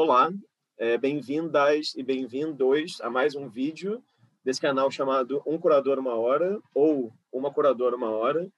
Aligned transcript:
olá, 0.00 0.32
é, 0.78 0.96
bem-vindas 0.96 1.92
e 1.96 2.04
bem-vindos 2.04 3.00
a 3.00 3.10
mais 3.10 3.34
um 3.34 3.48
vídeo 3.48 4.00
desse 4.44 4.60
canal 4.60 4.88
chamado 4.92 5.42
Um 5.44 5.58
Curador 5.58 5.98
Uma 5.98 6.14
Hora 6.14 6.60
ou 6.72 7.12
Uma 7.32 7.52
Curadora 7.52 7.96
Uma 7.96 8.08
Hora. 8.08 8.48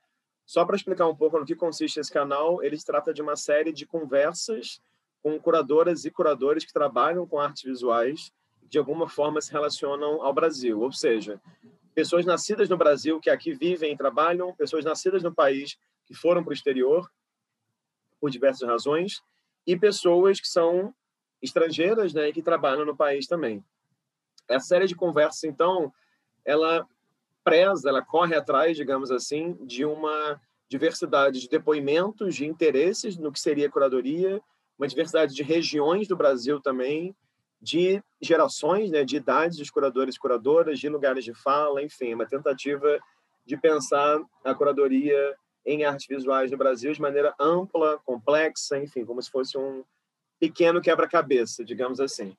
Só 0.45 0.67
para 0.67 0.77
explicar 0.77 1.09
um 1.09 1.17
pouco 1.17 1.39
no 1.39 1.47
que 1.47 1.57
consiste 1.57 1.99
esse 1.99 2.13
canal, 2.13 2.63
ele 2.63 2.77
se 2.77 2.85
trata 2.85 3.15
de 3.15 3.23
uma 3.23 3.37
série 3.37 3.73
de 3.73 3.87
conversas 3.87 4.83
com 5.23 5.41
curadoras 5.41 6.05
e 6.05 6.11
curadores 6.11 6.63
que 6.67 6.75
trabalham 6.75 7.27
com 7.27 7.41
artes 7.41 7.63
visuais 7.63 8.31
de 8.69 8.77
alguma 8.77 9.09
forma 9.09 9.41
se 9.41 9.51
relacionam 9.51 10.23
ao 10.23 10.35
Brasil, 10.35 10.79
ou 10.79 10.93
seja, 10.93 11.41
pessoas 11.95 12.27
nascidas 12.27 12.69
no 12.69 12.77
Brasil 12.77 13.19
que 13.19 13.31
aqui 13.31 13.55
vivem 13.55 13.95
e 13.95 13.97
trabalham, 13.97 14.55
pessoas 14.55 14.85
nascidas 14.85 15.23
no 15.23 15.35
país 15.35 15.79
que 16.05 16.13
foram 16.13 16.45
para 16.45 16.51
o 16.51 16.55
exterior 16.55 17.11
por 18.21 18.29
diversas 18.29 18.69
razões 18.69 19.23
e 19.67 19.75
pessoas 19.75 20.39
que 20.39 20.47
são 20.47 20.95
estrangeiras, 21.43 22.13
né, 22.13 22.31
que 22.33 22.43
trabalham 22.43 22.85
no 22.85 22.97
país 22.97 23.27
também. 23.27 23.65
Essa 24.49 24.67
série 24.67 24.87
de 24.87 24.95
conversas, 24.95 25.45
então, 25.45 25.93
ela 26.45 26.87
preza, 27.45 27.89
ela 27.89 28.03
corre 28.03 28.35
atrás, 28.35 28.77
digamos 28.77 29.11
assim, 29.11 29.55
de 29.65 29.85
uma 29.85 30.41
diversidade 30.69 31.41
de 31.41 31.49
depoimentos, 31.49 32.35
de 32.35 32.47
interesses 32.47 33.17
no 33.17 33.33
que 33.33 33.41
seria 33.41 33.71
curadoria, 33.71 34.41
uma 34.79 34.87
diversidade 34.87 35.35
de 35.35 35.43
regiões 35.43 36.07
do 36.07 36.17
Brasil 36.17 36.61
também, 36.61 37.15
de 37.61 38.03
gerações, 38.21 38.91
né, 38.91 39.05
de 39.05 39.17
idades 39.17 39.59
dos 39.59 39.71
curadores 39.71 40.15
e 40.15 40.19
curadoras, 40.19 40.79
de 40.79 40.89
lugares 40.89 41.25
de 41.25 41.35
fala, 41.35 41.83
enfim, 41.83 42.15
uma 42.15 42.27
tentativa 42.27 42.99
de 43.45 43.57
pensar 43.57 44.21
a 44.45 44.55
curadoria 44.55 45.37
em 45.67 45.85
artes 45.85 46.07
visuais 46.07 46.51
no 46.51 46.57
Brasil 46.57 46.93
de 46.93 47.01
maneira 47.01 47.35
ampla, 47.39 47.99
complexa, 48.05 48.79
enfim, 48.79 49.05
como 49.05 49.21
se 49.21 49.31
fosse 49.31 49.59
um 49.59 49.85
pequeno 50.41 50.81
quebra-cabeça, 50.81 51.65
digamos 51.65 52.01
assim. 52.01 52.37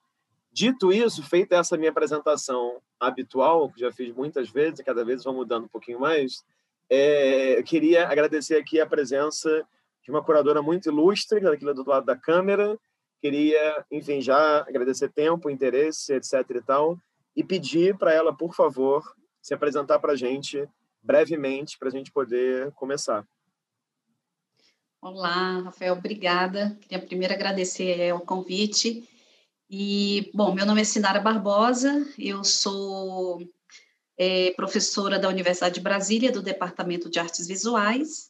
Dito 0.52 0.92
isso, 0.92 1.24
feita 1.24 1.56
essa 1.56 1.78
minha 1.78 1.92
apresentação 1.92 2.82
habitual, 3.00 3.72
que 3.72 3.80
já 3.80 3.92
fiz 3.92 4.14
muitas 4.14 4.50
vezes 4.50 4.80
e 4.80 4.84
cada 4.84 5.06
vez 5.06 5.24
vou 5.24 5.34
mudando 5.34 5.66
um 5.66 5.70
pouquinho 5.70 6.00
mais, 6.00 6.44
é, 6.90 7.58
eu 7.58 7.64
queria 7.64 8.08
agradecer 8.08 8.58
aqui 8.58 8.82
a 8.82 8.86
presença 8.86 9.66
de 10.04 10.12
uma 10.12 10.22
curadora 10.22 10.62
muito 10.62 10.90
ilustre, 10.90 11.48
aqui 11.48 11.64
do 11.64 11.70
outro 11.70 11.90
lado 11.90 12.06
da 12.06 12.18
câmera, 12.18 12.78
Queria, 13.22 13.86
enfim, 13.92 14.20
já 14.20 14.62
agradecer 14.62 15.08
tempo, 15.10 15.48
interesse, 15.48 16.12
etc 16.12 16.44
e 16.50 16.62
tal, 16.62 16.98
e 17.36 17.44
pedir 17.44 17.96
para 17.96 18.12
ela, 18.12 18.36
por 18.36 18.56
favor, 18.56 19.04
se 19.40 19.54
apresentar 19.54 20.00
para 20.00 20.14
a 20.14 20.16
gente 20.16 20.68
brevemente, 21.04 21.78
para 21.78 21.90
a 21.90 21.92
gente 21.92 22.12
poder 22.12 22.72
começar. 22.72 23.24
Olá, 25.04 25.62
Rafael, 25.62 25.96
obrigada. 25.96 26.78
Queria 26.82 27.04
primeiro 27.04 27.34
agradecer 27.34 28.14
o 28.14 28.20
convite. 28.20 29.10
E, 29.68 30.30
bom, 30.32 30.54
meu 30.54 30.64
nome 30.64 30.82
é 30.82 30.84
Sinara 30.84 31.20
Barbosa, 31.20 32.06
eu 32.20 32.44
sou 32.44 33.42
é, 34.16 34.52
professora 34.52 35.18
da 35.18 35.28
Universidade 35.28 35.74
de 35.74 35.82
Brasília, 35.82 36.32
do 36.32 36.44
Departamento 36.44 37.10
de 37.10 37.18
Artes 37.18 37.48
Visuais, 37.48 38.30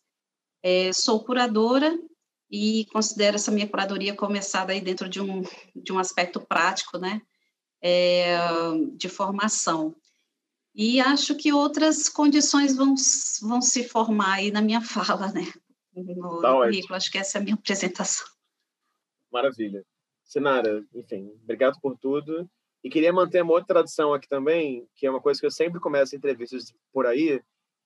é, 0.63 0.94
sou 0.94 1.22
curadora 1.22 1.94
e 2.50 2.85
considero 2.94 3.35
essa 3.35 3.52
minha 3.52 3.67
curadoria 3.67 4.16
começada 4.16 4.72
aí 4.72 4.80
dentro 4.80 5.09
de 5.09 5.19
um, 5.19 5.44
de 5.75 5.91
um 5.91 6.00
aspecto 6.00 6.39
prático, 6.39 6.97
né, 6.97 7.22
é, 7.81 8.38
de 8.95 9.09
formação. 9.09 9.94
E 10.73 11.02
acho 11.02 11.35
que 11.35 11.52
outras 11.52 12.08
condições 12.08 12.73
vão, 12.73 12.95
vão 13.41 13.61
se 13.61 13.83
formar 13.83 14.35
aí 14.35 14.52
na 14.52 14.61
minha 14.61 14.80
fala, 14.81 15.33
né, 15.33 15.52
no, 16.03 16.41
tá 16.41 16.53
currículo. 16.53 16.95
Acho 16.95 17.11
que 17.11 17.17
essa 17.17 17.38
é 17.38 17.41
a 17.41 17.44
minha 17.44 17.55
apresentação. 17.55 18.27
Maravilha. 19.31 19.85
Sinara, 20.23 20.85
enfim, 20.94 21.31
obrigado 21.44 21.80
por 21.81 21.97
tudo. 21.97 22.49
E 22.83 22.89
queria 22.89 23.13
manter 23.13 23.44
uma 23.44 23.53
outra 23.53 23.75
tradição 23.75 24.13
aqui 24.13 24.27
também, 24.27 24.88
que 24.95 25.05
é 25.05 25.09
uma 25.09 25.22
coisa 25.22 25.39
que 25.39 25.45
eu 25.45 25.52
sempre 25.52 25.79
começo 25.79 26.16
entrevistas 26.16 26.73
por 26.91 27.05
aí, 27.05 27.39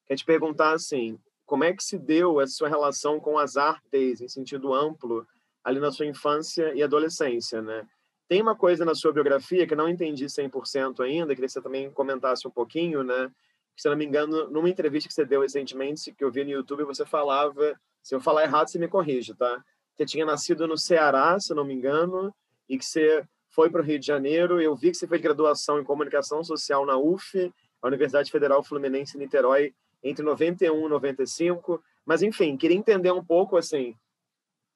que 0.06 0.14
é 0.14 0.16
te 0.16 0.24
perguntar 0.24 0.74
assim, 0.74 1.20
como 1.46 1.64
é 1.64 1.74
que 1.74 1.84
se 1.84 1.98
deu 1.98 2.40
essa 2.40 2.53
sua 2.53 2.70
relação 2.70 3.20
com 3.20 3.38
as 3.38 3.58
artes 3.58 4.22
em 4.22 4.28
sentido 4.28 4.74
amplo 4.74 5.28
ali 5.64 5.80
na 5.80 5.92
sua 5.92 6.06
infância 6.06 6.74
e 6.76 6.84
adolescência, 6.84 7.62
né? 7.62 7.88
Tem 8.28 8.42
uma 8.42 8.56
coisa 8.56 8.86
na 8.86 8.96
sua 8.96 9.12
biografia 9.12 9.68
que 9.68 9.74
eu 9.74 9.78
não 9.78 9.90
entendi 9.90 10.26
100% 10.26 11.03
ainda, 11.03 11.34
queria 11.34 11.47
que 11.47 11.53
você 11.53 11.62
também 11.62 11.92
comentasse 11.92 12.47
um 12.47 12.52
pouquinho, 12.52 13.03
né? 13.03 13.32
Se 13.76 13.90
não 13.90 13.97
me 13.97 14.06
engano, 14.06 14.50
numa 14.50 14.70
entrevista 14.70 15.08
que 15.08 15.14
você 15.14 15.26
deu 15.26 15.42
recentemente, 15.42 16.14
que 16.14 16.24
eu 16.24 16.32
vi 16.32 16.44
no 16.44 16.52
YouTube, 16.52 16.84
você 16.84 17.06
falava, 17.06 17.80
se 18.06 18.14
eu 18.14 18.22
falar 18.22 18.44
errado, 18.44 18.68
você 18.68 18.78
me 18.78 18.88
corrige, 18.88 19.34
tá? 19.34 19.66
Você 19.96 20.06
tinha 20.06 20.24
nascido 20.24 20.68
no 20.68 20.78
Ceará, 20.78 21.40
se 21.40 21.56
não 21.56 21.66
me 21.66 21.74
engano, 21.74 22.32
e 22.70 22.78
que 22.78 22.86
você 22.86 23.28
foi 23.50 23.68
para 23.68 23.82
o 23.82 23.84
Rio 23.84 23.98
de 23.98 24.06
Janeiro. 24.06 24.62
Eu 24.62 24.76
vi 24.76 24.92
que 24.92 24.98
você 24.98 25.08
fez 25.08 25.20
graduação 25.20 25.80
em 25.80 25.84
comunicação 25.84 26.44
social 26.44 26.86
na 26.86 26.96
UF, 26.96 27.52
a 27.82 27.88
Universidade 27.88 28.32
Federal 28.32 28.62
Fluminense 28.62 29.18
Niterói, 29.18 29.74
entre 30.04 30.24
91 30.24 30.86
e 30.86 30.90
95. 30.90 31.84
Mas, 32.06 32.22
enfim, 32.22 32.56
queria 32.56 32.78
entender 32.78 33.12
um 33.12 33.26
pouco, 33.26 33.58
assim, 33.58 33.96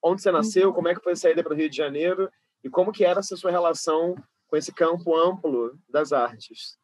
onde 0.03 0.23
você 0.23 0.31
nasceu, 0.31 0.69
uhum. 0.69 0.73
como 0.73 0.87
é 0.87 0.95
que 0.95 1.03
foi 1.03 1.13
a 1.13 1.15
saída 1.15 1.43
para 1.43 1.53
o 1.53 1.55
Rio 1.55 1.69
de 1.69 1.77
Janeiro 1.77 2.31
e 2.63 2.69
como 2.69 2.91
que 2.91 3.05
era 3.05 3.19
essa 3.19 3.37
sua 3.37 3.51
relação 3.51 4.15
com 4.47 4.57
esse 4.57 4.73
campo 4.73 5.15
amplo 5.15 5.77
das 5.87 6.11
artes. 6.11 6.78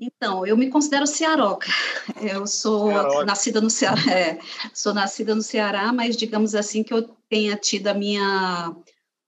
Então, 0.00 0.46
eu 0.46 0.56
me 0.56 0.70
considero 0.70 1.06
cearoca. 1.06 1.66
Eu 2.22 2.46
sou 2.46 2.88
Cearoca. 2.88 3.24
nascida 3.24 3.60
no 3.60 3.68
Ceará, 3.68 4.00
é, 4.10 4.38
sou 4.72 4.94
nascida 4.94 5.34
no 5.34 5.42
Ceará, 5.42 5.92
mas 5.92 6.16
digamos 6.16 6.54
assim 6.54 6.84
que 6.84 6.94
eu 6.94 7.02
tenha 7.28 7.56
tido 7.56 7.88
a 7.88 7.94
minha 7.94 8.74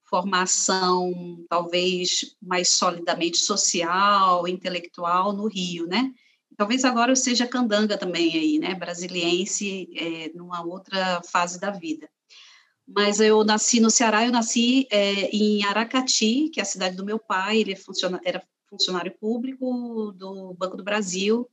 formação 0.08 1.12
talvez 1.48 2.36
mais 2.40 2.70
solidamente 2.76 3.38
social, 3.38 4.46
intelectual 4.46 5.32
no 5.32 5.46
Rio, 5.46 5.86
né? 5.86 6.12
Talvez 6.56 6.84
agora 6.84 7.12
eu 7.12 7.16
seja 7.16 7.46
candanga 7.46 7.96
também 7.96 8.32
aí, 8.34 8.58
né? 8.58 8.74
Brasiliense, 8.74 9.88
é, 9.94 10.30
numa 10.34 10.64
outra 10.64 11.22
fase 11.22 11.58
da 11.58 11.70
vida. 11.70 12.08
Mas 12.86 13.20
eu 13.20 13.44
nasci 13.44 13.80
no 13.80 13.90
Ceará, 13.90 14.26
eu 14.26 14.32
nasci 14.32 14.86
é, 14.90 15.30
em 15.34 15.64
Aracati, 15.64 16.48
que 16.52 16.60
é 16.60 16.62
a 16.62 16.66
cidade 16.66 16.96
do 16.96 17.04
meu 17.04 17.18
pai, 17.18 17.58
ele 17.58 17.72
é 17.72 17.76
era 18.24 18.42
funcionário 18.70 19.12
público 19.20 20.12
do 20.12 20.54
Banco 20.54 20.76
do 20.76 20.84
Brasil. 20.84 21.46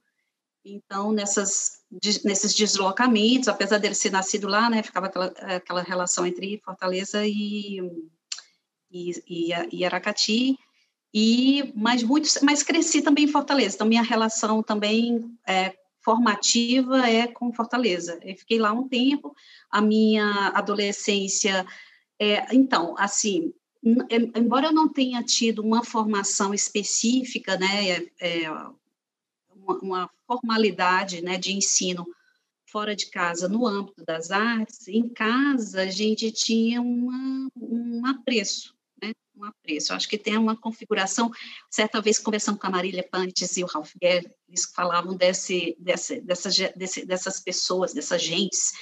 Então, 0.64 1.12
nessas, 1.12 1.82
nesses 2.24 2.54
deslocamentos, 2.54 3.48
apesar 3.48 3.80
dele 3.80 3.96
ser 3.96 4.12
nascido 4.12 4.48
lá, 4.48 4.70
né, 4.70 4.84
ficava 4.84 5.08
aquela, 5.08 5.26
aquela 5.56 5.82
relação 5.82 6.26
entre 6.26 6.62
Fortaleza 6.64 7.26
e, 7.26 7.80
e, 8.92 9.12
e, 9.28 9.50
e 9.72 9.86
Aracati, 9.86 10.58
e 11.14 11.72
mas 11.76 12.04
muito, 12.04 12.28
mas 12.44 12.64
cresci 12.64 13.02
também 13.02 13.26
em 13.26 13.32
Fortaleza. 13.32 13.76
Então 13.76 13.88
minha 13.88 14.04
relação 14.04 14.62
também 14.62 15.36
é, 15.48 15.74
formativa 16.02 17.10
é 17.10 17.28
com 17.28 17.52
Fortaleza. 17.54 18.20
Eu 18.22 18.36
fiquei 18.36 18.60
lá 18.60 18.72
um 18.72 18.88
tempo. 18.88 19.34
A 19.72 19.82
minha 19.82 20.52
adolescência, 20.54 21.66
é, 22.20 22.54
então, 22.54 22.96
assim, 22.98 23.54
embora 24.36 24.68
eu 24.68 24.74
não 24.74 24.88
tenha 24.88 25.24
tido 25.24 25.62
uma 25.62 25.84
formação 25.84 26.54
específica, 26.54 27.58
né, 27.58 27.90
é, 27.90 28.12
é, 28.20 28.52
uma, 29.56 29.80
uma, 29.82 30.10
formalidade, 30.26 31.22
né, 31.22 31.38
de 31.38 31.54
ensino 31.54 32.06
fora 32.66 32.96
de 32.96 33.10
casa 33.10 33.48
no 33.48 33.66
âmbito 33.66 34.04
das 34.04 34.30
artes, 34.30 34.88
em 34.88 35.08
casa 35.08 35.84
a 35.84 35.88
gente 35.88 36.32
tinha 36.32 36.82
uma, 36.82 37.50
um 37.56 38.06
apreço 38.06 38.78
um 39.38 39.46
apreço. 39.46 39.92
Eu 39.92 39.98
acho 39.98 40.10
que 40.10 40.18
tem 40.18 40.38
uma 40.38 40.56
configuração, 40.56 41.32
certa 41.70 42.02
vez 42.02 42.18
conversando 42.18 42.58
com 42.58 42.68
a 42.68 42.72
Marília 42.72 43.08
Pantes 43.10 43.56
e 43.56 43.64
o 43.64 43.68
Ralph 43.68 43.94
Guerra, 44.02 44.30
eles 44.48 44.66
falavam 44.66 45.16
desse, 45.16 45.76
desse, 45.80 46.20
dessa, 46.22 46.50
desse, 46.76 47.06
dessas 47.06 47.40
pessoas, 47.40 47.94
dessas 47.94 48.22
gentes, 48.22 48.74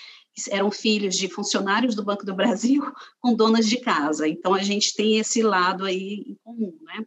eram 0.49 0.71
filhos 0.71 1.15
de 1.15 1.27
funcionários 1.27 1.95
do 1.95 2.03
Banco 2.03 2.25
do 2.25 2.35
Brasil 2.35 2.83
com 3.19 3.33
donas 3.33 3.67
de 3.67 3.77
casa. 3.77 4.27
Então, 4.27 4.53
a 4.53 4.61
gente 4.61 4.93
tem 4.93 5.17
esse 5.17 5.41
lado 5.41 5.85
aí 5.85 6.25
em 6.27 6.37
comum, 6.43 6.77
né? 6.81 7.05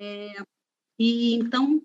É, 0.00 0.42
e, 0.98 1.34
então, 1.34 1.82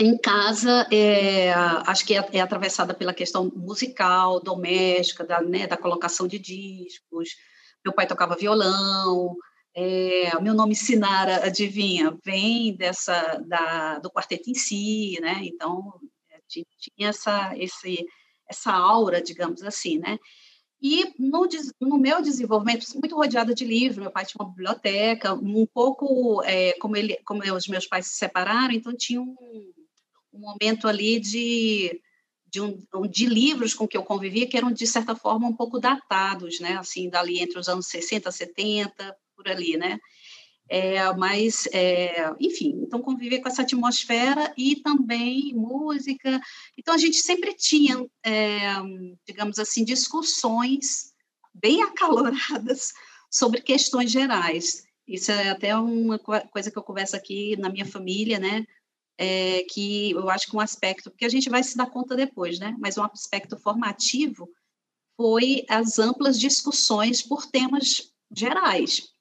em 0.00 0.18
casa, 0.18 0.88
é, 0.90 1.52
acho 1.52 2.04
que 2.04 2.14
é, 2.14 2.28
é, 2.32 2.40
atravessada 2.40 2.94
pela 2.94 3.14
questão 3.14 3.50
musical, 3.54 4.40
doméstica, 4.40 5.24
da, 5.24 5.40
né, 5.40 5.66
da 5.66 5.76
colocação 5.76 6.26
de 6.26 6.38
discos. 6.38 7.30
Meu 7.84 7.94
pai 7.94 8.06
tocava 8.06 8.36
violão, 8.36 9.36
é, 9.74 10.30
meu 10.40 10.54
nome 10.54 10.74
Sinara, 10.74 11.44
adivinha, 11.46 12.16
vem 12.24 12.76
dessa 12.76 13.42
da, 13.46 13.98
do 13.98 14.10
quarteto 14.10 14.50
em 14.50 14.54
si, 14.54 15.18
né? 15.20 15.40
Então 15.42 16.00
tinha 16.48 17.08
essa 17.08 17.52
esse, 17.56 18.04
essa 18.48 18.72
aura, 18.72 19.22
digamos 19.22 19.62
assim, 19.62 19.98
né? 19.98 20.18
E 20.86 21.14
no, 21.18 21.48
no, 21.80 21.98
meu 21.98 22.20
desenvolvimento, 22.20 22.86
muito 22.98 23.16
rodeada 23.16 23.54
de 23.54 23.64
livros, 23.64 23.98
meu 23.98 24.10
pai 24.10 24.26
tinha 24.26 24.44
uma 24.44 24.50
biblioteca, 24.50 25.32
um 25.32 25.66
pouco 25.66 26.42
é, 26.44 26.74
como, 26.74 26.94
ele, 26.94 27.16
como 27.24 27.42
os 27.42 27.66
meus 27.66 27.86
pais 27.86 28.08
se 28.08 28.16
separaram, 28.16 28.74
então 28.74 28.94
tinha 28.94 29.20
um, 29.20 29.34
um 30.30 30.40
momento 30.40 30.86
ali 30.86 31.18
de, 31.18 31.98
de, 32.46 32.60
um, 32.60 32.78
de 33.08 33.24
livros 33.24 33.72
com 33.72 33.88
que 33.88 33.96
eu 33.96 34.02
convivia 34.02 34.46
que 34.46 34.58
eram, 34.58 34.70
de 34.70 34.86
certa 34.86 35.16
forma, 35.16 35.48
um 35.48 35.56
pouco 35.56 35.80
datados, 35.80 36.60
né? 36.60 36.76
Assim, 36.76 37.08
dali 37.08 37.40
entre 37.40 37.58
os 37.58 37.68
anos 37.68 37.86
60, 37.86 38.30
70, 38.30 39.16
por 39.34 39.48
ali, 39.48 39.78
né? 39.78 39.98
É, 40.68 41.12
mas, 41.14 41.66
é, 41.72 42.32
enfim, 42.40 42.80
então 42.82 43.02
conviver 43.02 43.40
com 43.40 43.48
essa 43.48 43.62
atmosfera 43.62 44.52
e 44.56 44.76
também 44.76 45.52
música. 45.54 46.40
Então, 46.78 46.94
a 46.94 46.98
gente 46.98 47.18
sempre 47.18 47.54
tinha, 47.54 48.04
é, 48.24 48.60
digamos 49.26 49.58
assim, 49.58 49.84
discussões 49.84 51.12
bem 51.52 51.82
acaloradas 51.82 52.92
sobre 53.30 53.60
questões 53.60 54.10
gerais. 54.10 54.84
Isso 55.06 55.30
é 55.30 55.50
até 55.50 55.76
uma 55.76 56.18
coisa 56.18 56.70
que 56.70 56.78
eu 56.78 56.82
converso 56.82 57.14
aqui 57.14 57.56
na 57.56 57.68
minha 57.68 57.84
família, 57.84 58.38
né? 58.38 58.66
É, 59.16 59.62
que 59.64 60.10
eu 60.10 60.28
acho 60.28 60.50
que 60.50 60.56
um 60.56 60.60
aspecto, 60.60 61.10
porque 61.10 61.24
a 61.24 61.28
gente 61.28 61.48
vai 61.48 61.62
se 61.62 61.76
dar 61.76 61.90
conta 61.90 62.16
depois, 62.16 62.58
né? 62.58 62.74
Mas 62.80 62.96
um 62.96 63.04
aspecto 63.04 63.56
formativo 63.56 64.50
foi 65.16 65.64
as 65.68 65.98
amplas 65.98 66.40
discussões 66.40 67.22
por 67.22 67.46
temas 67.46 68.12
gerais 68.34 69.12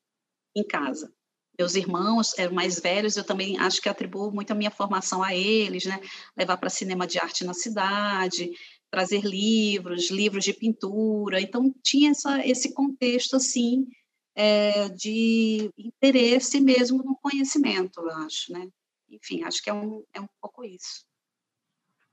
em 0.55 0.63
casa. 0.63 1.13
Meus 1.57 1.75
irmãos 1.75 2.37
eram 2.37 2.53
mais 2.53 2.79
velhos, 2.79 3.15
eu 3.15 3.23
também 3.23 3.59
acho 3.59 3.81
que 3.81 3.87
atribuo 3.87 4.31
muito 4.31 4.51
a 4.51 4.55
minha 4.55 4.71
formação 4.71 5.21
a 5.21 5.35
eles, 5.35 5.85
né? 5.85 5.99
Levar 6.35 6.57
para 6.57 6.69
cinema 6.69 7.05
de 7.05 7.19
arte 7.19 7.43
na 7.43 7.53
cidade, 7.53 8.51
trazer 8.89 9.21
livros, 9.23 10.09
livros 10.09 10.43
de 10.43 10.53
pintura. 10.53 11.39
Então, 11.39 11.73
tinha 11.83 12.11
essa, 12.11 12.45
esse 12.45 12.73
contexto, 12.73 13.35
assim, 13.35 13.87
é, 14.35 14.89
de 14.89 15.69
interesse 15.77 16.59
mesmo 16.59 17.03
no 17.03 17.15
conhecimento, 17.17 18.01
eu 18.01 18.11
acho, 18.11 18.51
né? 18.51 18.67
Enfim, 19.09 19.43
acho 19.43 19.61
que 19.61 19.69
é 19.69 19.73
um, 19.73 20.03
é 20.13 20.19
um 20.19 20.27
pouco 20.41 20.63
isso. 20.63 21.05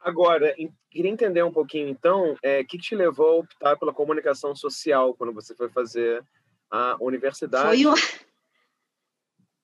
Agora, 0.01 0.55
queria 0.91 1.11
entender 1.11 1.43
um 1.43 1.53
pouquinho, 1.53 1.89
então, 1.89 2.37
é, 2.43 2.61
o 2.61 2.67
que 2.67 2.79
te 2.79 2.95
levou 2.95 3.27
a 3.27 3.39
optar 3.41 3.77
pela 3.79 3.93
comunicação 3.93 4.55
social 4.55 5.15
quando 5.15 5.33
você 5.33 5.55
foi 5.55 5.69
fazer 5.69 6.25
a 6.71 6.97
universidade? 7.01 7.83
Foi 7.83 7.87
o... 7.87 7.95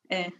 É. 0.08 0.32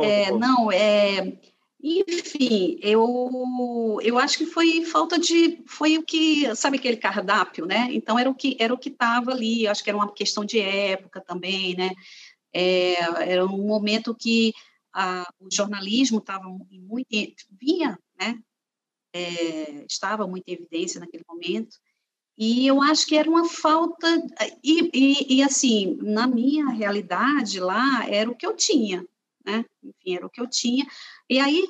é 0.00 0.30
não, 0.32 0.70
é... 0.70 1.38
Enfim, 1.82 2.78
eu, 2.82 3.98
eu 4.02 4.18
acho 4.18 4.38
que 4.38 4.46
foi 4.46 4.84
falta 4.84 5.18
de, 5.18 5.62
foi 5.66 5.98
o 5.98 6.02
que, 6.02 6.52
sabe 6.56 6.78
aquele 6.78 6.96
cardápio, 6.96 7.66
né? 7.66 7.88
Então 7.92 8.18
era 8.18 8.28
o 8.28 8.34
que 8.34 8.56
era 8.58 8.72
o 8.74 8.78
que 8.78 8.88
estava 8.88 9.30
ali. 9.30 9.68
Acho 9.68 9.84
que 9.84 9.90
era 9.90 9.96
uma 9.96 10.12
questão 10.12 10.44
de 10.44 10.58
época 10.58 11.20
também, 11.20 11.76
né? 11.76 11.90
É, 12.52 12.94
era 13.30 13.44
um 13.44 13.66
momento 13.66 14.14
que 14.14 14.52
a, 14.92 15.30
o 15.38 15.48
jornalismo 15.52 16.18
estava 16.18 16.48
muito 16.48 17.08
vinha, 17.60 17.98
né? 18.18 18.40
É, 19.12 19.84
estava 19.88 20.26
muito 20.26 20.48
em 20.48 20.54
evidência 20.54 20.98
naquele 20.98 21.24
momento. 21.28 21.76
E 22.38 22.66
eu 22.66 22.82
acho 22.82 23.06
que 23.06 23.16
era 23.16 23.30
uma 23.30 23.48
falta, 23.48 24.06
e, 24.62 24.90
e, 24.92 25.36
e, 25.36 25.42
assim, 25.42 25.96
na 26.02 26.26
minha 26.26 26.68
realidade 26.68 27.58
lá, 27.58 28.06
era 28.08 28.30
o 28.30 28.34
que 28.34 28.46
eu 28.46 28.54
tinha, 28.54 29.06
né? 29.44 29.64
Enfim, 29.82 30.16
era 30.16 30.26
o 30.26 30.30
que 30.30 30.40
eu 30.40 30.46
tinha. 30.46 30.86
E 31.30 31.38
aí, 31.38 31.66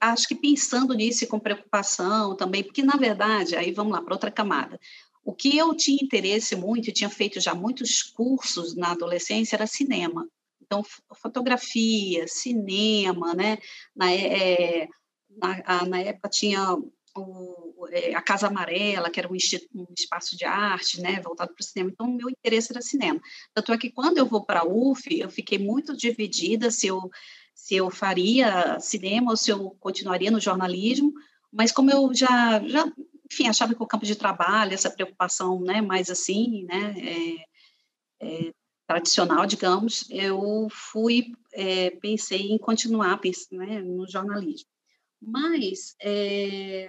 acho 0.00 0.26
que 0.26 0.34
pensando 0.34 0.94
nisso 0.94 1.24
e 1.24 1.26
com 1.26 1.38
preocupação 1.38 2.34
também, 2.34 2.64
porque 2.64 2.82
na 2.82 2.96
verdade, 2.96 3.54
aí 3.54 3.70
vamos 3.70 3.92
lá 3.92 4.00
para 4.00 4.14
outra 4.14 4.30
camada. 4.30 4.80
O 5.22 5.34
que 5.34 5.56
eu 5.56 5.74
tinha 5.76 5.98
interesse 6.02 6.56
muito 6.56 6.88
e 6.88 6.92
tinha 6.92 7.10
feito 7.10 7.38
já 7.40 7.54
muitos 7.54 8.02
cursos 8.02 8.74
na 8.74 8.92
adolescência 8.92 9.56
era 9.56 9.66
cinema. 9.66 10.26
Então, 10.62 10.82
fotografia, 11.14 12.26
cinema, 12.26 13.34
né? 13.34 13.58
Na, 13.94 14.10
é, 14.10 14.88
na, 15.28 15.84
na 15.86 16.00
época 16.00 16.30
tinha 16.30 16.78
o, 17.14 17.59
é, 17.90 18.14
a 18.14 18.22
Casa 18.22 18.46
Amarela, 18.46 19.10
que 19.10 19.18
era 19.20 19.28
um, 19.28 19.36
um, 19.74 19.86
espaço 19.96 20.36
de 20.36 20.44
arte, 20.44 21.00
né, 21.00 21.20
voltado 21.20 21.54
para 21.54 21.62
o 21.62 21.64
cinema. 21.64 21.90
Então, 21.90 22.06
o 22.06 22.16
meu 22.16 22.28
interesse 22.28 22.72
era 22.72 22.82
cinema. 22.82 23.20
Tanto 23.54 23.72
é 23.72 23.78
que 23.78 23.90
quando 23.90 24.18
eu 24.18 24.26
vou 24.26 24.44
para 24.44 24.60
a 24.60 24.66
UF, 24.66 25.18
eu 25.18 25.30
fiquei 25.30 25.58
muito 25.58 25.96
dividida 25.96 26.70
se 26.70 26.86
eu 26.86 27.10
se 27.54 27.76
eu 27.76 27.90
faria 27.90 28.80
cinema 28.80 29.32
ou 29.32 29.36
se 29.36 29.50
eu 29.50 29.76
continuaria 29.78 30.30
no 30.30 30.40
jornalismo, 30.40 31.12
mas 31.52 31.70
como 31.70 31.90
eu 31.90 32.12
já, 32.14 32.60
já 32.66 32.90
enfim, 33.30 33.48
achava 33.48 33.74
que 33.74 33.82
o 33.82 33.86
campo 33.86 34.06
de 34.06 34.16
trabalho, 34.16 34.72
essa 34.72 34.90
preocupação, 34.90 35.60
né, 35.60 35.80
mais 35.82 36.08
assim, 36.08 36.64
né, 36.64 36.94
é, 36.98 38.26
é, 38.26 38.52
tradicional, 38.86 39.46
digamos, 39.46 40.04
eu 40.10 40.68
fui, 40.70 41.32
é, 41.52 41.90
pensei 41.90 42.50
em 42.50 42.58
continuar 42.58 43.20
né, 43.52 43.80
no 43.82 44.08
jornalismo. 44.08 44.68
Mas 45.20 45.94
é, 46.00 46.88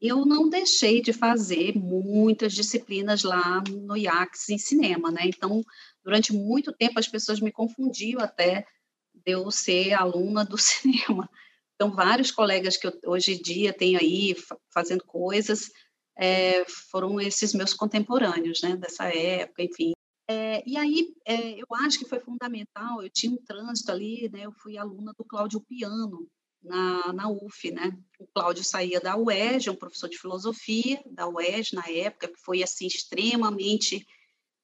eu 0.00 0.26
não 0.26 0.50
deixei 0.50 1.00
de 1.00 1.12
fazer 1.14 1.74
muitas 1.76 2.52
disciplinas 2.52 3.22
lá 3.22 3.62
no 3.68 3.96
IACS 3.96 4.50
em 4.50 4.58
cinema, 4.58 5.10
né? 5.10 5.22
Então, 5.24 5.62
durante 6.04 6.32
muito 6.32 6.72
tempo 6.72 6.98
as 6.98 7.08
pessoas 7.08 7.40
me 7.40 7.50
confundiam 7.50 8.20
até 8.20 8.66
de 9.14 9.32
eu 9.32 9.50
ser 9.50 9.94
aluna 9.94 10.44
do 10.44 10.56
cinema. 10.58 11.28
Então, 11.74 11.90
vários 11.90 12.30
colegas 12.30 12.76
que 12.76 12.86
eu, 12.86 12.92
hoje 13.06 13.32
em 13.32 13.40
dia 13.40 13.72
tenho 13.72 13.98
aí 13.98 14.36
fazendo 14.70 15.02
coisas 15.04 15.70
é, 16.18 16.66
foram 16.66 17.18
esses 17.18 17.54
meus 17.54 17.72
contemporâneos, 17.72 18.60
né? 18.60 18.76
Dessa 18.76 19.04
época, 19.04 19.62
enfim. 19.62 19.92
É, 20.28 20.62
e 20.68 20.76
aí, 20.76 21.14
eu 21.26 21.66
acho 21.76 21.98
que 21.98 22.04
foi 22.04 22.20
fundamental, 22.20 23.02
eu 23.02 23.08
tinha 23.10 23.32
um 23.32 23.42
trânsito 23.42 23.90
ali, 23.90 24.28
né? 24.28 24.44
Eu 24.44 24.52
fui 24.52 24.76
aluna 24.76 25.12
do 25.16 25.24
Cláudio 25.24 25.60
Piano, 25.62 26.28
na, 26.62 27.12
na 27.12 27.28
UF, 27.28 27.70
né? 27.70 27.96
O 28.18 28.26
Cláudio 28.26 28.64
saía 28.64 29.00
da 29.00 29.16
UERJ, 29.16 29.68
é 29.68 29.72
um 29.72 29.76
professor 29.76 30.08
de 30.08 30.18
filosofia 30.18 31.02
da 31.06 31.28
UERJ 31.28 31.74
na 31.74 31.84
época, 31.88 32.28
que 32.28 32.40
foi 32.40 32.62
assim 32.62 32.86
extremamente 32.86 34.06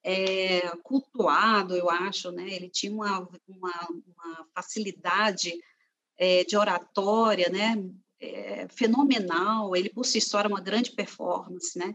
é, 0.03 0.69
cultuado, 0.83 1.75
eu 1.75 1.91
acho, 1.91 2.31
né? 2.31 2.49
Ele 2.49 2.69
tinha 2.69 2.93
uma, 2.93 3.29
uma, 3.49 3.89
uma 4.07 4.47
facilidade 4.55 5.53
é, 6.17 6.45
de 6.45 6.57
oratória, 6.57 7.49
né? 7.51 7.75
É, 8.21 8.69
fenomenal. 8.69 9.75
Ele 9.75 9.91
por 9.91 10.05
si 10.05 10.21
só 10.21 10.39
era 10.39 10.49
uma 10.49 10.61
grande 10.61 10.93
performance, 10.93 11.77
né? 11.79 11.95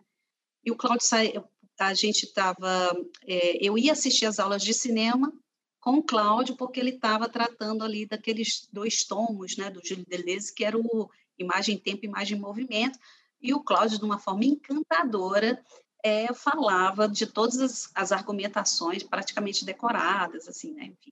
E 0.63 0.71
o 0.71 0.75
Cláudio 0.75 1.07
saía, 1.07 1.43
a 1.79 1.93
gente 1.93 2.25
estava, 2.25 2.95
é, 3.25 3.65
eu 3.65 3.77
ia 3.77 3.93
assistir 3.93 4.25
as 4.25 4.39
aulas 4.39 4.61
de 4.61 4.73
cinema 4.73 5.33
com 5.81 5.95
o 5.95 6.03
Cláudio, 6.03 6.55
porque 6.55 6.79
ele 6.79 6.91
estava 6.91 7.27
tratando 7.27 7.83
ali 7.83 8.05
daqueles 8.05 8.69
dois 8.71 9.03
tomos, 9.03 9.57
né, 9.57 9.69
do 9.71 9.81
Júlio 9.83 10.05
Deleuze, 10.05 10.53
que 10.53 10.63
era 10.63 10.77
o 10.77 11.09
Imagem 11.37 11.77
Tempo, 11.77 12.05
Imagem 12.05 12.39
Movimento, 12.39 12.99
e 13.41 13.51
o 13.53 13.63
Cláudio, 13.63 13.97
de 13.97 14.05
uma 14.05 14.19
forma 14.19 14.45
encantadora, 14.45 15.61
é, 16.03 16.31
falava 16.33 17.09
de 17.09 17.25
todas 17.25 17.59
as, 17.59 17.91
as, 17.95 18.11
argumentações 18.11 19.01
praticamente 19.01 19.65
decoradas, 19.65 20.47
assim, 20.47 20.71
né, 20.73 20.85
enfim. 20.85 21.11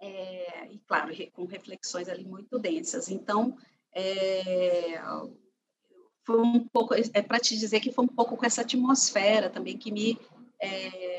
É, 0.00 0.72
e, 0.72 0.78
claro, 0.80 1.14
com 1.32 1.44
reflexões 1.44 2.08
ali 2.08 2.24
muito 2.24 2.58
densas. 2.58 3.08
Então, 3.08 3.56
é, 3.94 5.00
foi 6.24 6.40
um 6.40 6.66
pouco, 6.66 6.94
é 6.94 7.22
para 7.22 7.38
te 7.38 7.56
dizer 7.56 7.78
que 7.78 7.92
foi 7.92 8.04
um 8.04 8.08
pouco 8.08 8.36
com 8.36 8.44
essa 8.44 8.62
atmosfera 8.62 9.48
também 9.48 9.78
que 9.78 9.92
me 9.92 10.18
é, 10.60 11.11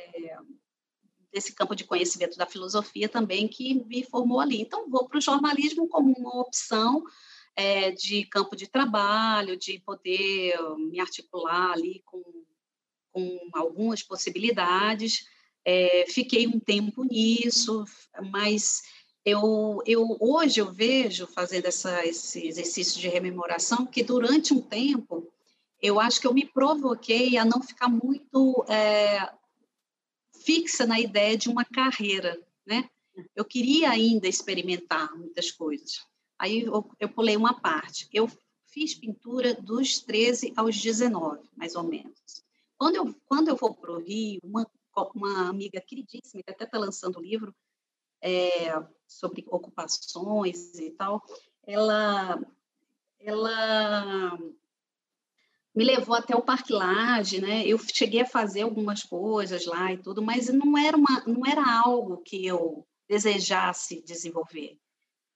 desse 1.34 1.54
campo 1.54 1.75
de 1.75 1.84
conhecimento 1.84 2.38
da 2.38 2.46
filosofia 2.46 3.10
também 3.10 3.48
que 3.48 3.74
me 3.86 4.04
formou 4.04 4.40
ali. 4.40 4.62
Então, 4.62 4.90
vou 4.90 5.08
para 5.08 5.18
o 5.18 5.22
jornalismo 5.22 5.88
como 5.88 6.13
uma 6.13 6.40
opção 6.40 7.04
é, 7.56 7.92
de 7.92 8.25
campo 8.25 8.56
de 8.56 8.68
trabalho, 8.68 9.58
de 9.58 9.80
poder 9.80 10.54
me 10.78 11.00
articular 11.00 11.72
ali 11.72 12.04
com, 12.06 12.22
com 13.12 13.50
algumas 13.54 14.04
possibilidades. 14.04 15.25
É, 15.66 16.06
fiquei 16.08 16.46
um 16.46 16.60
tempo 16.60 17.04
nisso, 17.04 17.84
mas 18.32 18.84
eu, 19.25 19.82
eu 19.86 20.18
hoje 20.20 20.60
eu 20.60 20.72
vejo 20.72 21.25
fazendo 21.25 21.66
essa, 21.66 22.06
esse 22.06 22.46
exercício 22.46 23.00
de 23.00 23.08
rememoração 23.08 23.86
que 23.86 24.04
durante 24.04 24.54
um 24.54 24.62
tempo 24.62 25.32
eu 25.82 26.00
acho 26.00 26.20
que 26.20 26.28
eu 26.28 26.34
me 26.34 26.46
provoquei 26.46 27.38
a 27.38 27.46
não 27.46 27.62
ficar 27.62 27.90
muito 27.90 28.66
é, 28.70 29.30
fixa 30.44 30.86
na 30.86 31.00
ideia 31.00 31.38
de 31.38 31.50
uma 31.50 31.66
carreira, 31.66 32.40
né? 32.66 32.90
Eu 33.36 33.46
queria 33.46 33.90
ainda 33.90 34.28
experimentar 34.28 35.16
muitas 35.16 35.52
coisas. 35.52 36.06
Aí 36.40 36.62
eu, 36.62 36.90
eu 37.00 37.10
pulei 37.10 37.38
uma 37.38 37.60
parte. 37.60 38.08
Eu 38.12 38.30
fiz 38.68 38.96
pintura 38.96 39.54
dos 39.54 40.00
13 40.00 40.54
aos 40.56 40.80
19, 40.82 41.48
mais 41.56 41.76
ou 41.76 41.84
menos. 41.84 42.44
Quando 42.76 42.96
eu, 42.96 43.16
quando 43.26 43.48
eu 43.50 43.56
vou 43.56 43.74
para 43.74 43.92
o 43.92 44.00
Rio, 44.00 44.40
uma, 44.44 44.68
uma 45.14 45.48
amiga 45.48 45.80
queridíssima, 45.80 46.44
que 46.44 46.52
até 46.52 46.66
está 46.66 46.78
lançando 46.78 47.20
um 47.20 47.22
livro 47.22 47.56
é, 48.22 48.72
sobre 49.08 49.46
ocupações 49.48 50.78
e 50.80 50.92
tal, 50.92 51.24
ela, 51.66 52.42
ela 53.20 54.38
me 55.75 55.84
levou 55.84 56.15
até 56.15 56.36
o 56.36 56.42
Parque 56.42 56.72
Laje, 56.72 57.42
né? 57.42 57.65
Eu 57.65 57.80
cheguei 57.80 58.22
a 58.22 58.25
fazer 58.25 58.62
algumas 58.62 59.03
coisas 59.03 59.65
lá 59.65 59.92
e 59.92 59.98
tudo, 59.98 60.22
mas 60.22 60.48
não 60.50 60.77
era 60.77 60.96
uma, 60.96 61.24
não 61.25 61.46
era 61.46 61.63
algo 61.80 62.18
que 62.18 62.46
eu 62.46 62.86
desejasse 63.10 64.03
desenvolver. 64.03 64.77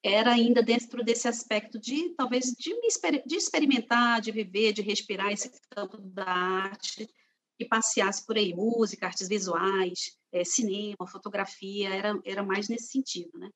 Era 0.03 0.32
ainda 0.32 0.62
dentro 0.62 1.03
desse 1.03 1.27
aspecto 1.27 1.79
de 1.79 2.10
talvez 2.10 2.53
de, 2.58 2.74
me, 2.75 2.88
de 3.25 3.36
experimentar, 3.36 4.22
de 4.22 4.32
viver, 4.32 4.74
de 4.74 4.82
respirar 4.82 5.32
esse 5.32 5.51
campo 5.72 5.98
da 5.98 6.25
arte, 6.25 7.10
que 7.58 7.65
passeasse 7.65 8.24
por 8.25 8.38
aí, 8.38 8.53
música, 8.53 9.08
artes 9.08 9.27
visuais, 9.27 10.15
é, 10.32 10.44
cinema, 10.44 11.08
fotografia, 11.08 11.89
era, 11.89 12.20
era 12.24 12.44
mais 12.44 12.70
nesse 12.70 12.89
sentido, 12.89 13.38
né? 13.39 13.50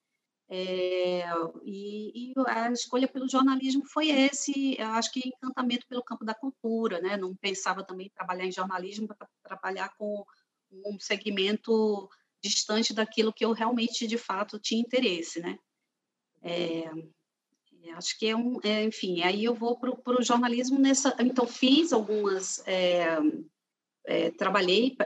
É, 0.53 1.23
e, 1.63 2.31
e, 2.31 2.33
a 2.45 2.69
escolha 2.73 3.07
pelo 3.07 3.29
jornalismo 3.29 3.85
foi 3.85 4.09
esse, 4.09 4.75
eu 4.77 4.87
acho 4.87 5.09
que 5.13 5.25
encantamento 5.25 5.87
pelo 5.87 6.03
campo 6.03 6.25
da 6.25 6.33
cultura, 6.33 6.99
né? 6.99 7.15
Não 7.15 7.33
pensava 7.33 7.85
também 7.85 8.07
em 8.07 8.09
trabalhar 8.09 8.45
em 8.45 8.51
jornalismo 8.51 9.07
para 9.07 9.29
trabalhar 9.41 9.95
com 9.97 10.25
um 10.69 10.99
segmento 10.99 12.09
distante 12.43 12.93
daquilo 12.93 13.31
que 13.31 13.45
eu 13.45 13.53
realmente, 13.53 14.05
de 14.05 14.17
fato, 14.17 14.59
tinha 14.59 14.81
interesse, 14.81 15.39
né? 15.39 15.57
É, 16.41 16.91
acho 17.95 18.19
que 18.19 18.27
é 18.27 18.35
um, 18.35 18.59
é, 18.61 18.83
enfim, 18.83 19.21
aí 19.21 19.45
eu 19.45 19.55
vou 19.55 19.79
para 19.79 20.19
o 20.19 20.21
jornalismo 20.21 20.77
nessa, 20.77 21.15
então 21.21 21.47
fiz 21.47 21.93
algumas, 21.93 22.61
é, 22.67 24.31
trabalhei 24.31 24.97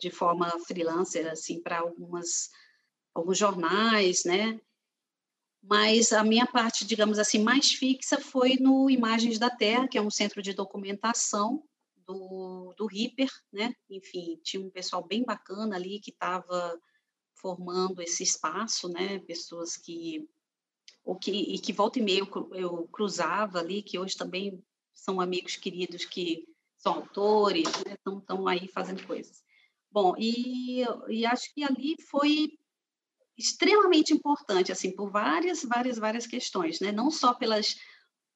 de 0.00 0.10
forma 0.10 0.50
freelancer, 0.66 1.30
assim, 1.30 1.62
para 1.62 1.78
algumas, 1.78 2.50
alguns 3.14 3.38
jornais, 3.38 4.24
né, 4.24 4.60
mas 5.68 6.12
a 6.12 6.24
minha 6.24 6.46
parte, 6.46 6.86
digamos 6.86 7.18
assim, 7.18 7.38
mais 7.38 7.72
fixa 7.72 8.18
foi 8.18 8.56
no 8.58 8.88
Imagens 8.88 9.38
da 9.38 9.50
Terra, 9.50 9.86
que 9.86 9.98
é 9.98 10.02
um 10.02 10.10
centro 10.10 10.40
de 10.40 10.54
documentação 10.54 11.62
do, 12.06 12.72
do 12.76 12.86
Ripper, 12.86 13.28
né, 13.52 13.74
enfim, 13.90 14.40
tinha 14.42 14.64
um 14.64 14.70
pessoal 14.70 15.06
bem 15.06 15.24
bacana 15.24 15.76
ali 15.76 16.00
que 16.00 16.10
estava 16.10 16.80
formando 17.34 18.00
esse 18.00 18.22
espaço, 18.22 18.88
né, 18.88 19.18
pessoas 19.20 19.76
que 19.76 20.26
o 21.04 21.14
que, 21.14 21.30
e 21.30 21.58
que 21.58 21.72
volta 21.72 21.98
e 21.98 22.02
meia 22.02 22.20
eu, 22.20 22.50
eu 22.54 22.88
cruzava 22.88 23.58
ali, 23.58 23.82
que 23.82 23.98
hoje 23.98 24.16
também 24.16 24.62
são 24.94 25.20
amigos 25.20 25.56
queridos 25.56 26.04
que 26.04 26.46
são 26.76 26.94
autores, 26.94 27.68
estão 27.86 28.44
né, 28.44 28.52
aí 28.52 28.68
fazendo 28.68 29.06
coisas. 29.06 29.42
Bom, 29.90 30.14
e, 30.18 30.82
e 31.08 31.26
acho 31.26 31.52
que 31.54 31.62
ali 31.62 31.96
foi 32.10 32.58
extremamente 33.38 34.12
importante, 34.12 34.72
assim, 34.72 34.90
por 34.90 35.10
várias, 35.10 35.62
várias, 35.62 35.96
várias 35.96 36.26
questões, 36.26 36.80
né? 36.80 36.90
Não 36.90 37.10
só 37.10 37.32
pelas 37.32 37.76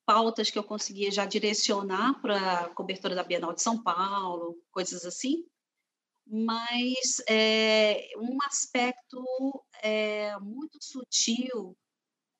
pautas 0.07 0.51
que 0.51 0.59
eu 0.59 0.65
conseguia 0.65 1.11
já 1.11 1.27
direcionar 1.27 2.21
para 2.21 2.61
a 2.61 2.69
cobertura 2.71 3.15
da 3.15 3.25
Bienal 3.25 3.53
de 3.53 3.63
São 3.63 3.83
Paulo, 3.83 4.57
coisas 4.71 5.05
assim, 5.05 5.45
mas 6.27 7.21
é, 7.29 8.11
um 8.17 8.39
aspecto 8.45 9.25
é, 9.83 10.39
muito 10.39 10.79
sutil 10.81 11.77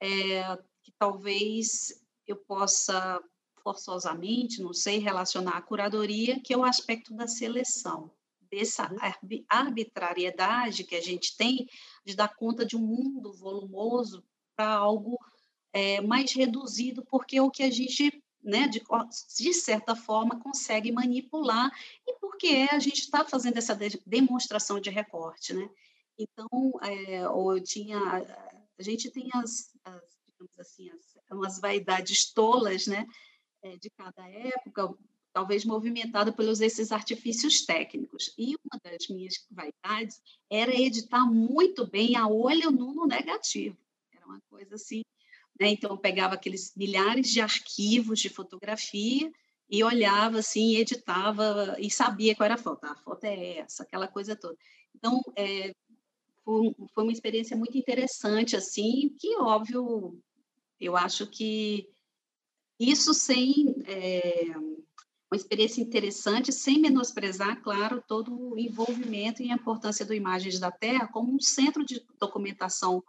é, 0.01 0.57
que 0.83 0.93
talvez 0.99 2.01
eu 2.27 2.37
possa 2.37 3.21
forçosamente, 3.63 4.61
não 4.61 4.73
sei, 4.73 4.99
relacionar 4.99 5.57
a 5.57 5.63
curadoria, 5.63 6.41
que 6.41 6.53
é 6.53 6.57
o 6.57 6.65
aspecto 6.65 7.15
da 7.15 7.29
seleção, 7.29 8.11
dessa 8.53 8.93
uhum. 8.93 8.99
arbitrariedade 9.49 10.85
que 10.85 10.95
a 10.95 11.01
gente 11.01 11.35
tem 11.39 11.67
de 12.05 12.15
dar 12.15 12.29
conta 12.29 12.67
de 12.67 12.77
um 12.77 12.81
mundo 12.81 13.33
volumoso 13.33 14.23
para 14.55 14.71
algo 14.71 15.19
é, 15.73 16.03
mais 16.03 16.33
reduzido, 16.35 17.03
porque 17.07 17.39
é 17.39 17.43
o 17.43 17.51
que 17.51 17.63
a 17.63 17.71
gente, 17.71 18.23
né, 18.43 18.69
de, 18.69 18.83
de 19.39 19.55
certa 19.55 19.97
forma, 19.97 20.39
consegue 20.39 20.93
manipular 20.93 21.73
e 22.07 22.13
porque 22.21 22.69
a 22.71 22.79
gente 22.79 22.99
está 22.99 23.25
fazendo 23.25 23.57
essa 23.57 23.75
demonstração 24.07 24.79
de 24.79 24.91
recorte, 24.91 25.55
né? 25.55 25.67
Então, 26.19 26.73
é, 26.83 27.27
ou 27.31 27.57
eu 27.57 27.65
tinha 27.65 27.99
a 28.79 28.83
gente 28.83 29.11
tem 29.11 29.31
as, 29.35 29.75
as 29.85 30.03
digamos 30.27 30.59
assim, 30.59 30.91
as, 30.91 31.17
umas 31.31 31.59
vaidades 31.59 32.31
tolas, 32.33 32.87
né, 32.87 33.07
é, 33.63 33.77
de 33.77 33.89
cada 33.91 34.29
época, 34.29 34.95
talvez 35.33 35.65
movimentada 35.65 36.33
pelos 36.33 36.61
esses 36.61 36.93
artifícios 36.93 37.65
técnicos. 37.65 38.33
E 38.39 38.55
uma 38.57 38.81
das 38.85 39.09
minhas 39.09 39.35
vaidades 39.51 40.21
era 40.51 40.75
editar 40.75 41.25
muito 41.27 41.87
bem 41.87 42.17
a 42.17 42.29
olho 42.29 42.71
no 42.71 43.07
negativo. 43.07 43.77
Era 44.15 44.27
uma 44.27 44.41
coisa 44.51 44.75
assim. 44.75 45.03
Né? 45.59 45.69
Então, 45.69 45.91
eu 45.91 45.99
pegava 45.99 46.35
aqueles 46.35 46.75
milhares 46.77 47.31
de 47.31 47.41
arquivos 47.41 48.21
de 48.21 48.29
fotografia 48.29 49.33
e 49.71 49.83
olhava 49.83 50.39
assim, 50.39 50.77
editava 50.77 51.77
e 51.79 51.91
sabia 51.91 52.35
qual 52.35 52.45
era 52.45 52.55
a 52.55 52.59
foto. 52.59 52.85
Ah, 52.85 52.93
a 52.93 52.97
foto 52.97 53.25
é 53.25 53.59
essa, 53.59 53.83
aquela 53.83 54.07
coisa 54.07 54.37
toda. 54.37 54.57
Então, 54.95 55.21
é, 55.35 55.75
foi, 56.45 56.75
foi 56.95 57.05
uma 57.05 57.13
experiência 57.13 57.57
muito 57.57 57.77
interessante, 57.79 58.55
assim, 58.55 59.15
que, 59.19 59.37
óbvio, 59.39 60.19
eu 60.79 60.97
acho 60.97 61.27
que 61.27 61.89
isso 62.79 63.15
sem 63.15 63.75
é, 63.87 64.47
uma 65.33 65.37
experiência 65.37 65.81
interessante, 65.81 66.53
sem 66.53 66.79
menosprezar, 66.79 67.63
claro, 67.63 68.05
todo 68.07 68.39
o 68.39 68.59
envolvimento 68.59 69.43
e 69.43 69.51
a 69.51 69.55
importância 69.55 70.05
do 70.05 70.13
Imagens 70.13 70.61
da 70.61 70.71
Terra 70.71 71.09
como 71.09 71.35
um 71.35 71.41
centro 71.41 71.83
de 71.87 72.07
documentação 72.21 73.03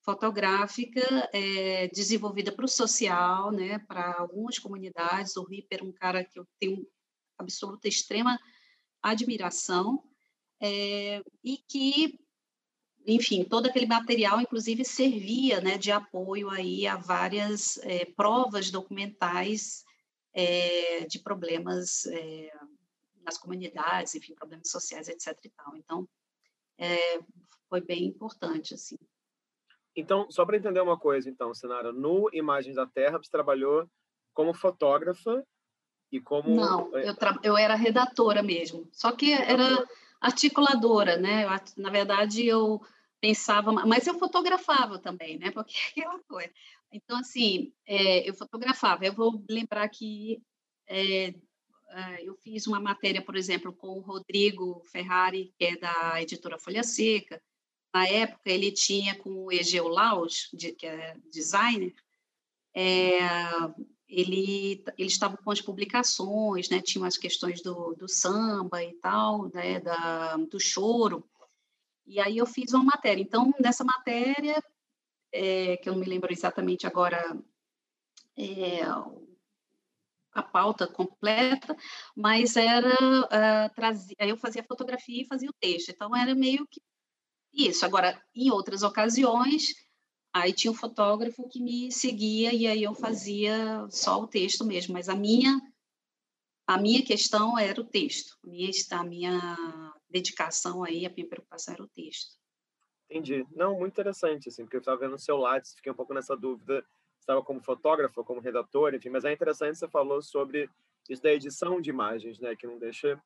fotográfica 0.00 1.00
é, 1.32 1.86
desenvolvida 1.94 2.50
para 2.50 2.64
o 2.64 2.68
social, 2.68 3.52
né, 3.52 3.78
para 3.86 4.18
algumas 4.18 4.58
comunidades. 4.58 5.36
O 5.36 5.44
Ripper, 5.44 5.84
um 5.84 5.92
cara 5.92 6.24
que 6.24 6.40
eu 6.40 6.46
tenho 6.58 6.84
absoluta 7.38 7.86
extrema 7.86 8.36
admiração, 9.00 10.02
é, 10.60 11.22
e 11.44 11.56
que 11.56 12.18
enfim, 13.06 13.44
todo 13.44 13.66
aquele 13.66 13.86
material, 13.86 14.40
inclusive, 14.40 14.84
servia 14.84 15.60
né, 15.60 15.78
de 15.78 15.90
apoio 15.90 16.50
aí 16.50 16.86
a 16.86 16.96
várias 16.96 17.78
é, 17.78 18.04
provas 18.04 18.70
documentais 18.70 19.84
é, 20.32 21.06
de 21.06 21.18
problemas 21.18 22.06
é, 22.06 22.52
nas 23.22 23.38
comunidades, 23.38 24.14
enfim, 24.14 24.34
problemas 24.34 24.70
sociais, 24.70 25.08
etc. 25.08 25.38
E 25.44 25.50
tal. 25.50 25.76
Então, 25.76 26.08
foi 27.68 27.80
bem 27.80 28.06
importante, 28.06 28.74
assim. 28.74 28.96
Então, 29.94 30.30
só 30.30 30.44
para 30.46 30.56
entender 30.56 30.80
uma 30.80 30.98
coisa, 30.98 31.28
então, 31.28 31.52
Senara, 31.54 31.92
no 31.92 32.30
Imagens 32.32 32.76
da 32.76 32.86
Terra, 32.86 33.18
você 33.18 33.30
trabalhou 33.30 33.88
como 34.32 34.54
fotógrafa 34.54 35.44
e 36.10 36.20
como... 36.20 36.54
Não, 36.54 36.90
eu, 36.96 37.14
eu 37.42 37.56
era 37.56 37.74
redatora 37.74 38.42
mesmo, 38.42 38.88
só 38.92 39.12
que 39.12 39.32
era 39.32 39.86
articuladora, 40.20 41.16
né? 41.16 41.44
Eu, 41.44 41.82
na 41.82 41.90
verdade, 41.90 42.46
eu 42.46 42.80
pensava, 43.20 43.72
mas 43.72 44.06
eu 44.06 44.18
fotografava 44.18 44.98
também, 44.98 45.38
né? 45.38 45.50
Porque 45.50 45.74
aquela 45.90 46.18
coisa. 46.24 46.52
Então, 46.92 47.18
assim, 47.18 47.72
é, 47.86 48.28
eu 48.28 48.34
fotografava. 48.34 49.04
Eu 49.04 49.12
vou 49.12 49.44
lembrar 49.48 49.88
que 49.88 50.42
é, 50.88 51.34
eu 52.22 52.34
fiz 52.36 52.66
uma 52.66 52.80
matéria, 52.80 53.22
por 53.22 53.36
exemplo, 53.36 53.72
com 53.72 53.98
o 53.98 54.00
Rodrigo 54.00 54.82
Ferrari, 54.90 55.52
que 55.58 55.64
é 55.64 55.76
da 55.76 56.20
editora 56.22 56.58
Folha 56.58 56.82
Seca. 56.82 57.40
Na 57.92 58.06
época, 58.06 58.50
ele 58.50 58.70
tinha 58.70 59.16
com 59.16 59.30
o 59.30 59.52
Egeu 59.52 59.88
Laus, 59.88 60.48
de, 60.52 60.72
que 60.72 60.86
é 60.86 61.16
designer, 61.32 61.94
é, 62.74 63.18
ele, 64.08 64.84
eles 64.98 65.12
estavam 65.12 65.36
com 65.42 65.50
as 65.50 65.60
publicações, 65.60 66.68
né? 66.68 66.80
Tinham 66.80 67.04
as 67.04 67.16
questões 67.16 67.62
do, 67.62 67.94
do 67.94 68.08
samba 68.08 68.82
e 68.82 68.92
tal, 68.94 69.50
né? 69.52 69.80
da, 69.80 70.36
do 70.36 70.58
choro. 70.58 71.24
E 72.10 72.18
aí 72.18 72.38
eu 72.38 72.46
fiz 72.46 72.72
uma 72.72 72.82
matéria. 72.82 73.22
Então, 73.22 73.54
nessa 73.60 73.84
matéria, 73.84 74.60
é, 75.32 75.76
que 75.76 75.88
eu 75.88 75.92
não 75.92 76.00
me 76.00 76.06
lembro 76.06 76.32
exatamente 76.32 76.84
agora 76.84 77.40
é, 78.36 78.82
a 80.32 80.42
pauta 80.42 80.88
completa, 80.88 81.76
mas 82.16 82.56
era 82.56 82.92
uh, 82.94 83.74
trazia, 83.76 84.16
eu 84.18 84.36
fazia 84.36 84.64
fotografia 84.64 85.22
e 85.22 85.26
fazia 85.26 85.48
o 85.48 85.54
texto. 85.60 85.90
Então 85.90 86.16
era 86.16 86.34
meio 86.34 86.66
que 86.66 86.80
isso. 87.52 87.86
Agora, 87.86 88.20
em 88.34 88.50
outras 88.50 88.82
ocasiões, 88.82 89.72
aí 90.32 90.52
tinha 90.52 90.72
um 90.72 90.74
fotógrafo 90.74 91.48
que 91.48 91.60
me 91.60 91.92
seguia 91.92 92.52
e 92.52 92.66
aí 92.66 92.82
eu 92.82 92.94
fazia 92.94 93.86
só 93.88 94.20
o 94.20 94.26
texto 94.26 94.64
mesmo. 94.64 94.94
Mas 94.94 95.08
a 95.08 95.14
minha 95.14 95.60
a 96.66 96.76
minha 96.76 97.04
questão 97.04 97.58
era 97.58 97.80
o 97.80 97.84
texto. 97.84 98.36
A 98.44 98.48
minha, 98.48 98.70
a 98.92 99.04
minha 99.04 99.56
dedicação 100.10 100.84
aí, 100.84 101.06
a 101.06 101.10
minha 101.10 101.28
preocupação 101.28 101.74
era 101.74 101.82
o 101.82 101.88
texto. 101.88 102.38
Entendi. 103.08 103.44
Não, 103.52 103.76
muito 103.78 103.92
interessante, 103.92 104.48
assim, 104.48 104.64
porque 104.64 104.76
eu 104.76 104.80
estava 104.80 105.00
vendo 105.00 105.14
o 105.14 105.18
seu 105.18 105.36
lado, 105.36 105.66
fiquei 105.74 105.90
um 105.90 105.96
pouco 105.96 106.14
nessa 106.14 106.36
dúvida, 106.36 106.84
estava 107.18 107.42
como 107.42 107.60
fotógrafo, 107.60 108.24
como 108.24 108.40
redator, 108.40 108.94
enfim, 108.94 109.08
mas 109.08 109.24
é 109.24 109.32
interessante 109.32 109.78
você 109.78 109.88
falou 109.88 110.22
sobre 110.22 110.70
isso 111.08 111.22
da 111.22 111.32
edição 111.32 111.80
de 111.80 111.90
imagens, 111.90 112.38
né, 112.38 112.54
que 112.54 112.66
não 112.66 112.78
deixa 112.78 113.20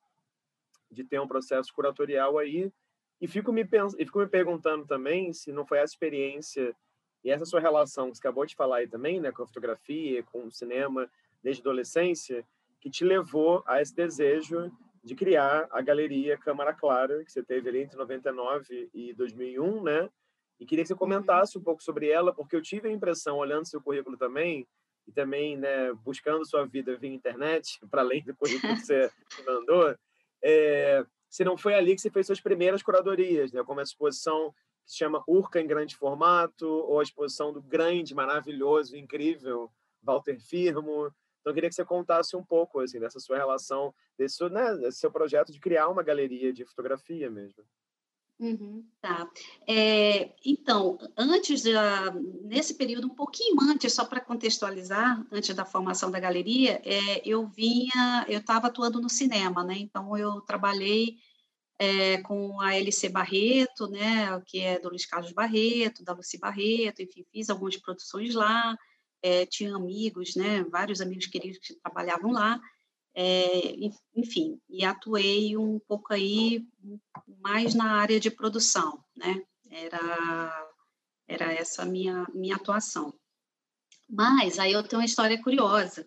de 0.90 1.04
ter 1.04 1.20
um 1.20 1.28
processo 1.28 1.72
curatorial 1.74 2.38
aí, 2.38 2.72
e 3.20 3.28
fico 3.28 3.52
me, 3.52 3.64
pens... 3.64 3.94
e 3.94 4.04
fico 4.04 4.18
me 4.18 4.26
perguntando 4.26 4.86
também 4.86 5.32
se 5.32 5.52
não 5.52 5.66
foi 5.66 5.78
essa 5.78 5.92
experiência 5.92 6.74
e 7.22 7.30
essa 7.30 7.44
sua 7.44 7.60
relação, 7.60 8.10
que 8.10 8.16
você 8.16 8.20
acabou 8.20 8.44
de 8.44 8.54
falar 8.54 8.78
aí 8.78 8.88
também, 8.88 9.20
né, 9.20 9.32
com 9.32 9.42
a 9.42 9.46
fotografia, 9.46 10.22
com 10.24 10.46
o 10.46 10.52
cinema, 10.52 11.10
desde 11.42 11.62
adolescência, 11.62 12.46
que 12.80 12.90
te 12.90 13.04
levou 13.04 13.62
a 13.66 13.80
esse 13.80 13.94
desejo 13.94 14.70
de 15.04 15.14
criar 15.14 15.68
a 15.70 15.82
galeria 15.82 16.38
Câmara 16.38 16.72
Clara, 16.72 17.22
que 17.24 17.30
você 17.30 17.42
teve 17.42 17.68
ali 17.68 17.82
entre 17.82 17.98
99 17.98 18.90
e 18.94 19.12
2001, 19.12 19.82
né? 19.82 20.08
E 20.58 20.64
queria 20.64 20.82
que 20.82 20.88
você 20.88 20.94
comentasse 20.94 21.58
um 21.58 21.62
pouco 21.62 21.82
sobre 21.82 22.08
ela, 22.08 22.32
porque 22.32 22.56
eu 22.56 22.62
tive 22.62 22.88
a 22.88 22.92
impressão, 22.92 23.36
olhando 23.36 23.68
seu 23.68 23.82
currículo 23.82 24.16
também, 24.16 24.66
e 25.06 25.12
também 25.12 25.58
né, 25.58 25.92
buscando 25.92 26.46
sua 26.46 26.64
vida 26.64 26.96
via 26.96 27.12
internet, 27.12 27.78
para 27.90 28.00
além 28.00 28.24
do 28.24 28.34
currículo 28.34 28.74
que 28.74 28.86
você 28.86 29.10
mandou, 29.46 29.94
é, 30.42 31.04
se 31.28 31.44
não 31.44 31.56
foi 31.56 31.74
ali 31.74 31.94
que 31.94 32.00
você 32.00 32.10
fez 32.10 32.26
suas 32.26 32.40
primeiras 32.40 32.82
curadorias, 32.82 33.52
né? 33.52 33.62
como 33.62 33.80
a 33.80 33.82
exposição 33.82 34.52
que 34.84 34.92
se 34.92 34.98
chama 34.98 35.22
Urca 35.26 35.60
em 35.60 35.66
grande 35.66 35.96
formato, 35.96 36.66
ou 36.66 37.00
a 37.00 37.02
exposição 37.02 37.52
do 37.52 37.60
grande, 37.60 38.14
maravilhoso, 38.14 38.96
incrível 38.96 39.70
Walter 40.02 40.38
Firmo. 40.38 41.10
Então, 41.44 41.50
eu 41.50 41.54
queria 41.54 41.68
que 41.68 41.74
você 41.74 41.84
contasse 41.84 42.34
um 42.34 42.42
pouco 42.42 42.80
assim, 42.80 42.98
dessa 42.98 43.20
sua 43.20 43.36
relação, 43.36 43.94
desse, 44.16 44.42
né, 44.48 44.76
desse 44.76 44.98
seu 44.98 45.12
projeto 45.12 45.52
de 45.52 45.60
criar 45.60 45.90
uma 45.90 46.02
galeria 46.02 46.50
de 46.50 46.64
fotografia 46.64 47.30
mesmo. 47.30 47.62
Uhum, 48.40 48.82
tá. 48.98 49.30
É, 49.68 50.34
então, 50.42 50.96
antes, 51.14 51.64
nesse 52.42 52.74
período, 52.74 53.08
um 53.08 53.14
pouquinho 53.14 53.60
antes, 53.60 53.92
só 53.92 54.06
para 54.06 54.22
contextualizar, 54.22 55.22
antes 55.30 55.54
da 55.54 55.66
formação 55.66 56.10
da 56.10 56.18
galeria, 56.18 56.80
é, 56.82 57.20
eu 57.28 57.46
vinha, 57.46 58.24
eu 58.26 58.40
estava 58.40 58.68
atuando 58.68 58.98
no 58.98 59.10
cinema, 59.10 59.62
né? 59.62 59.74
Então, 59.76 60.16
eu 60.16 60.40
trabalhei 60.40 61.18
é, 61.78 62.22
com 62.22 62.58
a 62.58 62.74
LC 62.74 63.10
Barreto, 63.10 63.86
né? 63.88 64.40
Que 64.46 64.60
é 64.60 64.78
do 64.80 64.88
Luiz 64.88 65.04
Carlos 65.04 65.32
Barreto, 65.32 66.02
da 66.02 66.14
Luci 66.14 66.38
Barreto, 66.38 67.02
enfim, 67.02 67.22
fiz 67.30 67.50
algumas 67.50 67.76
produções 67.76 68.34
lá, 68.34 68.74
é, 69.24 69.46
tinha 69.46 69.74
amigos, 69.74 70.36
né? 70.36 70.62
Vários 70.64 71.00
amigos 71.00 71.24
queridos 71.26 71.58
que 71.58 71.74
trabalhavam 71.76 72.30
lá. 72.30 72.60
É, 73.14 73.74
enfim, 74.14 74.60
e 74.68 74.84
atuei 74.84 75.56
um 75.56 75.78
pouco 75.78 76.12
aí 76.12 76.62
mais 77.40 77.74
na 77.74 77.92
área 77.92 78.20
de 78.20 78.30
produção, 78.30 79.02
né? 79.16 79.42
Era, 79.70 80.68
era 81.26 81.52
essa 81.54 81.86
minha 81.86 82.26
minha 82.34 82.56
atuação. 82.56 83.18
Mas 84.06 84.58
aí 84.58 84.72
eu 84.72 84.82
tenho 84.82 85.00
uma 85.00 85.06
história 85.06 85.42
curiosa, 85.42 86.06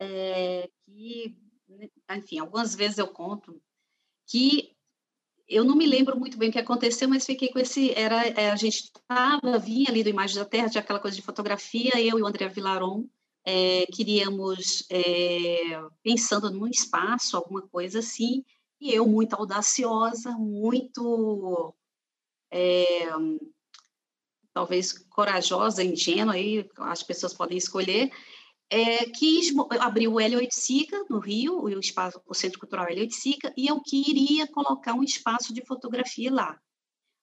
é, 0.00 0.68
que, 0.82 1.36
enfim, 2.10 2.40
algumas 2.40 2.74
vezes 2.74 2.98
eu 2.98 3.06
conto 3.06 3.62
que 4.26 4.71
eu 5.48 5.64
não 5.64 5.76
me 5.76 5.86
lembro 5.86 6.18
muito 6.18 6.38
bem 6.38 6.48
o 6.48 6.52
que 6.52 6.58
aconteceu, 6.58 7.08
mas 7.08 7.26
fiquei 7.26 7.48
com 7.48 7.58
esse. 7.58 7.92
Era, 7.92 8.26
é, 8.28 8.50
a 8.50 8.56
gente 8.56 8.84
estava, 8.84 9.58
vinha 9.58 9.90
ali 9.90 10.02
do 10.02 10.08
Imagem 10.08 10.36
da 10.36 10.44
Terra, 10.44 10.70
tinha 10.70 10.80
aquela 10.82 11.00
coisa 11.00 11.16
de 11.16 11.22
fotografia, 11.22 12.00
eu 12.00 12.18
e 12.18 12.22
o 12.22 12.26
André 12.26 12.48
Vilaron, 12.48 13.04
é, 13.44 13.86
queríamos, 13.86 14.86
é, 14.90 15.80
pensando 16.02 16.50
num 16.50 16.68
espaço, 16.68 17.36
alguma 17.36 17.62
coisa 17.62 17.98
assim, 17.98 18.44
e 18.80 18.92
eu 18.92 19.06
muito 19.06 19.34
audaciosa, 19.34 20.30
muito, 20.32 21.74
é, 22.50 23.08
talvez 24.52 24.92
corajosa, 25.10 25.84
ingênua, 25.84 26.34
aí 26.34 26.68
as 26.78 27.02
pessoas 27.02 27.34
podem 27.34 27.58
escolher, 27.58 28.10
é, 28.72 29.04
quis 29.04 29.52
abrir 29.80 30.08
o 30.08 30.18
Hélio 30.18 30.38
Oiticica, 30.38 31.04
no 31.10 31.18
Rio, 31.18 31.60
o, 31.60 31.68
espaço, 31.78 32.18
o 32.26 32.32
Centro 32.32 32.58
Cultural 32.58 32.86
Hélio 32.86 33.02
Oiticica, 33.02 33.52
e 33.54 33.66
eu 33.66 33.82
queria 33.82 34.46
colocar 34.46 34.94
um 34.94 35.02
espaço 35.02 35.52
de 35.52 35.62
fotografia 35.66 36.32
lá. 36.32 36.58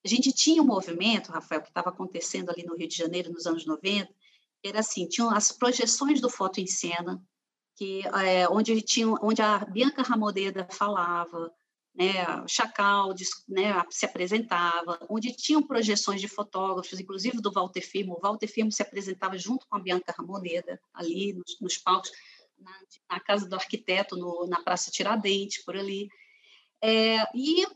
A 0.06 0.08
gente 0.08 0.32
tinha 0.32 0.62
um 0.62 0.65
movimento, 0.65 1.32
Rafael, 1.32 1.63
que 1.63 1.70
estava 1.70 1.89
acontecendo 1.89 2.51
ali 2.51 2.63
no 2.63 2.77
Rio 2.77 2.88
de 2.88 2.96
Janeiro 2.96 3.32
nos 3.34 3.48
anos 3.48 3.65
90, 3.65 4.13
era 4.63 4.82
assim, 4.82 5.08
tinham 5.08 5.32
as 5.32 5.51
projeções 5.51 6.22
do 6.22 6.29
Foto 6.29 6.62
em 6.62 6.68
Cena, 6.68 7.20
que, 7.75 8.03
é, 8.06 8.48
onde, 8.48 8.79
tinha, 8.84 9.08
onde 9.20 9.41
a 9.41 9.58
Bianca 9.58 10.03
Ramodeda 10.03 10.68
falava, 10.70 11.51
né, 12.00 12.48
Chacal 12.48 13.13
né, 13.46 13.84
se 13.89 14.06
apresentava, 14.06 14.98
onde 15.10 15.36
tinham 15.36 15.62
projeções 15.62 16.22
de 16.22 16.29
fotógrafos, 16.29 16.98
inclusive 16.98 17.41
do 17.41 17.51
Walter 17.51 17.82
Firmo. 17.82 18.13
O 18.13 18.22
Walter 18.22 18.48
Firmo 18.48 18.72
se 18.72 18.82
apresentava 18.82 19.38
junto 19.38 19.68
com 19.68 19.75
a 19.75 19.82
Bianca 19.82 20.15
Ramoneda, 20.18 20.79
ali 20.94 21.34
nos, 21.34 21.60
nos 21.60 21.77
palcos, 21.77 22.10
na, 22.58 22.72
na, 23.12 23.20
casa 23.20 23.50
do 23.50 23.56
arquiteto, 23.56 24.15
no, 24.15 24.48
na 24.48 24.63
Praça 24.63 24.89
Tiradentes, 24.89 25.63
por 25.65 25.75
ali. 25.75 26.08
É, 26.82 27.18
e 27.36 27.68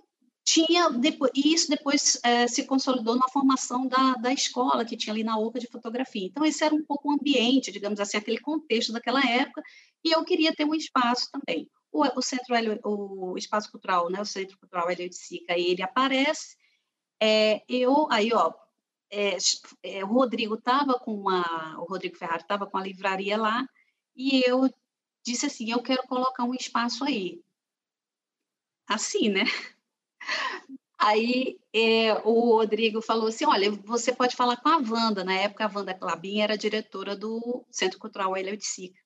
tinha 0.45 0.89
depois, 0.89 1.31
e 1.35 1.53
isso 1.53 1.69
depois 1.69 2.17
é, 2.23 2.47
se 2.47 2.65
consolidou 2.65 3.17
na 3.17 3.27
formação 3.27 3.87
da, 3.87 4.13
da 4.13 4.31
escola 4.31 4.85
que 4.85 4.95
tinha 4.95 5.13
ali 5.13 5.23
na 5.25 5.37
UCA 5.37 5.59
de 5.59 5.67
fotografia. 5.67 6.25
Então, 6.27 6.45
esse 6.45 6.63
era 6.63 6.73
um 6.73 6.83
pouco 6.83 7.09
o 7.09 7.13
ambiente, 7.13 7.73
digamos 7.73 7.99
assim, 7.99 8.15
aquele 8.15 8.39
contexto 8.39 8.93
daquela 8.93 9.21
época, 9.21 9.61
e 10.01 10.15
eu 10.15 10.23
queria 10.23 10.55
ter 10.55 10.63
um 10.63 10.75
espaço 10.75 11.29
também. 11.29 11.69
O, 11.93 12.01
o 12.19 12.21
centro, 12.23 12.55
o 12.83 13.37
espaço 13.37 13.71
cultural, 13.71 14.09
né, 14.09 14.19
o 14.19 14.25
Centro 14.25 14.57
Cultural 14.57 14.89
Hélio 14.89 15.07
de 15.07 15.15
Sica, 15.15 15.53
ele 15.57 15.83
aparece, 15.83 16.57
é, 17.21 17.63
eu, 17.69 18.11
aí, 18.11 18.33
ó, 18.33 18.51
é, 19.11 19.37
é, 19.83 20.03
o 20.03 20.07
Rodrigo 20.07 20.55
estava 20.55 20.99
com 20.99 21.13
uma, 21.13 21.79
o 21.79 21.85
Rodrigo 21.85 22.17
Ferrari 22.17 22.41
estava 22.41 22.65
com 22.65 22.77
a 22.77 22.83
livraria 22.83 23.37
lá, 23.37 23.63
e 24.15 24.41
eu 24.49 24.69
disse 25.23 25.45
assim, 25.45 25.71
eu 25.71 25.81
quero 25.83 26.03
colocar 26.07 26.43
um 26.43 26.55
espaço 26.55 27.03
aí. 27.03 27.41
Assim, 28.87 29.29
né? 29.29 29.43
Aí 30.97 31.59
é, 31.73 32.13
o 32.23 32.55
Rodrigo 32.55 33.01
falou 33.01 33.27
assim: 33.27 33.45
olha, 33.45 33.69
você 33.71 34.15
pode 34.15 34.37
falar 34.37 34.55
com 34.57 34.69
a 34.69 34.77
Wanda. 34.77 35.23
Na 35.23 35.33
época, 35.33 35.65
a 35.65 35.71
Wanda 35.73 35.93
Clabin 35.93 36.39
era 36.39 36.57
diretora 36.57 37.13
do 37.13 37.65
Centro 37.69 37.99
Cultural 37.99 38.37
Helio 38.37 38.55
de 38.55 38.65
Sica. 38.65 39.02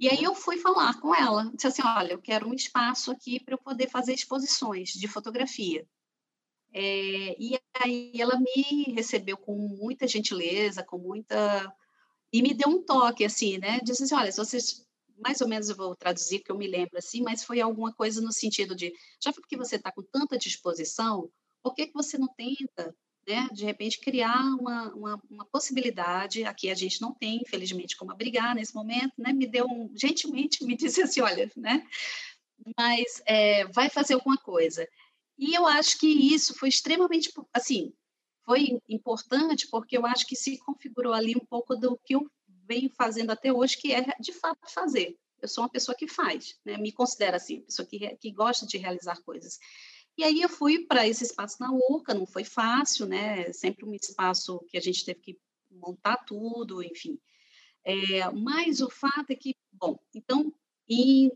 E 0.00 0.08
aí 0.08 0.24
eu 0.24 0.34
fui 0.34 0.56
falar 0.56 0.98
com 0.98 1.14
ela, 1.14 1.50
disse 1.54 1.66
assim, 1.66 1.82
olha, 1.84 2.14
eu 2.14 2.22
quero 2.22 2.48
um 2.48 2.54
espaço 2.54 3.12
aqui 3.12 3.38
para 3.38 3.54
eu 3.54 3.58
poder 3.58 3.88
fazer 3.90 4.14
exposições 4.14 4.94
de 4.94 5.06
fotografia. 5.06 5.86
É, 6.72 7.36
e 7.38 7.60
aí 7.74 8.12
ela 8.18 8.40
me 8.40 8.94
recebeu 8.94 9.36
com 9.36 9.54
muita 9.54 10.08
gentileza, 10.08 10.82
com 10.82 10.96
muita... 10.96 11.70
E 12.32 12.40
me 12.40 12.54
deu 12.54 12.68
um 12.68 12.82
toque, 12.82 13.24
assim, 13.24 13.58
né? 13.58 13.78
Disse 13.82 14.04
assim, 14.04 14.14
olha, 14.14 14.32
se 14.32 14.38
vocês 14.38 14.86
mais 15.18 15.40
ou 15.42 15.48
menos 15.48 15.68
eu 15.68 15.76
vou 15.76 15.94
traduzir, 15.94 16.38
que 16.38 16.50
eu 16.50 16.56
me 16.56 16.66
lembro 16.66 16.96
assim, 16.96 17.20
mas 17.20 17.44
foi 17.44 17.60
alguma 17.60 17.92
coisa 17.92 18.22
no 18.22 18.32
sentido 18.32 18.74
de, 18.74 18.92
já 19.22 19.30
porque 19.32 19.56
você 19.56 19.76
está 19.76 19.92
com 19.92 20.02
tanta 20.02 20.38
disposição, 20.38 21.30
por 21.62 21.74
que, 21.74 21.88
que 21.88 21.92
você 21.92 22.16
não 22.16 22.28
tenta, 22.28 22.96
né, 23.26 23.48
de 23.52 23.64
repente, 23.64 24.00
criar 24.00 24.40
uma, 24.58 24.92
uma, 24.94 25.22
uma, 25.30 25.44
possibilidade, 25.46 26.44
aqui 26.44 26.70
a 26.70 26.74
gente 26.74 27.00
não 27.00 27.14
tem, 27.14 27.40
infelizmente, 27.42 27.96
como 27.96 28.12
abrigar 28.12 28.54
nesse 28.54 28.74
momento, 28.74 29.12
né, 29.18 29.32
me 29.32 29.46
deu 29.46 29.66
um, 29.66 29.90
gentilmente, 29.96 30.64
me 30.64 30.76
disse 30.76 31.02
assim, 31.02 31.20
olha, 31.20 31.50
né, 31.56 31.86
mas 32.76 33.22
é, 33.26 33.66
vai 33.66 33.88
fazer 33.88 34.14
alguma 34.14 34.36
coisa. 34.36 34.86
E 35.38 35.54
eu 35.54 35.66
acho 35.66 35.98
que 35.98 36.06
isso 36.06 36.54
foi 36.54 36.68
extremamente, 36.68 37.32
assim, 37.54 37.92
foi 38.44 38.80
importante 38.88 39.68
porque 39.70 39.96
eu 39.96 40.04
acho 40.04 40.26
que 40.26 40.36
se 40.36 40.58
configurou 40.58 41.12
ali 41.12 41.34
um 41.36 41.46
pouco 41.46 41.76
do 41.76 41.98
que 42.04 42.14
eu 42.14 42.28
venho 42.66 42.90
fazendo 42.90 43.30
até 43.30 43.52
hoje, 43.52 43.76
que 43.76 43.92
é 43.92 44.04
de 44.20 44.32
fato 44.32 44.58
fazer. 44.68 45.16
Eu 45.40 45.48
sou 45.48 45.64
uma 45.64 45.70
pessoa 45.70 45.96
que 45.96 46.06
faz, 46.06 46.58
né? 46.64 46.76
me 46.76 46.92
considero 46.92 47.36
assim, 47.36 47.62
pessoa 47.62 47.86
que, 47.86 48.16
que 48.16 48.30
gosta 48.30 48.66
de 48.66 48.76
realizar 48.76 49.22
coisas. 49.22 49.58
E 50.20 50.22
aí 50.22 50.42
eu 50.42 50.50
fui 50.50 50.84
para 50.84 51.08
esse 51.08 51.24
espaço 51.24 51.56
na 51.60 51.72
UCA, 51.72 52.12
não 52.12 52.26
foi 52.26 52.44
fácil, 52.44 53.06
né? 53.06 53.50
Sempre 53.54 53.86
um 53.86 53.94
espaço 53.94 54.62
que 54.68 54.76
a 54.76 54.80
gente 54.80 55.02
teve 55.02 55.18
que 55.18 55.40
montar 55.70 56.18
tudo, 56.26 56.82
enfim. 56.82 57.18
É, 57.82 58.30
mas 58.30 58.82
o 58.82 58.90
fato 58.90 59.30
é 59.30 59.34
que, 59.34 59.56
bom, 59.72 59.98
então, 60.14 60.52
em, 60.86 61.32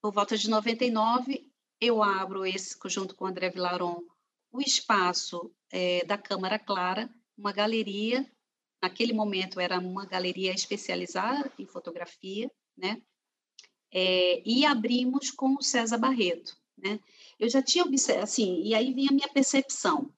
por 0.00 0.10
volta 0.10 0.38
de 0.38 0.48
99, 0.48 1.52
eu 1.78 2.02
abro 2.02 2.46
esse, 2.46 2.74
junto 2.86 3.14
com 3.14 3.26
o 3.26 3.28
André 3.28 3.50
Vilaron, 3.50 4.02
o 4.50 4.58
espaço 4.58 5.54
é, 5.70 6.02
da 6.06 6.16
Câmara 6.16 6.58
Clara, 6.58 7.14
uma 7.36 7.52
galeria 7.52 8.26
naquele 8.82 9.12
momento 9.12 9.60
era 9.60 9.78
uma 9.78 10.06
galeria 10.06 10.54
especializada 10.54 11.52
em 11.58 11.66
fotografia, 11.66 12.50
né? 12.74 13.02
É, 13.92 14.42
e 14.48 14.64
abrimos 14.64 15.30
com 15.30 15.56
o 15.56 15.62
César 15.62 15.98
Barreto, 15.98 16.56
né? 16.76 16.98
Eu 17.38 17.48
já 17.48 17.62
tinha 17.62 17.84
observado, 17.84 18.24
assim, 18.24 18.62
e 18.62 18.74
aí 18.74 18.92
vinha 18.92 19.10
a 19.10 19.14
minha 19.14 19.28
percepção. 19.28 20.12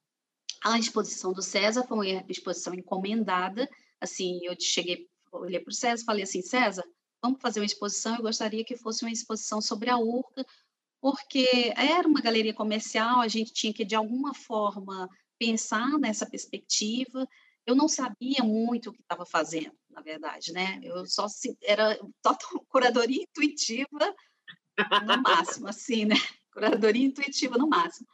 A 0.63 0.77
exposição 0.77 1.33
do 1.33 1.41
César 1.41 1.83
foi 1.83 1.97
uma 1.97 2.25
exposição 2.29 2.73
encomendada, 2.73 3.69
assim, 4.01 4.39
eu 4.43 4.55
cheguei, 4.59 5.07
olhei 5.31 5.59
para 5.59 5.71
o 5.71 5.73
César 5.73 6.03
falei 6.05 6.23
assim, 6.23 6.41
César, 6.41 6.83
vamos 7.21 7.41
fazer 7.41 7.59
uma 7.59 7.65
exposição, 7.65 8.15
eu 8.15 8.21
gostaria 8.21 8.63
que 8.63 8.77
fosse 8.77 9.03
uma 9.03 9.11
exposição 9.11 9.61
sobre 9.61 9.89
a 9.89 9.97
Urca, 9.97 10.45
porque 10.99 11.73
era 11.75 12.07
uma 12.07 12.21
galeria 12.21 12.53
comercial, 12.53 13.21
a 13.21 13.27
gente 13.27 13.53
tinha 13.53 13.73
que, 13.73 13.85
de 13.85 13.95
alguma 13.95 14.33
forma, 14.33 15.07
pensar 15.37 15.97
nessa 15.99 16.25
perspectiva, 16.25 17.27
eu 17.65 17.75
não 17.75 17.87
sabia 17.87 18.43
muito 18.43 18.89
o 18.89 18.93
que 18.93 19.01
estava 19.01 19.25
fazendo, 19.25 19.73
na 19.89 20.01
verdade, 20.01 20.53
né? 20.53 20.79
Eu 20.81 21.05
só 21.05 21.27
era 21.61 21.99
só 22.25 22.35
curadoria 22.69 23.23
intuitiva 23.23 24.15
no 25.05 25.21
máximo, 25.21 25.67
assim, 25.67 26.05
né? 26.05 26.15
Curadoria 26.57 27.05
intuitiva 27.05 27.55
no 27.55 27.67
máximo. 27.67 28.07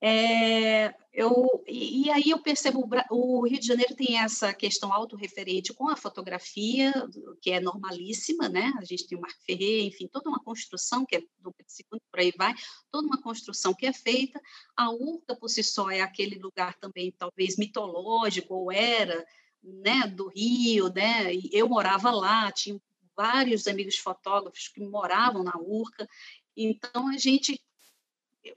É, 0.00 0.92
eu, 1.12 1.64
e, 1.66 2.06
e, 2.06 2.10
aí 2.10 2.30
eu 2.30 2.40
percebo, 2.40 2.88
o 3.10 3.46
Rio 3.46 3.60
de 3.60 3.66
Janeiro 3.66 3.94
tem 3.94 4.18
essa 4.18 4.52
questão 4.52 4.92
autorreferente 4.92 5.72
com 5.72 5.88
a 5.88 5.96
fotografia, 5.96 6.92
que 7.40 7.52
é 7.52 7.60
normalíssima, 7.60 8.48
né? 8.48 8.72
A 8.78 8.84
gente 8.84 9.06
tem 9.06 9.16
o 9.16 9.20
Marco 9.20 9.40
Ferreira, 9.44 9.86
enfim, 9.86 10.08
toda 10.08 10.28
uma 10.28 10.42
construção 10.42 11.06
que 11.06 11.16
é 11.16 11.20
do 11.38 11.54
segundo 11.68 12.00
por 12.10 12.18
aí 12.18 12.32
vai, 12.36 12.52
toda 12.90 13.06
uma 13.06 13.20
construção 13.22 13.72
que 13.72 13.86
é 13.86 13.92
feita. 13.92 14.40
A 14.76 14.90
Urca, 14.90 15.36
por 15.36 15.48
si 15.48 15.62
só, 15.62 15.88
é 15.88 16.00
aquele 16.00 16.36
lugar 16.36 16.74
também, 16.80 17.12
talvez, 17.16 17.56
mitológico, 17.56 18.54
ou 18.54 18.72
era, 18.72 19.24
né, 19.62 20.06
do 20.08 20.28
Rio, 20.28 20.92
né? 20.92 21.32
Eu 21.52 21.68
morava 21.68 22.10
lá, 22.10 22.50
tinha 22.50 22.80
vários 23.16 23.68
amigos 23.68 23.96
fotógrafos 23.98 24.66
que 24.68 24.80
moravam 24.80 25.44
na 25.44 25.56
Urca, 25.56 26.08
então 26.56 27.08
a 27.08 27.16
gente 27.16 27.60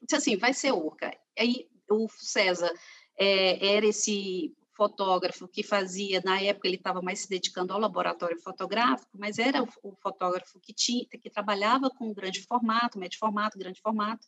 disse 0.01 0.15
assim, 0.15 0.37
vai 0.37 0.53
ser 0.53 0.71
Urca. 0.71 1.15
Aí 1.37 1.69
o 1.89 2.07
César 2.09 2.71
é, 3.17 3.75
era 3.75 3.85
esse 3.85 4.55
fotógrafo 4.75 5.47
que 5.47 5.61
fazia, 5.61 6.21
na 6.25 6.41
época 6.41 6.67
ele 6.67 6.77
estava 6.77 7.01
mais 7.01 7.19
se 7.19 7.29
dedicando 7.29 7.73
ao 7.73 7.79
laboratório 7.79 8.41
fotográfico, 8.41 9.11
mas 9.13 9.37
era 9.37 9.61
o, 9.61 9.67
o, 9.83 9.95
fotógrafo 9.95 10.59
que 10.59 10.73
tinha, 10.73 11.05
que 11.05 11.29
trabalhava 11.29 11.89
com 11.89 12.13
grande 12.13 12.41
formato, 12.41 12.97
médio 12.97 13.19
formato, 13.19 13.59
grande 13.59 13.81
formato. 13.81 14.25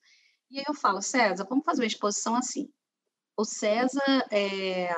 E 0.51 0.59
aí 0.59 0.65
eu 0.67 0.75
falo, 0.75 1.01
César, 1.01 1.45
vamos 1.49 1.65
fazer 1.65 1.81
uma 1.81 1.87
exposição 1.87 2.35
assim. 2.35 2.69
O 3.35 3.45
César 3.45 4.27
é, 4.29 4.93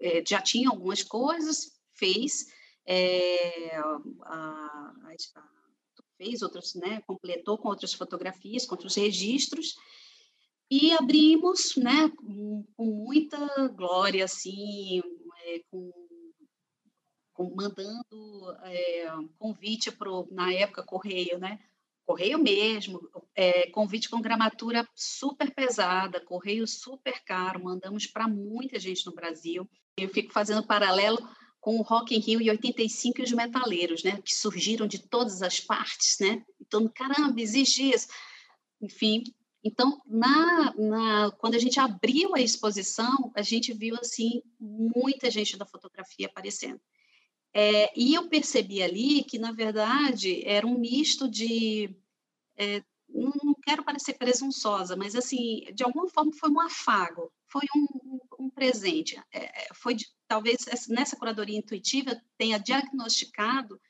é, 0.00 0.24
já 0.26 0.40
tinha 0.40 0.70
algumas 0.70 1.02
coisas, 1.02 1.78
fez, 1.92 2.46
é, 2.86 3.76
a, 3.76 4.92
a, 5.04 5.14
fez 6.24 6.40
outras, 6.40 6.74
né, 6.74 7.02
completou 7.06 7.58
com 7.58 7.68
outras 7.68 7.92
fotografias, 7.92 8.64
com 8.64 8.74
outros 8.74 8.94
registros, 8.96 9.76
e 10.70 10.92
abrimos, 10.92 11.76
né, 11.76 12.10
com, 12.16 12.64
com 12.74 12.86
muita 12.86 13.68
glória, 13.68 14.24
assim, 14.24 15.02
é, 15.44 15.60
com, 15.70 15.92
com, 17.34 17.54
mandando 17.54 18.56
é, 18.64 19.06
convite 19.38 19.92
para 19.92 20.10
na 20.30 20.52
época, 20.52 20.82
correio, 20.82 21.38
né, 21.38 21.60
correio 22.06 22.38
mesmo, 22.38 23.00
é, 23.34 23.70
convite 23.70 24.08
com 24.08 24.20
gramatura 24.20 24.88
super 24.94 25.54
pesada, 25.54 26.20
correio 26.20 26.66
super 26.66 27.22
caro, 27.24 27.62
mandamos 27.62 28.06
para 28.06 28.26
muita 28.26 28.78
gente 28.78 29.06
no 29.06 29.14
Brasil. 29.14 29.68
Eu 29.96 30.08
fico 30.08 30.32
fazendo 30.32 30.66
paralelo 30.66 31.18
com 31.64 31.78
o 31.78 31.82
Rock 31.82 32.14
in 32.14 32.18
Rio 32.18 32.42
e 32.42 32.50
85 32.50 33.20
e 33.20 33.24
os 33.24 33.32
metaleiros, 33.32 34.02
né, 34.02 34.20
que 34.22 34.34
surgiram 34.34 34.86
de 34.86 34.98
todas 34.98 35.40
as 35.40 35.60
partes, 35.60 36.18
né? 36.20 36.44
Então, 36.60 36.86
caramba, 36.94 37.40
existe 37.40 37.90
isso. 37.90 38.06
Enfim, 38.82 39.24
então, 39.64 39.98
na, 40.04 40.74
na, 40.76 41.30
quando 41.30 41.54
a 41.54 41.58
gente 41.58 41.80
abriu 41.80 42.34
a 42.34 42.40
exposição, 42.40 43.32
a 43.34 43.40
gente 43.40 43.72
viu, 43.72 43.96
assim, 43.98 44.42
muita 44.60 45.30
gente 45.30 45.56
da 45.56 45.64
fotografia 45.64 46.26
aparecendo. 46.26 46.78
É, 47.54 47.90
e 47.98 48.12
eu 48.12 48.28
percebi 48.28 48.82
ali 48.82 49.24
que, 49.24 49.38
na 49.38 49.50
verdade, 49.50 50.42
era 50.44 50.66
um 50.66 50.78
misto 50.78 51.26
de... 51.26 51.96
É, 52.58 52.82
quero 53.64 53.84
parecer 53.84 54.14
presunçosa, 54.14 54.94
mas, 54.96 55.14
assim, 55.14 55.64
de 55.74 55.82
alguma 55.82 56.08
forma 56.08 56.32
foi 56.32 56.50
um 56.50 56.60
afago, 56.60 57.32
foi 57.46 57.62
um, 57.74 58.18
um 58.38 58.50
presente. 58.50 59.20
É, 59.32 59.64
é 59.64 59.74
foi, 59.74 59.96
talvez, 60.28 60.66
nessa 60.88 61.16
curadoria 61.16 61.58
intuitiva 61.58 62.20
tenha 62.36 62.58
diagnosticado 62.58 63.80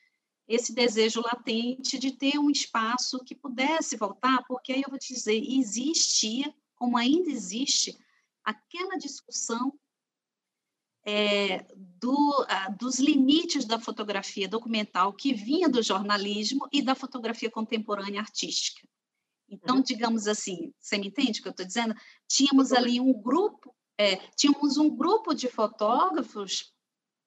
esse 0.47 0.73
desejo 0.73 1.21
latente 1.21 1.97
de 1.97 2.11
ter 2.11 2.37
um 2.37 2.49
espaço 2.49 3.23
que 3.23 3.35
pudesse 3.35 3.97
voltar, 3.97 4.43
porque 4.47 4.71
aí 4.71 4.81
eu 4.81 4.89
vou 4.89 4.99
te 4.99 5.13
dizer, 5.13 5.35
existia, 5.35 6.53
como 6.75 6.97
ainda 6.97 7.29
existe, 7.29 7.97
aquela 8.43 8.95
discussão 8.97 9.73
é, 11.03 11.65
do, 11.75 12.45
dos 12.79 12.99
limites 12.99 13.65
da 13.65 13.79
fotografia 13.79 14.47
documental 14.47 15.13
que 15.13 15.33
vinha 15.33 15.67
do 15.67 15.81
jornalismo 15.81 16.67
e 16.71 16.81
da 16.81 16.95
fotografia 16.95 17.49
contemporânea 17.49 18.21
artística. 18.21 18.87
Então, 19.49 19.77
uhum. 19.77 19.81
digamos 19.81 20.27
assim, 20.27 20.73
você 20.79 20.97
me 20.97 21.07
entende 21.07 21.39
o 21.39 21.43
que 21.43 21.47
eu 21.47 21.51
estou 21.51 21.65
dizendo? 21.65 21.95
Tínhamos 22.27 22.71
ali 22.71 22.99
um 22.99 23.13
grupo, 23.13 23.75
é, 23.97 24.15
tínhamos 24.35 24.77
um 24.77 24.95
grupo 24.95 25.33
de 25.33 25.47
fotógrafos 25.47 26.73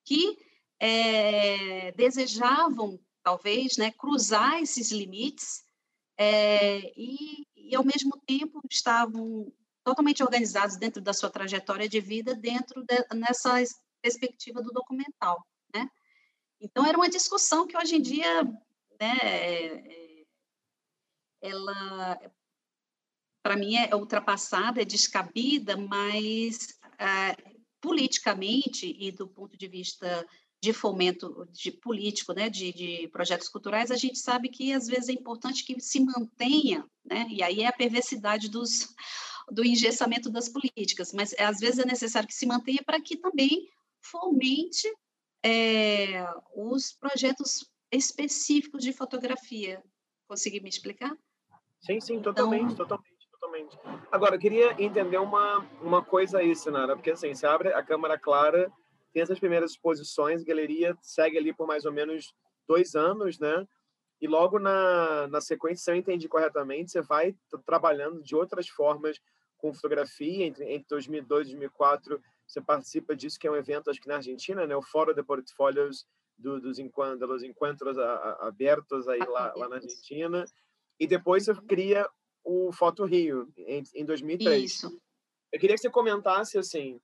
que 0.04 0.36
é, 0.80 1.92
desejavam 1.92 2.98
talvez, 3.22 3.76
né, 3.76 3.90
cruzar 3.92 4.60
esses 4.62 4.90
limites 4.90 5.62
é, 6.16 6.80
e, 6.96 7.46
e, 7.56 7.76
ao 7.76 7.84
mesmo 7.84 8.18
tempo, 8.26 8.60
estavam 8.70 9.52
totalmente 9.84 10.22
organizados 10.22 10.76
dentro 10.76 11.00
da 11.00 11.12
sua 11.12 11.30
trajetória 11.30 11.88
de 11.88 12.00
vida, 12.00 12.34
dentro 12.34 12.84
de, 12.84 13.06
nessa 13.14 13.62
perspectiva 14.02 14.62
do 14.62 14.72
documental, 14.72 15.44
né? 15.74 15.88
Então, 16.60 16.84
era 16.84 16.96
uma 16.96 17.08
discussão 17.08 17.66
que 17.66 17.76
hoje 17.76 17.96
em 17.96 18.02
dia, 18.02 18.44
né, 19.00 19.18
é, 19.22 20.07
ela, 21.40 22.18
para 23.42 23.56
mim, 23.56 23.76
é 23.76 23.94
ultrapassada, 23.94 24.82
é 24.82 24.84
descabida, 24.84 25.76
mas 25.76 26.78
é, 26.98 27.36
politicamente 27.80 28.96
e 28.98 29.10
do 29.12 29.28
ponto 29.28 29.56
de 29.56 29.68
vista 29.68 30.26
de 30.60 30.72
fomento 30.72 31.46
de 31.52 31.70
político, 31.70 32.32
né, 32.32 32.50
de, 32.50 32.72
de, 32.72 33.08
projetos 33.08 33.48
culturais, 33.48 33.90
a 33.90 33.96
gente 33.96 34.18
sabe 34.18 34.48
que 34.48 34.72
às 34.72 34.88
vezes 34.88 35.08
é 35.08 35.12
importante 35.12 35.64
que 35.64 35.80
se 35.80 36.00
mantenha, 36.00 36.84
né, 37.04 37.26
e 37.30 37.42
aí 37.42 37.60
é 37.60 37.68
a 37.68 37.72
perversidade 37.72 38.48
dos, 38.48 38.92
do 39.50 39.64
engessamento 39.64 40.28
das 40.28 40.48
políticas, 40.48 41.12
mas 41.12 41.32
é, 41.34 41.44
às 41.44 41.60
vezes 41.60 41.78
é 41.78 41.86
necessário 41.86 42.28
que 42.28 42.34
se 42.34 42.46
mantenha 42.46 42.82
para 42.84 43.00
que 43.00 43.16
também 43.16 43.68
fomente 44.00 44.92
é, 45.44 46.26
os 46.56 46.92
projetos 46.92 47.64
específicos 47.92 48.82
de 48.82 48.92
fotografia. 48.92 49.82
Consegui 50.26 50.60
me 50.60 50.68
explicar? 50.68 51.16
Sim, 51.80 52.00
sim, 52.00 52.20
totalmente, 52.20 52.72
então... 52.72 52.86
totalmente, 52.86 53.28
totalmente. 53.30 53.78
Agora, 54.10 54.36
eu 54.36 54.40
queria 54.40 54.74
entender 54.82 55.18
uma, 55.18 55.66
uma 55.80 56.04
coisa 56.04 56.38
aí, 56.38 56.54
Sinara, 56.54 56.96
porque 56.96 57.12
assim, 57.12 57.34
você 57.34 57.46
abre 57.46 57.72
a 57.72 57.82
câmera 57.82 58.18
clara 58.18 58.72
tem 59.12 59.22
essas 59.22 59.38
primeiras 59.38 59.72
exposições, 59.72 60.44
galeria 60.44 60.96
segue 61.02 61.38
ali 61.38 61.52
por 61.52 61.66
mais 61.66 61.84
ou 61.84 61.92
menos 61.92 62.32
dois 62.66 62.94
anos, 62.94 63.38
né? 63.38 63.66
E 64.20 64.26
logo 64.26 64.58
na, 64.58 65.26
na 65.28 65.40
sequência, 65.40 65.84
se 65.84 65.90
eu 65.90 65.96
entendi 65.96 66.28
corretamente, 66.28 66.90
você 66.90 67.00
vai 67.00 67.34
trabalhando 67.64 68.22
de 68.22 68.34
outras 68.34 68.68
formas 68.68 69.18
com 69.56 69.72
fotografia. 69.72 70.44
Entre, 70.44 70.64
entre 70.64 70.86
2002 70.88 71.48
e 71.48 71.50
2004, 71.52 72.20
você 72.46 72.60
participa 72.60 73.14
disso, 73.14 73.38
que 73.38 73.46
é 73.46 73.50
um 73.50 73.56
evento, 73.56 73.90
acho 73.90 74.00
que 74.00 74.08
na 74.08 74.16
Argentina, 74.16 74.66
né? 74.66 74.76
O 74.76 74.82
Fórum 74.82 75.14
de 75.14 75.22
Portfólios 75.22 76.06
do, 76.36 76.60
dos, 76.60 76.78
encontros, 76.78 77.28
dos 77.28 77.42
encontros 77.42 77.96
abertos 78.40 79.08
aí 79.08 79.20
lá, 79.20 79.52
lá 79.56 79.68
na 79.68 79.76
Argentina. 79.76 80.44
E 80.98 81.06
depois 81.06 81.44
você 81.44 81.54
cria 81.66 82.08
o 82.44 82.72
Foto 82.72 83.04
Rio, 83.04 83.52
em, 83.56 83.82
em 83.94 84.04
2003. 84.04 84.64
Isso. 84.64 85.00
Eu 85.52 85.60
queria 85.60 85.76
que 85.76 85.82
você 85.82 85.90
comentasse, 85.90 86.58
assim, 86.58 87.00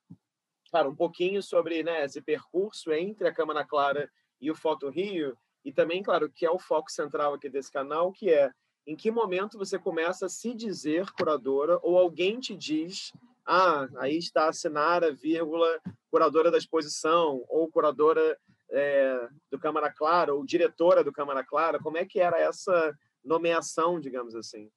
claro, 0.70 0.90
um 0.90 0.96
pouquinho 0.96 1.42
sobre 1.42 1.82
né, 1.82 2.04
esse 2.04 2.20
percurso 2.20 2.92
entre 2.92 3.28
a 3.28 3.34
Câmara 3.34 3.64
Clara 3.64 4.10
e 4.40 4.50
o 4.50 4.54
Foto 4.54 4.88
Rio, 4.88 5.36
e 5.64 5.72
também, 5.72 6.02
claro, 6.02 6.30
que 6.30 6.44
é 6.44 6.50
o 6.50 6.58
foco 6.58 6.90
central 6.90 7.34
aqui 7.34 7.48
desse 7.48 7.70
canal, 7.70 8.12
que 8.12 8.30
é 8.30 8.50
em 8.86 8.94
que 8.94 9.10
momento 9.10 9.56
você 9.56 9.78
começa 9.78 10.26
a 10.26 10.28
se 10.28 10.54
dizer 10.54 11.10
curadora 11.12 11.78
ou 11.82 11.98
alguém 11.98 12.38
te 12.38 12.54
diz 12.54 13.12
ah, 13.46 13.88
aí 13.98 14.16
está 14.16 14.48
a 14.48 14.52
Sinara, 14.52 15.12
vírgula, 15.12 15.78
curadora 16.10 16.50
da 16.50 16.58
exposição 16.58 17.44
ou 17.48 17.70
curadora 17.70 18.38
é, 18.70 19.28
do 19.50 19.58
Câmara 19.58 19.92
Clara 19.92 20.34
ou 20.34 20.44
diretora 20.44 21.04
do 21.04 21.12
Câmara 21.12 21.44
Clara, 21.44 21.78
como 21.78 21.98
é 21.98 22.04
que 22.04 22.20
era 22.20 22.38
essa 22.38 22.96
nomeação, 23.24 23.98
digamos 23.98 24.34
assim? 24.34 24.70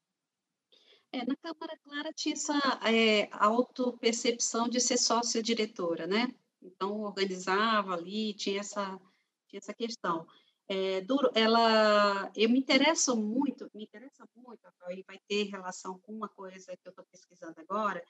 É, 1.12 1.26
na 1.26 1.36
Câmara 1.38 1.78
Clara 1.84 2.14
tinha 2.14 2.34
essa 2.34 2.60
é, 2.84 3.30
autopercepção 3.32 4.68
de 4.68 4.80
ser 4.80 4.98
sócia-diretora, 4.98 6.06
né? 6.06 6.34
Então, 6.62 7.02
organizava 7.02 7.94
ali, 7.94 8.34
tinha 8.34 8.60
essa, 8.60 9.00
tinha 9.48 9.60
essa 9.60 9.74
questão. 9.74 10.28
É, 10.68 11.00
duro, 11.02 11.32
ela, 11.34 12.30
eu 12.36 12.50
me 12.50 12.60
interesso 12.60 13.16
muito, 13.16 13.70
me 13.74 13.86
interessa 13.86 14.28
muito, 14.36 14.60
e 14.90 15.04
vai 15.04 15.18
ter 15.28 15.44
relação 15.44 15.98
com 16.00 16.12
uma 16.12 16.28
coisa 16.28 16.76
que 16.76 16.88
eu 16.88 16.90
estou 16.90 17.06
pesquisando 17.06 17.60
agora, 17.62 18.04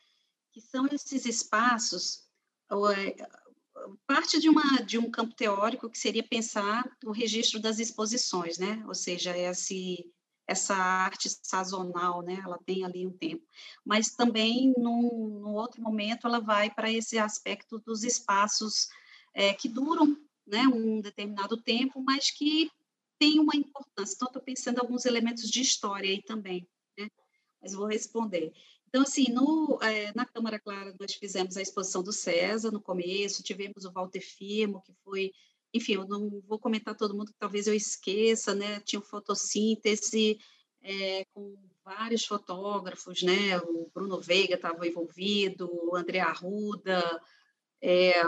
que 0.52 0.60
são 0.60 0.88
esses 0.88 1.26
espaços, 1.26 2.28
é, 2.96 3.16
parte 4.08 4.40
de, 4.40 4.50
uma, 4.50 4.82
de 4.82 4.98
um 4.98 5.12
campo 5.12 5.36
teórico 5.36 5.88
que 5.88 6.00
seria 6.00 6.24
pensar 6.24 6.84
o 7.06 7.12
registro 7.12 7.60
das 7.60 7.78
exposições, 7.78 8.58
né? 8.58 8.84
Ou 8.88 8.96
seja, 8.96 9.38
esse 9.38 10.12
essa 10.48 10.76
arte 10.76 11.30
sazonal, 11.44 12.22
né? 12.22 12.40
Ela 12.44 12.58
tem 12.66 12.86
ali 12.86 13.06
um 13.06 13.12
tempo. 13.12 13.46
Mas 13.86 14.12
também, 14.12 14.74
num, 14.78 15.40
num 15.42 15.54
outro 15.54 15.82
momento, 15.82 16.26
ela 16.26 16.40
vai 16.40 16.70
para 16.70 16.92
esse 16.92 17.20
aspecto 17.20 17.80
dos 17.80 18.04
espaços 18.04 18.88
é, 19.34 19.54
que 19.54 19.68
duram 19.68 20.18
né, 20.46 20.62
um 20.68 21.02
determinado 21.02 21.62
tempo, 21.62 22.02
mas 22.02 22.32
que 22.32 22.72
tem 23.20 23.40
uma 23.40 23.56
importância. 23.56 24.16
Então, 24.16 24.28
estou 24.28 24.42
pensando 24.42 24.78
em 24.78 24.82
alguns 24.82 25.06
elementos 25.06 25.50
de 25.50 25.62
história 25.62 26.10
aí 26.10 26.22
também, 26.22 26.66
né? 26.98 27.10
Mas 27.62 27.74
vou 27.74 27.86
responder. 27.86 28.54
Então, 28.88 29.02
assim, 29.02 29.26
no, 29.30 29.78
é, 29.82 30.14
na 30.16 30.26
Câmara 30.26 30.60
Clara, 30.60 30.96
nós 30.98 31.14
fizemos 31.14 31.58
a 31.58 31.62
exposição 31.62 32.02
do 32.02 32.14
César 32.14 32.72
no 32.72 32.82
começo, 32.82 33.44
tivemos 33.44 33.84
o 33.84 33.92
Walter 33.92 34.22
Firmo, 34.22 34.82
que 34.82 34.94
foi 35.04 35.34
enfim, 35.74 35.94
eu 35.94 36.08
não 36.08 36.42
vou 36.48 36.60
comentar 36.60 36.96
todo 36.96 37.16
mundo, 37.16 37.32
que 37.32 37.40
talvez 37.40 37.68
eu 37.68 37.74
esqueça, 37.74 38.56
né? 38.56 38.80
Tinha 38.82 39.02
fotossíntese 39.02 40.40
é, 40.82 41.26
com 41.34 41.56
vários 41.84 42.26
fotógrafos, 42.26 43.24
né? 43.24 43.58
O 43.60 43.90
Bruno 43.94 44.20
Veiga 44.20 44.56
estava 44.56 44.88
envolvido, 44.88 45.70
o 45.72 45.96
André 45.96 46.20
Arruda, 46.20 47.22
é, 47.82 48.24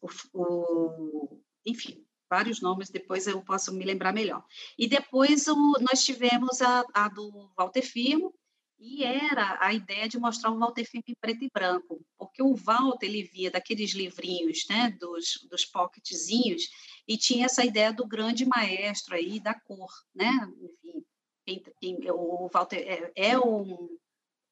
o, 0.00 0.08
o, 0.32 1.40
enfim, 1.64 2.04
vários 2.28 2.60
nomes, 2.60 2.90
depois 2.90 3.26
eu 3.26 3.42
posso 3.42 3.72
me 3.72 3.84
lembrar 3.84 4.12
melhor. 4.12 4.44
E 4.78 4.86
depois 4.86 5.48
o, 5.48 5.72
nós 5.80 6.04
tivemos 6.04 6.62
a, 6.62 6.84
a, 6.94 7.08
do 7.08 7.50
Walter 7.56 7.82
Firmo, 7.82 8.32
e 8.80 9.04
era 9.04 9.58
a 9.60 9.74
ideia 9.74 10.08
de 10.08 10.18
mostrar 10.18 10.50
o 10.50 10.58
Walter 10.58 10.86
Filme 10.86 11.14
preto 11.20 11.44
e 11.44 11.50
branco, 11.52 12.02
porque 12.18 12.42
o 12.42 12.54
Walter 12.54 13.06
ele 13.06 13.24
via 13.24 13.50
daqueles 13.50 13.92
livrinhos, 13.92 14.64
né, 14.70 14.90
dos, 14.98 15.46
dos 15.50 15.66
pocketzinhos, 15.66 16.70
e 17.06 17.18
tinha 17.18 17.44
essa 17.44 17.62
ideia 17.62 17.92
do 17.92 18.06
grande 18.06 18.46
maestro 18.46 19.14
aí 19.14 19.38
da 19.38 19.52
cor, 19.52 19.90
né? 20.14 20.30
Enfim, 20.62 21.04
quem, 21.46 21.62
quem, 21.78 22.10
o 22.10 22.48
Walter 22.48 22.78
é, 22.78 23.12
é, 23.14 23.38
um 23.38 23.98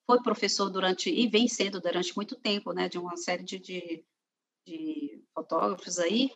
foi 0.07 0.23
professor 0.23 0.69
durante 0.69 1.11
e 1.11 1.27
vem 1.27 1.49
sendo 1.49 1.81
durante 1.81 2.15
muito 2.15 2.37
tempo, 2.37 2.73
né, 2.73 2.89
de 2.89 2.99
uma 2.99 3.17
série 3.17 3.45
de, 3.45 3.59
de, 3.59 4.05
de 4.67 5.25
fotógrafos 5.35 5.99
aí. 5.99 6.31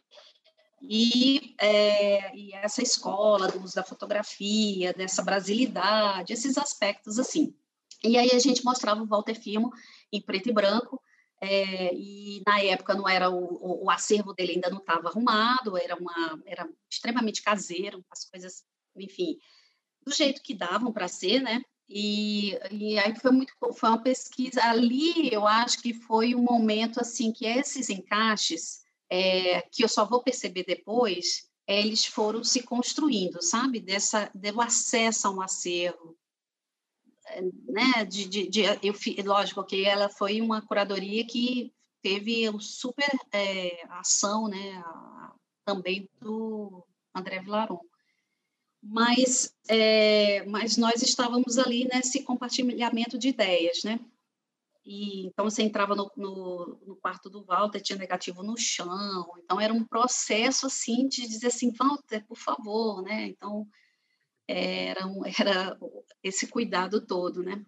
E, 0.81 1.55
é, 1.61 2.35
e 2.35 2.55
essa 2.55 2.83
escola 2.83 3.48
do 3.48 3.62
uso 3.62 3.74
da 3.74 3.85
fotografia, 3.85 4.92
dessa 4.92 5.22
brasilidade, 5.22 6.33
esses 6.33 6.57
aspectos 6.57 7.18
assim. 7.18 7.55
E 8.04 8.16
aí 8.18 8.30
a 8.32 8.38
gente 8.38 8.64
mostrava 8.64 9.02
o 9.02 9.06
Walter 9.06 9.34
Filmo 9.34 9.70
em 10.12 10.20
preto 10.20 10.48
e 10.48 10.52
branco, 10.52 11.00
é, 11.40 11.92
e 11.94 12.40
na 12.46 12.60
época 12.60 12.94
não 12.94 13.08
era 13.08 13.28
o, 13.28 13.36
o, 13.36 13.84
o 13.86 13.90
acervo 13.90 14.32
dele 14.32 14.52
ainda 14.52 14.70
não 14.70 14.78
estava 14.78 15.08
arrumado, 15.08 15.76
era 15.76 15.96
uma 15.96 16.40
era 16.46 16.68
extremamente 16.88 17.42
caseiro, 17.42 18.04
as 18.10 18.24
coisas, 18.24 18.64
enfim, 18.96 19.38
do 20.06 20.12
jeito 20.12 20.42
que 20.42 20.54
davam 20.54 20.92
para 20.92 21.08
ser, 21.08 21.40
né? 21.40 21.60
E, 21.88 22.56
e 22.70 22.98
aí 22.98 23.18
foi 23.18 23.32
muito 23.32 23.52
foi 23.74 23.88
uma 23.88 24.02
pesquisa 24.02 24.62
ali, 24.62 25.32
eu 25.32 25.46
acho 25.46 25.82
que 25.82 25.92
foi 25.92 26.34
um 26.34 26.42
momento 26.42 27.00
assim 27.00 27.32
que 27.32 27.44
esses 27.44 27.90
encaixes 27.90 28.82
é, 29.10 29.62
que 29.62 29.82
eu 29.84 29.88
só 29.88 30.04
vou 30.04 30.22
perceber 30.22 30.64
depois, 30.64 31.48
é, 31.66 31.80
eles 31.80 32.04
foram 32.04 32.42
se 32.44 32.62
construindo, 32.62 33.42
sabe? 33.42 33.80
Dessa 33.80 34.30
do 34.34 34.60
acesso 34.60 35.26
a 35.26 35.30
um 35.30 35.42
acervo, 35.42 36.16
né, 37.40 38.05
de, 38.05 38.29
de, 38.29 38.49
de, 38.49 38.62
eu, 38.62 38.95
lógico 39.25 39.64
que 39.64 39.85
ela 39.85 40.09
foi 40.09 40.40
uma 40.40 40.61
curadoria 40.61 41.27
que 41.27 41.73
teve 42.03 42.49
um 42.51 42.59
super 42.59 43.11
é, 43.33 43.87
ação, 43.90 44.49
né, 44.49 44.83
a, 44.85 45.35
também 45.64 46.09
do 46.21 46.85
André 47.14 47.40
Vilaron. 47.40 47.81
Mas, 48.83 49.55
é, 49.68 50.45
mas 50.47 50.77
nós 50.77 51.03
estávamos 51.03 51.57
ali 51.57 51.85
nesse 51.85 52.25
compartilhamento 52.25 53.16
de 53.16 53.29
ideias, 53.29 53.85
né? 53.85 54.01
E, 54.85 55.27
então, 55.27 55.45
você 55.49 55.62
entrava 55.62 55.95
no, 55.95 56.11
no, 56.16 56.81
no, 56.85 56.97
quarto 56.97 57.31
do 57.31 57.45
Walter, 57.45 57.81
tinha 57.81 57.99
negativo 57.99 58.42
no 58.42 58.57
chão. 58.59 59.31
Então, 59.38 59.61
era 59.61 59.73
um 59.73 59.85
processo, 59.85 60.66
assim, 60.66 61.07
de 61.07 61.29
dizer 61.29 61.47
assim, 61.49 61.73
Walter, 61.73 62.27
por 62.27 62.37
favor, 62.37 63.01
né? 63.03 63.29
Então, 63.29 63.66
era, 64.52 65.00
era 65.40 65.78
esse 66.22 66.46
cuidado 66.46 67.04
todo, 67.06 67.42
né? 67.42 67.64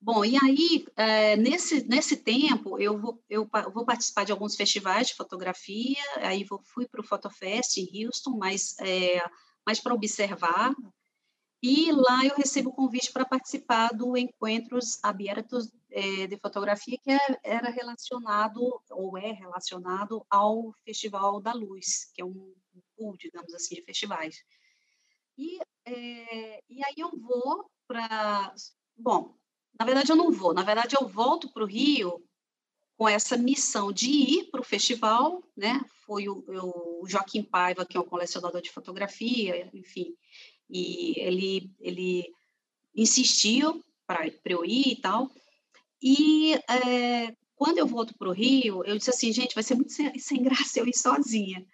Bom, 0.00 0.24
e 0.24 0.36
aí, 0.36 0.86
é, 0.96 1.36
nesse, 1.36 1.82
nesse 1.88 2.16
tempo, 2.16 2.78
eu 2.78 2.96
vou, 2.98 3.20
eu 3.28 3.48
vou 3.72 3.84
participar 3.84 4.24
de 4.24 4.30
alguns 4.30 4.54
festivais 4.54 5.08
de 5.08 5.14
fotografia, 5.14 6.02
aí 6.18 6.44
vou, 6.44 6.60
fui 6.62 6.86
para 6.86 7.00
o 7.00 7.04
Fotofest 7.04 7.78
em 7.78 8.06
Houston, 8.06 8.36
mas, 8.38 8.76
é, 8.78 9.20
mas 9.66 9.80
para 9.80 9.94
observar, 9.94 10.72
e 11.60 11.90
lá 11.90 12.24
eu 12.24 12.36
recebo 12.36 12.70
o 12.70 12.72
convite 12.72 13.12
para 13.12 13.24
participar 13.24 13.88
do 13.88 14.16
Encontros 14.16 15.00
Abertos 15.02 15.68
é, 15.90 16.28
de 16.28 16.36
Fotografia, 16.36 16.96
que 17.02 17.10
é, 17.10 17.18
era 17.42 17.68
relacionado, 17.68 18.80
ou 18.90 19.18
é 19.18 19.32
relacionado, 19.32 20.24
ao 20.30 20.72
Festival 20.84 21.40
da 21.40 21.52
Luz, 21.52 22.12
que 22.14 22.22
é 22.22 22.24
um 22.24 22.54
pool, 22.96 23.16
digamos 23.18 23.52
assim, 23.52 23.74
de 23.74 23.82
festivais. 23.82 24.44
E, 25.38 25.58
é, 25.86 26.62
e 26.68 26.84
aí 26.84 26.94
eu 26.98 27.10
vou 27.16 27.70
para. 27.86 28.52
Bom, 28.96 29.34
na 29.78 29.86
verdade 29.86 30.10
eu 30.10 30.16
não 30.16 30.32
vou, 30.32 30.52
na 30.52 30.64
verdade 30.64 30.96
eu 31.00 31.06
volto 31.06 31.52
para 31.52 31.62
o 31.62 31.66
Rio 31.66 32.20
com 32.96 33.08
essa 33.08 33.36
missão 33.36 33.92
de 33.92 34.10
ir 34.10 34.50
para 34.50 34.60
o 34.60 34.64
festival, 34.64 35.40
né? 35.56 35.80
Foi 36.04 36.28
o, 36.28 36.44
o, 36.48 37.06
Joaquim 37.06 37.44
Paiva, 37.44 37.86
que 37.86 37.96
é 37.96 38.00
um 38.00 38.04
colecionador 38.04 38.60
de 38.60 38.72
fotografia, 38.72 39.70
enfim, 39.72 40.16
e 40.68 41.14
ele, 41.20 41.70
ele 41.78 42.28
insistiu 42.92 43.80
para 44.04 44.26
eu 44.44 44.64
ir 44.64 44.88
e 44.88 44.96
tal. 44.96 45.30
E 46.02 46.54
é, 46.68 47.36
quando 47.54 47.78
eu 47.78 47.86
volto 47.86 48.16
para 48.18 48.28
o 48.28 48.32
Rio, 48.32 48.84
eu 48.84 48.98
disse 48.98 49.10
assim, 49.10 49.32
gente, 49.32 49.54
vai 49.54 49.62
ser 49.62 49.76
muito 49.76 49.92
sem, 49.92 50.18
sem 50.18 50.42
graça 50.42 50.80
eu 50.80 50.86
ir 50.88 50.96
sozinha. 50.96 51.64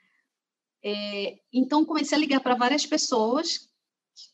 É, 0.84 1.38
então, 1.50 1.84
comecei 1.84 2.16
a 2.16 2.20
ligar 2.20 2.40
para 2.40 2.54
várias 2.54 2.84
pessoas 2.84 3.70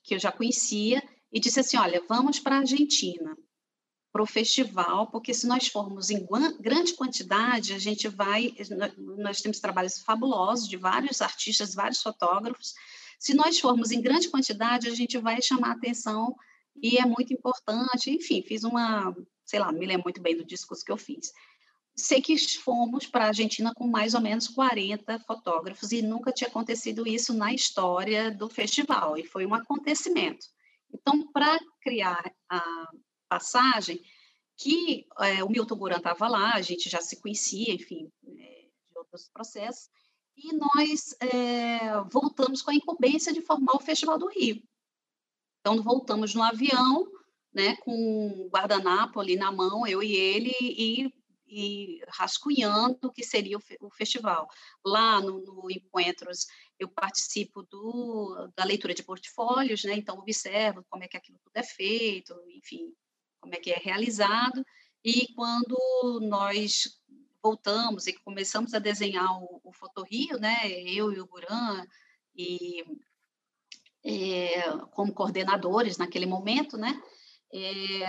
que 0.02 0.14
eu 0.14 0.18
já 0.18 0.32
conhecia 0.32 1.00
e 1.32 1.38
disse 1.38 1.60
assim: 1.60 1.76
olha, 1.76 2.02
vamos 2.08 2.40
para 2.40 2.56
a 2.56 2.58
Argentina, 2.58 3.36
para 4.12 4.22
o 4.22 4.26
festival, 4.26 5.08
porque 5.12 5.32
se 5.32 5.46
nós 5.46 5.68
formos 5.68 6.10
em 6.10 6.26
grande 6.60 6.94
quantidade, 6.94 7.72
a 7.72 7.78
gente 7.78 8.08
vai. 8.08 8.52
Nós 9.18 9.40
temos 9.40 9.60
trabalhos 9.60 10.00
fabulosos 10.00 10.68
de 10.68 10.76
vários 10.76 11.22
artistas, 11.22 11.72
vários 11.72 12.02
fotógrafos. 12.02 12.74
Se 13.20 13.32
nós 13.32 13.60
formos 13.60 13.92
em 13.92 14.00
grande 14.00 14.28
quantidade, 14.28 14.88
a 14.88 14.94
gente 14.94 15.18
vai 15.18 15.40
chamar 15.40 15.72
atenção 15.72 16.34
e 16.82 16.98
é 16.98 17.06
muito 17.06 17.32
importante. 17.32 18.10
Enfim, 18.10 18.42
fiz 18.42 18.64
uma, 18.64 19.14
sei 19.44 19.60
lá, 19.60 19.70
me 19.70 19.86
lembro 19.86 20.04
muito 20.04 20.20
bem 20.20 20.36
do 20.36 20.44
discurso 20.44 20.84
que 20.84 20.90
eu 20.90 20.96
fiz 20.96 21.30
sei 22.00 22.20
que 22.20 22.36
fomos 22.58 23.06
para 23.06 23.24
a 23.24 23.28
Argentina 23.28 23.72
com 23.74 23.86
mais 23.86 24.14
ou 24.14 24.20
menos 24.20 24.48
40 24.48 25.18
fotógrafos 25.20 25.92
e 25.92 26.02
nunca 26.02 26.32
tinha 26.32 26.48
acontecido 26.48 27.06
isso 27.06 27.32
na 27.32 27.52
história 27.52 28.30
do 28.30 28.48
festival, 28.48 29.16
e 29.16 29.24
foi 29.24 29.46
um 29.46 29.54
acontecimento. 29.54 30.46
Então, 30.92 31.30
para 31.32 31.58
criar 31.80 32.32
a 32.48 32.88
passagem, 33.28 34.00
que 34.56 35.06
é, 35.20 35.44
o 35.44 35.48
Milton 35.48 35.76
Buran 35.76 35.98
estava 35.98 36.28
lá, 36.28 36.54
a 36.54 36.62
gente 36.62 36.88
já 36.90 37.00
se 37.00 37.20
conhecia, 37.20 37.72
enfim, 37.72 38.10
é, 38.26 38.68
de 38.90 38.98
outros 38.98 39.28
processos, 39.32 39.88
e 40.36 40.52
nós 40.54 41.14
é, 41.20 42.00
voltamos 42.10 42.62
com 42.62 42.70
a 42.70 42.74
incumbência 42.74 43.32
de 43.32 43.40
formar 43.40 43.74
o 43.76 43.80
Festival 43.80 44.18
do 44.18 44.28
Rio. 44.28 44.62
Então, 45.60 45.82
voltamos 45.82 46.34
no 46.34 46.42
avião, 46.42 47.06
né, 47.52 47.76
com 47.76 47.92
o 47.92 48.48
guardanapo 48.48 49.20
ali 49.20 49.36
na 49.36 49.52
mão, 49.52 49.86
eu 49.86 50.02
e 50.02 50.14
ele, 50.14 50.54
e 50.60 51.12
e 51.50 52.00
rascunhando 52.08 52.98
o 53.02 53.12
que 53.12 53.24
seria 53.24 53.58
o, 53.58 53.62
o 53.80 53.90
festival. 53.90 54.48
Lá 54.84 55.20
no, 55.20 55.40
no 55.40 55.70
Encontros, 55.70 56.46
eu 56.78 56.88
participo 56.88 57.62
do, 57.64 58.48
da 58.56 58.64
leitura 58.64 58.94
de 58.94 59.02
portfólios, 59.02 59.82
né? 59.84 59.94
então 59.94 60.18
observo 60.18 60.84
como 60.88 61.02
é 61.02 61.08
que 61.08 61.16
aquilo 61.16 61.38
tudo 61.42 61.56
é 61.56 61.62
feito, 61.62 62.34
enfim, 62.48 62.94
como 63.40 63.54
é 63.54 63.58
que 63.58 63.72
é 63.72 63.76
realizado, 63.76 64.64
e 65.04 65.32
quando 65.34 65.76
nós 66.22 67.00
voltamos 67.42 68.06
e 68.06 68.12
começamos 68.12 68.72
a 68.74 68.78
desenhar 68.78 69.42
o, 69.42 69.60
o 69.64 69.72
Fotorrio, 69.72 70.38
né? 70.38 70.70
eu 70.70 71.12
e 71.12 71.20
o 71.20 71.26
Guran, 71.26 71.84
e 72.34 72.84
é, 74.04 74.70
como 74.92 75.12
coordenadores 75.12 75.98
naquele 75.98 76.26
momento, 76.26 76.76
né? 76.76 77.00
É, 77.52 78.06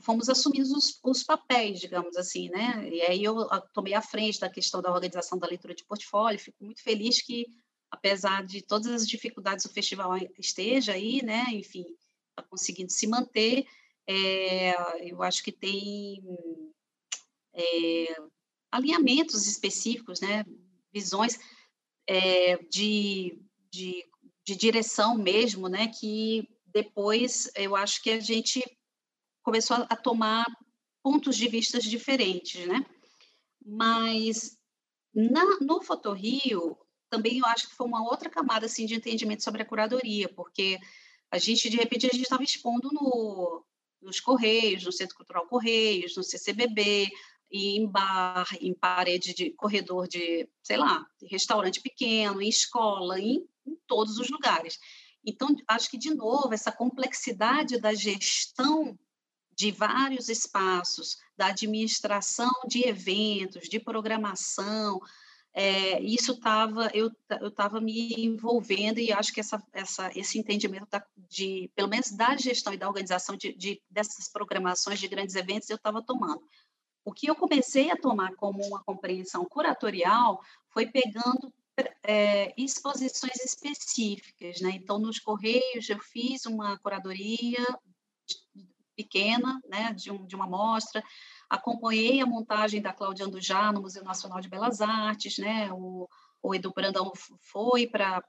fomos 0.00 0.28
assumindo 0.30 0.74
os, 0.76 0.98
os, 1.04 1.22
papéis, 1.22 1.78
digamos 1.78 2.16
assim, 2.16 2.48
né? 2.48 2.88
E 2.90 3.02
aí 3.02 3.22
eu 3.22 3.46
tomei 3.74 3.92
a 3.92 4.00
frente 4.00 4.40
da 4.40 4.48
questão 4.48 4.80
da 4.80 4.90
organização 4.90 5.38
da 5.38 5.46
leitura 5.46 5.74
de 5.74 5.84
portfólio, 5.84 6.40
fico 6.40 6.64
muito 6.64 6.82
feliz 6.82 7.20
que, 7.20 7.46
apesar 7.90 8.44
de 8.46 8.62
todas 8.62 8.90
as 8.90 9.06
dificuldades 9.06 9.66
o 9.66 9.72
festival 9.72 10.12
esteja 10.38 10.94
aí, 10.94 11.22
né? 11.22 11.46
Enfim, 11.50 11.84
está 12.30 12.42
conseguindo 12.48 12.90
se 12.90 13.06
manter. 13.06 13.66
É, 14.06 14.74
eu 15.10 15.22
acho 15.22 15.44
que 15.44 15.52
tem 15.52 16.22
é, 17.52 18.16
alinhamentos 18.72 19.46
específicos, 19.46 20.18
né? 20.20 20.46
Visões 20.90 21.38
é, 22.08 22.56
de, 22.70 23.38
de, 23.70 24.02
de 24.46 24.56
direção 24.56 25.14
mesmo, 25.14 25.68
né? 25.68 25.88
Que 25.88 26.48
depois 26.72 27.50
eu 27.54 27.76
acho 27.76 28.02
que 28.02 28.10
a 28.10 28.20
gente 28.20 28.64
começou 29.48 29.78
a, 29.88 29.96
tomar 29.96 30.44
pontos 31.02 31.34
de 31.34 31.48
vistas 31.48 31.82
diferentes, 31.84 32.66
né? 32.66 32.84
Mas 33.64 34.58
na, 35.14 35.42
no 35.62 35.80
Fotorrio, 35.80 36.76
também 37.08 37.38
eu 37.38 37.46
acho 37.46 37.66
que 37.66 37.74
foi 37.74 37.86
uma 37.86 38.02
outra 38.02 38.28
camada 38.28 38.66
assim, 38.66 38.84
de 38.84 38.94
entendimento 38.94 39.42
sobre 39.42 39.62
a 39.62 39.64
curadoria, 39.64 40.28
porque 40.28 40.78
a 41.30 41.38
gente, 41.38 41.70
de 41.70 41.78
repente, 41.78 42.06
a 42.06 42.10
gente 42.10 42.24
estava 42.24 42.42
expondo 42.42 42.90
no, 42.92 43.64
nos 44.02 44.20
Correios, 44.20 44.84
no 44.84 44.92
Centro 44.92 45.16
Cultural 45.16 45.46
Correios, 45.46 46.14
no 46.14 46.22
CCBB, 46.22 47.08
em 47.50 47.86
bar, 47.90 48.46
em 48.60 48.74
parede 48.74 49.32
de 49.32 49.50
corredor 49.52 50.06
de, 50.06 50.46
sei 50.62 50.76
lá, 50.76 51.06
restaurante 51.22 51.80
pequeno, 51.80 52.42
em 52.42 52.50
escola, 52.50 53.18
em, 53.18 53.48
em 53.66 53.78
todos 53.86 54.18
os 54.18 54.28
lugares. 54.28 54.78
Então, 55.24 55.56
acho 55.66 55.90
que, 55.90 55.96
de 55.96 56.12
novo, 56.12 56.52
essa 56.52 56.70
complexidade 56.70 57.80
da 57.80 57.94
gestão 57.94 58.98
de 59.58 59.72
vários 59.72 60.28
espaços, 60.28 61.18
da 61.36 61.46
administração 61.46 62.52
de 62.68 62.86
eventos, 62.86 63.68
de 63.68 63.80
programação, 63.80 65.00
é, 65.52 66.00
isso 66.00 66.32
estava, 66.32 66.88
eu 66.94 67.10
estava 67.42 67.80
me 67.80 68.14
envolvendo 68.14 69.00
e 69.00 69.12
acho 69.12 69.32
que 69.32 69.40
essa, 69.40 69.60
essa, 69.72 70.12
esse 70.14 70.38
entendimento 70.38 70.86
da, 70.88 71.04
de, 71.28 71.68
pelo 71.74 71.88
menos 71.88 72.12
da 72.12 72.36
gestão 72.36 72.72
e 72.72 72.76
da 72.76 72.86
organização 72.86 73.36
de, 73.36 73.52
de 73.52 73.82
dessas 73.90 74.28
programações 74.28 75.00
de 75.00 75.08
grandes 75.08 75.34
eventos, 75.34 75.68
eu 75.68 75.76
estava 75.76 76.00
tomando. 76.00 76.40
O 77.04 77.12
que 77.12 77.28
eu 77.28 77.34
comecei 77.34 77.90
a 77.90 77.96
tomar 77.96 78.36
como 78.36 78.64
uma 78.64 78.84
compreensão 78.84 79.44
curatorial 79.44 80.40
foi 80.68 80.86
pegando 80.86 81.52
é, 82.04 82.54
exposições 82.56 83.44
específicas, 83.44 84.60
né? 84.60 84.70
Então, 84.74 85.00
nos 85.00 85.18
Correios, 85.18 85.88
eu 85.88 85.98
fiz 85.98 86.46
uma 86.46 86.78
curadoria 86.78 87.66
pequena, 88.98 89.60
né, 89.68 89.92
de, 89.92 90.10
um, 90.10 90.26
de 90.26 90.34
uma 90.34 90.48
mostra, 90.48 91.04
acompanhei 91.48 92.20
a 92.20 92.26
montagem 92.26 92.82
da 92.82 92.92
Cláudia 92.92 93.26
Andujá 93.26 93.72
no 93.72 93.80
Museu 93.80 94.02
Nacional 94.02 94.40
de 94.40 94.48
Belas 94.48 94.80
Artes, 94.80 95.38
né, 95.38 95.70
o, 95.72 96.08
o 96.42 96.52
Edu 96.52 96.72
Brandão 96.74 97.12
foi 97.40 97.86
para 97.86 98.20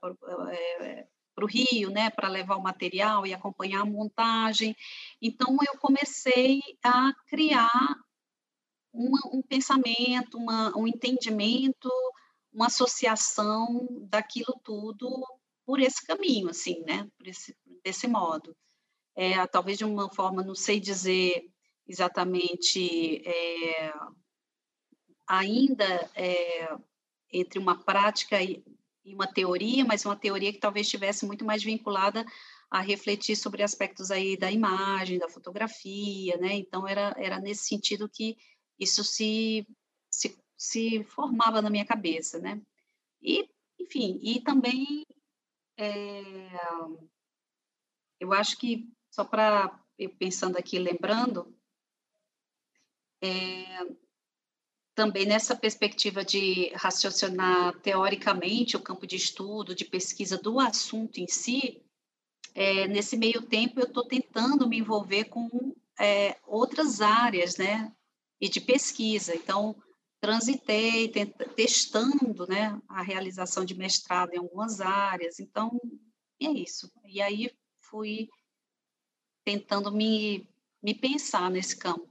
é, 0.80 1.06
o 1.42 1.46
Rio, 1.46 1.90
né, 1.90 2.08
para 2.10 2.28
levar 2.28 2.56
o 2.56 2.62
material 2.62 3.26
e 3.26 3.34
acompanhar 3.34 3.80
a 3.80 3.86
montagem. 3.86 4.76
Então, 5.20 5.56
eu 5.66 5.78
comecei 5.78 6.60
a 6.84 7.12
criar 7.26 7.70
um 8.92 9.40
pensamento, 9.42 10.36
uma, 10.36 10.76
um 10.76 10.86
entendimento, 10.86 11.88
uma 12.52 12.66
associação 12.66 13.88
daquilo 14.02 14.60
tudo 14.62 15.08
por 15.64 15.80
esse 15.80 16.04
caminho, 16.06 16.50
assim, 16.50 16.82
né, 16.84 17.08
por 17.16 17.26
esse, 17.26 17.56
desse 17.82 18.06
modo. 18.06 18.54
É, 19.16 19.46
talvez 19.46 19.78
de 19.78 19.84
uma 19.84 20.08
forma, 20.12 20.42
não 20.42 20.54
sei 20.54 20.80
dizer 20.80 21.50
exatamente 21.86 23.22
é, 23.26 23.92
ainda 25.26 26.10
é, 26.14 26.76
entre 27.32 27.58
uma 27.58 27.82
prática 27.84 28.42
e, 28.42 28.62
uma 29.04 29.26
teoria, 29.26 29.84
mas 29.84 30.04
uma 30.04 30.14
teoria 30.16 30.52
que 30.52 30.60
talvez 30.60 30.86
estivesse 30.86 31.26
muito 31.26 31.44
mais 31.44 31.62
vinculada 31.64 32.24
a 32.70 32.80
refletir 32.80 33.34
sobre 33.34 33.62
aspectos 33.62 34.10
aí 34.10 34.36
da 34.36 34.50
imagem, 34.52 35.18
da 35.18 35.28
fotografia, 35.28 36.36
né? 36.36 36.54
Então 36.54 36.86
era 36.86 37.14
era 37.18 37.40
nesse 37.40 37.64
sentido 37.64 38.08
que 38.08 38.36
isso 38.78 39.02
se 39.02 39.66
se, 40.08 40.38
se 40.56 41.02
formava 41.04 41.60
na 41.60 41.70
minha 41.70 41.84
cabeça, 41.84 42.38
né? 42.38 42.60
E 43.22 43.48
enfim, 43.80 44.20
e 44.22 44.40
também 44.40 45.04
é, 45.76 46.22
eu 48.20 48.32
acho 48.32 48.56
que 48.58 48.88
só 49.20 49.24
para 49.24 49.78
eu 49.98 50.08
pensando 50.08 50.56
aqui, 50.56 50.78
lembrando, 50.78 51.54
é, 53.22 53.86
também 54.94 55.26
nessa 55.26 55.54
perspectiva 55.54 56.24
de 56.24 56.70
raciocinar 56.74 57.78
teoricamente 57.80 58.78
o 58.78 58.82
campo 58.82 59.06
de 59.06 59.16
estudo, 59.16 59.74
de 59.74 59.84
pesquisa 59.84 60.38
do 60.38 60.58
assunto 60.58 61.18
em 61.18 61.26
si, 61.28 61.84
é, 62.54 62.88
nesse 62.88 63.14
meio 63.14 63.42
tempo 63.42 63.78
eu 63.78 63.86
estou 63.86 64.06
tentando 64.06 64.66
me 64.66 64.78
envolver 64.78 65.24
com 65.24 65.74
é, 65.98 66.38
outras 66.46 67.02
áreas, 67.02 67.58
né, 67.58 67.94
e 68.40 68.48
de 68.48 68.58
pesquisa. 68.58 69.36
Então, 69.36 69.76
transitei 70.18 71.12
testando, 71.54 72.46
né, 72.46 72.80
a 72.88 73.02
realização 73.02 73.66
de 73.66 73.74
mestrado 73.74 74.32
em 74.32 74.38
algumas 74.38 74.80
áreas. 74.80 75.38
Então, 75.38 75.78
é 76.40 76.48
isso. 76.48 76.90
E 77.04 77.20
aí 77.20 77.50
fui 77.82 78.30
tentando 79.50 79.90
me, 79.90 80.46
me 80.80 80.94
pensar 80.94 81.50
nesse 81.50 81.76
campo. 81.76 82.08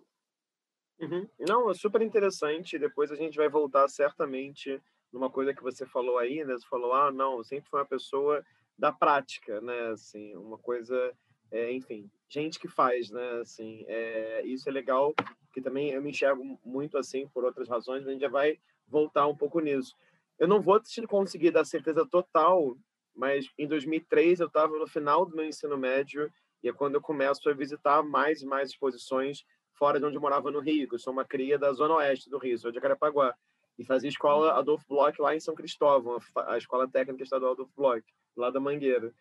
Uhum. 1.00 1.26
Não, 1.40 1.72
é 1.72 1.74
super 1.74 2.02
interessante. 2.02 2.78
Depois 2.78 3.12
a 3.12 3.16
gente 3.16 3.38
vai 3.38 3.48
voltar 3.48 3.88
certamente 3.88 4.82
numa 5.12 5.30
coisa 5.30 5.54
que 5.54 5.64
você 5.64 5.86
falou 5.86 6.18
aí, 6.18 6.44
né? 6.44 6.54
Você 6.54 6.68
falou, 6.68 6.94
ah, 6.94 7.12
não, 7.12 7.42
sempre 7.44 7.70
foi 7.70 7.80
uma 7.80 7.86
pessoa 7.86 8.46
da 8.78 8.92
prática, 8.92 9.62
né? 9.62 9.88
Assim, 9.92 10.36
uma 10.36 10.58
coisa, 10.58 11.14
é, 11.50 11.72
enfim, 11.72 12.12
gente 12.28 12.60
que 12.60 12.68
faz, 12.68 13.10
né? 13.10 13.40
Assim, 13.40 13.86
é, 13.88 14.46
isso 14.46 14.68
é 14.68 14.72
legal, 14.72 15.14
que 15.54 15.62
também 15.62 15.92
eu 15.92 16.02
me 16.02 16.10
enxergo 16.10 16.60
muito 16.66 16.98
assim 16.98 17.26
por 17.30 17.46
outras 17.46 17.70
razões, 17.70 18.06
a 18.06 18.12
gente 18.12 18.22
já 18.22 18.30
vai 18.30 18.60
voltar 18.86 19.28
um 19.28 19.36
pouco 19.36 19.62
nisso. 19.62 19.96
Eu 20.38 20.48
não 20.48 20.62
vou 20.62 20.80
te 20.80 21.02
conseguir 21.08 21.52
dar 21.52 21.64
certeza 21.64 22.06
total, 22.06 22.78
mas 23.16 23.50
em 23.58 23.68
2003 23.68 24.42
eu 24.42 24.48
estava 24.48 24.78
no 24.78 24.88
final 24.88 25.26
do 25.26 25.36
meu 25.36 25.46
ensino 25.46 25.78
médio 25.78 26.30
e 26.64 26.70
é 26.70 26.74
quando 26.74 26.96
eu 26.96 27.02
começo 27.02 27.50
a 27.50 27.54
visitar 27.54 28.04
mais 28.04 28.42
e 28.42 28.46
mais 28.46 28.70
exposições 28.70 29.44
fora 29.74 30.00
de 30.00 30.06
onde 30.06 30.18
eu 30.18 30.22
morava 30.22 30.52
no 30.52 30.60
Rio, 30.60 30.88
eu 30.92 31.00
sou 31.00 31.14
uma 31.14 31.24
cria 31.24 31.58
da 31.58 31.72
zona 31.72 31.96
oeste 31.96 32.30
do 32.30 32.38
Rio, 32.38 32.58
sou 32.58 32.72
de 32.72 32.82
Carapaguá. 32.82 33.34
E 33.78 33.86
fazia 33.86 34.10
escola 34.10 34.60
Adolfo 34.60 34.86
Bloch 34.90 35.22
lá 35.22 35.34
em 35.34 35.40
São 35.40 35.56
Cristóvão, 35.56 36.20
a 36.48 36.58
escola 36.58 36.86
técnica 36.86 37.24
estadual 37.24 37.54
Adolfo 37.54 37.72
Bloch, 37.78 38.04
lá 38.36 38.50
da 38.50 38.60
Mangueira. 38.60 39.14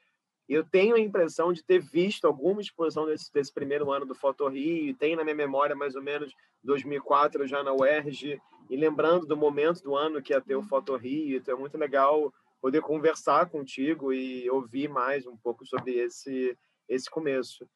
E 0.48 0.54
eu 0.54 0.64
tenho 0.64 0.96
a 0.96 1.00
impressão 1.00 1.52
de 1.52 1.62
ter 1.62 1.78
visto 1.78 2.26
alguma 2.26 2.60
exposição 2.60 3.06
desse, 3.06 3.32
desse 3.32 3.52
primeiro 3.52 3.92
ano 3.92 4.04
do 4.04 4.16
Foto 4.16 4.48
Rio, 4.48 4.96
tem 4.96 5.14
na 5.14 5.22
minha 5.22 5.36
memória 5.36 5.76
mais 5.76 5.94
ou 5.94 6.02
menos 6.02 6.34
2004 6.64 7.46
já 7.46 7.62
na 7.62 7.72
UERJ, 7.72 8.40
e 8.68 8.76
lembrando 8.76 9.26
do 9.26 9.36
momento 9.36 9.82
do 9.82 9.94
ano 9.94 10.20
que 10.20 10.32
ia 10.32 10.40
ter 10.40 10.56
o 10.56 10.62
Foto 10.62 10.96
Rio, 10.96 11.36
então 11.36 11.54
é 11.54 11.58
muito 11.58 11.78
legal 11.78 12.32
poder 12.60 12.80
conversar 12.80 13.48
contigo 13.48 14.12
e 14.12 14.50
ouvir 14.50 14.88
mais 14.88 15.26
um 15.26 15.36
pouco 15.36 15.64
sobre 15.64 15.92
esse, 15.92 16.56
esse 16.88 17.10
começo. 17.10 17.68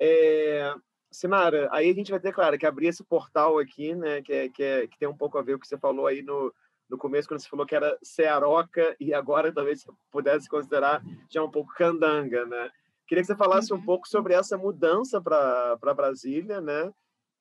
É, 0.00 0.74
Sinara, 1.10 1.68
aí 1.72 1.90
a 1.90 1.94
gente 1.94 2.10
vai 2.10 2.20
ter, 2.20 2.32
claro, 2.32 2.58
que 2.58 2.66
abrir 2.66 2.88
esse 2.88 3.04
portal 3.04 3.58
aqui, 3.58 3.94
né, 3.94 4.22
que, 4.22 4.32
é, 4.32 4.48
que, 4.48 4.62
é, 4.62 4.86
que 4.86 4.98
tem 4.98 5.08
um 5.08 5.16
pouco 5.16 5.38
a 5.38 5.42
ver 5.42 5.52
com 5.52 5.58
o 5.58 5.60
que 5.60 5.68
você 5.68 5.78
falou 5.78 6.06
aí 6.06 6.22
no, 6.22 6.52
no 6.88 6.98
começo, 6.98 7.28
quando 7.28 7.40
você 7.40 7.48
falou 7.48 7.66
que 7.66 7.74
era 7.74 7.96
Cearoca, 8.02 8.96
e 9.00 9.14
agora 9.14 9.52
talvez 9.52 9.82
você 9.82 9.92
pudesse 10.10 10.48
considerar 10.48 11.02
já 11.30 11.42
um 11.42 11.50
pouco 11.50 11.72
Candanga, 11.74 12.44
né? 12.46 12.70
Queria 13.06 13.22
que 13.22 13.26
você 13.26 13.36
falasse 13.36 13.72
uhum. 13.72 13.78
um 13.78 13.84
pouco 13.84 14.08
sobre 14.08 14.34
essa 14.34 14.58
mudança 14.58 15.20
para 15.20 15.94
Brasília, 15.94 16.60
né? 16.60 16.92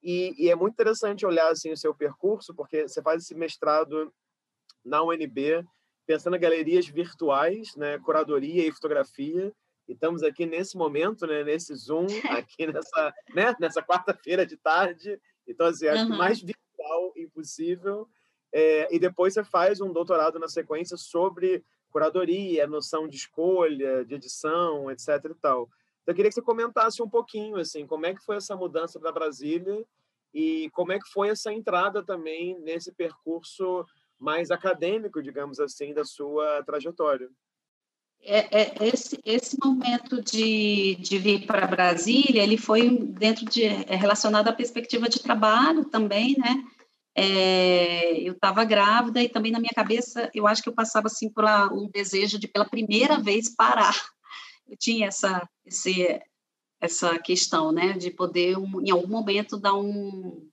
E, 0.01 0.35
e, 0.37 0.49
é 0.49 0.55
muito 0.55 0.73
interessante 0.73 1.25
olhar 1.25 1.51
assim 1.51 1.71
o 1.71 1.77
seu 1.77 1.93
percurso, 1.93 2.53
porque 2.53 2.87
você 2.87 3.01
faz 3.01 3.23
esse 3.23 3.33
mestrado 3.33 4.13
na 4.83 5.01
UNB, 5.01 5.65
pensando 6.05 6.35
em 6.35 6.39
galerias 6.39 6.85
virtuais, 6.85 7.75
né, 7.75 7.97
curadoria 7.97 8.67
e 8.67 8.71
fotografia, 8.71 9.51
e 9.87 9.93
estamos 9.93 10.23
aqui 10.23 10.45
nesse 10.45 10.75
momento, 10.75 11.27
né, 11.27 11.43
nesse 11.43 11.73
Zoom, 11.75 12.07
aqui 12.45 12.67
nessa, 12.67 13.13
né, 13.33 13.55
nessa 13.59 13.81
quarta-feira 13.81 14.45
de 14.45 14.57
tarde. 14.57 15.19
Então, 15.47 15.67
assim, 15.67 15.87
acho 15.87 16.03
uhum. 16.03 16.11
que 16.11 16.17
mais 16.17 16.41
virtual 16.41 17.13
impossível. 17.15 18.07
É, 18.51 18.93
e 18.93 18.99
depois 18.99 19.33
você 19.33 19.43
faz 19.43 19.81
um 19.81 19.91
doutorado 19.91 20.39
na 20.39 20.47
sequência 20.47 20.97
sobre 20.97 21.63
curadoria, 21.91 22.67
noção 22.67 23.07
de 23.07 23.15
escolha, 23.15 24.03
de 24.03 24.15
edição, 24.15 24.89
etc. 24.91 25.07
e 25.25 25.35
tal. 25.35 25.69
Então, 26.01 26.13
eu 26.13 26.15
queria 26.15 26.29
que 26.29 26.35
você 26.35 26.41
comentasse 26.41 27.01
um 27.01 27.09
pouquinho, 27.09 27.57
assim, 27.57 27.85
como 27.85 28.05
é 28.05 28.13
que 28.13 28.23
foi 28.23 28.37
essa 28.37 28.55
mudança 28.55 28.99
para 28.99 29.11
Brasília 29.11 29.85
e 30.33 30.69
como 30.71 30.91
é 30.91 30.99
que 30.99 31.07
foi 31.09 31.29
essa 31.29 31.53
entrada 31.53 32.03
também 32.03 32.59
nesse 32.59 32.91
percurso 32.91 33.85
mais 34.19 34.51
acadêmico, 34.51 35.21
digamos 35.21 35.59
assim, 35.59 35.93
da 35.93 36.03
sua 36.03 36.63
trajetória 36.63 37.29
é, 38.25 38.61
é, 38.61 38.87
esse, 38.87 39.19
esse 39.23 39.57
momento 39.63 40.21
de, 40.21 40.95
de 40.95 41.17
vir 41.19 41.45
para 41.45 41.67
Brasília, 41.67 42.41
ele 42.41 42.57
foi 42.57 42.89
dentro 42.97 43.45
de 43.45 43.63
é 43.63 43.95
relacionado 43.95 44.47
à 44.47 44.53
perspectiva 44.53 45.07
de 45.07 45.19
trabalho 45.19 45.85
também, 45.85 46.35
né? 46.37 46.63
É, 47.17 48.19
eu 48.19 48.33
estava 48.33 48.65
grávida 48.65 49.21
e 49.21 49.29
também 49.29 49.51
na 49.51 49.59
minha 49.59 49.71
cabeça 49.73 50.29
eu 50.33 50.45
acho 50.45 50.61
que 50.61 50.67
eu 50.67 50.73
passava 50.73 51.07
assim 51.07 51.29
por 51.29 51.45
um 51.71 51.87
desejo 51.89 52.37
de 52.37 52.47
pela 52.47 52.65
primeira 52.65 53.19
vez 53.19 53.53
parar. 53.55 53.95
Eu 54.67 54.75
tinha 54.75 55.07
essa 55.07 55.47
esse, 55.63 56.19
essa 56.81 57.19
questão, 57.19 57.71
né, 57.71 57.93
de 57.93 58.11
poder 58.11 58.57
um, 58.57 58.81
em 58.81 58.91
algum 58.91 59.07
momento 59.07 59.57
dar 59.57 59.75
um 59.75 60.49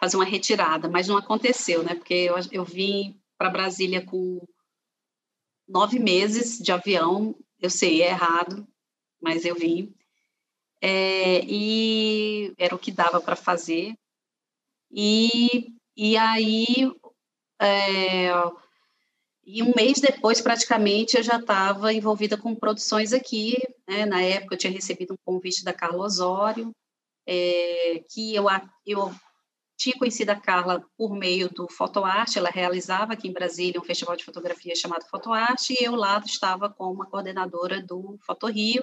fazer 0.00 0.16
uma 0.16 0.24
retirada, 0.24 0.88
mas 0.88 1.08
não 1.08 1.16
aconteceu, 1.16 1.82
né? 1.82 1.94
Porque 1.94 2.14
eu, 2.14 2.34
eu 2.52 2.64
vim 2.64 3.20
para 3.36 3.50
Brasília 3.50 4.04
com 4.04 4.40
nove 5.68 5.98
meses 5.98 6.58
de 6.58 6.72
avião, 6.72 7.34
eu 7.60 7.68
sei, 7.70 8.02
é 8.02 8.08
errado, 8.08 8.66
mas 9.20 9.44
eu 9.44 9.54
vim. 9.54 9.94
É, 10.80 11.44
e 11.44 12.54
era 12.56 12.74
o 12.74 12.78
que 12.78 12.90
dava 12.90 13.20
para 13.20 13.36
fazer. 13.36 13.94
E, 14.90 15.72
e 15.96 16.16
aí, 16.16 16.90
é, 17.60 18.30
e 19.44 19.62
um 19.62 19.72
mês 19.74 20.00
depois, 20.00 20.40
praticamente, 20.40 21.16
eu 21.16 21.22
já 21.22 21.38
estava 21.38 21.92
envolvida 21.92 22.36
com 22.36 22.54
produções 22.54 23.12
aqui. 23.12 23.56
Né? 23.88 24.06
Na 24.06 24.22
época, 24.22 24.54
eu 24.54 24.58
tinha 24.58 24.72
recebido 24.72 25.14
um 25.14 25.18
convite 25.24 25.64
da 25.64 25.72
Carla 25.72 26.04
Osório, 26.04 26.72
é, 27.26 28.04
que 28.08 28.34
eu, 28.34 28.46
eu 28.86 29.12
tinha 29.78 29.96
conhecido 29.96 30.30
a 30.30 30.36
Carla 30.36 30.84
por 30.96 31.14
meio 31.14 31.48
do 31.48 31.68
Fotoarte, 31.68 32.36
ela 32.36 32.50
realizava 32.50 33.12
aqui 33.12 33.28
em 33.28 33.32
Brasília 33.32 33.80
um 33.80 33.84
festival 33.84 34.16
de 34.16 34.24
fotografia 34.24 34.74
chamado 34.74 35.06
Fotoarte, 35.08 35.72
e 35.72 35.84
eu 35.84 35.94
lá 35.94 36.20
estava 36.26 36.68
como 36.68 37.04
a 37.04 37.06
coordenadora 37.06 37.80
do 37.80 38.18
Foto 38.26 38.48
Rio, 38.48 38.82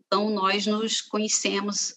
então 0.00 0.30
nós 0.30 0.66
nos 0.66 1.02
conhecemos 1.02 1.96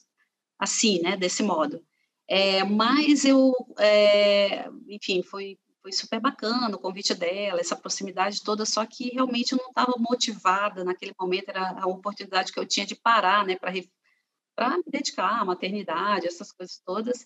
assim, 0.60 1.02
né, 1.02 1.16
desse 1.16 1.42
modo. 1.42 1.82
É, 2.28 2.66
mas 2.66 3.24
eu, 3.24 3.54
é, 3.80 4.70
enfim, 4.90 5.24
foi, 5.24 5.58
foi 5.82 5.94
super 5.94 6.20
bacana 6.20 6.76
o 6.76 6.80
convite 6.80 7.14
dela, 7.14 7.62
essa 7.62 7.78
proximidade 7.78 8.44
toda, 8.44 8.66
só 8.66 8.86
que 8.86 9.14
realmente 9.14 9.54
eu 9.54 9.58
não 9.58 9.70
estava 9.70 9.94
motivada 9.98 10.84
naquele 10.84 11.16
momento, 11.18 11.48
era 11.48 11.80
a 11.80 11.88
oportunidade 11.88 12.52
que 12.52 12.60
eu 12.60 12.66
tinha 12.66 12.86
de 12.86 12.96
parar, 12.96 13.46
né, 13.46 13.56
para 13.56 14.78
me 14.78 14.84
dedicar 14.86 15.40
à 15.40 15.46
maternidade, 15.46 16.28
essas 16.28 16.52
coisas 16.52 16.78
todas. 16.86 17.26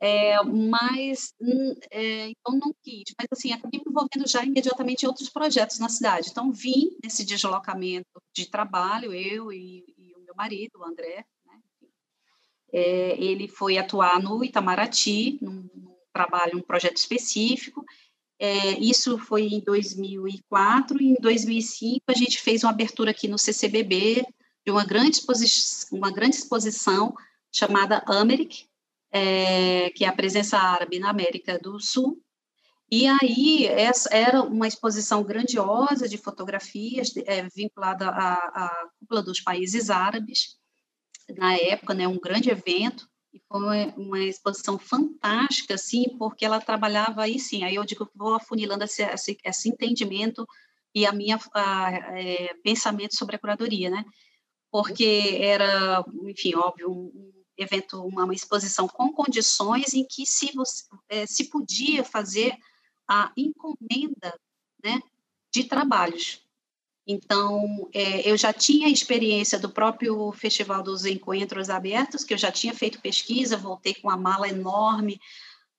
É, 0.00 0.40
mas 0.44 1.34
é, 1.90 2.28
então 2.28 2.56
não 2.56 2.72
quis, 2.82 3.12
mas 3.18 3.26
assim 3.32 3.52
acabei 3.52 3.80
me 3.80 3.90
envolvendo 3.90 4.28
já 4.28 4.44
imediatamente 4.44 5.02
em 5.02 5.08
outros 5.08 5.28
projetos 5.28 5.78
na 5.80 5.88
cidade. 5.88 6.28
Então 6.30 6.52
vim 6.52 6.96
nesse 7.02 7.24
deslocamento 7.24 8.22
de 8.32 8.48
trabalho, 8.48 9.12
eu 9.12 9.52
e, 9.52 9.84
e 9.98 10.14
o 10.14 10.20
meu 10.20 10.34
marido, 10.36 10.78
o 10.78 10.84
André, 10.84 11.24
né? 11.44 11.60
é, 12.72 13.20
ele 13.20 13.48
foi 13.48 13.76
atuar 13.76 14.22
no 14.22 14.44
Itamaraty, 14.44 15.38
num, 15.42 15.68
num 15.74 15.96
trabalho, 16.12 16.58
um 16.58 16.62
projeto 16.62 16.96
específico. 16.96 17.84
Isso 18.80 19.18
foi 19.18 19.48
em 19.48 19.60
2004 19.60 21.02
e 21.02 21.08
em 21.08 21.16
2005 21.20 22.04
a 22.06 22.14
gente 22.14 22.40
fez 22.40 22.62
uma 22.62 22.70
abertura 22.70 23.10
aqui 23.10 23.26
no 23.26 23.36
CCBB 23.36 24.24
de 24.64 24.70
uma 24.70 24.84
grande 24.84 25.20
uma 25.90 26.12
grande 26.12 26.36
exposição 26.36 27.12
chamada 27.52 28.00
Americ, 28.06 28.67
é, 29.10 29.90
que 29.90 30.04
é 30.04 30.08
a 30.08 30.12
presença 30.12 30.58
árabe 30.58 30.98
na 30.98 31.10
América 31.10 31.58
do 31.58 31.80
Sul. 31.80 32.22
E 32.90 33.06
aí, 33.06 33.66
essa 33.66 34.08
era 34.14 34.42
uma 34.42 34.66
exposição 34.66 35.22
grandiosa 35.22 36.08
de 36.08 36.16
fotografias 36.16 37.14
é, 37.26 37.46
vinculada 37.54 38.08
à, 38.08 38.34
à 38.34 38.88
cúpula 38.98 39.22
dos 39.22 39.40
países 39.40 39.90
árabes, 39.90 40.56
na 41.36 41.54
época, 41.54 41.92
né, 41.92 42.08
um 42.08 42.18
grande 42.18 42.48
evento, 42.48 43.06
e 43.32 43.40
foi 43.46 43.92
uma 43.96 44.18
exposição 44.20 44.78
fantástica, 44.78 45.74
assim, 45.74 46.04
porque 46.18 46.46
ela 46.46 46.60
trabalhava 46.60 47.22
aí, 47.22 47.38
sim, 47.38 47.62
aí 47.62 47.74
eu 47.74 47.84
digo 47.84 48.06
que 48.06 48.16
vou 48.16 48.34
afunilando 48.34 48.84
esse, 48.84 49.02
esse, 49.02 49.36
esse 49.44 49.68
entendimento 49.68 50.46
e 50.94 51.04
a 51.04 51.12
minha 51.12 51.38
a, 51.54 51.92
é, 52.18 52.54
pensamento 52.64 53.14
sobre 53.14 53.36
a 53.36 53.38
curadoria, 53.38 53.90
né? 53.90 54.02
Porque 54.70 55.38
era, 55.42 56.02
enfim, 56.24 56.54
óbvio, 56.54 56.90
um, 56.90 57.37
evento, 57.58 58.02
uma, 58.04 58.24
uma 58.24 58.34
exposição 58.34 58.86
com 58.86 59.12
condições 59.12 59.92
em 59.92 60.04
que 60.04 60.24
se, 60.24 60.52
você, 60.54 60.84
é, 61.08 61.26
se 61.26 61.44
podia 61.50 62.04
fazer 62.04 62.56
a 63.06 63.32
encomenda 63.36 64.38
né, 64.82 65.00
de 65.52 65.64
trabalhos. 65.64 66.42
Então, 67.06 67.88
é, 67.92 68.30
eu 68.30 68.36
já 68.36 68.52
tinha 68.52 68.88
experiência 68.88 69.58
do 69.58 69.70
próprio 69.70 70.30
Festival 70.32 70.82
dos 70.82 71.06
Encontros 71.06 71.70
Abertos, 71.70 72.22
que 72.22 72.34
eu 72.34 72.38
já 72.38 72.52
tinha 72.52 72.74
feito 72.74 73.00
pesquisa, 73.00 73.56
voltei 73.56 73.94
com 73.94 74.08
uma 74.08 74.16
mala 74.16 74.46
enorme, 74.46 75.18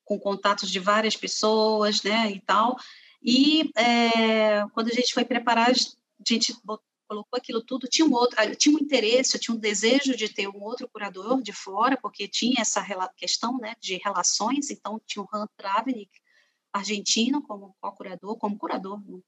com 0.03 0.19
contatos 0.19 0.71
de 0.71 0.79
várias 0.79 1.15
pessoas, 1.15 2.01
né, 2.01 2.31
e 2.31 2.39
tal. 2.39 2.75
E 3.21 3.69
é, 3.75 4.65
quando 4.73 4.87
a 4.87 4.93
gente 4.93 5.13
foi 5.13 5.23
preparar, 5.23 5.69
a 5.69 5.73
gente 6.27 6.55
colocou 7.09 7.35
aquilo 7.35 7.61
tudo, 7.61 7.87
tinha 7.87 8.07
um 8.07 8.13
outro, 8.13 8.37
tinha 8.55 8.75
um 8.75 8.79
interesse, 8.79 9.39
tinha 9.39 9.55
um 9.55 9.59
desejo 9.59 10.15
de 10.15 10.29
ter 10.29 10.47
um 10.47 10.61
outro 10.61 10.87
curador 10.87 11.41
de 11.41 11.51
fora, 11.51 11.97
porque 11.97 12.27
tinha 12.27 12.61
essa 12.61 12.85
questão, 13.17 13.57
né, 13.57 13.75
de 13.79 13.97
relações, 13.97 14.69
então 14.69 15.01
tinha 15.07 15.23
o 15.23 15.27
Han 15.33 15.47
Travnik, 15.57 16.11
argentino, 16.71 17.41
como 17.41 17.75
co-curador, 17.81 18.37
como 18.37 18.59
curador, 18.59 19.01
né? 19.07 19.19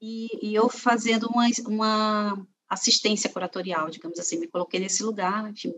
e, 0.00 0.28
e, 0.42 0.54
eu 0.54 0.68
fazendo 0.68 1.26
uma, 1.28 1.46
uma 1.66 2.46
assistência 2.68 3.30
curatorial, 3.30 3.88
digamos 3.88 4.18
assim, 4.18 4.38
me 4.38 4.46
coloquei 4.46 4.78
nesse 4.78 5.02
lugar, 5.02 5.50
enfim, 5.50 5.72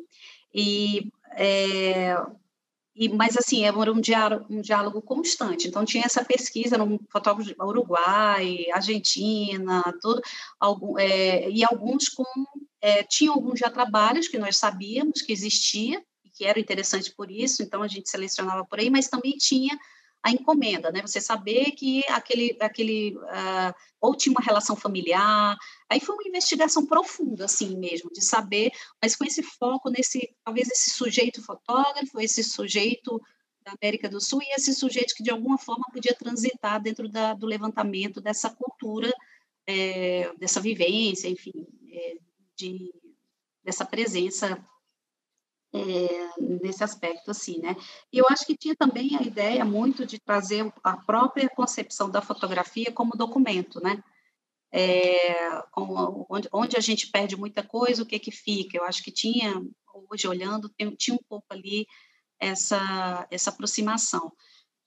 e 0.53 1.13
é, 1.31 2.17
e, 2.99 3.09
mas, 3.09 3.37
assim, 3.37 3.65
era 3.65 3.93
um 3.93 4.01
diálogo, 4.01 4.47
um 4.51 4.61
diálogo 4.61 5.01
constante. 5.01 5.69
Então, 5.69 5.85
tinha 5.85 6.05
essa 6.05 6.25
pesquisa, 6.25 6.77
no 6.77 6.99
fotógrafo 7.09 7.55
Uruguai, 7.63 8.67
Argentina, 8.73 9.83
tudo, 10.03 10.21
algum, 10.59 10.99
é, 10.99 11.49
e 11.49 11.65
alguns 11.65 12.09
com... 12.09 12.25
É, 12.81 13.03
tinham 13.03 13.35
alguns 13.35 13.59
já 13.59 13.71
trabalhos 13.71 14.29
que 14.29 14.39
nós 14.39 14.57
sabíamos 14.57 15.23
que 15.23 15.33
existia, 15.33 16.03
e 16.25 16.31
que 16.31 16.45
era 16.45 16.61
interessante 16.61 17.13
por 17.13 17.31
isso, 17.31 17.63
então 17.63 17.83
a 17.83 17.89
gente 17.89 18.09
selecionava 18.09 18.65
por 18.65 18.79
aí, 18.79 18.89
mas 18.89 19.09
também 19.09 19.37
tinha 19.37 19.77
a 20.23 20.31
encomenda, 20.31 20.91
né? 20.91 21.01
Você 21.03 21.21
saber 21.21 21.73
que 21.73 22.05
aquele, 22.09 22.57
aquele 22.61 23.17
uh, 23.17 23.75
ou 24.01 24.15
tinha 24.15 24.33
uma 24.33 24.45
relação 24.45 24.77
familiar. 24.77 25.57
Aí 25.89 26.01
foi 26.01 26.15
uma 26.15 26.27
investigação 26.27 26.87
profunda, 26.87 27.45
assim 27.45 27.77
mesmo, 27.77 28.11
de 28.11 28.23
saber, 28.23 28.71
mas 29.03 29.17
com 29.17 29.25
esse 29.25 29.43
foco 29.43 29.91
nesse, 29.91 30.35
talvez 30.45 30.69
esse 30.69 30.91
sujeito 30.91 31.43
fotógrafo, 31.43 32.21
esse 32.21 32.43
sujeito 32.43 33.21
da 33.65 33.73
América 33.81 34.09
do 34.09 34.21
Sul 34.21 34.41
e 34.43 34.55
esse 34.55 34.75
sujeito 34.75 35.15
que 35.15 35.23
de 35.23 35.31
alguma 35.31 35.59
forma 35.59 35.85
podia 35.93 36.15
transitar 36.15 36.81
dentro 36.81 37.09
da, 37.09 37.35
do 37.35 37.47
levantamento 37.47 38.21
dessa 38.21 38.51
cultura, 38.51 39.13
é, 39.67 40.33
dessa 40.39 40.61
vivência, 40.61 41.29
enfim, 41.29 41.67
é, 41.93 42.17
de, 42.57 42.93
dessa 43.63 43.85
presença 43.85 44.59
é, 45.73 46.31
nesse 46.41 46.83
aspecto, 46.83 47.31
assim, 47.31 47.59
né? 47.61 47.77
E 48.13 48.19
eu 48.19 48.27
acho 48.29 48.47
que 48.47 48.57
tinha 48.57 48.75
também 48.75 49.17
a 49.17 49.23
ideia 49.23 49.65
muito 49.65 50.07
de 50.07 50.19
trazer 50.19 50.73
a 50.83 50.97
própria 50.97 51.49
concepção 51.49 52.11
da 52.11 52.23
fotografia 52.23 52.93
como 52.93 53.17
documento, 53.17 53.81
né? 53.81 54.03
É, 54.71 55.63
onde, 55.77 56.49
onde, 56.53 56.77
a 56.77 56.81
gente 56.81 57.11
perde 57.11 57.37
muita 57.37 57.63
coisa, 57.63 58.03
o 58.03 58.07
que 58.07 58.19
que 58.19 58.31
fica? 58.31 58.77
Eu 58.77 58.85
acho 58.85 59.03
que 59.03 59.11
tinha, 59.11 59.63
hoje 60.11 60.29
olhando, 60.29 60.69
tem, 60.69 60.91
tinha 60.95 61.15
um 61.15 61.25
pouco 61.29 61.47
ali 61.51 61.87
essa, 62.39 63.27
essa 63.31 63.51
aproximação. 63.51 64.33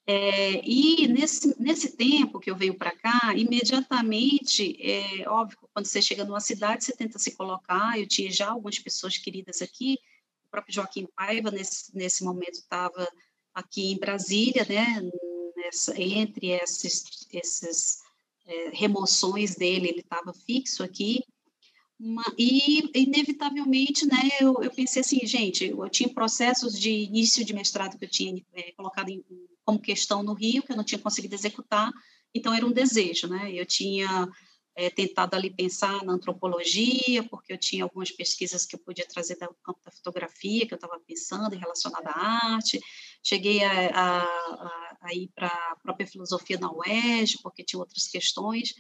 É, 0.06 0.62
e 0.64 1.08
nesse, 1.08 1.60
nesse 1.62 1.96
tempo 1.96 2.40
que 2.40 2.50
eu 2.50 2.56
venho 2.56 2.76
para 2.76 2.96
cá, 2.96 3.34
imediatamente, 3.36 4.76
é 4.82 5.30
óbvio, 5.30 5.58
quando 5.74 5.86
você 5.86 6.02
chega 6.02 6.26
numa 6.26 6.40
cidade, 6.40 6.84
você 6.84 6.96
tenta 6.96 7.20
se 7.20 7.36
colocar, 7.36 8.00
eu 8.00 8.08
tinha 8.08 8.32
já 8.32 8.50
algumas 8.50 8.80
pessoas 8.80 9.18
queridas 9.18 9.62
aqui, 9.62 9.98
próprio 10.52 10.76
Joaquim 10.76 11.08
Paiva, 11.16 11.50
nesse, 11.50 11.96
nesse 11.96 12.24
momento, 12.24 12.56
estava 12.56 13.08
aqui 13.54 13.92
em 13.92 13.98
Brasília, 13.98 14.66
né, 14.68 15.02
nessa, 15.56 16.00
entre 16.00 16.50
esses, 16.52 17.28
esses 17.32 18.00
é, 18.46 18.70
remoções 18.74 19.56
dele, 19.56 19.88
ele 19.88 20.00
estava 20.02 20.34
fixo 20.34 20.84
aqui, 20.84 21.24
uma, 22.00 22.24
e, 22.38 22.90
inevitavelmente, 22.96 24.08
né, 24.08 24.30
eu, 24.40 24.56
eu, 24.62 24.72
pensei 24.72 25.02
assim, 25.02 25.26
gente, 25.26 25.66
eu 25.66 25.90
tinha 25.90 26.10
processos 26.10 26.78
de 26.80 26.90
início 26.90 27.46
de 27.46 27.54
mestrado 27.54 27.98
que 27.98 28.06
eu 28.06 28.10
tinha 28.10 28.44
é, 28.54 28.72
colocado 28.72 29.10
em, 29.10 29.24
como 29.64 29.80
questão 29.80 30.24
no 30.24 30.34
Rio, 30.34 30.64
que 30.64 30.72
eu 30.72 30.78
não 30.78 30.84
tinha 30.84 31.00
conseguido 31.00 31.36
executar, 31.36 31.92
então 32.34 32.54
era 32.54 32.66
um 32.66 32.72
desejo, 32.72 33.28
né, 33.28 33.52
eu 33.54 33.66
tinha 33.66 34.28
é, 34.82 34.90
tentado 34.90 35.36
ali 35.36 35.54
pensar 35.54 36.04
na 36.04 36.14
antropologia, 36.14 37.24
porque 37.30 37.54
eu 37.54 37.58
tinha 37.58 37.84
algumas 37.84 38.10
pesquisas 38.10 38.66
que 38.66 38.76
eu 38.76 38.80
podia 38.80 39.08
trazer 39.08 39.36
do 39.36 39.54
campo 39.64 39.80
da 39.86 39.92
fotografia, 39.92 40.66
que 40.66 40.74
eu 40.74 40.78
estava 40.78 41.00
pensando 41.00 41.56
relacionada 41.56 42.10
à 42.10 42.56
arte. 42.56 42.80
Cheguei 43.24 43.64
a, 43.64 43.92
a, 43.94 44.98
a 45.02 45.14
ir 45.14 45.30
para 45.36 45.48
a 45.48 45.76
própria 45.84 46.08
filosofia 46.08 46.58
na 46.58 46.72
UERJ, 46.72 47.38
porque 47.44 47.64
tinha 47.64 47.80
outras 47.80 48.08
questões. 48.08 48.74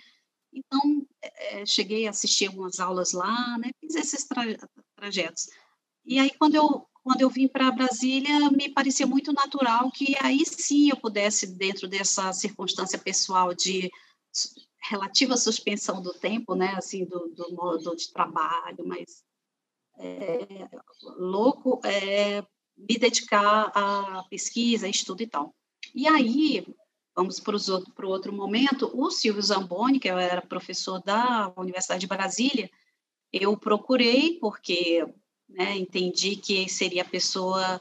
Então, 0.51 1.05
é, 1.21 1.65
cheguei 1.67 2.07
a 2.07 2.09
assistir 2.09 2.47
algumas 2.47 2.79
aulas 2.79 3.11
lá, 3.11 3.57
né? 3.59 3.69
fiz 3.79 3.93
esses 3.93 4.23
tra 4.25 4.43
trajetos. 4.95 5.49
E 6.03 6.17
aí, 6.17 6.31
quando 6.31 6.55
eu, 6.55 6.87
quando 7.03 7.21
eu 7.21 7.29
vim 7.29 7.47
para 7.47 7.71
Brasília, 7.71 8.49
me 8.49 8.69
parecia 8.69 9.05
muito 9.05 9.31
natural 9.31 9.91
que 9.91 10.15
aí 10.19 10.43
sim 10.47 10.89
eu 10.89 10.97
pudesse, 10.97 11.45
dentro 11.45 11.87
dessa 11.87 12.33
circunstância 12.33 12.97
pessoal 12.97 13.53
de 13.53 13.91
relativa 14.83 15.37
suspensão 15.37 16.01
do 16.01 16.13
tempo, 16.13 16.55
né, 16.55 16.73
assim, 16.75 17.05
do, 17.05 17.29
do 17.29 17.53
modo 17.53 17.95
de 17.95 18.11
trabalho, 18.11 18.85
mas 18.85 19.23
é, 19.97 20.67
louco 21.17 21.79
é 21.85 22.41
me 22.77 22.97
dedicar 22.97 23.71
à 23.75 24.23
pesquisa, 24.29 24.87
estudo 24.87 25.21
e 25.21 25.27
tal. 25.27 25.53
E 25.93 26.07
aí, 26.07 26.65
vamos 27.15 27.39
para 27.39 27.55
o 27.55 28.09
outro 28.09 28.33
momento, 28.33 28.89
o 28.93 29.11
Silvio 29.11 29.41
Zamboni, 29.41 29.99
que 29.99 30.09
era 30.09 30.41
professor 30.41 31.01
da 31.03 31.53
Universidade 31.57 32.01
de 32.01 32.07
Brasília, 32.07 32.69
eu 33.31 33.55
procurei 33.57 34.39
porque 34.39 35.05
né, 35.47 35.77
entendi 35.77 36.35
que 36.35 36.67
seria 36.69 37.03
a 37.03 37.09
pessoa, 37.09 37.79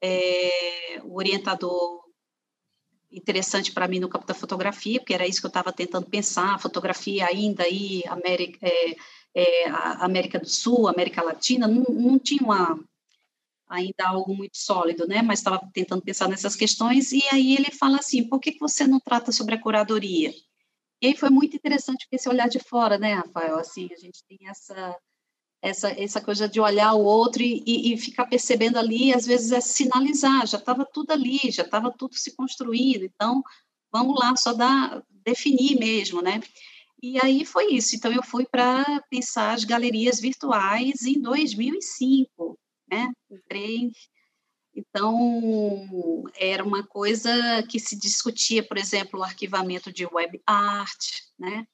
é, 0.00 1.00
o 1.04 1.16
orientador 1.16 2.01
interessante 3.12 3.72
para 3.72 3.86
mim 3.88 4.00
no 4.00 4.08
campo 4.08 4.26
da 4.26 4.34
fotografia, 4.34 4.98
porque 4.98 5.14
era 5.14 5.26
isso 5.26 5.40
que 5.40 5.46
eu 5.46 5.48
estava 5.48 5.72
tentando 5.72 6.06
pensar, 6.06 6.60
fotografia 6.60 7.26
ainda 7.26 7.64
aí, 7.64 8.02
América, 8.06 8.58
é, 8.66 8.96
é, 9.34 9.68
América 10.00 10.38
do 10.38 10.48
Sul, 10.48 10.88
América 10.88 11.22
Latina, 11.22 11.68
não, 11.68 11.84
não 11.84 12.18
tinha 12.18 12.42
uma, 12.42 12.78
ainda 13.68 14.06
algo 14.06 14.34
muito 14.34 14.56
sólido, 14.56 15.06
né? 15.06 15.22
Mas 15.22 15.40
estava 15.40 15.60
tentando 15.72 16.02
pensar 16.02 16.28
nessas 16.28 16.56
questões, 16.56 17.12
e 17.12 17.22
aí 17.32 17.54
ele 17.54 17.70
fala 17.70 17.98
assim, 17.98 18.28
por 18.28 18.40
que, 18.40 18.52
que 18.52 18.60
você 18.60 18.86
não 18.86 19.00
trata 19.00 19.32
sobre 19.32 19.54
a 19.54 19.60
curadoria? 19.60 20.32
E 21.00 21.08
aí 21.08 21.16
foi 21.16 21.30
muito 21.30 21.56
interessante 21.56 22.06
esse 22.12 22.28
olhar 22.28 22.48
de 22.48 22.60
fora, 22.60 22.98
né, 22.98 23.14
Rafael? 23.14 23.56
Assim, 23.58 23.88
a 23.92 23.96
gente 23.96 24.24
tem 24.28 24.38
essa 24.48 24.96
essa, 25.62 25.90
essa 25.90 26.20
coisa 26.20 26.48
de 26.48 26.60
olhar 26.60 26.92
o 26.94 27.04
outro 27.04 27.42
e, 27.42 27.62
e, 27.64 27.94
e 27.94 27.96
ficar 27.96 28.26
percebendo 28.26 28.78
ali, 28.78 29.14
às 29.14 29.24
vezes 29.24 29.52
é 29.52 29.60
sinalizar, 29.60 30.46
já 30.46 30.58
estava 30.58 30.84
tudo 30.84 31.12
ali, 31.12 31.38
já 31.50 31.62
estava 31.62 31.90
tudo 31.90 32.16
se 32.16 32.34
construindo, 32.34 33.04
então 33.04 33.42
vamos 33.92 34.18
lá, 34.18 34.34
só 34.36 34.52
dar, 34.52 35.02
definir 35.24 35.78
mesmo, 35.78 36.20
né? 36.20 36.40
E 37.02 37.18
aí 37.20 37.44
foi 37.44 37.72
isso. 37.72 37.96
Então, 37.96 38.12
eu 38.12 38.22
fui 38.22 38.46
para 38.46 38.84
pensar 39.10 39.52
as 39.52 39.64
galerias 39.64 40.20
virtuais 40.20 41.02
em 41.02 41.20
2005, 41.20 42.58
né? 42.88 43.10
Entrei. 43.30 43.90
Então, 44.74 46.24
era 46.36 46.64
uma 46.64 46.86
coisa 46.86 47.30
que 47.68 47.78
se 47.78 47.98
discutia, 47.98 48.62
por 48.62 48.78
exemplo, 48.78 49.20
o 49.20 49.24
arquivamento 49.24 49.92
de 49.92 50.06
web 50.06 50.40
art, 50.46 51.20
né? 51.38 51.66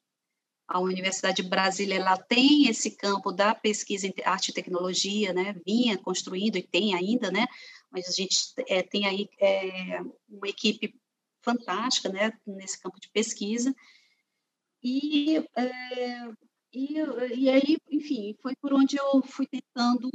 A 0.69 0.79
Universidade 0.79 1.41
de 1.41 1.49
Brasília 1.49 1.95
ela 1.95 2.15
tem 2.15 2.67
esse 2.67 2.91
campo 2.91 3.31
da 3.31 3.55
pesquisa 3.55 4.05
em 4.05 4.13
arte 4.23 4.49
e 4.49 4.53
tecnologia, 4.53 5.33
né? 5.33 5.55
Vinha 5.65 5.97
construindo 5.97 6.57
e 6.57 6.61
tem 6.61 6.93
ainda, 6.93 7.31
né? 7.31 7.47
Mas 7.89 8.07
a 8.07 8.11
gente 8.11 8.37
é, 8.67 8.83
tem 8.83 9.07
aí 9.07 9.27
é, 9.41 9.99
uma 10.29 10.47
equipe 10.47 10.93
fantástica, 11.41 12.09
né? 12.09 12.31
Nesse 12.45 12.79
campo 12.79 12.99
de 12.99 13.09
pesquisa. 13.09 13.75
E, 14.83 15.37
é, 15.57 16.29
e, 16.71 16.93
e 17.35 17.49
aí, 17.49 17.77
enfim, 17.89 18.35
foi 18.39 18.53
por 18.61 18.71
onde 18.71 18.95
eu 18.95 19.23
fui 19.23 19.47
tentando 19.47 20.07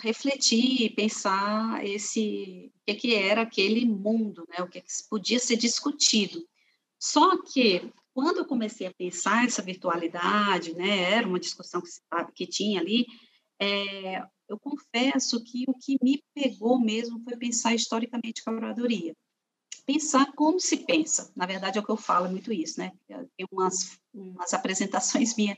refletir, 0.00 0.94
pensar 0.94 1.84
esse 1.84 2.72
o 2.74 2.84
que, 2.86 2.94
que 2.94 3.14
era 3.14 3.42
aquele 3.42 3.84
mundo, 3.84 4.42
né? 4.48 4.64
O 4.64 4.68
que, 4.68 4.80
que 4.80 4.88
podia 5.10 5.38
ser 5.38 5.56
discutido. 5.56 6.42
Só 6.98 7.42
que 7.42 7.92
quando 8.14 8.38
eu 8.38 8.44
comecei 8.44 8.86
a 8.86 8.94
pensar 8.94 9.46
essa 9.46 9.62
virtualidade, 9.62 10.74
né, 10.74 11.12
era 11.12 11.26
uma 11.26 11.40
discussão 11.40 11.80
que, 11.80 11.88
que 12.34 12.46
tinha 12.46 12.80
ali, 12.80 13.06
é, 13.60 14.22
eu 14.48 14.58
confesso 14.58 15.42
que 15.44 15.64
o 15.68 15.74
que 15.74 15.96
me 16.02 16.22
pegou 16.34 16.78
mesmo 16.78 17.22
foi 17.22 17.36
pensar 17.36 17.74
historicamente 17.74 18.42
a 18.44 18.52
curadoria 18.52 19.14
pensar 19.86 20.32
como 20.32 20.60
se 20.60 20.78
pensa. 20.78 21.30
Na 21.34 21.46
verdade, 21.46 21.78
é 21.78 21.80
o 21.80 21.84
que 21.84 21.90
eu 21.90 21.96
falo 21.96 22.28
muito 22.28 22.52
isso, 22.52 22.80
né? 22.80 22.92
Tem 23.08 23.46
umas, 23.50 23.98
umas 24.14 24.54
apresentações 24.54 25.34
minhas 25.36 25.56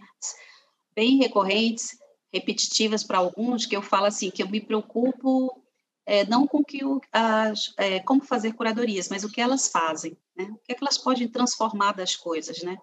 bem 0.94 1.18
recorrentes, 1.18 1.98
repetitivas 2.32 3.04
para 3.04 3.18
alguns, 3.18 3.66
que 3.66 3.76
eu 3.76 3.82
falo 3.82 4.06
assim, 4.06 4.30
que 4.30 4.42
eu 4.42 4.48
me 4.48 4.60
preocupo 4.60 5.63
é, 6.06 6.24
não 6.26 6.46
com 6.46 6.62
que 6.62 6.84
o, 6.84 7.00
as, 7.12 7.72
é, 7.76 8.00
como 8.00 8.22
fazer 8.22 8.52
curadorias, 8.52 9.08
mas 9.08 9.24
o 9.24 9.30
que 9.30 9.40
elas 9.40 9.68
fazem, 9.68 10.16
né? 10.36 10.44
O 10.44 10.58
que 10.58 10.72
é 10.72 10.74
que 10.74 10.84
elas 10.84 10.98
podem 10.98 11.28
transformar 11.28 11.92
das 11.92 12.14
coisas, 12.14 12.62
né? 12.62 12.76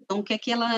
Então, 0.00 0.18
o 0.18 0.24
que 0.24 0.34
é 0.34 0.38
que 0.38 0.50
ela, 0.50 0.68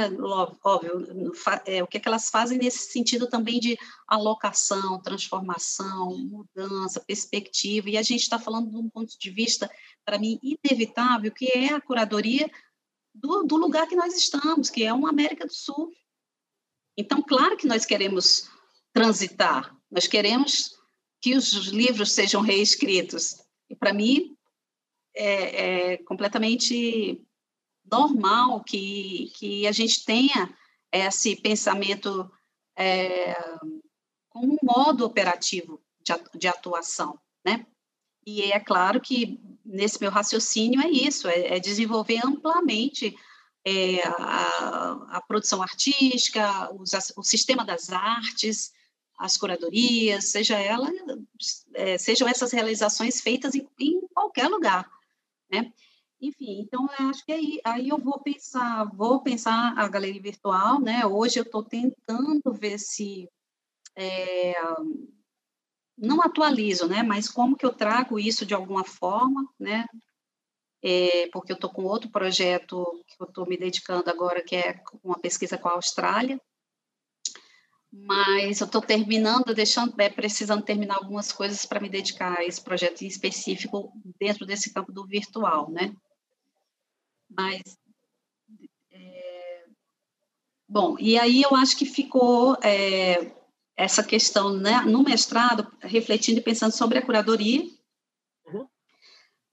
óbvio, 0.62 1.32
é, 1.64 1.82
o 1.82 1.86
que 1.86 1.96
é 1.96 2.00
que 2.00 2.06
elas 2.06 2.28
fazem 2.28 2.58
nesse 2.58 2.92
sentido 2.92 3.26
também 3.26 3.58
de 3.58 3.76
alocação, 4.06 5.00
transformação, 5.00 6.16
mudança, 6.18 7.00
perspectiva, 7.00 7.88
e 7.88 7.96
a 7.96 8.02
gente 8.02 8.20
está 8.20 8.38
falando 8.38 8.70
de 8.70 8.76
um 8.76 8.88
ponto 8.88 9.18
de 9.18 9.30
vista, 9.30 9.70
para 10.04 10.18
mim, 10.18 10.38
inevitável, 10.42 11.32
que 11.32 11.46
é 11.46 11.72
a 11.72 11.80
curadoria 11.80 12.50
do, 13.14 13.44
do 13.44 13.56
lugar 13.56 13.86
que 13.86 13.96
nós 13.96 14.14
estamos, 14.14 14.68
que 14.68 14.84
é 14.84 14.92
uma 14.92 15.08
América 15.08 15.46
do 15.46 15.54
Sul. 15.54 15.90
Então, 16.96 17.22
claro 17.22 17.56
que 17.56 17.66
nós 17.66 17.86
queremos 17.86 18.50
transitar, 18.92 19.74
nós 19.90 20.06
queremos 20.06 20.76
que 21.24 21.34
os 21.34 21.52
livros 21.68 22.12
sejam 22.12 22.42
reescritos. 22.42 23.42
E, 23.70 23.74
para 23.74 23.94
mim, 23.94 24.36
é, 25.16 25.92
é 25.92 25.96
completamente 25.96 27.18
normal 27.90 28.62
que, 28.62 29.32
que 29.34 29.66
a 29.66 29.72
gente 29.72 30.04
tenha 30.04 30.54
esse 30.92 31.34
pensamento 31.36 32.30
é, 32.76 33.32
como 34.28 34.52
um 34.52 34.58
modo 34.62 35.06
operativo 35.06 35.82
de, 36.34 36.46
atuação, 36.46 37.18
né? 37.42 37.64
E 38.26 38.42
é 38.52 38.60
claro 38.60 39.00
que 39.00 39.40
nesse 39.64 39.98
meu 40.02 40.10
raciocínio 40.10 40.82
é 40.82 40.90
isso, 40.90 41.26
é, 41.26 41.56
é 41.56 41.58
desenvolver 41.58 42.20
amplamente 42.22 43.16
é, 43.64 44.06
a, 44.06 45.16
a, 45.16 45.22
produção 45.26 45.62
artística, 45.62 46.70
os, 46.74 46.90
o 47.16 47.22
sistema 47.22 47.64
das 47.64 47.88
artes, 47.88 48.74
as 49.18 49.36
curadorias, 49.36 50.30
seja 50.30 50.58
ela, 50.58 50.90
é, 51.74 51.96
sejam 51.98 52.28
essas 52.28 52.52
realizações 52.52 53.20
feitas 53.20 53.54
em, 53.54 53.68
em 53.78 54.00
qualquer 54.08 54.48
lugar, 54.48 54.90
né? 55.50 55.72
Enfim, 56.20 56.60
então 56.60 56.88
eu 56.98 57.08
acho 57.08 57.24
que 57.24 57.32
aí, 57.32 57.60
aí 57.64 57.88
eu 57.88 57.98
vou 57.98 58.18
pensar, 58.20 58.84
vou 58.94 59.22
pensar 59.22 59.74
a 59.76 59.86
galeria 59.88 60.22
virtual, 60.22 60.80
né? 60.80 61.04
Hoje 61.04 61.38
eu 61.38 61.42
estou 61.42 61.62
tentando 61.62 62.52
ver 62.52 62.78
se 62.78 63.28
é, 63.96 64.54
não 65.96 66.22
atualizo, 66.22 66.88
né? 66.88 67.02
Mas 67.02 67.28
como 67.28 67.56
que 67.56 67.66
eu 67.66 67.72
trago 67.72 68.18
isso 68.18 68.46
de 68.46 68.54
alguma 68.54 68.84
forma, 68.84 69.48
né? 69.58 69.86
É, 70.82 71.28
porque 71.32 71.52
eu 71.52 71.56
estou 71.56 71.70
com 71.70 71.84
outro 71.84 72.10
projeto 72.10 72.84
que 73.06 73.22
eu 73.22 73.26
estou 73.26 73.46
me 73.46 73.56
dedicando 73.56 74.10
agora, 74.10 74.42
que 74.42 74.56
é 74.56 74.82
uma 75.02 75.18
pesquisa 75.18 75.56
com 75.56 75.68
a 75.68 75.72
Austrália. 75.72 76.40
Mas 77.96 78.60
eu 78.60 78.66
estou 78.66 78.82
terminando, 78.82 79.54
deixando, 79.54 79.94
é, 80.00 80.08
precisando 80.08 80.64
terminar 80.64 80.96
algumas 80.96 81.30
coisas 81.30 81.64
para 81.64 81.80
me 81.80 81.88
dedicar 81.88 82.38
a 82.38 82.44
esse 82.44 82.60
projeto 82.60 83.02
em 83.02 83.06
específico 83.06 83.92
dentro 84.18 84.44
desse 84.44 84.72
campo 84.74 84.90
do 84.90 85.06
virtual, 85.06 85.70
né? 85.70 85.94
Mas. 87.30 87.62
É, 88.90 89.64
bom, 90.68 90.96
e 90.98 91.16
aí 91.16 91.42
eu 91.42 91.54
acho 91.54 91.76
que 91.76 91.86
ficou 91.86 92.56
é, 92.62 93.32
essa 93.76 94.02
questão 94.02 94.54
né, 94.54 94.80
no 94.82 95.04
mestrado, 95.04 95.70
refletindo 95.80 96.40
e 96.40 96.42
pensando 96.42 96.72
sobre 96.72 96.98
a 96.98 97.02
curadoria. 97.02 97.64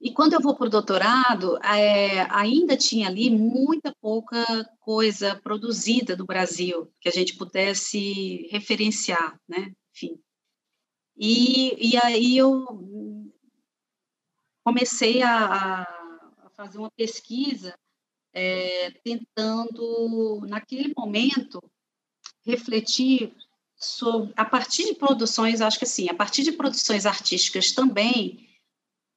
E 0.01 0.11
quando 0.11 0.33
eu 0.33 0.41
vou 0.41 0.55
para 0.55 0.65
o 0.65 0.69
doutorado, 0.69 1.59
é, 1.63 2.21
ainda 2.31 2.75
tinha 2.75 3.07
ali 3.07 3.29
muita 3.29 3.93
pouca 4.01 4.43
coisa 4.79 5.35
produzida 5.35 6.15
do 6.15 6.25
Brasil 6.25 6.91
que 6.99 7.07
a 7.07 7.11
gente 7.11 7.37
pudesse 7.37 8.47
referenciar, 8.49 9.39
né? 9.47 9.71
Enfim. 9.95 10.19
E, 11.15 11.91
e 11.91 11.97
aí 11.97 12.35
eu 12.35 13.31
comecei 14.63 15.21
a, 15.21 15.85
fazer 16.55 16.79
uma 16.79 16.91
pesquisa 16.91 17.77
é, 18.33 18.89
tentando, 19.03 20.41
naquele 20.47 20.93
momento, 20.97 21.61
refletir 22.43 23.35
sobre, 23.75 24.33
a 24.35 24.45
partir 24.45 24.85
de 24.85 24.95
produções, 24.95 25.61
acho 25.61 25.77
que 25.77 25.85
assim, 25.85 26.09
a 26.09 26.13
partir 26.15 26.41
de 26.41 26.51
produções 26.51 27.05
artísticas 27.05 27.71
também, 27.71 28.50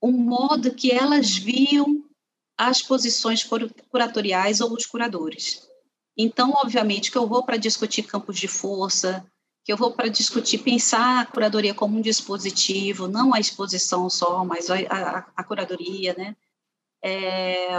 o 0.05 0.13
modo 0.13 0.75
que 0.75 0.93
elas 0.93 1.35
viam 1.35 2.05
as 2.59 2.83
posições 2.83 3.43
curatoriais 3.91 4.61
ou 4.61 4.75
os 4.75 4.85
curadores. 4.85 5.67
Então, 6.15 6.53
obviamente, 6.57 7.11
que 7.11 7.17
eu 7.17 7.27
vou 7.27 7.43
para 7.43 7.57
discutir 7.57 8.03
campos 8.03 8.39
de 8.39 8.47
força, 8.47 9.25
que 9.65 9.73
eu 9.73 9.79
vou 9.79 9.93
para 9.93 10.09
discutir, 10.09 10.59
pensar 10.59 11.23
a 11.23 11.27
curadoria 11.27 11.73
como 11.73 11.97
um 11.97 12.03
dispositivo, 12.03 13.09
não 13.09 13.33
a 13.33 13.41
exposição 13.41 14.11
só, 14.11 14.45
mas 14.45 14.69
a, 14.69 14.77
a, 14.91 15.19
a 15.35 15.43
curadoria, 15.43 16.13
né? 16.13 16.37
é, 17.03 17.79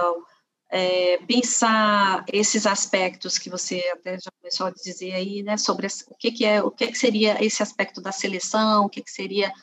é, 0.72 1.18
pensar 1.28 2.26
esses 2.34 2.66
aspectos 2.66 3.38
que 3.38 3.52
você 3.52 3.84
até 3.94 4.18
já 4.18 4.32
começou 4.42 4.66
a 4.66 4.72
dizer 4.72 5.14
aí, 5.14 5.44
né, 5.44 5.58
sobre 5.58 5.86
o 6.08 6.16
que, 6.16 6.32
que 6.32 6.44
é, 6.44 6.64
o 6.64 6.72
que, 6.72 6.88
que 6.88 6.98
seria 6.98 7.44
esse 7.44 7.62
aspecto 7.62 8.02
da 8.02 8.12
seleção, 8.12 8.86
o 8.86 8.90
que, 8.90 9.04
que 9.04 9.12
seria 9.12 9.54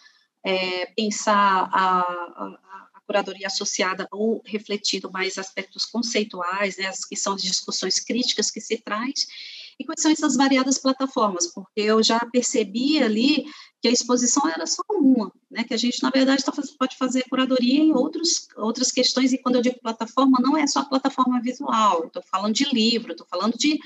é, 0.44 0.86
pensar 0.96 1.68
a, 1.72 2.00
a, 2.00 2.58
a, 2.94 3.00
curadoria 3.06 3.46
associada 3.46 4.06
ou 4.10 4.42
refletindo 4.44 5.10
mais 5.10 5.36
aspectos 5.36 5.84
conceituais, 5.84 6.76
né, 6.76 6.90
que 7.08 7.16
são 7.16 7.34
as 7.34 7.42
discussões 7.42 8.00
críticas 8.00 8.50
que 8.50 8.60
se 8.60 8.78
traz, 8.78 9.26
e 9.78 9.84
quais 9.84 10.00
são 10.00 10.10
essas 10.10 10.36
variadas 10.36 10.78
plataformas, 10.78 11.46
porque 11.48 11.80
eu 11.80 12.02
já 12.02 12.20
percebi 12.20 13.02
ali 13.02 13.44
que 13.80 13.88
a 13.88 13.90
exposição 13.90 14.48
era 14.48 14.64
só 14.64 14.82
uma, 14.88 15.32
né? 15.50 15.64
que 15.64 15.74
a 15.74 15.76
gente, 15.76 16.00
na 16.02 16.10
verdade, 16.10 16.44
tá, 16.44 16.52
pode 16.78 16.96
fazer 16.96 17.24
curadoria 17.28 17.80
em 17.80 17.92
outros, 17.92 18.46
outras 18.56 18.92
questões, 18.92 19.32
e 19.32 19.38
quando 19.38 19.56
eu 19.56 19.62
digo 19.62 19.80
plataforma, 19.80 20.38
não 20.40 20.56
é 20.56 20.66
só 20.66 20.80
a 20.80 20.84
plataforma 20.84 21.40
visual, 21.40 22.06
estou 22.06 22.22
falando 22.22 22.54
de 22.54 22.64
livro, 22.72 23.10
estou 23.10 23.26
falando 23.28 23.58
de, 23.58 23.78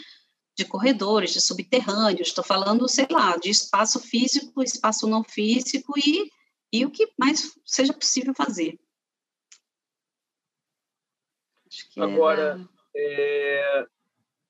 de 0.54 0.64
corredores, 0.66 1.32
de 1.32 1.40
subterrâneos, 1.40 2.28
estou 2.28 2.44
falando, 2.44 2.86
sei 2.88 3.07
lá, 3.11 3.36
de 3.38 3.48
espaço 3.48 3.98
físico, 3.98 4.62
espaço 4.62 5.07
não 5.07 5.24
físico 5.24 5.94
e, 5.98 6.30
e 6.72 6.84
o 6.84 6.90
que 6.90 7.12
mais 7.18 7.58
seja 7.64 7.92
possível 7.92 8.34
fazer. 8.34 8.78
Agora, 11.96 12.66
é, 12.94 13.86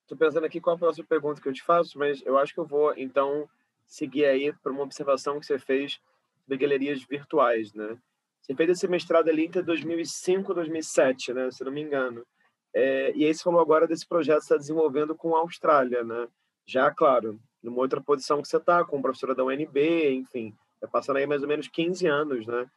Estou 0.06 0.16
pensando 0.16 0.46
aqui 0.46 0.60
qual 0.60 0.76
a 0.76 0.78
próxima 0.78 1.04
pergunta 1.04 1.42
que 1.42 1.48
eu 1.48 1.52
te 1.52 1.64
faço, 1.64 1.98
mas 1.98 2.24
eu 2.24 2.38
acho 2.38 2.54
que 2.54 2.60
eu 2.60 2.64
vou, 2.64 2.94
então, 2.96 3.48
seguir 3.88 4.24
aí 4.24 4.52
para 4.52 4.70
uma 4.70 4.84
observação 4.84 5.40
que 5.40 5.46
você 5.46 5.58
fez 5.58 6.00
de 6.46 6.56
galerias 6.56 7.02
virtuais, 7.02 7.74
né? 7.74 7.98
Você 8.40 8.54
fez 8.54 8.70
esse 8.70 8.86
mestrado 8.86 9.28
ali 9.28 9.44
entre 9.44 9.62
2005 9.62 10.52
e 10.52 10.54
2007, 10.54 11.32
né? 11.34 11.50
Se 11.50 11.64
não 11.64 11.72
me 11.72 11.82
engano. 11.82 12.24
É, 12.72 13.10
e 13.16 13.24
aí 13.24 13.34
você 13.34 13.42
falou 13.42 13.60
agora 13.60 13.88
desse 13.88 14.06
projeto 14.06 14.38
que 14.38 14.44
está 14.44 14.56
desenvolvendo 14.56 15.12
com 15.12 15.34
a 15.34 15.40
Austrália, 15.40 16.04
né? 16.04 16.28
Já, 16.64 16.88
claro, 16.92 17.40
numa 17.60 17.78
outra 17.78 18.00
posição 18.00 18.40
que 18.40 18.46
você 18.46 18.58
está, 18.58 18.84
como 18.84 19.02
professora 19.02 19.34
da 19.34 19.42
UNB, 19.42 20.12
enfim. 20.12 20.54
Está 20.86 20.98
passando 20.98 21.16
aí 21.16 21.26
mais 21.26 21.42
ou 21.42 21.48
menos 21.48 21.68
15 21.68 22.06
anos, 22.06 22.46
né? 22.46 22.70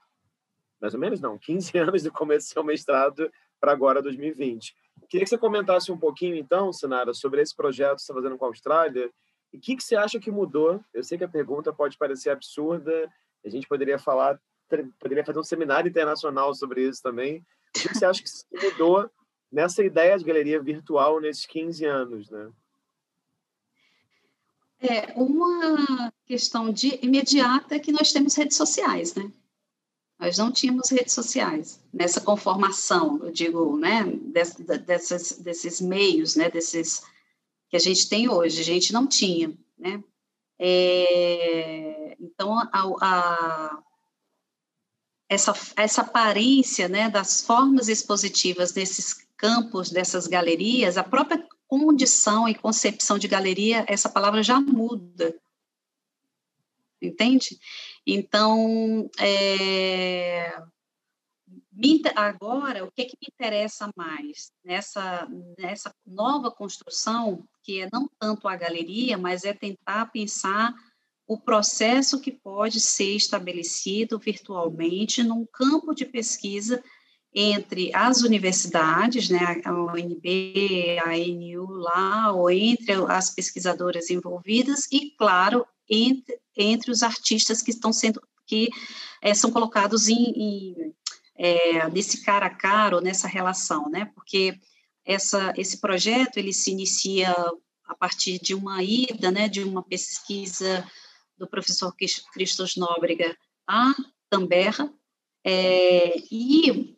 Mais 0.81 0.93
ou 0.93 0.99
menos 0.99 1.21
não, 1.21 1.37
15 1.37 1.77
anos 1.77 2.03
do 2.03 2.11
começo 2.11 2.47
do 2.47 2.53
seu 2.53 2.63
mestrado 2.63 3.31
para 3.59 3.71
agora 3.71 4.01
2020. 4.01 4.75
Queria 5.07 5.25
que 5.25 5.29
você 5.29 5.37
comentasse 5.37 5.91
um 5.91 5.97
pouquinho, 5.97 6.35
então, 6.35 6.73
Sinara, 6.73 7.13
sobre 7.13 7.41
esse 7.41 7.55
projeto 7.55 7.95
que 7.95 8.01
você 8.01 8.11
está 8.11 8.13
fazendo 8.13 8.37
com 8.37 8.45
a 8.45 8.47
Austrália 8.47 9.09
e 9.53 9.57
o 9.57 9.59
que, 9.59 9.75
que 9.75 9.83
você 9.83 9.95
acha 9.95 10.19
que 10.19 10.31
mudou. 10.31 10.83
Eu 10.93 11.03
sei 11.03 11.17
que 11.17 11.23
a 11.23 11.29
pergunta 11.29 11.71
pode 11.71 11.97
parecer 11.97 12.29
absurda, 12.29 13.11
a 13.45 13.49
gente 13.49 13.67
poderia 13.67 13.97
falar, 13.97 14.39
poderia 14.99 15.25
fazer 15.25 15.39
um 15.39 15.43
seminário 15.43 15.89
internacional 15.89 16.53
sobre 16.53 16.87
isso 16.87 17.01
também. 17.01 17.39
O 17.75 17.79
que, 17.79 17.89
que 17.89 17.97
você 17.97 18.05
acha 18.05 18.23
que 18.23 18.65
mudou 18.69 19.09
nessa 19.51 19.83
ideia 19.83 20.17
de 20.17 20.25
galeria 20.25 20.61
virtual 20.61 21.19
nesses 21.19 21.45
15 21.45 21.85
anos, 21.85 22.29
né? 22.29 22.51
É, 24.81 25.11
uma 25.15 26.11
questão 26.25 26.71
de 26.71 26.99
imediata 27.03 27.75
é 27.75 27.79
que 27.79 27.91
nós 27.91 28.13
temos 28.13 28.35
redes 28.35 28.55
sociais, 28.55 29.13
né? 29.13 29.29
Nós 30.17 30.37
não 30.37 30.51
tínhamos 30.51 30.89
redes 30.89 31.13
sociais 31.13 31.81
nessa 31.93 32.21
conformação, 32.21 33.19
eu 33.23 33.31
digo, 33.31 33.77
né, 33.77 34.03
dessas, 34.85 35.33
desses 35.39 35.79
meios, 35.79 36.35
né, 36.35 36.49
desses 36.49 37.01
que 37.69 37.77
a 37.77 37.79
gente 37.79 38.09
tem 38.09 38.29
hoje, 38.29 38.59
a 38.59 38.63
gente 38.63 38.91
não 38.91 39.07
tinha, 39.07 39.53
né? 39.77 40.03
É, 40.57 42.17
então, 42.19 42.59
a, 42.59 42.69
a, 42.73 43.83
essa, 45.29 45.53
essa 45.77 46.01
aparência, 46.01 46.89
né, 46.89 47.09
das 47.09 47.41
formas 47.41 47.87
expositivas 47.87 48.71
desses 48.71 49.25
campos, 49.37 49.89
dessas 49.89 50.27
galerias, 50.27 50.97
a 50.97 51.03
própria 51.03 51.47
condição 51.69 52.49
e 52.49 52.55
concepção 52.55 53.19
de 53.19 53.27
galeria, 53.27 53.85
essa 53.87 54.09
palavra 54.09 54.41
já 54.41 54.59
muda, 54.59 55.39
entende? 56.99 57.59
Então, 58.05 59.07
é, 59.19 60.59
agora, 62.15 62.83
o 62.83 62.91
que, 62.91 63.05
que 63.05 63.17
me 63.21 63.27
interessa 63.31 63.91
mais 63.95 64.51
nessa, 64.65 65.27
nessa 65.59 65.93
nova 66.03 66.49
construção, 66.49 67.47
que 67.61 67.81
é 67.81 67.89
não 67.93 68.09
tanto 68.19 68.47
a 68.47 68.55
galeria, 68.55 69.15
mas 69.15 69.43
é 69.43 69.53
tentar 69.53 70.07
pensar 70.07 70.73
o 71.27 71.37
processo 71.37 72.19
que 72.19 72.31
pode 72.31 72.79
ser 72.79 73.15
estabelecido 73.15 74.17
virtualmente 74.17 75.21
num 75.21 75.45
campo 75.45 75.93
de 75.93 76.03
pesquisa 76.03 76.83
entre 77.33 77.93
as 77.93 78.21
universidades, 78.21 79.29
né, 79.29 79.61
a 79.63 79.71
UNB, 79.71 80.97
a 81.03 81.09
ANU 81.11 81.67
lá, 81.69 82.31
ou 82.31 82.49
entre 82.49 82.93
as 83.07 83.29
pesquisadoras 83.29 84.09
envolvidas 84.09 84.87
e, 84.91 85.11
claro, 85.11 85.65
entre, 85.87 86.39
entre 86.57 86.91
os 86.91 87.03
artistas 87.03 87.61
que 87.61 87.71
estão 87.71 87.93
sendo, 87.93 88.21
que 88.47 88.69
é, 89.21 89.33
são 89.33 89.51
colocados 89.51 90.07
em, 90.07 90.15
em 90.15 90.95
é, 91.35 91.89
nesse 91.89 92.23
cara 92.23 92.47
a 92.47 92.49
cara, 92.49 92.97
ou 92.97 93.01
nessa 93.01 93.27
relação, 93.27 93.89
né, 93.89 94.11
porque 94.13 94.59
essa, 95.05 95.53
esse 95.55 95.79
projeto, 95.79 96.37
ele 96.37 96.51
se 96.51 96.71
inicia 96.71 97.33
a 97.85 97.95
partir 97.95 98.39
de 98.39 98.53
uma 98.53 98.83
ida, 98.83 99.31
né, 99.31 99.47
de 99.47 99.63
uma 99.63 99.81
pesquisa 99.81 100.85
do 101.37 101.47
professor 101.47 101.95
Cristos 102.33 102.75
Nóbrega 102.75 103.35
a 103.65 103.93
Canberra, 104.29 104.91
é, 105.43 106.19
e 106.29 106.97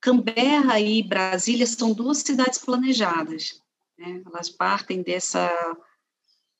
Canberra 0.00 0.80
e 0.80 1.02
Brasília 1.02 1.66
são 1.66 1.92
duas 1.92 2.18
cidades 2.18 2.58
planejadas, 2.58 3.60
né? 3.98 4.22
elas 4.26 4.48
partem 4.48 5.02
dessa 5.02 5.50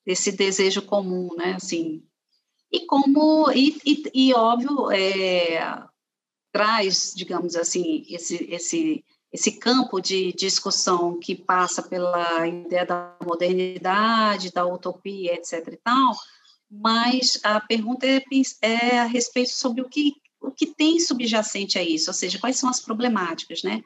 desse 0.04 0.32
desejo 0.32 0.82
comum, 0.82 1.34
né? 1.36 1.54
Assim, 1.54 2.02
e 2.72 2.80
como 2.86 3.50
e, 3.52 3.78
e, 3.84 4.28
e 4.28 4.34
óbvio 4.34 4.90
é, 4.90 5.84
traz, 6.52 7.12
digamos 7.14 7.56
assim, 7.56 8.04
esse 8.08 8.44
esse 8.50 9.04
esse 9.32 9.52
campo 9.52 10.00
de 10.00 10.32
discussão 10.32 11.18
que 11.18 11.36
passa 11.36 11.82
pela 11.82 12.46
ideia 12.48 12.84
da 12.84 13.16
modernidade, 13.24 14.52
da 14.52 14.66
utopia, 14.66 15.34
etc. 15.34 15.68
e 15.68 15.76
tal, 15.76 16.16
mas 16.68 17.38
a 17.44 17.60
pergunta 17.60 18.06
é, 18.06 18.22
é 18.60 18.98
a 18.98 19.04
respeito 19.04 19.50
sobre 19.50 19.82
o 19.82 19.88
que 19.88 20.14
o 20.40 20.50
que 20.50 20.66
tem 20.66 20.98
subjacente 20.98 21.78
a 21.78 21.82
isso, 21.82 22.10
ou 22.10 22.14
seja, 22.14 22.38
quais 22.38 22.56
são 22.56 22.68
as 22.68 22.80
problemáticas, 22.80 23.62
né? 23.62 23.82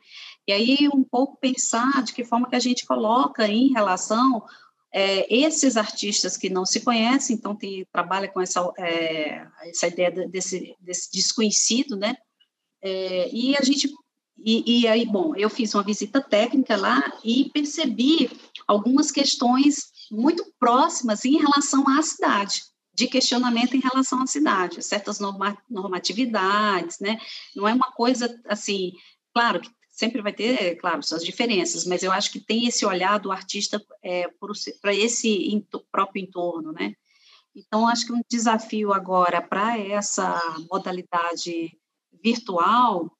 E 0.46 0.52
aí 0.52 0.88
um 0.92 1.02
pouco 1.02 1.36
pensar 1.38 2.02
de 2.02 2.12
que 2.12 2.24
forma 2.24 2.48
que 2.48 2.56
a 2.56 2.60
gente 2.60 2.86
coloca 2.86 3.46
em 3.48 3.72
relação 3.72 4.44
é, 4.92 5.26
esses 5.34 5.76
artistas 5.76 6.36
que 6.36 6.48
não 6.48 6.64
se 6.64 6.80
conhecem, 6.80 7.34
então 7.34 7.56
tem, 7.56 7.84
trabalha 7.90 8.28
com 8.28 8.40
essa, 8.40 8.60
é, 8.78 9.46
essa 9.62 9.88
ideia 9.88 10.10
desse, 10.28 10.76
desse 10.80 11.10
desconhecido, 11.12 11.96
né? 11.96 12.14
É, 12.82 13.28
e 13.32 13.56
a 13.56 13.62
gente 13.62 13.92
e, 14.36 14.80
e, 14.82 14.88
aí, 14.88 15.06
bom, 15.06 15.34
eu 15.36 15.48
fiz 15.48 15.72
uma 15.74 15.84
visita 15.84 16.20
técnica 16.20 16.76
lá 16.76 17.00
e 17.22 17.50
percebi 17.50 18.28
algumas 18.66 19.12
questões 19.12 19.92
muito 20.10 20.44
próximas 20.58 21.24
em 21.24 21.38
relação 21.38 21.88
à 21.88 22.02
cidade 22.02 22.62
de 22.94 23.08
questionamento 23.08 23.76
em 23.76 23.80
relação 23.80 24.22
à 24.22 24.26
cidade, 24.26 24.82
certas 24.82 25.18
normatividades, 25.68 27.00
né? 27.00 27.18
Não 27.54 27.66
é 27.66 27.74
uma 27.74 27.90
coisa 27.92 28.40
assim, 28.46 28.92
claro 29.32 29.60
que 29.60 29.70
sempre 29.90 30.22
vai 30.22 30.32
ter, 30.32 30.76
claro, 30.76 31.02
suas 31.02 31.24
diferenças, 31.24 31.84
mas 31.84 32.02
eu 32.02 32.12
acho 32.12 32.30
que 32.30 32.40
tem 32.40 32.66
esse 32.66 32.84
olhar 32.84 33.18
do 33.18 33.32
artista 33.32 33.84
é, 34.02 34.28
para 34.80 34.94
esse 34.94 35.66
próprio 35.90 36.22
entorno, 36.22 36.72
né? 36.72 36.94
Então, 37.54 37.86
acho 37.86 38.06
que 38.06 38.12
um 38.12 38.22
desafio 38.28 38.92
agora 38.92 39.40
para 39.40 39.78
essa 39.78 40.40
modalidade 40.68 41.78
virtual 42.22 43.16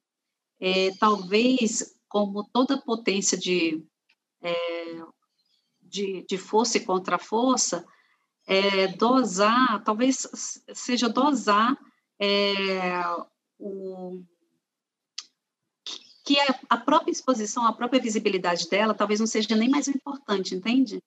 é, 0.60 0.90
talvez, 0.98 1.94
como 2.08 2.42
toda 2.52 2.80
potência 2.80 3.38
de, 3.38 3.84
é, 4.42 5.02
de, 5.82 6.24
de 6.28 6.38
força 6.38 6.78
e 6.78 6.84
contra-força, 6.84 7.84
é, 8.46 8.88
dosar, 8.88 9.82
talvez 9.84 10.26
seja 10.74 11.08
dosar 11.08 11.76
é, 12.20 13.02
o, 13.58 14.22
que 16.24 16.38
a, 16.40 16.58
a, 16.70 16.76
própria 16.76 17.12
exposição, 17.12 17.66
a 17.66 17.72
própria 17.72 18.00
visibilidade 18.00 18.68
dela, 18.68 18.94
talvez 18.94 19.20
não 19.20 19.26
seja 19.26 19.54
nem 19.54 19.68
mais 19.68 19.88
importante, 19.88 20.54
entende? 20.54 21.02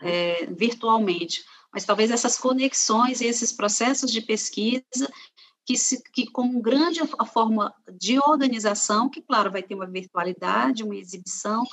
É, 0.00 0.46
virtualmente, 0.46 1.44
mas 1.72 1.84
talvez 1.84 2.10
essas 2.10 2.36
conexões 2.36 3.20
e 3.20 3.26
esses 3.26 3.52
processos 3.52 4.10
de 4.10 4.20
pesquisa 4.20 5.10
que, 5.64 5.76
se, 5.76 6.02
que 6.12 6.26
com 6.26 6.60
grande 6.60 7.00
a 7.18 7.24
forma 7.24 7.72
de 7.98 8.18
organização, 8.18 9.08
que 9.08 9.22
claro 9.22 9.50
vai 9.50 9.62
ter 9.62 9.74
uma 9.74 9.86
virtualidade, 9.86 10.82
uma 10.82 10.96
exibição, 10.96 11.64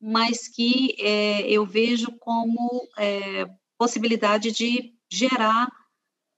mas 0.00 0.46
que 0.46 0.94
é, 1.00 1.50
eu 1.50 1.66
vejo 1.66 2.12
como 2.18 2.86
é, 2.96 3.46
possibilidade 3.78 4.50
de 4.50 4.92
gerar 5.10 5.70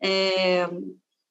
é, 0.03 0.69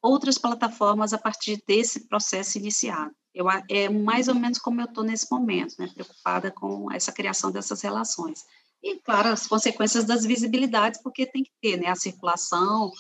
outras 0.01 0.38
plataformas 0.38 1.14
a 1.14 1.18
partir 1.18 1.62
desse 1.68 2.07
processo 2.07 2.57
iniciado. 2.57 3.14
Eu, 3.34 3.45
é 3.70 3.88
mais 3.88 4.28
ou 4.28 4.36
menos 4.36 4.57
como 4.57 4.82
eu 4.82 4.86
estou 4.86 5.03
nesse 5.03 5.28
momento, 5.32 5.76
né, 5.78 5.88
preocupada 5.93 6.51
com 6.51 6.91
essa 6.91 7.12
criação 7.12 7.51
dessas 7.51 7.82
relações. 7.82 8.43
E, 8.82 8.97
claro, 8.99 9.30
as 9.30 9.45
consequências 9.45 10.05
das 10.05 10.26
visibilidades, 10.26 11.01
porque 11.01 11.26
tem 11.26 11.43
que 11.43 11.51
ter, 11.62 11.78
né, 11.78 11.88
a 11.88 11.95
circulação 11.95 12.91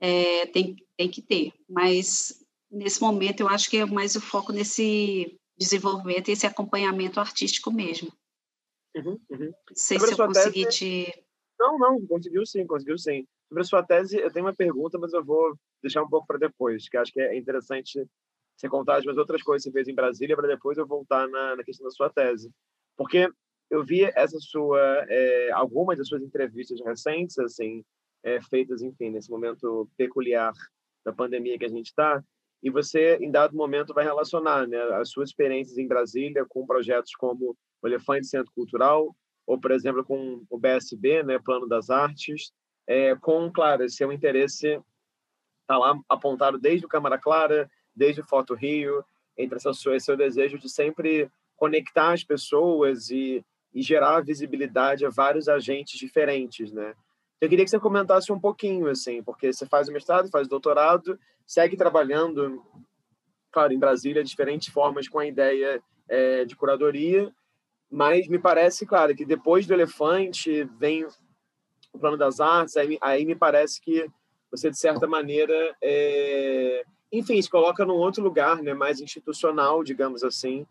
é, 0.00 0.46
tem, 0.46 0.76
tem 0.96 1.08
que 1.08 1.22
ter, 1.22 1.52
mas 1.68 2.44
nesse 2.70 3.00
momento 3.00 3.40
eu 3.40 3.48
acho 3.48 3.70
que 3.70 3.78
é 3.78 3.86
mais 3.86 4.16
o 4.16 4.20
foco 4.20 4.52
nesse 4.52 5.38
desenvolvimento 5.56 6.28
e 6.28 6.32
esse 6.32 6.46
acompanhamento 6.46 7.20
artístico 7.20 7.70
mesmo. 7.70 8.12
Uhum, 8.96 9.18
uhum. 9.30 9.52
Não 9.68 9.76
sei 9.76 9.98
se 9.98 10.12
eu 10.12 10.16
consegui 10.16 10.64
tese... 10.64 10.78
te 10.78 11.24
não, 11.58 11.78
não, 11.78 12.06
conseguiu 12.06 12.44
sim, 12.46 12.66
conseguiu 12.66 12.98
sim. 12.98 13.26
Sobre 13.48 13.62
a 13.62 13.64
sua 13.64 13.82
tese, 13.82 14.18
eu 14.18 14.30
tenho 14.32 14.46
uma 14.46 14.54
pergunta, 14.54 14.98
mas 14.98 15.12
eu 15.12 15.24
vou 15.24 15.58
deixar 15.82 16.02
um 16.02 16.08
pouco 16.08 16.26
para 16.26 16.38
depois, 16.38 16.88
que 16.88 16.96
acho 16.96 17.12
que 17.12 17.20
é 17.20 17.36
interessante 17.36 18.06
você 18.56 18.68
contar 18.68 18.96
as 18.96 19.06
outras 19.06 19.42
coisas 19.42 19.64
que 19.64 19.70
você 19.70 19.72
fez 19.72 19.88
em 19.88 19.94
Brasília, 19.94 20.36
para 20.36 20.48
depois 20.48 20.76
eu 20.76 20.86
voltar 20.86 21.28
na, 21.28 21.56
na 21.56 21.64
questão 21.64 21.84
da 21.84 21.90
sua 21.90 22.10
tese. 22.10 22.50
Porque 22.96 23.30
eu 23.70 23.84
vi 23.84 24.04
essa 24.04 24.38
sua, 24.40 24.80
é, 25.08 25.50
algumas 25.52 25.98
das 25.98 26.08
suas 26.08 26.22
entrevistas 26.22 26.80
recentes, 26.84 27.38
assim, 27.38 27.84
é, 28.22 28.40
feitas, 28.40 28.82
enfim, 28.82 29.10
nesse 29.10 29.30
momento 29.30 29.88
peculiar 29.96 30.52
da 31.04 31.12
pandemia 31.12 31.58
que 31.58 31.64
a 31.64 31.68
gente 31.68 31.86
está, 31.86 32.22
e 32.62 32.70
você, 32.70 33.16
em 33.20 33.30
dado 33.30 33.56
momento, 33.56 33.94
vai 33.94 34.04
relacionar 34.04 34.66
né, 34.66 34.78
as 34.94 35.10
suas 35.10 35.30
experiências 35.30 35.78
em 35.78 35.86
Brasília 35.86 36.44
com 36.48 36.66
projetos 36.66 37.14
como 37.14 37.56
o 37.80 37.86
Elefante 37.86 38.26
Centro 38.26 38.52
Cultural, 38.52 39.14
ou, 39.48 39.58
por 39.58 39.70
exemplo, 39.70 40.04
com 40.04 40.44
o 40.50 40.58
BSB, 40.58 41.22
né, 41.22 41.38
Plano 41.38 41.66
das 41.66 41.88
Artes, 41.88 42.52
é, 42.86 43.16
com, 43.16 43.50
claro, 43.50 43.88
seu 43.88 44.12
interesse 44.12 44.78
está 45.62 45.78
lá 45.78 45.98
apontado 46.06 46.58
desde 46.58 46.84
o 46.84 46.88
Câmara 46.88 47.16
Clara, 47.16 47.68
desde 47.96 48.20
o 48.20 48.24
Foto 48.24 48.54
Rio, 48.54 49.02
entre 49.38 49.56
essas 49.56 49.78
seu, 49.78 49.98
seu 49.98 50.18
desejo 50.18 50.58
de 50.58 50.68
sempre 50.68 51.30
conectar 51.56 52.12
as 52.12 52.22
pessoas 52.22 53.10
e, 53.10 53.42
e 53.72 53.80
gerar 53.80 54.20
visibilidade 54.20 55.06
a 55.06 55.10
vários 55.10 55.48
agentes 55.48 55.98
diferentes, 55.98 56.70
né? 56.70 56.94
Eu 57.40 57.48
queria 57.48 57.64
que 57.64 57.70
você 57.70 57.80
comentasse 57.80 58.30
um 58.30 58.38
pouquinho, 58.38 58.88
assim, 58.88 59.22
porque 59.22 59.50
você 59.50 59.64
faz 59.64 59.88
o 59.88 59.92
mestrado, 59.92 60.28
faz 60.28 60.46
o 60.46 60.50
doutorado, 60.50 61.18
segue 61.46 61.74
trabalhando, 61.74 62.62
claro, 63.50 63.72
em 63.72 63.78
Brasília, 63.78 64.22
diferentes 64.22 64.68
formas 64.68 65.08
com 65.08 65.18
a 65.18 65.26
ideia 65.26 65.82
é, 66.06 66.44
de 66.44 66.54
curadoria, 66.54 67.32
mas 67.90 68.28
me 68.28 68.38
parece, 68.38 68.84
claro, 68.84 69.14
que 69.14 69.24
depois 69.24 69.66
do 69.66 69.72
elefante 69.72 70.64
vem 70.78 71.06
o 71.92 71.98
plano 71.98 72.16
das 72.16 72.40
artes, 72.40 72.76
aí, 72.76 72.98
aí 73.00 73.24
me 73.24 73.34
parece 73.34 73.80
que 73.80 74.10
você, 74.50 74.70
de 74.70 74.78
certa 74.78 75.06
maneira, 75.06 75.76
é, 75.82 76.84
enfim, 77.12 77.40
se 77.40 77.50
coloca 77.50 77.84
num 77.84 77.94
outro 77.94 78.22
lugar, 78.22 78.62
né, 78.62 78.74
mais 78.74 79.00
institucional, 79.00 79.82
digamos 79.82 80.22
assim, 80.22 80.66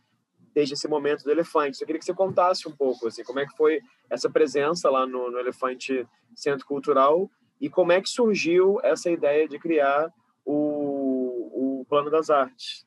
desde 0.54 0.74
esse 0.74 0.88
momento 0.88 1.24
do 1.24 1.32
elefante. 1.32 1.80
Eu 1.80 1.86
queria 1.86 2.00
que 2.00 2.06
você 2.06 2.14
contasse 2.14 2.68
um 2.68 2.72
pouco, 2.72 3.08
assim, 3.08 3.24
como 3.24 3.40
é 3.40 3.46
que 3.46 3.56
foi 3.56 3.82
essa 4.10 4.30
presença 4.30 4.90
lá 4.90 5.06
no, 5.06 5.30
no 5.30 5.40
Elefante 5.40 6.08
Centro 6.36 6.66
Cultural 6.66 7.30
e 7.62 7.70
como 7.70 7.92
é 7.92 8.02
que 8.02 8.10
surgiu 8.10 8.80
essa 8.84 9.10
ideia 9.10 9.48
de 9.48 9.60
criar 9.60 10.12
o, 10.46 11.82
o 11.82 11.86
Plano 11.86 12.10
das 12.10 12.30
Artes. 12.30 12.86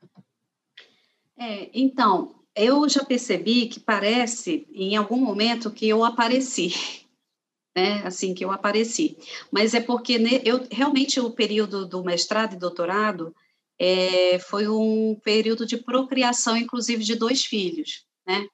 É, 1.36 1.70
então, 1.72 2.39
eu 2.54 2.88
já 2.88 3.04
percebi 3.04 3.66
que 3.66 3.80
parece, 3.80 4.66
em 4.72 4.96
algum 4.96 5.16
momento, 5.16 5.70
que 5.70 5.88
eu 5.88 6.04
apareci, 6.04 6.72
né? 7.76 8.02
Assim, 8.04 8.34
que 8.34 8.44
eu 8.44 8.50
apareci. 8.50 9.16
Mas 9.50 9.74
é 9.74 9.80
porque 9.80 10.18
né, 10.18 10.40
eu 10.44 10.66
realmente 10.70 11.20
o 11.20 11.30
período 11.30 11.86
do 11.86 12.04
mestrado 12.04 12.54
e 12.54 12.58
doutorado 12.58 13.34
é, 13.78 14.38
foi 14.38 14.68
um 14.68 15.18
período 15.22 15.64
de 15.64 15.78
procriação, 15.78 16.56
inclusive, 16.56 17.02
de 17.02 17.14
dois 17.14 17.44
filhos, 17.44 18.04
né? 18.26 18.46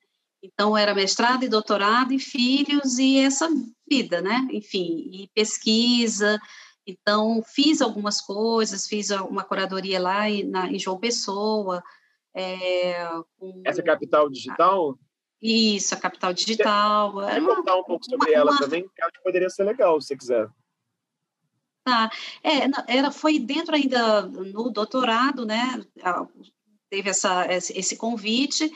Então, 0.43 0.77
era 0.77 0.95
mestrado 0.95 1.45
e 1.45 1.49
doutorado 1.49 2.13
e 2.13 2.21
filhos 2.21 2.99
e 2.99 3.19
essa 3.19 3.49
vida, 3.89 4.21
né? 4.21 4.47
Enfim, 4.53 5.11
e 5.13 5.29
pesquisa. 5.35 6.39
Então, 6.87 7.43
fiz 7.45 7.81
algumas 7.81 8.21
coisas, 8.21 8.87
fiz 8.87 9.11
uma 9.11 9.43
curadoria 9.43 9.99
lá 10.01 10.31
em, 10.31 10.45
na, 10.45 10.71
em 10.71 10.79
João 10.79 10.99
Pessoa. 10.99 11.83
É, 12.37 13.09
com... 13.39 13.63
Essa 13.65 13.83
capital 13.83 14.29
digital? 14.29 14.99
Isso, 15.41 15.95
a 15.95 15.97
capital 15.97 16.35
digital. 16.35 17.27
Quer 17.27 17.43
contar 17.43 17.77
um 17.77 17.85
pouco 17.85 18.05
sobre 18.05 18.31
uma, 18.31 18.37
ela 18.37 18.51
uma... 18.51 18.61
também? 18.61 18.87
Acho 19.01 19.13
que 19.13 19.23
poderia 19.23 19.49
ser 19.49 19.65
legal, 19.65 19.99
se 20.03 20.15
quiser. 20.15 20.47
Tá. 21.83 22.11
É, 22.43 22.95
era, 22.95 23.11
foi 23.11 23.39
dentro 23.39 23.75
ainda 23.75 24.23
no 24.23 24.71
doutorado, 24.71 25.47
né? 25.47 25.83
Teve 26.91 27.09
essa, 27.11 27.47
esse 27.51 27.97
convite 27.97 28.71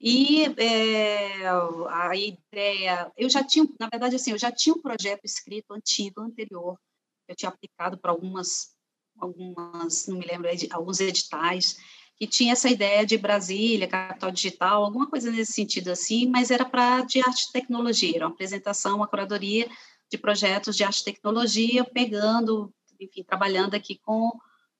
e 0.00 0.44
é, 0.58 1.46
a 1.88 2.14
ideia, 2.14 3.10
eu 3.16 3.30
já 3.30 3.42
tinha, 3.42 3.66
na 3.80 3.88
verdade, 3.88 4.16
assim, 4.16 4.32
eu 4.32 4.38
já 4.38 4.52
tinha 4.52 4.74
um 4.74 4.82
projeto 4.82 5.24
escrito 5.24 5.72
antigo, 5.72 6.20
anterior, 6.20 6.78
eu 7.26 7.34
tinha 7.34 7.48
aplicado 7.48 7.96
para 7.98 8.10
algumas, 8.10 8.74
algumas, 9.18 10.06
não 10.06 10.18
me 10.18 10.26
lembro, 10.26 10.50
alguns 10.72 11.00
editais, 11.00 11.76
que 12.16 12.26
tinha 12.26 12.54
essa 12.54 12.68
ideia 12.68 13.04
de 13.04 13.18
Brasília, 13.18 13.86
capital 13.86 14.30
digital, 14.30 14.84
alguma 14.84 15.06
coisa 15.06 15.30
nesse 15.30 15.52
sentido 15.52 15.90
assim, 15.90 16.26
mas 16.26 16.50
era 16.50 16.64
para 16.64 17.02
de 17.02 17.20
arte 17.20 17.48
e 17.48 17.52
tecnologia, 17.52 18.16
era 18.16 18.26
uma 18.26 18.32
apresentação, 18.32 18.96
uma 18.96 19.06
curadoria 19.06 19.68
de 20.10 20.16
projetos 20.16 20.76
de 20.76 20.82
arte 20.82 21.00
e 21.00 21.04
tecnologia, 21.04 21.84
pegando, 21.84 22.72
enfim, 22.98 23.22
trabalhando 23.22 23.74
aqui 23.74 23.98
com 24.02 24.30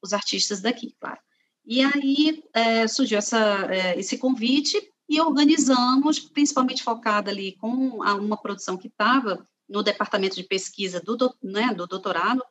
os 0.01 0.15
artistas 0.15 0.63
daqui, 0.63 0.95
claro. 0.99 1.21
E 1.67 1.83
aí 1.83 2.43
é, 2.55 2.87
surgiu 2.87 3.19
essa, 3.19 3.67
é, 3.71 3.99
esse 3.99 4.17
convite 4.17 4.81
e 5.09 5.21
organizamos, 5.21 6.19
principalmente 6.19 6.83
focada 6.83 7.31
ali 7.31 7.53
com 7.57 7.69
uma 7.69 8.37
produção 8.37 8.79
que 8.79 8.89
estava 8.89 9.47
no 9.69 9.83
departamento 9.83 10.37
de 10.37 10.45
pesquisa 10.45 11.01
do, 11.01 11.35
né, 11.43 11.75
do 11.75 11.87
doutorado, 11.87 12.43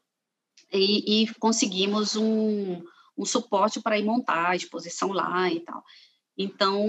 e, 0.72 1.24
e 1.24 1.34
conseguimos 1.36 2.16
um, 2.16 2.84
um 3.18 3.26
suporte 3.26 3.82
para 3.82 3.98
ir 3.98 4.04
montar 4.04 4.50
a 4.50 4.56
exposição 4.56 5.12
lá 5.12 5.50
e 5.50 5.60
tal. 5.62 5.84
Então, 6.38 6.86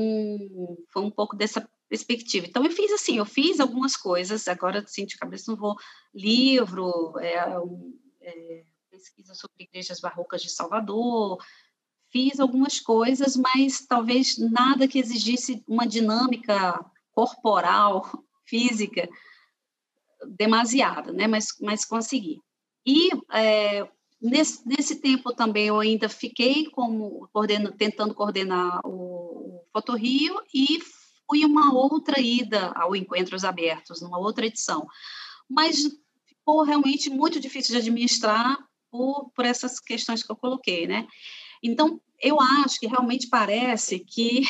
foi 0.92 1.02
um 1.02 1.10
pouco 1.10 1.36
dessa 1.36 1.68
perspectiva. 1.88 2.46
Então, 2.46 2.64
eu 2.64 2.70
fiz 2.70 2.90
assim, 2.92 3.18
eu 3.18 3.24
fiz 3.24 3.60
algumas 3.60 3.96
coisas, 3.96 4.48
agora, 4.48 4.80
assim, 4.80 5.06
de 5.06 5.16
cabeça 5.16 5.50
não 5.50 5.58
vou, 5.58 5.76
livro, 6.12 7.16
é, 7.20 7.36
é, 8.22 8.64
pesquisa 8.90 9.34
sobre 9.34 9.64
igrejas 9.64 10.00
barrocas 10.00 10.42
de 10.42 10.50
Salvador, 10.50 11.38
fiz 12.10 12.40
algumas 12.40 12.80
coisas, 12.80 13.36
mas 13.36 13.86
talvez 13.86 14.36
nada 14.38 14.88
que 14.88 14.98
exigisse 14.98 15.62
uma 15.66 15.86
dinâmica 15.86 16.84
corporal, 17.12 18.10
física, 18.44 19.08
demasiada, 20.36 21.12
né? 21.12 21.26
Mas, 21.26 21.48
mas 21.60 21.84
consegui. 21.84 22.40
E 22.84 23.10
é, 23.32 23.86
nesse, 24.20 24.66
nesse 24.66 24.96
tempo 24.96 25.32
também 25.34 25.66
eu 25.66 25.78
ainda 25.78 26.08
fiquei 26.08 26.68
como 26.70 27.28
coordena, 27.32 27.72
tentando 27.72 28.14
coordenar 28.14 28.80
o, 28.84 29.58
o 29.58 29.64
Fotorrio 29.72 30.40
e 30.52 30.78
fui 31.26 31.44
uma 31.44 31.74
outra 31.74 32.20
ida 32.20 32.72
ao 32.74 32.94
Encontros 32.94 33.44
Abertos, 33.44 34.00
numa 34.00 34.18
outra 34.18 34.46
edição. 34.46 34.86
Mas 35.48 35.82
ficou 36.26 36.62
realmente 36.62 37.10
muito 37.10 37.40
difícil 37.40 37.72
de 37.72 37.80
administrar 37.80 38.58
por, 38.90 39.30
por 39.30 39.44
essas 39.44 39.80
questões 39.80 40.22
que 40.22 40.30
eu 40.30 40.36
coloquei, 40.36 40.86
né? 40.86 41.06
Então, 41.62 42.00
eu 42.20 42.40
acho 42.40 42.78
que 42.78 42.86
realmente 42.86 43.28
parece 43.28 43.98
que 43.98 44.42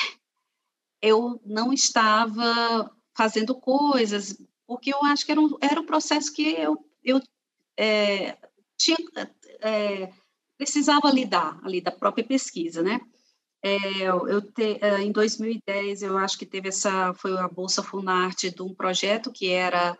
eu 1.00 1.40
não 1.44 1.72
estava 1.72 2.90
fazendo 3.16 3.54
coisas, 3.54 4.38
porque 4.66 4.92
eu 4.92 5.02
acho 5.04 5.24
que 5.24 5.32
era 5.32 5.40
um, 5.40 5.56
era 5.60 5.80
um 5.80 5.86
processo 5.86 6.32
que 6.32 6.42
eu, 6.42 6.76
eu 7.02 7.20
é, 7.78 8.36
tinha, 8.76 8.96
é, 9.66 10.12
precisava 10.56 11.10
lidar 11.10 11.58
ali 11.62 11.80
da 11.80 11.90
própria 11.90 12.24
pesquisa, 12.24 12.82
né? 12.82 13.00
É, 13.62 14.02
eu 14.02 14.42
te, 14.42 14.78
é, 14.80 15.02
em 15.02 15.10
2010 15.10 16.02
eu 16.02 16.16
acho 16.18 16.38
que 16.38 16.46
teve 16.46 16.68
essa 16.68 17.12
foi 17.14 17.36
a 17.36 17.48
bolsa 17.48 17.82
Funarte 17.82 18.50
de 18.50 18.62
um 18.62 18.74
projeto 18.74 19.32
que 19.32 19.50
era 19.50 19.98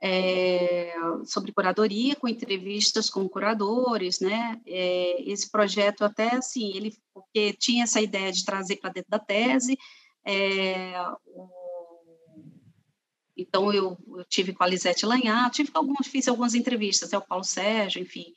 é, 0.00 0.94
sobre 1.24 1.52
curadoria 1.52 2.14
com 2.14 2.28
entrevistas 2.28 3.10
com 3.10 3.28
curadores, 3.28 4.20
né? 4.20 4.60
É, 4.66 5.22
esse 5.30 5.50
projeto 5.50 6.04
até 6.04 6.34
assim 6.36 6.76
ele 6.76 6.94
porque 7.12 7.52
tinha 7.54 7.84
essa 7.84 8.00
ideia 8.00 8.30
de 8.30 8.44
trazer 8.44 8.76
para 8.76 8.92
dentro 8.92 9.10
da 9.10 9.18
tese. 9.18 9.76
É, 10.24 10.92
o, 11.24 11.48
então 13.36 13.72
eu, 13.72 13.98
eu, 14.16 14.24
tive 14.24 14.54
com 14.54 14.64
a 14.64 14.66
Lisete 14.66 15.04
Lanhar, 15.04 15.50
tive 15.50 15.70
alguns, 15.74 16.06
fiz 16.06 16.26
algumas 16.26 16.54
entrevistas, 16.54 17.08
até 17.08 17.18
o 17.18 17.26
Paulo 17.26 17.44
Sérgio, 17.44 18.00
enfim, 18.00 18.32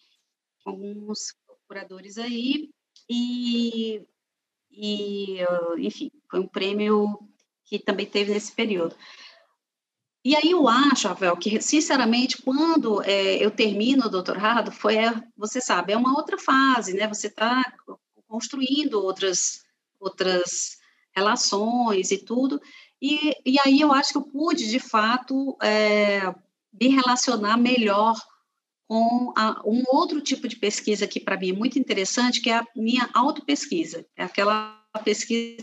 alguns 0.65 1.33
curadores 1.67 2.17
aí 2.17 2.69
e 3.09 4.05
e, 4.71 5.39
enfim, 5.79 6.11
foi 6.29 6.39
um 6.39 6.47
prêmio 6.47 7.19
que 7.65 7.79
também 7.79 8.05
teve 8.05 8.31
nesse 8.31 8.51
período. 8.51 8.95
E 10.23 10.35
aí 10.35 10.51
eu 10.51 10.67
acho, 10.67 11.07
Rafael, 11.07 11.35
que, 11.37 11.61
sinceramente, 11.61 12.41
quando 12.41 13.01
é, 13.03 13.43
eu 13.43 13.49
termino 13.51 14.05
o 14.05 14.09
doutorado, 14.09 14.71
foi, 14.71 14.97
é, 14.97 15.23
você 15.35 15.61
sabe, 15.61 15.93
é 15.93 15.97
uma 15.97 16.15
outra 16.15 16.37
fase, 16.37 16.93
né? 16.93 17.07
Você 17.07 17.27
está 17.27 17.63
construindo 18.27 19.03
outras, 19.03 19.63
outras 19.99 20.77
relações 21.15 22.11
e 22.11 22.17
tudo, 22.17 22.61
e, 23.01 23.33
e 23.45 23.57
aí 23.65 23.81
eu 23.81 23.91
acho 23.93 24.11
que 24.11 24.17
eu 24.17 24.23
pude, 24.23 24.69
de 24.69 24.79
fato, 24.79 25.57
é, 25.61 26.21
me 26.73 26.89
relacionar 26.89 27.57
melhor 27.57 28.15
com 28.89 29.31
a, 29.37 29.61
um 29.63 29.83
outro 29.89 30.19
tipo 30.19 30.47
de 30.47 30.55
pesquisa 30.55 31.07
que 31.07 31.19
para 31.19 31.37
mim 31.37 31.51
é 31.51 31.53
muito 31.53 31.77
interessante, 31.77 32.41
que 32.41 32.49
é 32.49 32.55
a 32.55 32.67
minha 32.75 33.07
autopesquisa. 33.13 34.03
É 34.17 34.23
aquela 34.23 34.83
pesquisa 35.03 35.61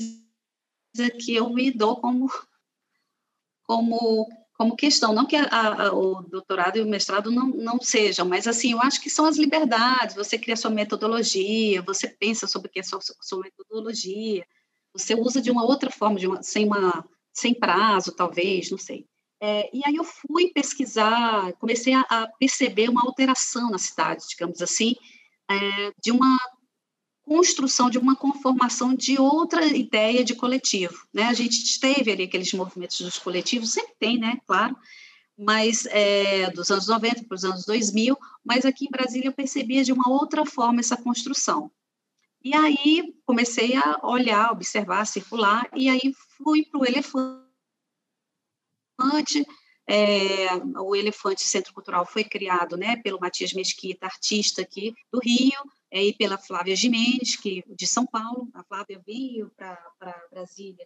que 1.21 1.35
eu 1.35 1.51
me 1.51 1.73
dou 1.73 1.97
como, 1.97 2.31
como, 3.65 4.29
como 4.57 4.77
questão. 4.77 5.13
Não 5.13 5.27
que 5.27 5.35
a, 5.35 5.49
a, 5.49 5.93
o 5.93 6.23
doutorado 6.23 6.77
e 6.77 6.81
o 6.81 6.87
mestrado 6.87 7.33
não, 7.33 7.49
não 7.49 7.81
sejam, 7.81 8.25
mas 8.25 8.47
assim, 8.47 8.71
eu 8.71 8.81
acho 8.81 9.01
que 9.01 9.11
são 9.11 9.25
as 9.25 9.37
liberdades. 9.37 10.15
Você 10.15 10.39
cria 10.39 10.57
sua 10.57 10.71
metodologia, 10.71 11.83
você 11.83 12.07
pensa 12.07 12.47
sobre 12.47 12.69
o 12.69 12.71
que 12.71 12.79
é 12.79 12.85
sua, 12.85 13.01
sua 13.03 13.41
metodologia, 13.41 14.47
você 14.93 15.17
usa 15.17 15.43
de 15.43 15.51
uma 15.51 15.65
outra 15.65 15.91
forma, 15.91 16.17
uma, 16.21 16.45
sem, 16.45 16.65
uma, 16.65 17.05
sem 17.33 17.53
prazo, 17.53 18.13
talvez, 18.13 18.71
não 18.71 18.79
sei. 18.79 19.05
É, 19.41 19.69
e 19.73 19.83
aí 19.85 19.97
eu 19.97 20.05
fui 20.05 20.49
pesquisar, 20.49 21.53
comecei 21.55 21.93
a, 21.93 22.01
a, 22.09 22.29
perceber 22.39 22.89
uma 22.89 23.03
alteração 23.03 23.71
na 23.71 23.79
cidade, 23.79 24.25
digamos 24.31 24.63
assim, 24.63 24.95
é, 25.51 25.93
de 26.03 26.11
uma 26.11 26.39
construção, 27.23 27.91
de 27.91 27.99
uma 27.99 28.17
conformação 28.17 28.95
de 28.95 29.19
outra 29.19 29.67
ideia 29.67 30.25
de 30.25 30.35
coletivo. 30.35 31.07
Né? 31.13 31.25
A 31.25 31.35
gente 31.35 31.79
teve 31.81 32.11
ali 32.11 32.23
aqueles 32.23 32.53
movimentos 32.53 33.01
dos 33.01 33.19
coletivos, 33.19 33.73
sempre 33.73 33.95
tem, 33.99 34.19
né? 34.19 34.39
Claro, 34.47 34.77
mas 35.37 35.87
é, 35.87 36.51
dos 36.53 36.71
anos 36.71 36.87
90 36.87 37.25
para 37.25 37.35
os 37.35 37.45
anos 37.45 37.67
2000, 37.67 38.17
mas 38.45 38.65
aqui 38.65 38.87
em 38.87 38.91
Brasília 38.91 39.29
eu 39.29 39.33
percebia 39.33 39.85
de 39.85 39.93
uma 39.93 40.09
outra 40.09 40.47
forma 40.47 40.81
essa 40.81 40.97
construção. 40.97 41.71
E 42.43 42.55
aí 42.55 43.13
comecei 43.27 43.75
a 43.77 43.99
olhar, 44.05 44.53
observar, 44.53 45.05
circular, 45.05 45.69
e 45.75 45.89
aí 45.91 46.15
fui 46.39 46.65
para 46.65 46.81
o 46.81 46.87
elefante 46.87 47.46
elefante. 48.99 49.47
É, 49.89 50.53
o 50.81 50.97
Elefante 50.97 51.43
Centro 51.43 51.73
Cultural 51.73 52.05
foi 52.05 52.25
criado 52.25 52.77
né, 52.77 52.97
pelo 52.97 53.21
Matias 53.21 53.53
Mesquita, 53.53 54.07
artista 54.07 54.63
aqui 54.63 54.93
do 55.13 55.21
Rio, 55.21 55.63
é, 55.93 56.03
e 56.05 56.13
pela 56.13 56.37
Flávia 56.37 56.75
Jimenez, 56.75 57.37
que, 57.37 57.63
de 57.69 57.87
São 57.87 58.05
Paulo. 58.05 58.49
A 58.53 58.65
Flávia 58.65 59.01
veio 59.07 59.51
para 59.57 59.79
Brasília 60.31 60.85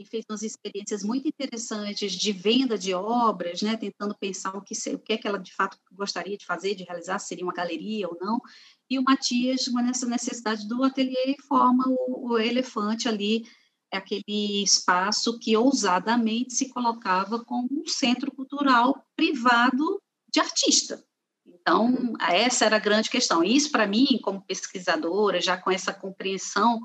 e 0.00 0.04
fez 0.04 0.24
umas 0.28 0.42
experiências 0.42 1.04
muito 1.04 1.28
interessantes 1.28 2.12
de 2.12 2.32
venda 2.32 2.76
de 2.76 2.94
obras, 2.94 3.60
né, 3.60 3.76
tentando 3.76 4.16
pensar 4.18 4.56
o 4.56 4.62
que, 4.62 4.74
o 4.94 4.98
que 4.98 5.12
é 5.12 5.18
que 5.18 5.28
ela 5.28 5.38
de 5.38 5.54
fato 5.54 5.76
gostaria 5.92 6.38
de 6.38 6.46
fazer, 6.46 6.74
de 6.74 6.84
realizar, 6.84 7.18
se 7.18 7.28
seria 7.28 7.44
uma 7.44 7.52
galeria 7.52 8.08
ou 8.08 8.16
não. 8.18 8.40
E 8.88 8.98
o 8.98 9.02
Matias, 9.02 9.66
nessa 9.72 10.06
necessidade 10.06 10.66
do 10.66 10.82
ateliê, 10.82 11.36
forma 11.46 11.84
o, 11.86 12.30
o 12.30 12.38
elefante 12.38 13.08
ali, 13.08 13.44
aquele 13.92 14.62
espaço 14.62 15.38
que 15.38 15.56
ousadamente 15.56 16.54
se 16.54 16.68
colocava 16.68 17.44
como 17.44 17.68
um 17.70 17.86
centro 17.86 18.30
cultural 18.30 19.04
privado 19.16 20.00
de 20.32 20.40
artista. 20.40 21.04
Então, 21.46 22.14
essa 22.20 22.64
era 22.64 22.76
a 22.76 22.80
grande 22.80 23.10
questão. 23.10 23.42
Isso, 23.42 23.70
para 23.70 23.86
mim, 23.86 24.18
como 24.22 24.44
pesquisadora, 24.44 25.40
já 25.40 25.56
com 25.56 25.70
essa 25.70 25.92
compreensão 25.92 26.80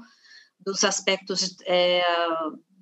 dos 0.60 0.84
aspectos 0.84 1.56
é, 1.66 2.02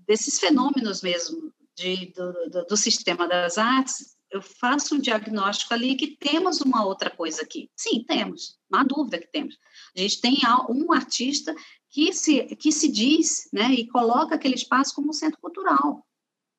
desses 0.08 0.40
fenômenos 0.40 1.02
mesmo 1.02 1.54
de, 1.76 2.14
do, 2.14 2.32
do, 2.50 2.66
do, 2.66 2.78
sistema 2.78 3.28
das 3.28 3.58
artes, 3.58 4.16
eu 4.32 4.42
faço 4.42 4.96
um 4.96 5.00
diagnóstico 5.00 5.74
ali 5.74 5.96
que 5.96 6.16
temos 6.18 6.62
uma 6.62 6.86
outra 6.86 7.10
coisa 7.10 7.42
aqui. 7.42 7.70
Sim, 7.76 8.04
temos, 8.04 8.58
não 8.70 8.80
há 8.80 8.84
dúvida 8.84 9.20
que 9.20 9.32
temos. 9.32 9.58
A 9.96 10.00
gente 10.00 10.22
tem 10.22 10.38
um 10.70 10.92
artista 10.94 11.54
que 11.94 12.12
se, 12.12 12.44
que 12.56 12.72
se 12.72 12.92
diz 12.92 13.48
né, 13.54 13.72
e 13.72 13.88
coloca 13.88 14.34
aquele 14.34 14.56
espaço 14.56 14.96
como 14.96 15.12
um 15.12 15.14
centro 15.14 15.40
cultural. 15.40 16.04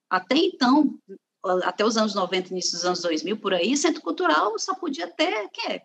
Até 0.09 0.37
então, 0.37 0.97
até 1.64 1.85
os 1.85 1.97
anos 1.97 2.14
90, 2.14 2.51
início 2.51 2.72
dos 2.74 2.85
anos 2.85 3.03
2000, 3.03 3.37
por 3.39 3.53
aí, 3.53 3.76
centro 3.76 4.01
cultural 4.01 4.57
só 4.61 4.76
podia 4.76 5.11
ter, 5.11 5.49
que 5.49 5.82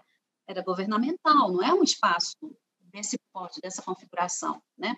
era 0.47 0.61
governamental, 0.61 1.51
não 1.51 1.63
é 1.63 1.73
um 1.73 1.81
espaço 1.81 2.37
desse 2.93 3.17
porte, 3.33 3.59
dessa 3.59 3.81
configuração, 3.81 4.61
né? 4.77 4.95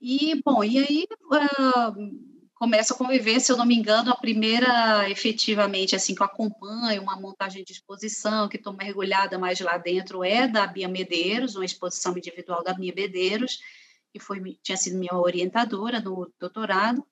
E, 0.00 0.40
bom, 0.44 0.62
e 0.62 0.78
aí 0.78 1.06
uh, 1.24 2.39
começa 2.60 2.92
a 2.92 2.96
conviver, 2.96 3.40
se 3.40 3.50
eu 3.50 3.56
não 3.56 3.64
me 3.64 3.74
engano, 3.74 4.10
a 4.10 4.16
primeira, 4.16 5.08
efetivamente, 5.08 5.96
assim, 5.96 6.14
que 6.14 6.20
eu 6.20 6.26
acompanho, 6.26 7.00
uma 7.00 7.18
montagem 7.18 7.64
de 7.64 7.72
exposição, 7.72 8.50
que 8.50 8.58
estou 8.58 8.74
mergulhada 8.74 9.38
mais 9.38 9.58
lá 9.60 9.78
dentro, 9.78 10.22
é 10.22 10.46
da 10.46 10.66
Bia 10.66 10.86
Medeiros, 10.86 11.56
uma 11.56 11.64
exposição 11.64 12.14
individual 12.14 12.62
da 12.62 12.74
Bia 12.74 12.92
Medeiros, 12.94 13.60
que 14.12 14.20
foi, 14.20 14.58
tinha 14.62 14.76
sido 14.76 14.98
minha 14.98 15.14
orientadora 15.14 16.00
no 16.00 16.30
doutorado, 16.38 17.02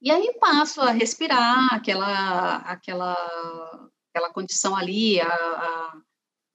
e 0.00 0.08
aí 0.08 0.32
passo 0.38 0.80
a 0.82 0.92
respirar 0.92 1.74
aquela, 1.74 2.58
aquela, 2.58 3.90
aquela 4.12 4.32
condição 4.32 4.76
ali, 4.76 5.20
a, 5.20 5.26
a, 5.26 6.00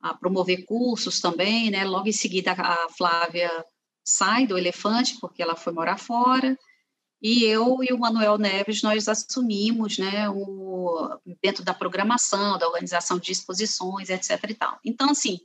a 0.04 0.14
promover 0.14 0.64
cursos 0.64 1.20
também, 1.20 1.70
né? 1.70 1.84
Logo 1.84 2.08
em 2.08 2.14
seguida, 2.14 2.54
a 2.54 2.88
Flávia 2.98 3.52
sai 4.06 4.48
do 4.48 4.58
Elefante, 4.58 5.18
porque 5.20 5.44
ela 5.44 5.58
foi 5.58 5.74
morar 5.74 5.98
fora, 5.98 6.58
e 7.24 7.46
eu 7.46 7.82
e 7.82 7.94
o 7.94 7.98
Manuel 7.98 8.38
Neves, 8.38 8.82
nós 8.82 9.08
assumimos, 9.08 9.98
né, 9.98 10.30
o, 10.30 11.18
dentro 11.42 11.64
da 11.64 11.74
programação, 11.74 12.58
da 12.58 12.68
organização 12.68 13.18
de 13.18 13.32
exposições, 13.32 14.10
etc 14.10 14.44
e 14.50 14.54
tal. 14.54 14.78
Então, 14.84 15.12
assim, 15.12 15.40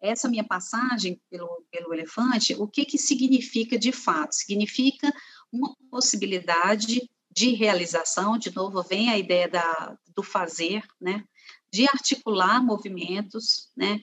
essa 0.00 0.28
minha 0.28 0.44
passagem 0.44 1.20
pelo, 1.28 1.48
pelo 1.72 1.92
Elefante, 1.92 2.54
o 2.54 2.68
que 2.68 2.84
que 2.84 2.96
significa 2.96 3.76
de 3.76 3.90
fato? 3.90 4.32
Significa 4.32 5.12
uma 5.52 5.74
possibilidade 5.90 7.10
de 7.28 7.50
realização, 7.50 8.38
de 8.38 8.54
novo, 8.54 8.80
vem 8.84 9.10
a 9.10 9.18
ideia 9.18 9.48
da, 9.48 9.98
do 10.14 10.22
fazer, 10.22 10.84
né, 11.00 11.24
de 11.72 11.84
articular 11.88 12.64
movimentos, 12.64 13.68
né, 13.76 14.00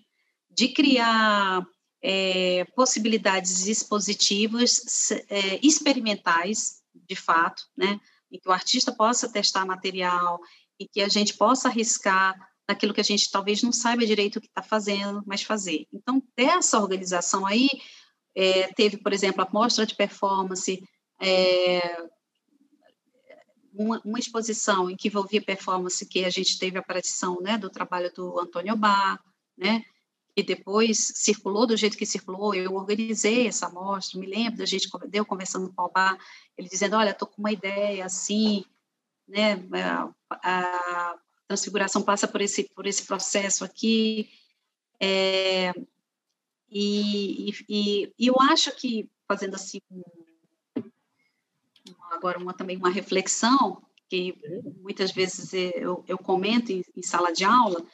de 0.52 0.68
criar 0.68 1.66
é, 2.04 2.66
possibilidades 2.76 3.68
expositivas 3.68 5.12
é, 5.30 5.66
experimentais, 5.66 6.84
de 7.08 7.16
fato, 7.16 7.64
né, 7.78 8.00
em 8.32 8.40
que 8.40 8.50
o 8.50 8.52
artista 8.52 8.92
possa 8.92 9.32
testar 9.32 9.66
material 9.66 10.40
e 10.80 10.88
que 10.88 11.02
a 11.02 11.08
gente 11.08 11.36
possa 11.36 11.68
arriscar 11.68 12.36
naquilo 12.68 12.94
que 12.94 13.02
a 13.02 13.04
gente 13.04 13.30
talvez 13.32 13.62
não 13.62 13.72
saiba 13.72 14.06
direito 14.06 14.38
o 14.38 14.42
que 14.42 14.48
está 14.48 14.64
fazendo, 14.64 15.24
mas 15.26 15.44
fazer. 15.44 15.88
Então, 15.94 16.22
dessa 16.36 16.80
organização 16.80 17.46
aí, 17.46 17.70
é, 18.36 18.68
teve, 18.74 18.98
por 18.98 19.14
exemplo, 19.14 19.42
a 19.42 19.50
mostra 19.52 19.86
de 19.86 19.96
performance, 19.96 20.84
é, 21.22 22.08
uma, 23.74 24.02
uma, 24.04 24.20
exposição 24.20 24.90
em 24.90 24.96
que 24.96 25.08
envolvia 25.08 25.42
performance, 25.42 26.06
que 26.08 26.26
a 26.26 26.30
gente 26.30 26.58
teve 26.58 26.78
a 26.78 26.82
aparição 26.82 27.40
né, 27.42 27.58
do 27.58 27.70
trabalho 27.70 28.12
do 28.14 28.40
Antônio 28.40 28.76
Bar, 28.76 29.20
né, 29.58 29.84
e 30.36 30.44
depois 30.44 30.98
circulou 31.16 31.66
do 31.66 31.78
jeito 31.78 31.98
que 31.98 32.06
circulou, 32.06 32.54
eu 32.54 32.74
organizei 32.74 33.48
essa 33.48 33.68
amostra, 33.68 34.20
me 34.20 34.28
lembro 34.28 34.58
da 34.58 34.66
gente, 34.66 34.90
deu 35.08 35.26
conversando 35.26 35.72
com 35.74 35.82
o 35.82 35.86
Albar, 35.86 36.18
ele 36.58 36.68
dizendo, 36.68 36.98
olha, 36.98 37.12
estou 37.12 37.28
com 37.28 37.42
uma 37.42 37.54
ideia 37.54 38.06
assim, 38.06 38.66
né, 39.28 39.54
a, 39.74 40.12
a, 40.30 41.20
transfiguração 41.48 42.02
passa 42.02 42.28
por 42.28 42.42
esse, 42.42 42.64
por 42.76 42.86
esse 42.86 43.06
processo 43.06 43.64
aqui, 43.64 44.30
é, 45.00 45.72
e, 46.70 47.52
e, 47.70 48.14
e, 48.18 48.28
eu 48.28 48.36
acho 48.42 48.76
que, 48.76 49.10
fazendo 49.28 49.56
assim, 49.56 49.80
agora 52.12 52.40
uma, 52.40 52.54
também 52.54 52.76
uma 52.76 52.90
reflexão, 52.90 53.82
que 54.10 54.36
muitas 54.82 55.12
vezes 55.12 55.54
eu, 55.54 56.04
eu 56.08 56.18
comento 56.18 56.72
em, 56.72 56.84
em 56.96 57.02
sala 57.02 57.32
de 57.32 57.46
aula, 57.46 57.86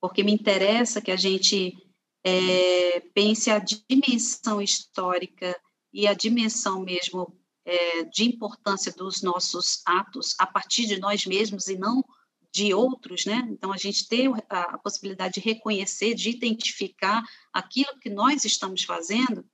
porque 0.00 0.22
me 0.22 0.32
interessa 0.32 1.00
que 1.00 1.10
a 1.10 1.16
gente 1.16 1.76
é, 2.24 3.00
pense 3.14 3.50
a 3.50 3.58
dimensão 3.58 4.60
histórica 4.60 5.58
e 5.92 6.06
a 6.06 6.14
dimensão 6.14 6.80
mesmo 6.80 7.36
é, 7.64 8.04
de 8.04 8.24
importância 8.24 8.92
dos 8.92 9.22
nossos 9.22 9.82
atos 9.86 10.34
a 10.38 10.46
partir 10.46 10.86
de 10.86 10.98
nós 10.98 11.26
mesmos 11.26 11.68
e 11.68 11.76
não 11.76 12.04
de 12.52 12.72
outros, 12.72 13.26
né? 13.26 13.46
Então 13.50 13.72
a 13.72 13.76
gente 13.76 14.08
ter 14.08 14.30
a, 14.48 14.60
a 14.74 14.78
possibilidade 14.78 15.34
de 15.34 15.40
reconhecer, 15.40 16.14
de 16.14 16.30
identificar 16.30 17.22
aquilo 17.52 17.98
que 18.00 18.08
nós 18.08 18.44
estamos 18.44 18.84
fazendo, 18.84 19.44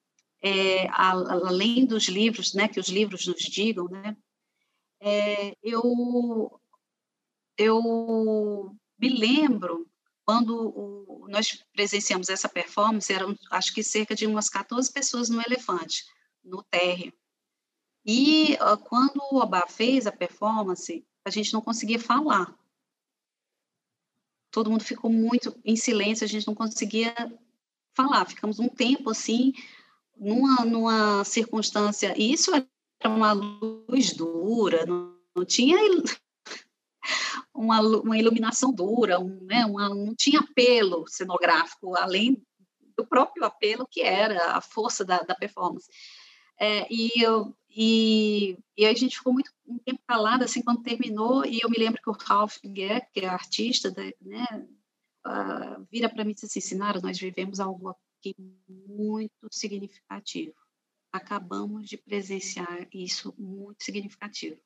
é, 0.41 0.87
a, 0.89 1.11
além 1.11 1.85
dos 1.85 2.05
livros, 2.05 2.55
né? 2.55 2.69
Que 2.69 2.81
os 2.81 2.89
livros 2.89 3.27
nos 3.27 3.43
digam, 3.43 3.87
né? 3.89 4.17
É, 5.01 5.57
eu 5.63 6.61
eu 7.59 8.77
me 8.99 9.09
lembro 9.09 9.87
quando 10.25 10.57
o, 10.57 11.27
nós 11.29 11.65
presenciamos 11.73 12.29
essa 12.29 12.49
performance, 12.49 13.13
eram 13.13 13.37
acho 13.51 13.75
que 13.75 13.83
cerca 13.83 14.15
de 14.15 14.27
umas 14.27 14.49
14 14.49 14.93
pessoas 14.93 15.29
no 15.29 15.41
elefante, 15.41 16.05
no 16.43 16.63
térreo. 16.63 17.13
E 18.05 18.55
uh, 18.55 18.77
quando 18.79 19.21
o 19.31 19.39
Obá 19.39 19.67
fez 19.67 20.07
a 20.07 20.13
performance, 20.13 21.07
a 21.25 21.31
gente 21.31 21.53
não 21.53 21.61
conseguia 21.61 21.99
falar. 21.99 22.55
Todo 24.51 24.71
mundo 24.71 24.85
ficou 24.85 25.11
muito 25.11 25.59
em 25.65 25.77
silêncio, 25.77 26.25
a 26.25 26.29
gente 26.29 26.47
não 26.47 26.55
conseguia 26.55 27.15
falar. 27.95 28.25
Ficamos 28.27 28.59
um 28.59 28.69
tempo 28.69 29.11
assim, 29.11 29.53
numa, 30.17 30.65
numa 30.65 31.25
circunstância. 31.25 32.15
E 32.17 32.33
isso 32.33 32.51
era 32.55 32.69
uma 33.05 33.33
luz 33.33 34.13
dura, 34.13 34.87
não, 34.87 35.17
não 35.35 35.45
tinha 35.45 35.79
uma, 37.55 37.81
uma 37.81 38.19
iluminação 38.19 38.73
dura, 38.73 39.21
um, 39.21 39.41
né, 39.45 39.65
uma, 39.65 39.89
não 39.89 40.15
tinha 40.15 40.41
apelo 40.41 41.07
cenográfico, 41.07 41.97
além 41.97 42.43
do 42.97 43.07
próprio 43.07 43.45
apelo 43.45 43.87
que 43.89 44.03
era 44.03 44.57
a 44.57 44.61
força 44.61 45.05
da, 45.05 45.19
da 45.21 45.35
performance. 45.35 45.89
É, 46.59 46.87
e, 46.93 47.11
eu, 47.17 47.55
e, 47.69 48.57
e 48.77 48.87
a 48.87 48.95
gente 48.95 49.17
ficou 49.17 49.33
muito 49.33 49.51
um 49.67 49.79
tempo 49.79 50.01
calado 50.07 50.45
assim 50.45 50.63
quando 50.63 50.83
terminou 50.83 51.45
e 51.45 51.61
eu 51.63 51.71
me 51.71 51.79
lembro 51.79 52.01
que 52.01 52.11
o 52.11 52.13
Ralph 52.13 52.59
Guer, 52.65 53.09
que 53.13 53.21
é 53.21 53.27
artista, 53.27 53.93
né, 54.21 54.47
uh, 55.27 55.87
vira 55.91 56.09
para 56.09 56.25
mim 56.25 56.33
e 56.33 56.35
diz 56.35 56.45
assim, 56.45 56.61
Sinara, 56.61 57.01
nós 57.01 57.19
vivemos 57.19 57.59
algo 57.61 57.89
aqui 57.89 58.35
muito 58.89 59.49
significativo. 59.51 60.55
Acabamos 61.13 61.89
de 61.89 61.97
presenciar 61.97 62.89
isso 62.93 63.35
muito 63.39 63.83
significativo. 63.85 64.61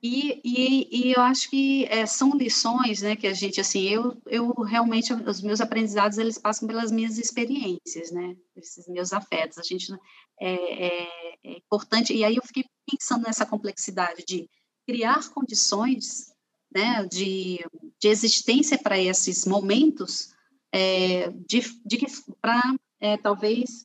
E, 0.00 0.40
e, 0.44 0.88
e, 0.92 1.12
eu 1.12 1.20
acho 1.22 1.50
que 1.50 1.84
é, 1.86 2.06
são 2.06 2.36
lições, 2.36 3.02
né, 3.02 3.16
que 3.16 3.26
a 3.26 3.32
gente, 3.32 3.60
assim, 3.60 3.82
eu, 3.88 4.16
eu 4.26 4.52
realmente, 4.62 5.12
os 5.12 5.40
meus 5.42 5.60
aprendizados, 5.60 6.18
eles 6.18 6.38
passam 6.38 6.68
pelas 6.68 6.92
minhas 6.92 7.18
experiências, 7.18 8.12
né, 8.12 8.36
esses 8.54 8.86
meus 8.86 9.12
afetos, 9.12 9.58
a 9.58 9.62
gente, 9.62 9.92
é, 10.40 10.86
é, 10.86 11.08
é 11.44 11.56
importante, 11.56 12.14
e 12.14 12.24
aí 12.24 12.36
eu 12.36 12.42
fiquei 12.44 12.64
pensando 12.88 13.24
nessa 13.24 13.44
complexidade 13.44 14.24
de 14.24 14.48
criar 14.86 15.28
condições, 15.30 16.32
né, 16.72 17.04
de, 17.06 17.58
de 18.00 18.08
existência 18.08 18.78
para 18.78 18.96
esses 19.00 19.44
momentos, 19.46 20.32
é, 20.72 21.28
de, 21.30 21.60
de 21.84 21.98
para, 22.40 22.62
é, 23.00 23.16
talvez, 23.16 23.84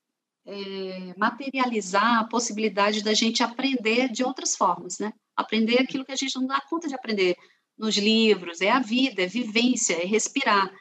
materializar 1.17 2.19
a 2.19 2.25
possibilidade 2.25 3.01
da 3.01 3.13
gente 3.13 3.41
aprender 3.41 4.09
de 4.09 4.25
outras 4.25 4.57
formas, 4.57 4.99
né, 4.99 5.13
Aprender 5.35 5.81
aquilo 5.81 6.05
que 6.05 6.11
a 6.11 6.15
gente 6.15 6.35
não 6.35 6.47
dá 6.47 6.61
conta 6.61 6.87
de 6.87 6.95
aprender 6.95 7.35
nos 7.77 7.97
livros, 7.97 8.61
é 8.61 8.69
a 8.69 8.79
vida, 8.79 9.23
é 9.23 9.27
vivência, 9.27 9.93
é 9.93 10.05
respirar. 10.05 10.71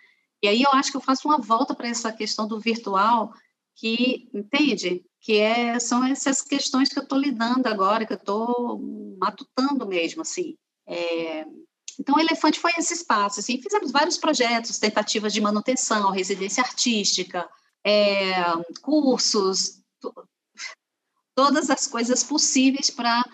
E 0.42 0.48
aí 0.48 0.62
eu 0.62 0.70
acho 0.72 0.90
que 0.90 0.96
eu 0.96 1.00
faço 1.00 1.26
uma 1.28 1.38
volta 1.38 1.74
para 1.74 1.88
essa 1.88 2.12
questão 2.12 2.46
do 2.46 2.60
virtual, 2.60 3.32
que, 3.74 4.28
entende? 4.34 5.04
que 5.22 5.38
é, 5.38 5.78
são 5.78 6.04
essas 6.04 6.42
questões 6.42 6.88
que 6.88 6.98
eu 6.98 7.04
estou 7.04 7.16
lidando 7.16 7.68
agora, 7.68 8.04
que 8.04 8.12
eu 8.12 8.18
estou 8.18 8.80
matutando 9.18 9.86
mesmo, 9.86 10.22
assim. 10.22 10.56
É, 10.86 11.46
então, 11.98 12.16
o 12.16 12.20
Elefante 12.20 12.58
foi 12.58 12.72
esse 12.76 12.92
espaço, 12.92 13.38
assim, 13.38 13.62
fizemos 13.62 13.92
vários 13.92 14.18
projetos, 14.18 14.78
tentativas 14.78 15.32
de 15.32 15.40
manutenção, 15.40 16.10
residência 16.10 16.62
artística, 16.62 17.48
é, 17.84 18.32
cursos, 18.82 19.80
todas 21.36 21.70
as 21.70 21.86
coisas 21.86 22.24
possíveis 22.24 22.90
para 22.90 23.24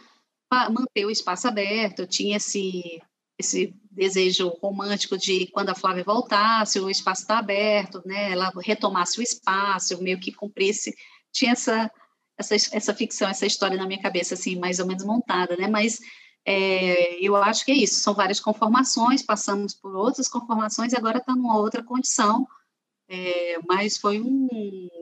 manter 0.51 1.05
o 1.05 1.11
espaço 1.11 1.49
aberto. 1.49 2.07
Tinha 2.07 2.37
esse, 2.37 3.01
esse 3.39 3.75
desejo 3.91 4.49
romântico 4.63 5.17
de 5.19 5.47
quando 5.49 5.71
a 5.71 5.75
Flávia 5.75 6.05
voltasse, 6.05 6.81
o 6.81 6.91
espaço 6.91 7.23
está 7.23 7.39
aberto, 7.39 8.03
né? 8.07 8.33
ela 8.33 8.53
retomasse 8.59 9.19
o 9.19 9.23
espaço, 9.23 10.03
meio 10.03 10.21
que 10.21 10.33
cumprisse 10.33 10.95
tinha 11.33 11.53
essa, 11.53 11.91
essa, 12.37 12.55
essa 12.55 12.95
ficção, 12.95 13.29
essa 13.29 13.47
história 13.47 13.77
na 13.77 13.87
minha 13.87 14.01
cabeça, 14.01 14.35
assim, 14.35 14.57
mais 14.57 14.79
ou 14.79 14.87
menos 14.87 15.05
montada, 15.05 15.57
né? 15.57 15.69
Mas 15.69 16.01
é, 16.45 17.25
eu 17.25 17.37
acho 17.37 17.65
que 17.65 17.73
é 17.73 17.75
isso, 17.75 18.01
são 18.01 18.15
várias 18.15 18.41
conformações, 18.41 19.23
passamos 19.23 19.75
por 19.75 19.95
outras 19.95 20.29
conformações 20.29 20.93
e 20.93 20.97
agora 20.97 21.19
está 21.19 21.35
numa 21.35 21.59
outra 21.59 21.83
condição, 21.83 22.47
é, 23.09 23.59
mas 23.67 23.97
foi 23.97 24.21
um 24.21 24.49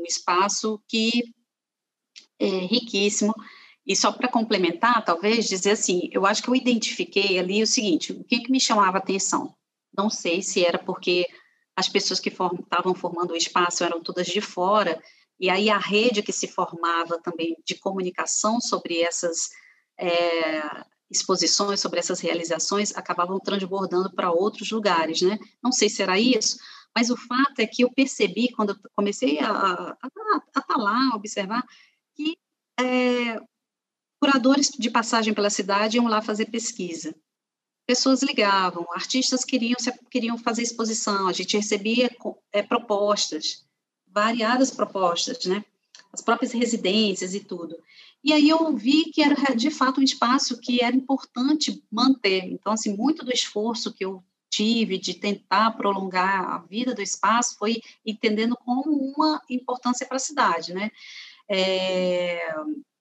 espaço 0.06 0.80
que 0.88 1.34
é 2.38 2.46
riquíssimo. 2.46 3.34
E 3.86 3.94
só 3.94 4.10
para 4.10 4.28
complementar, 4.28 5.04
talvez, 5.04 5.46
dizer 5.46 5.72
assim, 5.72 6.08
eu 6.10 6.26
acho 6.26 6.42
que 6.42 6.48
eu 6.48 6.56
identifiquei 6.56 7.38
ali 7.38 7.62
o 7.62 7.66
seguinte, 7.66 8.12
o 8.12 8.24
que, 8.24 8.40
que 8.40 8.50
me 8.50 8.60
chamava 8.60 8.98
atenção? 8.98 9.54
Não 9.96 10.10
sei 10.10 10.42
se 10.42 10.64
era 10.64 10.78
porque 10.78 11.24
as 11.76 11.88
pessoas 11.88 12.18
que 12.18 12.28
estavam 12.28 12.94
formando 12.94 13.32
o 13.32 13.36
espaço 13.36 13.84
eram 13.84 14.02
todas 14.02 14.26
de 14.26 14.40
fora, 14.40 15.00
e 15.38 15.48
aí 15.48 15.70
a 15.70 15.78
rede 15.78 16.22
que 16.22 16.32
se 16.32 16.48
formava 16.48 17.20
também 17.22 17.56
de 17.64 17.74
comunicação 17.76 18.60
sobre 18.60 19.02
essas 19.02 19.50
é, 19.98 20.84
exposições, 21.10 21.78
sobre 21.78 22.00
essas 22.00 22.20
realizações, 22.20 22.96
acabavam 22.96 23.38
transbordando 23.38 24.12
para 24.12 24.32
outros 24.32 24.70
lugares, 24.70 25.22
né? 25.22 25.38
Não 25.62 25.70
sei 25.70 25.88
se 25.88 26.02
era 26.02 26.18
isso, 26.18 26.58
mas 26.94 27.10
o 27.10 27.16
fato 27.16 27.60
é 27.60 27.66
que 27.66 27.84
eu 27.84 27.92
percebi, 27.92 28.50
quando 28.52 28.70
eu 28.70 28.76
comecei 28.94 29.38
a 29.38 29.96
estar 30.02 30.62
tá 30.62 30.76
lá, 30.76 31.10
a 31.12 31.16
observar, 31.16 31.62
que 32.14 32.38
é, 32.80 33.38
curadores 34.20 34.70
de 34.70 34.90
passagem 34.90 35.34
pela 35.34 35.50
cidade 35.50 35.96
iam 35.96 36.06
lá 36.06 36.22
fazer 36.22 36.46
pesquisa. 36.46 37.14
Pessoas 37.86 38.22
ligavam, 38.22 38.86
artistas 38.92 39.44
queriam, 39.44 39.76
queriam 40.10 40.36
fazer 40.36 40.62
exposição, 40.62 41.28
a 41.28 41.32
gente 41.32 41.56
recebia 41.56 42.10
é, 42.52 42.62
propostas, 42.62 43.64
variadas 44.08 44.70
propostas, 44.70 45.44
né? 45.44 45.64
As 46.12 46.20
próprias 46.20 46.52
residências 46.52 47.34
e 47.34 47.40
tudo. 47.40 47.76
E 48.24 48.32
aí 48.32 48.48
eu 48.48 48.76
vi 48.76 49.04
que 49.12 49.22
era 49.22 49.54
de 49.54 49.70
fato 49.70 50.00
um 50.00 50.04
espaço 50.04 50.58
que 50.60 50.82
era 50.82 50.96
importante 50.96 51.84
manter. 51.90 52.44
Então, 52.44 52.72
assim, 52.72 52.96
muito 52.96 53.24
do 53.24 53.32
esforço 53.32 53.92
que 53.92 54.04
eu 54.04 54.24
tive 54.50 54.98
de 54.98 55.14
tentar 55.14 55.72
prolongar 55.72 56.50
a 56.50 56.58
vida 56.58 56.94
do 56.94 57.02
espaço 57.02 57.56
foi 57.58 57.80
entendendo 58.04 58.56
como 58.56 58.90
uma 58.90 59.40
importância 59.50 60.06
para 60.06 60.16
a 60.16 60.20
cidade, 60.20 60.72
né? 60.72 60.90
É, 61.48 62.52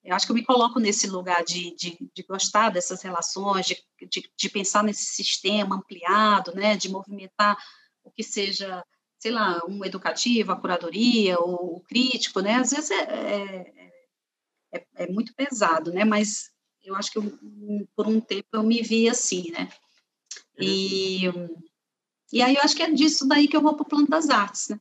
eu 0.06 0.16
acho 0.16 0.26
que 0.26 0.32
eu 0.32 0.36
me 0.36 0.46
coloco 0.46 0.80
nesse 0.80 1.08
lugar 1.08 1.44
de, 1.44 1.76
de, 1.76 1.98
de 2.14 2.24
gostar 2.24 2.70
dessas 2.70 3.02
relações, 3.02 3.66
de, 3.66 3.84
de, 4.08 4.32
de, 4.38 4.50
pensar 4.50 4.84
nesse 4.84 5.06
sistema 5.06 5.76
ampliado, 5.76 6.54
né? 6.54 6.78
De 6.78 6.90
movimentar 6.90 7.58
o 8.04 8.12
que 8.12 8.24
seja 8.24 8.84
sei 9.26 9.32
lá, 9.32 9.60
um 9.68 9.84
educativo, 9.84 10.52
a 10.52 10.56
curadoria, 10.56 11.40
o 11.40 11.82
crítico, 11.88 12.42
né? 12.42 12.56
Às 12.56 12.70
vezes 12.70 12.92
é, 12.92 13.02
é, 13.02 13.92
é, 14.72 14.88
é 14.98 15.08
muito 15.08 15.34
pesado, 15.34 15.92
né? 15.92 16.06
Mas 16.06 16.52
eu 16.84 16.96
acho 16.96 17.12
que 17.12 17.18
eu, 17.18 17.24
por 17.96 18.08
um 18.08 18.22
tempo 18.22 18.48
eu 18.54 18.62
me 18.62 18.84
vi 18.84 19.10
assim, 19.10 19.50
né? 19.50 19.68
E, 20.60 21.24
e 22.32 22.40
aí 22.40 22.56
eu 22.56 22.62
acho 22.62 22.76
que 22.76 22.84
é 22.84 22.92
disso 22.92 23.28
daí 23.28 23.48
que 23.48 23.58
eu 23.58 23.62
vou 23.62 23.74
para 23.74 23.82
o 23.82 23.90
plano 23.90 24.08
das 24.08 24.30
artes, 24.30 24.70
né? 24.70 24.80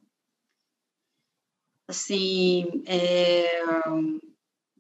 Assim, 1.88 2.82
é, 2.86 3.62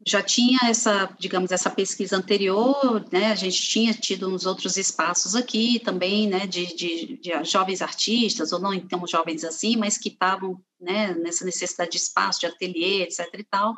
já 0.06 0.22
tinha 0.22 0.58
essa, 0.64 1.06
digamos, 1.18 1.50
essa 1.50 1.70
pesquisa 1.70 2.16
anterior, 2.16 3.06
né, 3.10 3.32
a 3.32 3.34
gente 3.34 3.60
tinha 3.60 3.94
tido 3.94 4.32
uns 4.32 4.44
outros 4.44 4.76
espaços 4.76 5.34
aqui 5.34 5.78
também, 5.78 6.28
né, 6.28 6.46
de, 6.46 6.66
de, 6.74 7.16
de 7.16 7.44
jovens 7.44 7.80
artistas, 7.80 8.52
ou 8.52 8.60
não 8.60 8.74
então 8.74 9.06
jovens 9.06 9.44
assim, 9.44 9.76
mas 9.76 9.96
que 9.96 10.10
estavam, 10.10 10.62
né, 10.78 11.14
nessa 11.14 11.44
necessidade 11.44 11.92
de 11.92 11.96
espaço, 11.98 12.40
de 12.40 12.46
ateliê, 12.46 13.02
etc 13.02 13.26
e 13.38 13.44
tal, 13.44 13.74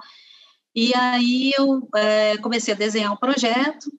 e 0.74 0.94
aí 0.94 1.52
eu 1.56 1.88
é, 1.94 2.36
comecei 2.38 2.74
a 2.74 2.76
desenhar 2.76 3.12
um 3.12 3.16
projeto, 3.16 3.90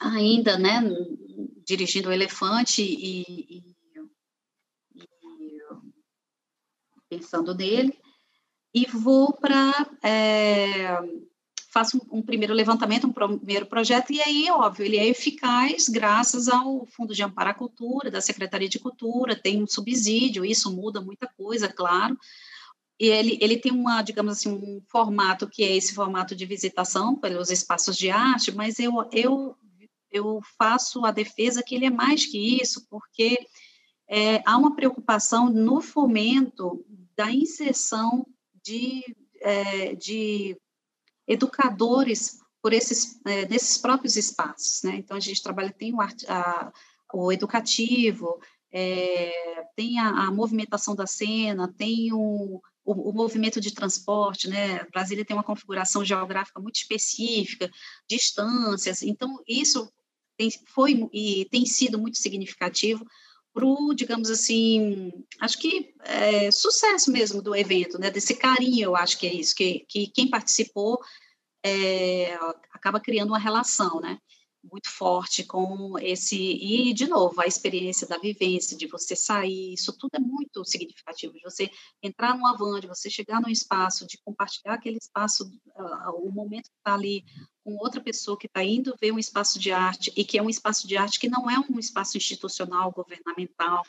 ainda, 0.00 0.56
né, 0.56 0.80
dirigindo 1.66 2.08
o 2.08 2.12
Elefante 2.12 2.82
e, 2.82 3.22
e, 3.22 3.58
e 3.58 3.76
pensando 7.08 7.54
nele, 7.54 7.98
e 8.76 8.84
vou 8.84 9.32
para. 9.32 9.88
É, 10.02 10.98
faço 11.72 11.96
um, 11.96 12.18
um, 12.18 12.22
primeiro 12.22 12.52
levantamento, 12.52 13.06
um 13.06 13.12
primeiro 13.12 13.64
projeto, 13.64 14.12
e 14.12 14.20
aí, 14.20 14.50
óbvio, 14.50 14.84
ele 14.84 14.98
é 14.98 15.06
eficaz 15.06 15.88
graças 15.88 16.46
ao 16.46 16.86
Fundo 16.86 17.14
de 17.14 17.22
Amparo 17.22 17.50
à 17.50 17.54
Cultura, 17.54 18.10
da 18.10 18.20
Secretaria 18.20 18.68
de 18.68 18.78
Cultura, 18.78 19.34
tem 19.34 19.62
um 19.62 19.66
subsídio, 19.66 20.44
isso 20.44 20.74
muda 20.74 21.00
muita 21.00 21.26
coisa, 21.26 21.68
claro. 21.68 22.18
E 23.00 23.08
ele, 23.08 23.38
ele 23.40 23.56
tem 23.56 23.72
uma, 23.72 24.02
digamos 24.02 24.32
assim, 24.32 24.50
um 24.50 24.82
formato 24.90 25.48
que 25.48 25.62
é 25.62 25.74
esse 25.74 25.94
formato 25.94 26.34
de 26.34 26.46
visitação 26.46 27.16
pelos 27.16 27.50
espaços 27.50 27.96
de 27.96 28.10
arte, 28.10 28.52
mas 28.52 28.78
eu, 28.78 28.92
eu, 29.12 29.56
eu 30.10 30.40
faço 30.58 31.04
a 31.04 31.10
defesa 31.10 31.62
que 31.62 31.74
ele 31.74 31.86
é 31.86 31.90
mais 31.90 32.26
que 32.26 32.62
isso, 32.62 32.86
porque 32.88 33.38
é, 34.08 34.42
há 34.46 34.56
uma 34.56 34.74
preocupação 34.74 35.50
no 35.50 35.80
fomento 35.80 36.84
da 37.16 37.30
inserção 37.30 38.26
de, 38.66 39.16
é, 39.40 39.94
de 39.94 40.60
educadores 41.28 42.38
por 42.60 42.72
esses, 42.72 43.20
é, 43.24 43.46
nesses 43.48 43.78
próprios 43.78 44.16
espaços, 44.16 44.82
né? 44.82 44.96
Então, 44.96 45.16
a 45.16 45.20
gente 45.20 45.40
trabalha, 45.40 45.72
tem 45.72 45.94
o, 45.94 46.00
art, 46.00 46.24
a, 46.28 46.72
o 47.14 47.30
educativo, 47.30 48.40
é, 48.72 49.64
tem 49.76 50.00
a, 50.00 50.08
a, 50.08 50.30
movimentação 50.32 50.96
da 50.96 51.06
cena, 51.06 51.72
tem 51.78 52.12
o, 52.12 52.60
o, 52.84 53.10
o, 53.10 53.12
movimento 53.12 53.60
de 53.60 53.72
transporte, 53.72 54.48
né? 54.48 54.84
Brasília 54.90 55.24
tem 55.24 55.36
uma 55.36 55.44
configuração 55.44 56.04
geográfica 56.04 56.60
muito 56.60 56.76
específica, 56.76 57.70
distâncias, 58.08 59.00
então 59.02 59.40
isso 59.46 59.88
tem, 60.36 60.50
foi 60.66 61.08
e 61.12 61.46
tem 61.50 61.64
sido 61.64 61.98
muito 62.00 62.18
significativo 62.18 63.06
para 63.56 63.64
o, 63.64 63.94
digamos 63.94 64.28
assim, 64.28 65.10
acho 65.40 65.58
que 65.58 65.94
é, 66.04 66.50
sucesso 66.50 67.10
mesmo 67.10 67.40
do 67.40 67.56
evento, 67.56 67.98
né? 67.98 68.10
Desse 68.10 68.34
carinho, 68.34 68.84
eu 68.84 68.94
acho 68.94 69.18
que 69.18 69.26
é 69.26 69.32
isso, 69.32 69.54
que, 69.54 69.86
que 69.88 70.08
quem 70.08 70.28
participou 70.28 71.00
é, 71.64 72.34
acaba 72.70 73.00
criando 73.00 73.30
uma 73.30 73.38
relação, 73.38 73.98
né? 73.98 74.18
Muito 74.70 74.90
forte 74.90 75.44
com 75.44 75.98
esse, 75.98 76.36
e 76.36 76.92
de 76.92 77.06
novo, 77.06 77.40
a 77.40 77.46
experiência 77.46 78.06
da 78.06 78.18
vivência, 78.18 78.76
de 78.76 78.86
você 78.86 79.14
sair, 79.14 79.74
isso 79.74 79.96
tudo 79.96 80.14
é 80.14 80.18
muito 80.18 80.64
significativo, 80.64 81.34
de 81.34 81.42
você 81.42 81.70
entrar 82.02 82.34
numa 82.34 82.56
van, 82.56 82.80
de 82.80 82.86
você 82.86 83.08
chegar 83.08 83.40
num 83.40 83.48
espaço, 83.48 84.06
de 84.06 84.18
compartilhar 84.18 84.74
aquele 84.74 84.98
espaço, 84.98 85.44
uh, 85.44 86.26
o 86.26 86.32
momento 86.32 86.70
que 86.70 86.76
está 86.78 86.94
ali 86.94 87.24
com 87.66 87.76
outra 87.78 88.00
pessoa 88.00 88.38
que 88.38 88.46
está 88.46 88.62
indo 88.62 88.94
ver 89.00 89.10
um 89.10 89.18
espaço 89.18 89.58
de 89.58 89.72
arte 89.72 90.12
e 90.16 90.24
que 90.24 90.38
é 90.38 90.42
um 90.42 90.48
espaço 90.48 90.86
de 90.86 90.96
arte 90.96 91.18
que 91.18 91.28
não 91.28 91.50
é 91.50 91.58
um 91.58 91.80
espaço 91.80 92.16
institucional, 92.16 92.92
governamental, 92.92 93.82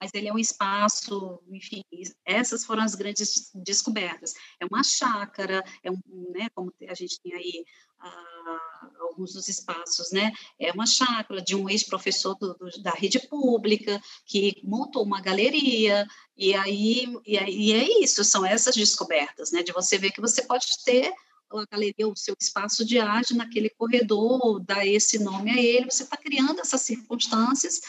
mas 0.00 0.10
ele 0.14 0.28
é 0.28 0.32
um 0.32 0.38
espaço, 0.38 1.40
enfim, 1.50 1.82
essas 2.24 2.64
foram 2.64 2.82
as 2.82 2.94
grandes 2.94 3.50
descobertas. 3.54 4.34
É 4.60 4.66
uma 4.66 4.82
chácara, 4.82 5.64
é 5.82 5.90
um, 5.90 5.98
né, 6.34 6.48
como 6.54 6.72
a 6.88 6.94
gente 6.94 7.20
tem 7.20 7.34
aí 7.34 7.64
ah, 8.00 8.90
alguns 9.00 9.32
dos 9.32 9.48
espaços, 9.48 10.10
né, 10.12 10.32
é 10.58 10.72
uma 10.72 10.86
chácara 10.86 11.40
de 11.40 11.54
um 11.54 11.68
ex-professor 11.70 12.36
da 12.82 12.90
rede 12.90 13.18
pública 13.28 14.00
que 14.26 14.60
montou 14.62 15.02
uma 15.02 15.20
galeria, 15.20 16.06
e 16.36 16.54
aí, 16.54 17.06
e 17.24 17.38
aí 17.38 17.54
e 17.54 17.72
é 17.72 18.02
isso, 18.02 18.24
são 18.24 18.44
essas 18.44 18.74
descobertas, 18.74 19.52
né, 19.52 19.62
de 19.62 19.72
você 19.72 19.96
ver 19.96 20.10
que 20.10 20.20
você 20.20 20.42
pode 20.42 20.66
ter 20.84 21.12
a 21.58 21.66
galeria, 21.70 22.08
o 22.08 22.16
seu 22.16 22.34
espaço 22.40 22.84
de 22.84 22.98
arte 22.98 23.34
naquele 23.34 23.70
corredor, 23.70 24.60
dar 24.60 24.86
esse 24.86 25.18
nome 25.18 25.50
a 25.50 25.62
ele, 25.62 25.90
você 25.90 26.02
está 26.02 26.16
criando 26.16 26.60
essas 26.60 26.82
circunstâncias, 26.82 27.80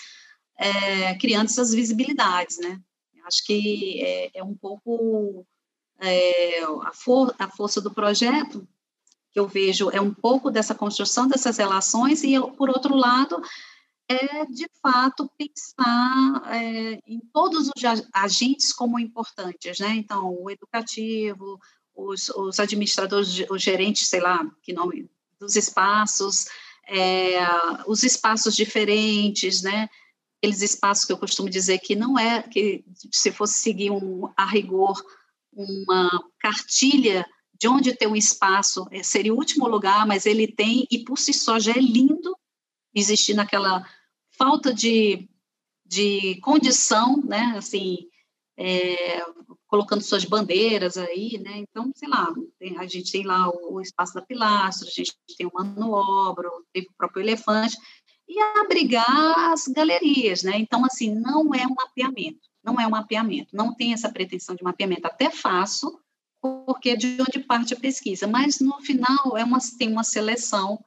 é, 0.57 1.15
criando 1.15 1.47
essas 1.47 1.73
visibilidades, 1.73 2.57
né? 2.59 2.79
Acho 3.25 3.43
que 3.43 4.01
é, 4.03 4.39
é 4.39 4.43
um 4.43 4.53
pouco 4.53 5.45
é, 5.99 6.63
a, 6.83 6.91
for, 6.93 7.33
a 7.39 7.49
força 7.49 7.81
do 7.81 7.91
projeto 7.91 8.67
que 9.31 9.39
eu 9.39 9.47
vejo 9.47 9.89
é 9.89 9.99
um 9.99 10.13
pouco 10.13 10.49
dessa 10.49 10.73
construção 10.73 11.27
dessas 11.27 11.57
relações 11.57 12.23
e, 12.23 12.39
por 12.55 12.69
outro 12.69 12.95
lado, 12.95 13.41
é 14.07 14.45
de 14.45 14.65
fato 14.81 15.29
pensar 15.37 16.43
é, 16.53 17.01
em 17.05 17.19
todos 17.33 17.67
os 17.67 17.83
agentes 18.13 18.71
como 18.71 18.99
importantes, 18.99 19.79
né? 19.79 19.89
Então, 19.95 20.41
o 20.41 20.49
educativo, 20.49 21.59
os, 21.93 22.29
os 22.29 22.59
administradores, 22.59 23.45
os 23.49 23.61
gerentes, 23.61 24.07
sei 24.07 24.21
lá, 24.21 24.39
que 24.61 24.71
nome, 24.71 25.09
dos 25.39 25.55
espaços, 25.55 26.45
é, 26.87 27.39
os 27.87 28.03
espaços 28.03 28.55
diferentes, 28.55 29.61
né? 29.61 29.89
Aqueles 30.37 30.61
espaços 30.61 31.05
que 31.05 31.13
eu 31.13 31.17
costumo 31.17 31.49
dizer 31.49 31.79
que 31.79 31.95
não 31.95 32.17
é 32.19 32.43
que 32.43 32.83
se 33.11 33.31
fosse 33.31 33.55
seguir 33.55 33.91
um, 33.91 34.31
a 34.35 34.45
rigor 34.45 35.01
uma 35.51 36.09
cartilha 36.39 37.25
de 37.59 37.67
onde 37.67 37.95
ter 37.95 38.07
um 38.07 38.15
espaço 38.15 38.85
é, 38.91 39.01
seria 39.01 39.33
o 39.33 39.37
último 39.37 39.67
lugar, 39.67 40.05
mas 40.05 40.25
ele 40.25 40.47
tem 40.47 40.85
e 40.91 41.03
por 41.03 41.17
si 41.17 41.33
só 41.33 41.57
já 41.57 41.71
é 41.71 41.79
lindo 41.79 42.37
existir 42.93 43.33
naquela 43.33 43.85
falta 44.37 44.73
de, 44.73 45.29
de 45.85 46.39
condição, 46.41 47.17
né? 47.23 47.53
Assim, 47.57 48.09
é, 48.57 49.23
colocando 49.67 50.01
suas 50.01 50.25
bandeiras 50.25 50.97
aí, 50.97 51.37
né? 51.39 51.57
Então, 51.57 51.91
sei 51.95 52.07
lá, 52.07 52.33
tem, 52.59 52.77
a 52.77 52.87
gente 52.87 53.11
tem 53.11 53.23
lá 53.23 53.49
o, 53.49 53.75
o, 53.75 53.81
espaço 53.81 54.13
da 54.13 54.21
pilastra, 54.21 54.87
a 54.87 54.91
gente 54.91 55.13
tem 55.37 55.47
o 55.47 55.51
mano 55.53 56.63
tem 56.73 56.83
o 56.83 56.93
próprio 56.97 57.23
elefante, 57.23 57.77
e 58.27 58.39
abrigar 58.59 59.51
as 59.51 59.67
galerias, 59.67 60.43
né? 60.43 60.57
Então, 60.57 60.83
assim, 60.83 61.13
não 61.13 61.53
é 61.53 61.65
um 61.65 61.75
mapeamento, 61.75 62.49
não 62.63 62.79
é 62.79 62.87
um 62.87 62.91
mapeamento, 62.91 63.55
não 63.55 63.73
tem 63.73 63.93
essa 63.93 64.11
pretensão 64.11 64.55
de 64.55 64.63
mapeamento. 64.63 65.05
Até 65.05 65.29
faço, 65.29 65.99
porque 66.41 66.91
é 66.91 66.95
de 66.95 67.17
onde 67.21 67.39
parte 67.39 67.73
a 67.73 67.79
pesquisa, 67.79 68.27
mas 68.27 68.59
no 68.59 68.79
final 68.81 69.37
é 69.37 69.43
uma, 69.43 69.59
tem 69.77 69.91
uma 69.91 70.03
seleção, 70.03 70.83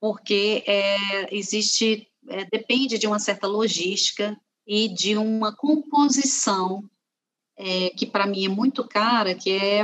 porque 0.00 0.62
é, 0.66 1.34
existe, 1.34 2.08
é, 2.28 2.44
depende 2.44 2.98
de 2.98 3.06
uma 3.06 3.18
certa 3.18 3.46
logística 3.46 4.38
e 4.66 4.88
de 4.88 5.16
uma 5.16 5.54
composição 5.54 6.88
é, 7.56 7.90
que 7.90 8.06
para 8.06 8.26
mim 8.26 8.46
é 8.46 8.48
muito 8.48 8.86
cara, 8.86 9.34
que 9.34 9.50
é, 9.50 9.80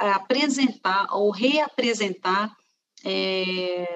é 0.00 0.10
apresentar 0.12 1.08
ou 1.12 1.30
reapresentar 1.30 2.56
é, 3.04 3.86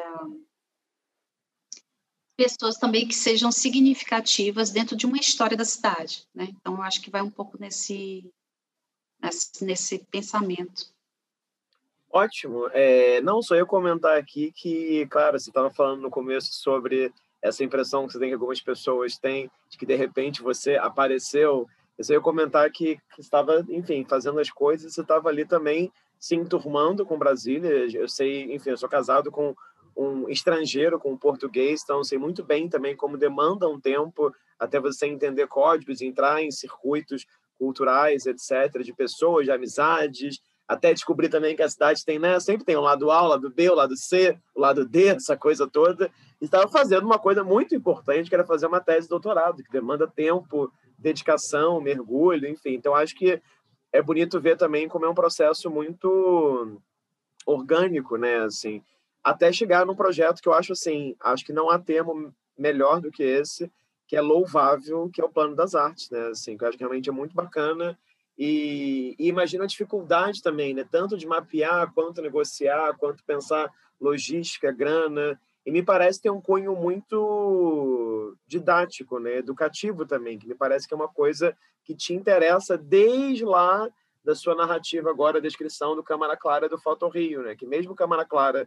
pessoas 2.38 2.76
também 2.76 3.06
que 3.06 3.14
sejam 3.16 3.50
significativas 3.50 4.70
dentro 4.70 4.96
de 4.96 5.04
uma 5.04 5.16
história 5.16 5.56
da 5.56 5.64
cidade. 5.64 6.24
Né? 6.32 6.46
Então, 6.50 6.76
eu 6.76 6.82
acho 6.82 7.02
que 7.02 7.10
vai 7.10 7.20
um 7.20 7.30
pouco 7.30 7.58
nesse, 7.60 8.24
nesse, 9.20 9.64
nesse 9.64 9.98
pensamento. 10.10 10.86
Ótimo. 12.08 12.68
É, 12.72 13.20
não, 13.22 13.42
só 13.42 13.56
eu 13.56 13.66
comentar 13.66 14.16
aqui 14.16 14.52
que, 14.52 15.04
claro, 15.10 15.38
você 15.38 15.50
estava 15.50 15.68
falando 15.68 16.00
no 16.00 16.10
começo 16.10 16.52
sobre 16.52 17.12
essa 17.42 17.64
impressão 17.64 18.06
que 18.06 18.12
você 18.12 18.20
tem 18.20 18.28
que 18.28 18.34
algumas 18.34 18.60
pessoas 18.60 19.18
têm 19.18 19.50
de 19.68 19.76
que, 19.76 19.84
de 19.84 19.96
repente, 19.96 20.40
você 20.40 20.76
apareceu 20.76 21.68
eu 21.98 22.04
só 22.04 22.12
ia 22.12 22.20
comentar 22.20 22.70
que, 22.70 22.96
que 23.12 23.20
estava, 23.20 23.66
enfim, 23.68 24.06
fazendo 24.08 24.38
as 24.38 24.48
coisas, 24.48 24.94
você 24.94 25.00
estava 25.00 25.28
ali 25.28 25.44
também 25.44 25.92
se 26.16 26.36
enturmando 26.36 27.04
com 27.04 27.18
Brasília. 27.18 27.88
Eu 27.92 28.08
sei, 28.08 28.54
enfim, 28.54 28.70
eu 28.70 28.76
sou 28.76 28.88
casado 28.88 29.32
com 29.32 29.52
um 29.98 30.28
estrangeiro, 30.28 30.98
com 30.98 31.12
um 31.12 31.16
português, 31.16 31.82
então 31.82 32.04
sei 32.04 32.18
muito 32.18 32.44
bem 32.44 32.68
também 32.68 32.94
como 32.94 33.18
demanda 33.18 33.68
um 33.68 33.80
tempo 33.80 34.32
até 34.56 34.78
você 34.78 35.06
entender 35.06 35.48
códigos, 35.48 36.00
entrar 36.00 36.40
em 36.40 36.52
circuitos 36.52 37.26
culturais, 37.58 38.24
etc., 38.24 38.82
de 38.82 38.92
pessoas, 38.92 39.44
de 39.44 39.50
amizades, 39.50 40.40
até 40.68 40.92
descobrir 40.92 41.28
também 41.28 41.56
que 41.56 41.62
a 41.62 41.68
cidade 41.68 42.04
tem, 42.04 42.18
né? 42.18 42.38
Sempre 42.38 42.64
tem 42.64 42.76
o 42.76 42.80
um 42.80 42.82
lado 42.82 43.10
A, 43.10 43.22
o 43.22 43.28
lado 43.28 43.50
B, 43.50 43.70
o 43.70 43.74
lado 43.74 43.96
C, 43.96 44.38
o 44.54 44.60
lado 44.60 44.86
D, 44.86 45.08
essa 45.08 45.36
coisa 45.36 45.66
toda. 45.66 46.10
E 46.40 46.44
estava 46.44 46.68
fazendo 46.68 47.04
uma 47.04 47.18
coisa 47.18 47.42
muito 47.42 47.74
importante, 47.74 48.28
que 48.28 48.34
era 48.34 48.46
fazer 48.46 48.66
uma 48.66 48.80
tese 48.80 49.06
de 49.06 49.08
doutorado, 49.08 49.62
que 49.64 49.72
demanda 49.72 50.06
tempo, 50.06 50.70
dedicação, 50.96 51.80
mergulho, 51.80 52.46
enfim. 52.46 52.74
Então, 52.74 52.94
acho 52.94 53.16
que 53.16 53.40
é 53.92 54.02
bonito 54.02 54.40
ver 54.40 54.56
também 54.56 54.88
como 54.88 55.06
é 55.06 55.08
um 55.08 55.14
processo 55.14 55.70
muito 55.70 56.78
orgânico, 57.46 58.16
né? 58.16 58.40
Assim, 58.40 58.82
até 59.22 59.52
chegar 59.52 59.84
num 59.84 59.94
projeto 59.94 60.40
que 60.40 60.48
eu 60.48 60.54
acho 60.54 60.72
assim, 60.72 61.16
acho 61.20 61.44
que 61.44 61.52
não 61.52 61.70
há 61.70 61.78
termo 61.78 62.34
melhor 62.56 63.00
do 63.00 63.10
que 63.10 63.22
esse, 63.22 63.70
que 64.06 64.16
é 64.16 64.20
louvável, 64.20 65.10
que 65.12 65.20
é 65.20 65.24
o 65.24 65.28
plano 65.28 65.54
das 65.54 65.74
artes, 65.74 66.10
né? 66.10 66.28
Assim, 66.28 66.56
que 66.56 66.64
eu 66.64 66.68
acho 66.68 66.78
que 66.78 66.82
realmente 66.82 67.08
é 67.08 67.12
muito 67.12 67.34
bacana 67.34 67.98
e, 68.38 69.16
e 69.18 69.28
imagino 69.28 69.64
a 69.64 69.66
dificuldade 69.66 70.40
também, 70.40 70.72
né? 70.72 70.86
Tanto 70.90 71.16
de 71.16 71.26
mapear, 71.26 71.92
quanto 71.92 72.22
negociar, 72.22 72.96
quanto 72.96 73.24
pensar 73.24 73.70
logística, 74.00 74.70
grana. 74.70 75.38
E 75.66 75.70
me 75.70 75.82
parece 75.82 76.22
ter 76.22 76.30
um 76.30 76.40
cunho 76.40 76.74
muito 76.74 78.34
didático, 78.46 79.18
né? 79.18 79.36
educativo 79.36 80.06
também, 80.06 80.38
que 80.38 80.48
me 80.48 80.54
parece 80.54 80.88
que 80.88 80.94
é 80.94 80.96
uma 80.96 81.08
coisa 81.08 81.54
que 81.84 81.94
te 81.94 82.14
interessa 82.14 82.78
desde 82.78 83.44
lá 83.44 83.86
da 84.24 84.34
sua 84.34 84.54
narrativa 84.54 85.10
agora, 85.10 85.38
a 85.38 85.42
descrição 85.42 85.94
do 85.94 86.02
Câmara 86.02 86.36
Clara 86.36 86.68
do 86.68 86.78
Foto 86.78 87.08
Rio, 87.08 87.42
né? 87.42 87.54
que 87.54 87.66
mesmo 87.66 87.94
Câmara 87.94 88.24
Clara, 88.24 88.66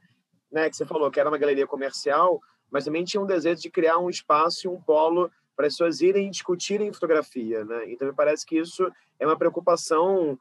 né, 0.51 0.69
que 0.69 0.75
você 0.75 0.85
falou 0.85 1.09
que 1.09 1.19
era 1.19 1.29
uma 1.29 1.37
galeria 1.37 1.65
comercial, 1.65 2.41
mas 2.69 2.85
também 2.85 3.03
tinha 3.03 3.21
um 3.21 3.25
desejo 3.25 3.61
de 3.61 3.69
criar 3.69 3.97
um 3.97 4.09
espaço 4.09 4.67
e 4.67 4.69
um 4.69 4.79
polo 4.81 5.31
para 5.55 5.67
as 5.67 5.73
pessoas 5.73 6.01
irem 6.01 6.29
discutirem 6.29 6.91
fotografia. 6.93 7.63
Né? 7.65 7.91
Então, 7.91 8.07
me 8.07 8.13
parece 8.13 8.45
que 8.45 8.57
isso 8.57 8.91
é 9.19 9.25
uma 9.25 9.37
preocupação 9.37 10.39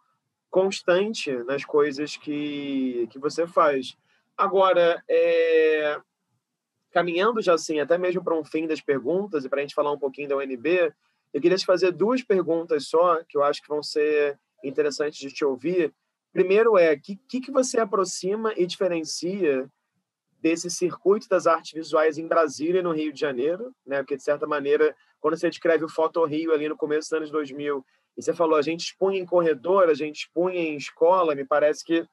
constante 0.48 1.32
nas 1.44 1.64
coisas 1.64 2.16
que, 2.16 3.06
que 3.10 3.18
você 3.18 3.46
faz. 3.46 3.96
Agora, 4.36 5.02
é, 5.08 6.00
caminhando 6.90 7.40
já 7.40 7.54
assim, 7.54 7.78
até 7.78 7.98
mesmo 7.98 8.22
para 8.22 8.38
um 8.38 8.44
fim 8.44 8.66
das 8.66 8.80
perguntas 8.80 9.44
e 9.44 9.48
para 9.48 9.60
a 9.60 9.62
gente 9.62 9.74
falar 9.74 9.92
um 9.92 9.98
pouquinho 9.98 10.28
da 10.28 10.36
UNB, 10.36 10.92
eu 11.32 11.40
queria 11.40 11.56
te 11.56 11.66
fazer 11.66 11.92
duas 11.92 12.22
perguntas 12.22 12.88
só, 12.88 13.22
que 13.28 13.36
eu 13.36 13.44
acho 13.44 13.62
que 13.62 13.68
vão 13.68 13.82
ser 13.82 14.38
interessantes 14.64 15.18
de 15.18 15.32
te 15.32 15.44
ouvir. 15.44 15.94
Primeiro 16.32 16.76
é, 16.76 16.92
o 16.92 17.00
que, 17.00 17.16
que, 17.28 17.40
que 17.40 17.50
você 17.50 17.78
aproxima 17.78 18.52
e 18.56 18.66
diferencia 18.66 19.70
desse 20.40 20.70
circuito 20.70 21.28
das 21.28 21.46
artes 21.46 21.72
visuais 21.72 22.18
em 22.18 22.26
Brasília 22.26 22.80
e 22.80 22.82
no 22.82 22.92
Rio 22.92 23.12
de 23.12 23.20
Janeiro, 23.20 23.74
né? 23.86 23.98
Porque, 23.98 24.16
de 24.16 24.22
certa 24.22 24.46
maneira, 24.46 24.94
quando 25.20 25.36
você 25.36 25.48
descreve 25.48 25.84
o 25.84 25.88
Foto 25.88 26.24
Rio 26.24 26.52
ali 26.52 26.68
no 26.68 26.76
começo 26.76 27.10
dos 27.10 27.16
anos 27.16 27.30
2000, 27.30 27.84
e 28.16 28.22
você 28.22 28.34
falou, 28.34 28.56
a 28.56 28.62
gente 28.62 28.80
expunha 28.80 29.18
em 29.18 29.26
corredor, 29.26 29.88
a 29.88 29.94
gente 29.94 30.20
expunha 30.20 30.60
em 30.60 30.76
escola, 30.76 31.34
me 31.34 31.44
parece 31.44 31.84
que 31.84 32.00
o 32.00 32.08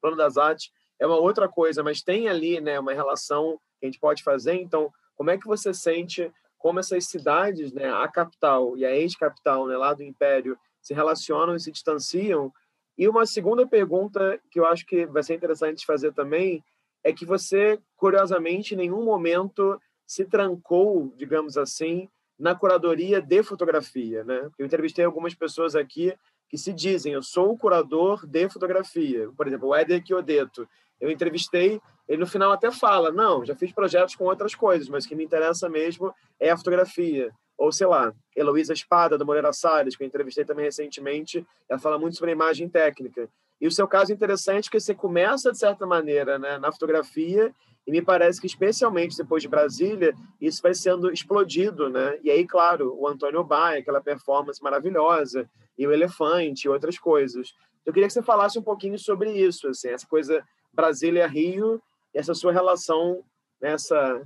Plano 0.00 0.16
das 0.16 0.36
Artes 0.36 0.70
é 0.98 1.06
uma 1.06 1.18
outra 1.18 1.48
coisa, 1.48 1.82
mas 1.82 2.02
tem 2.02 2.28
ali 2.28 2.60
né, 2.60 2.78
uma 2.78 2.92
relação 2.92 3.58
que 3.78 3.86
a 3.86 3.88
gente 3.88 4.00
pode 4.00 4.22
fazer. 4.22 4.54
Então, 4.54 4.92
como 5.14 5.30
é 5.30 5.38
que 5.38 5.46
você 5.46 5.74
sente 5.74 6.32
como 6.58 6.78
essas 6.78 7.06
cidades, 7.06 7.72
né, 7.72 7.90
a 7.90 8.06
capital 8.06 8.76
e 8.76 8.84
a 8.84 8.94
ex-capital, 8.94 9.66
né, 9.66 9.76
lá 9.76 9.94
do 9.94 10.02
Império, 10.02 10.58
se 10.80 10.94
relacionam 10.94 11.56
e 11.56 11.60
se 11.60 11.70
distanciam? 11.70 12.52
E 12.96 13.08
uma 13.08 13.24
segunda 13.24 13.66
pergunta 13.66 14.38
que 14.50 14.60
eu 14.60 14.66
acho 14.66 14.84
que 14.84 15.06
vai 15.06 15.22
ser 15.22 15.34
interessante 15.34 15.86
fazer 15.86 16.12
também 16.12 16.62
é 17.02 17.12
que 17.12 17.24
você, 17.24 17.78
curiosamente, 17.96 18.74
em 18.74 18.78
nenhum 18.78 19.04
momento 19.04 19.80
se 20.06 20.24
trancou, 20.24 21.12
digamos 21.16 21.56
assim, 21.56 22.08
na 22.38 22.54
curadoria 22.54 23.20
de 23.20 23.42
fotografia, 23.42 24.24
né? 24.24 24.50
Eu 24.58 24.66
entrevistei 24.66 25.04
algumas 25.04 25.34
pessoas 25.34 25.76
aqui 25.76 26.14
que 26.48 26.58
se 26.58 26.72
dizem, 26.72 27.12
eu 27.12 27.22
sou 27.22 27.52
o 27.52 27.58
curador 27.58 28.26
de 28.26 28.48
fotografia. 28.48 29.30
Por 29.36 29.46
exemplo, 29.46 29.68
o 29.68 29.74
Éder 29.74 30.04
Chiodeto. 30.04 30.68
Eu 31.00 31.10
entrevistei 31.10 31.80
ele 32.10 32.18
no 32.18 32.26
final 32.26 32.50
até 32.50 32.72
fala, 32.72 33.12
não, 33.12 33.44
já 33.44 33.54
fiz 33.54 33.70
projetos 33.72 34.16
com 34.16 34.24
outras 34.24 34.52
coisas, 34.52 34.88
mas 34.88 35.04
o 35.04 35.08
que 35.08 35.14
me 35.14 35.22
interessa 35.22 35.68
mesmo 35.68 36.12
é 36.40 36.50
a 36.50 36.56
fotografia. 36.56 37.30
Ou, 37.56 37.70
sei 37.70 37.86
lá, 37.86 38.12
Heloísa 38.34 38.72
Espada, 38.72 39.16
do 39.16 39.24
Moreira 39.24 39.52
Salles, 39.52 39.94
que 39.94 40.02
eu 40.02 40.08
entrevistei 40.08 40.44
também 40.44 40.64
recentemente, 40.64 41.46
ela 41.68 41.78
fala 41.78 42.00
muito 42.00 42.16
sobre 42.16 42.32
a 42.32 42.34
imagem 42.34 42.68
técnica. 42.68 43.28
E 43.60 43.66
o 43.66 43.70
seu 43.70 43.86
caso 43.86 44.12
é 44.12 44.14
interessante 44.14 44.64
porque 44.64 44.80
você 44.80 44.94
começa, 44.94 45.52
de 45.52 45.58
certa 45.58 45.86
maneira, 45.86 46.38
né, 46.38 46.58
na 46.58 46.72
fotografia, 46.72 47.54
e 47.86 47.90
me 47.90 48.00
parece 48.00 48.40
que, 48.40 48.46
especialmente 48.46 49.16
depois 49.16 49.42
de 49.42 49.48
Brasília, 49.48 50.14
isso 50.40 50.62
vai 50.62 50.74
sendo 50.74 51.12
explodido. 51.12 51.90
Né? 51.90 52.18
E 52.22 52.30
aí, 52.30 52.46
claro, 52.46 52.94
o 52.98 53.06
Antônio 53.06 53.44
Baia, 53.44 53.80
aquela 53.80 54.00
performance 54.00 54.62
maravilhosa, 54.62 55.48
e 55.76 55.86
o 55.86 55.92
Elefante, 55.92 56.66
e 56.66 56.68
outras 56.68 56.98
coisas. 56.98 57.54
Eu 57.84 57.92
queria 57.92 58.06
que 58.06 58.12
você 58.12 58.22
falasse 58.22 58.58
um 58.58 58.62
pouquinho 58.62 58.98
sobre 58.98 59.32
isso, 59.32 59.68
assim, 59.68 59.88
essa 59.88 60.06
coisa 60.06 60.42
Brasília-Rio 60.72 61.82
essa 62.12 62.34
sua 62.34 62.52
relação, 62.52 63.24
nessa, 63.60 64.22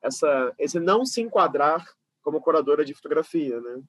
essa, 0.00 0.54
esse 0.58 0.78
não 0.78 1.04
se 1.04 1.20
enquadrar 1.20 1.84
como 2.22 2.40
curadora 2.40 2.84
de 2.84 2.94
fotografia, 2.94 3.60
né? 3.60 3.82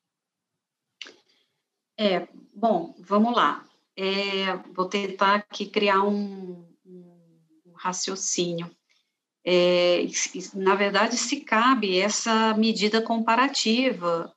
É, 1.97 2.27
bom, 2.53 2.93
vamos 2.99 3.34
lá. 3.34 3.65
É, 3.97 4.55
vou 4.73 4.88
tentar 4.88 5.35
aqui 5.35 5.65
criar 5.65 6.03
um, 6.03 6.67
um 6.85 7.73
raciocínio. 7.76 8.69
É, 9.45 10.05
na 10.53 10.76
verdade, 10.76 11.17
se 11.17 11.41
cabe 11.41 11.99
essa 11.99 12.53
medida 12.55 13.01
comparativa 13.01 14.34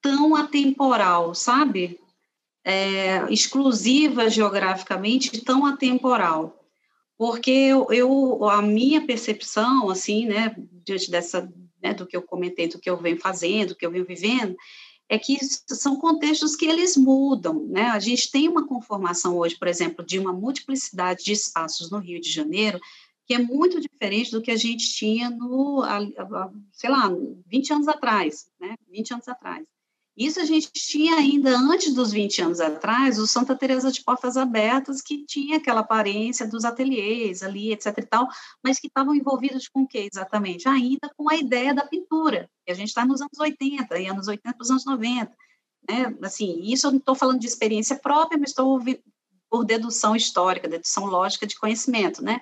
tão 0.00 0.36
atemporal, 0.36 1.34
sabe? 1.34 2.00
É, 2.64 3.30
exclusiva 3.32 4.30
geograficamente, 4.30 5.42
tão 5.44 5.66
atemporal 5.66 6.58
porque 7.18 7.50
eu, 7.50 7.88
eu, 7.90 8.48
a 8.48 8.62
minha 8.62 9.04
percepção, 9.04 9.90
assim, 9.90 10.26
né, 10.26 10.54
diante 10.84 11.10
dessa, 11.10 11.52
né, 11.82 11.92
do 11.92 12.06
que 12.06 12.16
eu 12.16 12.22
comentei, 12.22 12.68
do 12.68 12.78
que 12.78 12.88
eu 12.88 12.96
venho 12.96 13.18
fazendo, 13.18 13.70
do 13.70 13.74
que 13.74 13.84
eu 13.84 13.90
venho 13.90 14.06
vivendo, 14.06 14.56
é 15.08 15.18
que 15.18 15.38
são 15.66 15.96
contextos 15.96 16.54
que 16.54 16.66
eles 16.66 16.96
mudam, 16.96 17.66
né? 17.66 17.86
A 17.88 17.98
gente 17.98 18.30
tem 18.30 18.48
uma 18.48 18.66
conformação 18.66 19.36
hoje, 19.38 19.56
por 19.56 19.66
exemplo, 19.66 20.04
de 20.04 20.18
uma 20.18 20.32
multiplicidade 20.32 21.24
de 21.24 21.32
espaços 21.32 21.90
no 21.90 21.98
Rio 21.98 22.20
de 22.20 22.30
Janeiro, 22.30 22.78
que 23.26 23.34
é 23.34 23.38
muito 23.38 23.80
diferente 23.80 24.30
do 24.30 24.42
que 24.42 24.50
a 24.50 24.56
gente 24.56 24.90
tinha 24.92 25.30
no, 25.30 25.82
sei 26.72 26.90
lá, 26.90 27.10
20 27.46 27.72
anos 27.72 27.88
atrás, 27.88 28.50
né? 28.60 28.74
20 28.90 29.14
anos 29.14 29.28
atrás. 29.28 29.64
Isso 30.18 30.40
a 30.40 30.44
gente 30.44 30.68
tinha 30.72 31.14
ainda 31.14 31.56
antes 31.56 31.94
dos 31.94 32.10
20 32.10 32.42
anos 32.42 32.60
atrás, 32.60 33.20
o 33.20 33.26
Santa 33.28 33.54
Teresa 33.54 33.92
de 33.92 34.02
Portas 34.02 34.36
Abertas, 34.36 35.00
que 35.00 35.24
tinha 35.24 35.58
aquela 35.58 35.80
aparência 35.80 36.44
dos 36.44 36.64
ateliês 36.64 37.40
ali, 37.40 37.72
etc 37.72 37.96
e 37.98 38.02
tal, 38.02 38.26
mas 38.62 38.80
que 38.80 38.88
estavam 38.88 39.14
envolvidos 39.14 39.68
com 39.68 39.82
o 39.82 39.86
que 39.86 39.98
exatamente? 39.98 40.68
Ainda 40.68 41.08
com 41.16 41.30
a 41.30 41.36
ideia 41.36 41.72
da 41.72 41.86
pintura, 41.86 42.50
que 42.66 42.72
a 42.72 42.74
gente 42.74 42.88
está 42.88 43.06
nos 43.06 43.20
anos 43.20 43.38
80, 43.38 43.96
e 43.96 44.08
anos 44.08 44.26
80 44.26 44.56
para 44.56 44.62
os 44.64 44.70
anos 44.72 44.84
90. 44.84 45.32
Né? 45.88 46.16
Assim, 46.22 46.62
isso 46.64 46.88
eu 46.88 46.90
não 46.90 46.98
estou 46.98 47.14
falando 47.14 47.38
de 47.38 47.46
experiência 47.46 47.94
própria, 47.94 48.36
mas 48.36 48.50
estou 48.50 48.80
por 49.48 49.64
dedução 49.64 50.16
histórica, 50.16 50.66
dedução 50.66 51.06
lógica 51.06 51.46
de 51.46 51.56
conhecimento, 51.56 52.22
né? 52.24 52.40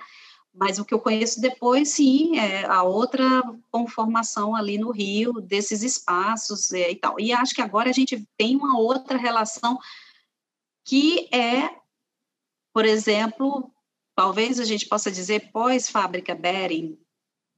Mas 0.58 0.78
o 0.78 0.84
que 0.84 0.94
eu 0.94 0.98
conheço 0.98 1.40
depois, 1.40 1.90
sim, 1.90 2.38
é 2.38 2.64
a 2.64 2.82
outra 2.82 3.24
conformação 3.70 4.56
ali 4.56 4.78
no 4.78 4.90
Rio, 4.90 5.34
desses 5.34 5.82
espaços 5.82 6.72
é, 6.72 6.90
e 6.90 6.96
tal. 6.96 7.20
E 7.20 7.32
acho 7.32 7.54
que 7.54 7.60
agora 7.60 7.90
a 7.90 7.92
gente 7.92 8.26
tem 8.38 8.56
uma 8.56 8.78
outra 8.78 9.18
relação 9.18 9.78
que 10.82 11.28
é, 11.34 11.68
por 12.72 12.86
exemplo, 12.86 13.70
talvez 14.14 14.58
a 14.58 14.64
gente 14.64 14.86
possa 14.86 15.10
dizer 15.10 15.50
pós-fábrica 15.52 16.34
Bering, 16.34 16.98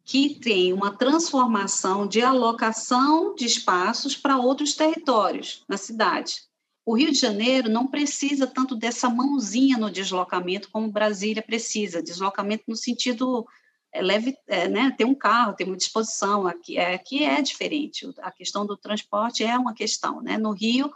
que 0.04 0.40
tem 0.40 0.72
uma 0.72 0.96
transformação 0.96 2.06
de 2.06 2.20
alocação 2.20 3.34
de 3.34 3.44
espaços 3.44 4.16
para 4.16 4.38
outros 4.38 4.74
territórios 4.74 5.64
na 5.68 5.76
cidade. 5.76 6.48
O 6.88 6.94
Rio 6.94 7.12
de 7.12 7.18
Janeiro 7.18 7.68
não 7.68 7.86
precisa 7.86 8.46
tanto 8.46 8.74
dessa 8.74 9.10
mãozinha 9.10 9.76
no 9.76 9.90
deslocamento 9.90 10.70
como 10.70 10.90
Brasília 10.90 11.42
precisa, 11.42 12.02
deslocamento 12.02 12.64
no 12.66 12.74
sentido 12.74 13.46
é, 13.92 14.00
leve, 14.00 14.34
é, 14.46 14.68
né, 14.68 14.94
ter 14.96 15.04
um 15.04 15.14
carro, 15.14 15.52
ter 15.52 15.64
uma 15.64 15.76
disposição, 15.76 16.46
aqui 16.46 16.78
é, 16.78 16.98
é 17.24 17.42
diferente, 17.42 18.10
a 18.22 18.30
questão 18.30 18.64
do 18.64 18.74
transporte 18.74 19.44
é 19.44 19.58
uma 19.58 19.74
questão, 19.74 20.22
né? 20.22 20.38
no 20.38 20.52
Rio 20.52 20.90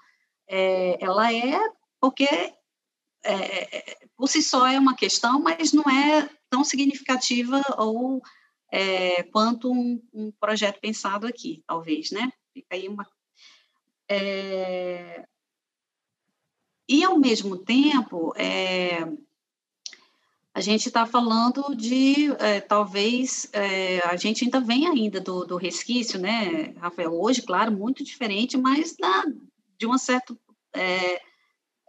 é, 0.49 0.97
ela 0.99 1.31
é 1.31 1.61
porque 2.01 2.27
é, 3.23 4.09
por 4.17 4.29
si 4.29 4.43
só 4.43 4.67
é 4.67 4.79
uma 4.79 4.97
questão, 4.97 5.43
mas 5.43 5.75
não 5.75 5.85
é 5.85 6.27
tão 6.49 6.65
significativa 6.65 7.63
ou 7.77 8.23
é, 8.73 9.25
quanto 9.25 9.71
um, 9.71 10.03
um, 10.11 10.33
projeto 10.41 10.81
pensado 10.81 11.27
aqui, 11.27 11.63
talvez, 11.67 12.11
né? 12.11 12.33
Fica 12.55 12.77
aí 12.77 12.89
uma... 12.89 13.07
É, 14.09 15.27
e, 16.93 17.03
ao 17.03 17.19
mesmo 17.19 17.57
tempo, 17.57 18.35
é, 18.37 19.11
a 20.53 20.61
gente 20.61 20.89
está 20.89 21.07
falando 21.07 21.75
de, 21.75 22.31
é, 22.33 22.61
talvez, 22.61 23.49
é, 23.55 24.07
a 24.07 24.15
gente 24.17 24.45
ainda 24.45 24.61
vem 24.61 24.87
ainda 24.87 25.19
do, 25.19 25.47
do, 25.47 25.57
resquício, 25.57 26.21
né, 26.21 26.75
Rafael? 26.77 27.19
Hoje, 27.19 27.41
claro, 27.41 27.73
muito 27.73 28.05
diferente, 28.05 28.59
mas 28.59 28.95
da, 28.95 29.25
de 29.79 29.87
uma 29.87 29.97
certa 29.97 30.37
é, 30.75 31.23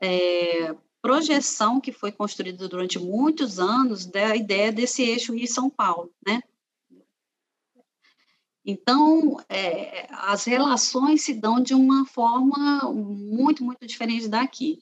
é, 0.02 0.74
projeção 1.02 1.82
que 1.82 1.92
foi 1.92 2.14
construída 2.14 2.70
durante 2.70 2.98
muitos 2.98 3.60
anos 3.60 4.06
da 4.06 4.34
ideia 4.38 4.72
desse 4.72 5.04
eixo 5.04 5.34
Rio-São 5.34 5.70
Paulo, 5.70 6.10
né? 6.26 6.42
Então, 8.66 9.36
é, 9.50 10.08
as 10.12 10.46
relações 10.46 11.24
se 11.24 11.34
dão 11.34 11.62
de 11.62 11.74
uma 11.74 12.06
forma 12.06 12.90
muito, 12.94 13.66
muito 13.66 13.86
diferente 13.86 14.30
daqui. 14.30 14.82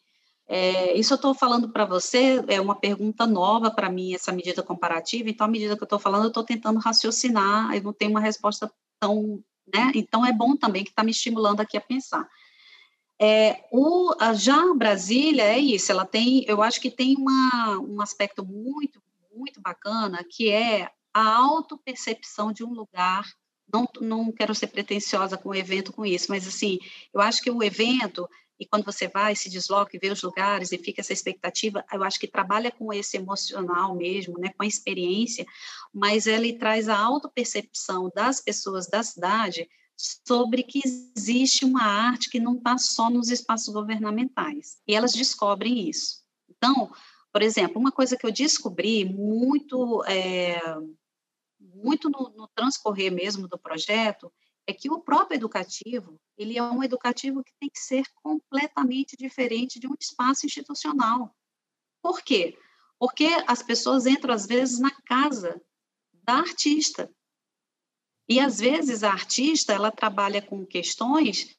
É, 0.54 0.98
isso 1.00 1.14
eu 1.14 1.16
estou 1.16 1.34
falando 1.34 1.70
para 1.70 1.86
você, 1.86 2.44
é 2.50 2.60
uma 2.60 2.76
pergunta 2.76 3.26
nova 3.26 3.72
para 3.72 3.90
mim, 3.90 4.14
essa 4.14 4.34
medida 4.34 4.62
comparativa, 4.62 5.30
então, 5.30 5.48
à 5.48 5.50
medida 5.50 5.78
que 5.78 5.82
eu 5.82 5.86
estou 5.86 5.98
falando, 5.98 6.24
eu 6.24 6.28
estou 6.28 6.44
tentando 6.44 6.78
raciocinar, 6.78 7.74
eu 7.74 7.82
não 7.82 7.94
tenho 7.94 8.12
uma 8.12 8.20
resposta 8.20 8.70
tão. 9.00 9.42
Né? 9.74 9.94
Então, 9.96 10.26
é 10.26 10.34
bom 10.34 10.58
também 10.58 10.84
que 10.84 10.90
está 10.90 11.06
me 11.06 11.12
estimulando 11.12 11.62
aqui 11.62 11.78
a 11.78 11.82
pensar. 11.82 12.28
É, 13.18 13.64
o, 13.72 14.14
já 14.34 14.62
Brasília 14.74 15.44
é 15.44 15.58
isso, 15.58 15.90
ela 15.90 16.06
tem, 16.06 16.44
eu 16.46 16.62
acho 16.62 16.82
que 16.82 16.92
tem 16.92 17.16
uma, 17.16 17.80
um 17.80 18.02
aspecto 18.02 18.46
muito, 18.46 19.02
muito 19.34 19.62
bacana, 19.62 20.22
que 20.30 20.50
é 20.50 20.90
a 21.14 21.34
autopercepção 21.34 22.52
de 22.52 22.62
um 22.62 22.74
lugar. 22.74 23.24
Não, 23.74 23.88
não 24.02 24.34
quero 24.34 24.54
ser 24.54 24.68
pretensiosa 24.68 25.38
com 25.38 25.48
o 25.48 25.56
evento 25.56 25.94
com 25.94 26.06
isso, 26.06 26.26
mas 26.28 26.46
assim, 26.46 26.78
eu 27.14 27.22
acho 27.22 27.42
que 27.42 27.50
o 27.50 27.64
evento 27.64 28.28
e 28.62 28.66
quando 28.68 28.86
você 28.86 29.08
vai, 29.08 29.36
se 29.36 29.50
desloca 29.50 29.98
e 29.98 30.00
vê 30.00 30.10
os 30.12 30.22
lugares 30.22 30.72
e 30.72 30.78
fica 30.78 31.02
essa 31.02 31.12
expectativa, 31.12 31.84
eu 31.92 32.04
acho 32.04 32.20
que 32.20 32.28
trabalha 32.28 32.72
com 32.72 32.94
esse 32.94 33.18
emocional 33.18 33.96
mesmo, 33.96 34.38
né, 34.38 34.50
com 34.56 34.62
a 34.62 34.68
experiência, 34.68 35.48
mas 35.92 36.28
ele 36.28 36.54
traz 36.54 36.88
a 36.88 36.96
autopercepção 36.96 38.12
das 38.16 38.40
pessoas 38.40 38.86
da 38.86 39.02
cidade 39.02 39.68
sobre 39.98 40.62
que 40.62 40.80
existe 40.86 41.66
uma 41.66 41.82
arte 41.82 42.30
que 42.30 42.40
não 42.40 42.54
está 42.54 42.78
só 42.78 43.10
nos 43.10 43.32
espaços 43.32 43.74
governamentais, 43.74 44.78
e 44.88 44.94
elas 44.94 45.14
descobrem 45.14 45.90
isso. 45.90 46.22
Então, 46.48 46.92
por 47.34 47.42
exemplo, 47.42 47.80
uma 47.80 47.92
coisa 47.92 48.16
que 48.16 48.28
eu 48.28 48.32
descobri 48.32 49.06
muito, 49.06 50.04
é, 50.04 50.62
muito 51.60 52.12
no, 52.12 52.30
no 52.38 52.48
transcorrer 52.54 53.12
mesmo 53.12 53.48
do 53.48 53.58
projeto, 53.58 54.32
é 54.68 54.74
que 54.74 54.92
o 54.92 55.00
próprio 55.00 55.36
educativo, 55.36 56.20
ele 56.38 56.58
é 56.58 56.64
um 56.64 56.84
educativo 56.84 57.44
que 57.44 57.54
tem 57.60 57.70
que 57.70 57.80
ser 57.80 58.04
completamente 58.16 59.16
diferente 59.18 59.80
de 59.80 59.88
um 59.88 59.96
espaço 60.00 60.46
institucional. 60.46 61.36
Por 62.02 62.22
quê? 62.22 62.58
Porque 63.00 63.30
as 63.48 63.64
pessoas 63.64 64.06
entram, 64.06 64.34
às 64.34 64.46
vezes, 64.46 64.80
na 64.80 64.92
casa 64.92 65.60
da 66.24 66.36
artista. 66.36 67.12
E, 68.30 68.40
às 68.40 68.60
vezes, 68.60 69.04
a 69.04 69.12
artista, 69.12 69.74
ela 69.74 69.92
trabalha 69.92 70.42
com 70.42 70.66
questões 70.66 71.56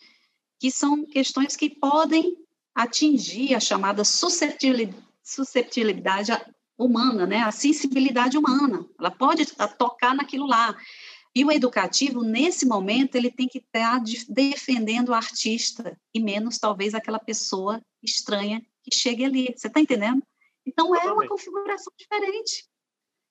que 0.58 0.70
são 0.70 1.04
questões 1.04 1.56
que 1.56 1.68
podem 1.68 2.36
atingir 2.74 3.54
a 3.54 3.60
chamada 3.60 4.04
susceptibilidade 4.04 6.32
humana, 6.78 7.26
né? 7.26 7.38
a 7.38 7.50
sensibilidade 7.50 8.38
humana. 8.38 8.86
Ela 8.98 9.10
pode 9.10 9.44
tocar 9.76 10.14
naquilo 10.14 10.46
lá. 10.46 10.74
E 11.34 11.44
o 11.44 11.50
educativo, 11.50 12.22
nesse 12.22 12.66
momento, 12.66 13.14
ele 13.14 13.30
tem 13.30 13.48
que 13.48 13.58
estar 13.58 14.02
defendendo 14.28 15.08
o 15.08 15.14
artista 15.14 15.98
e 16.12 16.20
menos, 16.20 16.58
talvez, 16.58 16.94
aquela 16.94 17.18
pessoa 17.18 17.80
estranha 18.02 18.62
que 18.82 18.94
chegue 18.94 19.24
ali. 19.24 19.54
Você 19.56 19.68
está 19.68 19.80
entendendo? 19.80 20.22
Então, 20.66 20.94
é 20.94 21.10
uma 21.10 21.26
configuração 21.26 21.92
diferente. 21.96 22.68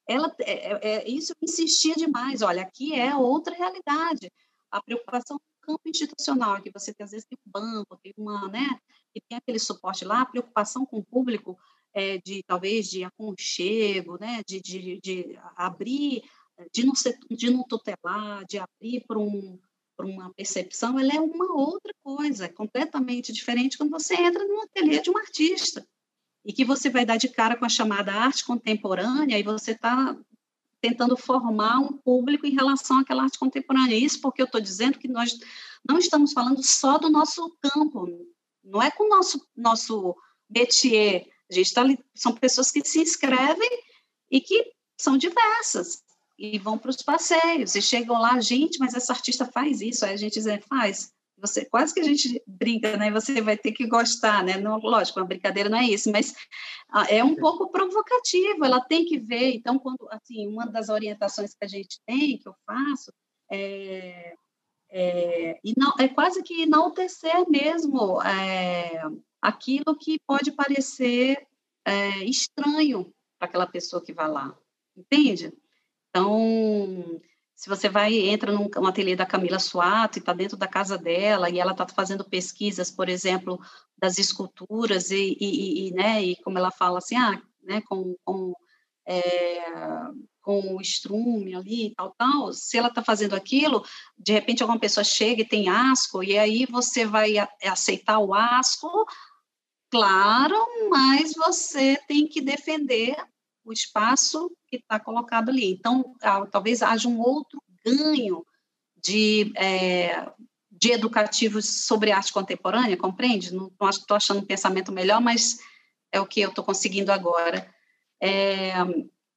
Ela, 0.07 0.33
é, 0.41 0.51
é, 0.51 0.79
é, 0.81 1.09
isso 1.09 1.33
insistia 1.41 1.93
demais. 1.95 2.41
Olha, 2.41 2.63
aqui 2.63 2.93
é 2.93 3.15
outra 3.15 3.55
realidade. 3.55 4.31
A 4.71 4.81
preocupação 4.81 5.37
no 5.37 5.41
campo 5.61 5.87
institucional, 5.87 6.61
que 6.61 6.71
você 6.71 6.93
às 6.99 7.11
vezes 7.11 7.25
tem 7.25 7.37
um 7.45 7.51
banco, 7.51 7.99
tem 8.01 8.13
uma, 8.17 8.47
né, 8.47 8.79
e 9.13 9.21
tem 9.21 9.37
aquele 9.37 9.59
suporte 9.59 10.03
lá, 10.03 10.21
a 10.21 10.25
preocupação 10.25 10.85
com 10.85 10.97
o 10.97 11.03
público 11.03 11.57
é, 11.93 12.17
de 12.19 12.41
talvez 12.43 12.89
de 12.89 13.03
aconchego, 13.03 14.17
né, 14.19 14.41
de, 14.45 14.59
de, 14.61 14.99
de 15.01 15.39
abrir 15.55 16.23
de 16.73 16.85
não, 16.85 16.95
ser, 16.95 17.17
de 17.29 17.49
não 17.49 17.63
tutelar, 17.63 18.45
de 18.45 18.57
abrir 18.57 19.03
para 19.07 19.19
um, 19.19 19.59
uma 19.99 20.33
percepção, 20.33 20.99
ela 20.99 21.13
é 21.13 21.19
uma 21.19 21.53
outra 21.53 21.93
coisa, 22.03 22.45
é 22.45 22.49
completamente 22.49 23.31
diferente 23.31 23.77
quando 23.77 23.91
você 23.91 24.15
entra 24.15 24.45
no 24.45 24.61
ateliê 24.61 24.99
de 24.99 25.09
um 25.09 25.17
artista 25.17 25.85
e 26.43 26.51
que 26.51 26.65
você 26.65 26.89
vai 26.89 27.05
dar 27.05 27.17
de 27.17 27.29
cara 27.29 27.55
com 27.55 27.65
a 27.65 27.69
chamada 27.69 28.13
arte 28.13 28.43
contemporânea 28.43 29.37
e 29.37 29.43
você 29.43 29.71
está 29.71 30.17
tentando 30.81 31.15
formar 31.15 31.79
um 31.79 31.95
público 31.97 32.47
em 32.47 32.55
relação 32.55 32.99
àquela 32.99 33.23
arte 33.23 33.37
contemporânea. 33.37 33.95
Isso 33.95 34.19
porque 34.19 34.41
eu 34.41 34.47
estou 34.47 34.59
dizendo 34.59 34.97
que 34.97 35.07
nós 35.07 35.37
não 35.87 35.99
estamos 35.99 36.33
falando 36.33 36.63
só 36.63 36.97
do 36.97 37.09
nosso 37.09 37.55
campo, 37.61 38.07
não 38.63 38.81
é 38.81 38.89
com 38.89 39.03
o 39.03 39.09
nosso, 39.09 39.47
nosso 39.55 40.15
métier. 40.49 41.27
A 41.49 41.53
gente 41.53 41.73
tá 41.73 41.83
são 42.15 42.33
pessoas 42.33 42.71
que 42.71 42.83
se 42.83 42.99
inscrevem 42.99 43.69
e 44.31 44.41
que 44.41 44.71
são 44.99 45.17
diversas 45.17 46.03
e 46.41 46.57
vão 46.57 46.75
para 46.75 46.89
os 46.89 47.03
passeios 47.03 47.75
e 47.75 47.81
chegam 47.83 48.19
lá, 48.19 48.39
gente, 48.41 48.79
mas 48.79 48.95
essa 48.95 49.13
artista 49.13 49.45
faz 49.45 49.79
isso, 49.79 50.03
aí 50.03 50.13
a 50.13 50.17
gente 50.17 50.41
diz, 50.41 50.65
faz. 50.65 51.13
Você 51.37 51.65
quase 51.65 51.93
que 51.93 51.99
a 51.99 52.03
gente 52.03 52.41
brinca, 52.45 52.97
né? 52.97 53.09
Você 53.11 53.41
vai 53.41 53.57
ter 53.57 53.71
que 53.71 53.87
gostar, 53.87 54.43
né? 54.43 54.57
Não, 54.57 54.77
lógico, 54.77 55.19
uma 55.19 55.25
brincadeira 55.25 55.69
não 55.69 55.77
é 55.77 55.85
isso, 55.85 56.11
mas 56.11 56.35
é 57.09 57.23
um 57.23 57.35
pouco 57.35 57.71
provocativo. 57.71 58.63
Ela 58.63 58.79
tem 58.79 59.05
que 59.05 59.17
ver. 59.17 59.55
Então, 59.55 59.79
quando 59.79 60.07
assim, 60.11 60.47
uma 60.47 60.67
das 60.67 60.89
orientações 60.89 61.55
que 61.55 61.65
a 61.65 61.67
gente 61.67 61.99
tem, 62.05 62.37
que 62.37 62.47
eu 62.47 62.53
faço, 62.63 63.11
é, 63.51 64.35
é, 64.91 65.59
não, 65.75 65.93
é 65.99 66.07
quase 66.07 66.43
que 66.43 66.61
enaltecer 66.61 67.49
mesmo 67.49 68.21
é, 68.21 69.01
aquilo 69.41 69.97
que 69.97 70.19
pode 70.27 70.51
parecer 70.51 71.43
é, 71.83 72.23
estranho 72.25 73.11
para 73.39 73.47
aquela 73.47 73.65
pessoa 73.65 74.03
que 74.03 74.13
vai 74.13 74.27
lá, 74.27 74.55
entende? 74.95 75.51
Então, 76.11 77.21
se 77.55 77.69
você 77.69 77.87
vai, 77.87 78.13
entra 78.13 78.51
num, 78.51 78.69
num 78.75 78.87
ateliê 78.87 79.15
da 79.15 79.25
Camila 79.25 79.59
Suato 79.59 80.17
e 80.17 80.19
está 80.19 80.33
dentro 80.33 80.57
da 80.57 80.67
casa 80.67 80.97
dela, 80.97 81.49
e 81.49 81.57
ela 81.57 81.71
está 81.71 81.87
fazendo 81.87 82.27
pesquisas, 82.27 82.91
por 82.91 83.07
exemplo, 83.07 83.59
das 83.97 84.17
esculturas, 84.17 85.09
e, 85.09 85.37
e, 85.39 85.87
e, 85.87 85.91
né, 85.93 86.21
e 86.21 86.35
como 86.43 86.57
ela 86.57 86.71
fala 86.71 86.97
assim, 86.97 87.15
ah, 87.15 87.41
né, 87.63 87.81
com, 87.87 88.15
com, 88.25 88.53
é, 89.07 89.63
com 90.41 90.75
o 90.75 90.81
estrume 90.81 91.55
ali 91.55 91.93
tal, 91.95 92.13
tal, 92.17 92.51
se 92.51 92.77
ela 92.77 92.89
está 92.89 93.01
fazendo 93.03 93.35
aquilo, 93.35 93.85
de 94.17 94.33
repente 94.33 94.61
alguma 94.61 94.79
pessoa 94.79 95.03
chega 95.03 95.41
e 95.41 95.47
tem 95.47 95.69
asco, 95.69 96.23
e 96.23 96.37
aí 96.37 96.65
você 96.65 97.05
vai 97.05 97.35
aceitar 97.63 98.19
o 98.19 98.33
asco, 98.33 98.89
claro, 99.89 100.57
mas 100.89 101.33
você 101.35 101.97
tem 102.07 102.27
que 102.27 102.41
defender 102.41 103.15
o 103.63 103.71
espaço 103.71 104.51
que 104.67 104.77
está 104.77 104.99
colocado 104.99 105.49
ali. 105.49 105.71
Então, 105.71 106.15
talvez 106.51 106.81
haja 106.81 107.07
um 107.07 107.19
outro 107.19 107.61
ganho 107.85 108.45
de, 108.97 109.51
é, 109.55 110.31
de 110.69 110.91
educativos 110.91 111.85
sobre 111.85 112.11
arte 112.11 112.33
contemporânea, 112.33 112.97
compreende? 112.97 113.53
Não 113.53 113.71
estou 113.89 114.17
achando 114.17 114.39
um 114.39 114.45
pensamento 114.45 114.91
melhor, 114.91 115.21
mas 115.21 115.57
é 116.11 116.19
o 116.19 116.25
que 116.25 116.41
eu 116.41 116.49
estou 116.49 116.63
conseguindo 116.63 117.11
agora. 117.11 117.69
É, 118.21 118.73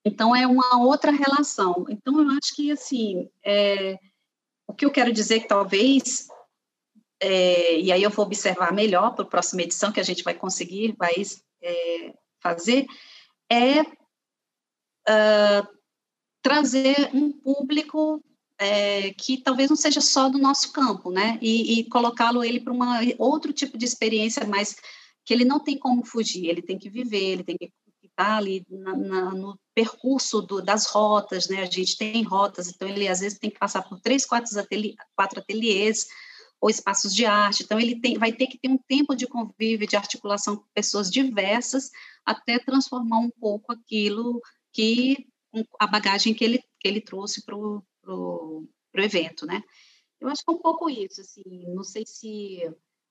então, 0.05 0.35
é 0.37 0.47
uma 0.47 0.79
outra 0.83 1.11
relação. 1.11 1.87
Então, 1.89 2.21
eu 2.21 2.29
acho 2.31 2.55
que, 2.55 2.71
assim, 2.71 3.29
é, 3.43 3.99
o 4.67 4.75
que 4.75 4.85
eu 4.85 4.91
quero 4.91 5.13
dizer 5.13 5.37
é 5.37 5.41
que 5.41 5.49
talvez, 5.49 6.29
é, 7.21 7.81
e 7.81 7.91
aí 7.91 8.03
eu 8.03 8.11
vou 8.11 8.27
observar 8.27 8.73
melhor 8.73 9.15
para 9.15 9.25
a 9.25 9.29
próxima 9.29 9.63
edição, 9.63 9.93
que 9.93 10.01
a 10.01 10.05
gente 10.05 10.23
vai 10.23 10.35
conseguir, 10.35 10.95
vai 10.99 11.15
é, 11.63 12.15
fazer, 12.41 12.87
é 13.51 13.83
uh, 15.09 15.67
trazer 16.43 17.11
um 17.15 17.33
público 17.33 18.23
é, 18.59 19.13
que 19.15 19.39
talvez 19.39 19.69
não 19.71 19.77
seja 19.77 20.01
só 20.01 20.29
do 20.29 20.39
nosso 20.39 20.73
campo, 20.73 21.11
né? 21.11 21.39
E, 21.41 21.81
e 21.81 21.89
colocá-lo 21.89 22.45
ele 22.45 22.61
para 22.61 22.73
uma 22.73 23.01
outro 23.19 23.53
tipo 23.53 23.77
de 23.77 23.85
experiência, 23.85 24.47
mas 24.47 24.77
que 25.25 25.33
ele 25.33 25.45
não 25.45 25.59
tem 25.59 25.79
como 25.79 26.05
fugir, 26.05 26.47
ele 26.47 26.63
tem 26.63 26.79
que 26.79 26.91
viver, 26.91 27.33
ele 27.33 27.45
tem 27.45 27.57
que 27.57 27.73
estar 28.03 28.37
ali 28.37 28.65
na, 28.71 28.97
na, 28.97 29.31
no 29.33 29.59
percurso 29.75 30.41
do, 30.41 30.63
das 30.63 30.87
rotas, 30.87 31.49
né? 31.49 31.63
A 31.63 31.67
gente 31.67 31.97
tem 31.97 32.23
rotas, 32.23 32.69
então 32.69 32.87
ele 32.87 33.09
às 33.09 33.21
vezes 33.21 33.39
tem 33.39 33.51
que 33.51 33.59
passar 33.59 33.83
por 33.83 34.01
três, 34.01 34.25
quatro, 34.25 34.59
ateliê, 34.59 34.95
quatro 35.17 35.41
ateliês 35.41 36.07
ou 36.61 36.71
espaços 36.71 37.15
de 37.15 37.27
arte, 37.27 37.63
então 37.63 37.79
ele 37.79 38.01
tem, 38.01 38.17
vai 38.17 38.33
ter 38.33 38.47
que 38.47 38.59
ter 38.59 38.69
um 38.69 38.79
tempo 38.79 39.15
de 39.15 39.27
convívio, 39.27 39.87
de 39.87 39.97
articulação 39.97 40.57
com 40.57 40.65
pessoas 40.73 41.11
diversas, 41.11 41.91
até 42.25 42.59
transformar 42.59 43.19
um 43.19 43.31
pouco 43.31 43.73
aquilo 43.73 44.41
que 44.75 45.27
a 45.79 45.87
bagagem 45.87 46.35
que 46.35 46.45
ele, 46.45 46.59
que 46.59 46.89
ele 46.89 47.01
trouxe 47.01 47.43
para 47.45 47.57
o 47.57 48.69
evento, 48.95 49.47
né? 49.47 49.63
Eu 50.21 50.29
acho 50.29 50.45
que 50.45 50.51
é 50.51 50.55
um 50.55 50.59
pouco 50.59 50.91
isso, 50.91 51.21
assim, 51.21 51.43
não 51.75 51.85
sei 51.85 52.05
se... 52.05 52.61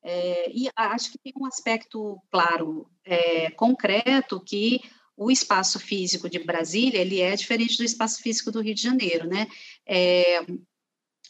É, 0.05 0.51
e 0.51 0.69
acho 0.75 1.11
que 1.11 1.17
tem 1.17 1.31
um 1.37 1.45
aspecto, 1.45 2.21
claro, 2.29 2.89
é, 3.05 3.49
concreto, 3.51 4.41
que 4.41 4.81
o 5.15 5.31
espaço 5.31 5.79
físico 5.79 6.29
de 6.29 6.39
Brasília, 6.39 6.99
ele 6.99 7.21
é 7.21 7.35
diferente 7.35 7.77
do 7.77 7.85
espaço 7.85 8.21
físico 8.21 8.51
do 8.51 8.61
Rio 8.61 8.75
de 8.75 8.81
Janeiro, 8.81 9.25
né? 9.27 9.47
É, 9.87 10.45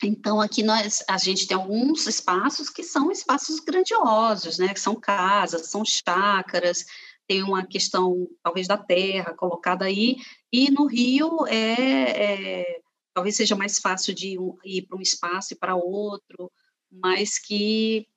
então, 0.02 0.42
aqui 0.42 0.64
nós, 0.64 1.04
a 1.08 1.18
gente 1.18 1.46
tem 1.46 1.56
alguns 1.56 2.08
espaços 2.08 2.70
que 2.70 2.82
são 2.82 3.12
espaços 3.12 3.60
grandiosos, 3.60 4.58
né? 4.58 4.74
Que 4.74 4.80
são 4.80 4.96
casas, 4.96 5.68
são 5.68 5.84
chácaras, 5.86 6.86
tem 7.28 7.44
uma 7.44 7.66
questão, 7.66 8.28
talvez, 8.42 8.68
da 8.68 8.78
terra 8.78 9.34
colocada 9.34 9.86
aí, 9.86 10.18
e 10.52 10.70
no 10.70 10.86
Rio 10.86 11.46
é, 11.48 12.64
é 12.64 12.82
talvez 13.14 13.36
seja 13.36 13.56
mais 13.56 13.80
fácil 13.80 14.14
de 14.14 14.36
ir 14.66 14.82
para 14.84 14.98
um 14.98 15.02
espaço 15.02 15.54
e 15.54 15.58
para 15.58 15.76
outro, 15.76 16.52
mas 16.92 17.38
que, 17.38 18.08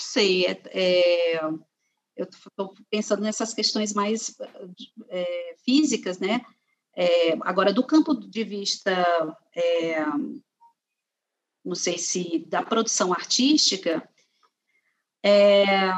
sei, 0.00 0.46
é, 0.46 0.60
é, 0.72 1.44
eu 2.16 2.24
estou 2.24 2.74
pensando 2.90 3.22
nessas 3.22 3.54
questões 3.54 3.92
mais 3.92 4.34
é, 5.08 5.56
físicas, 5.64 6.18
né? 6.18 6.40
É, 6.96 7.32
agora, 7.42 7.72
do 7.72 7.86
campo 7.86 8.14
de 8.14 8.42
vista, 8.42 9.06
é, 9.54 10.04
não 11.64 11.74
sei 11.74 11.98
se 11.98 12.44
da 12.48 12.62
produção 12.62 13.12
artística, 13.12 14.08
é, 15.22 15.90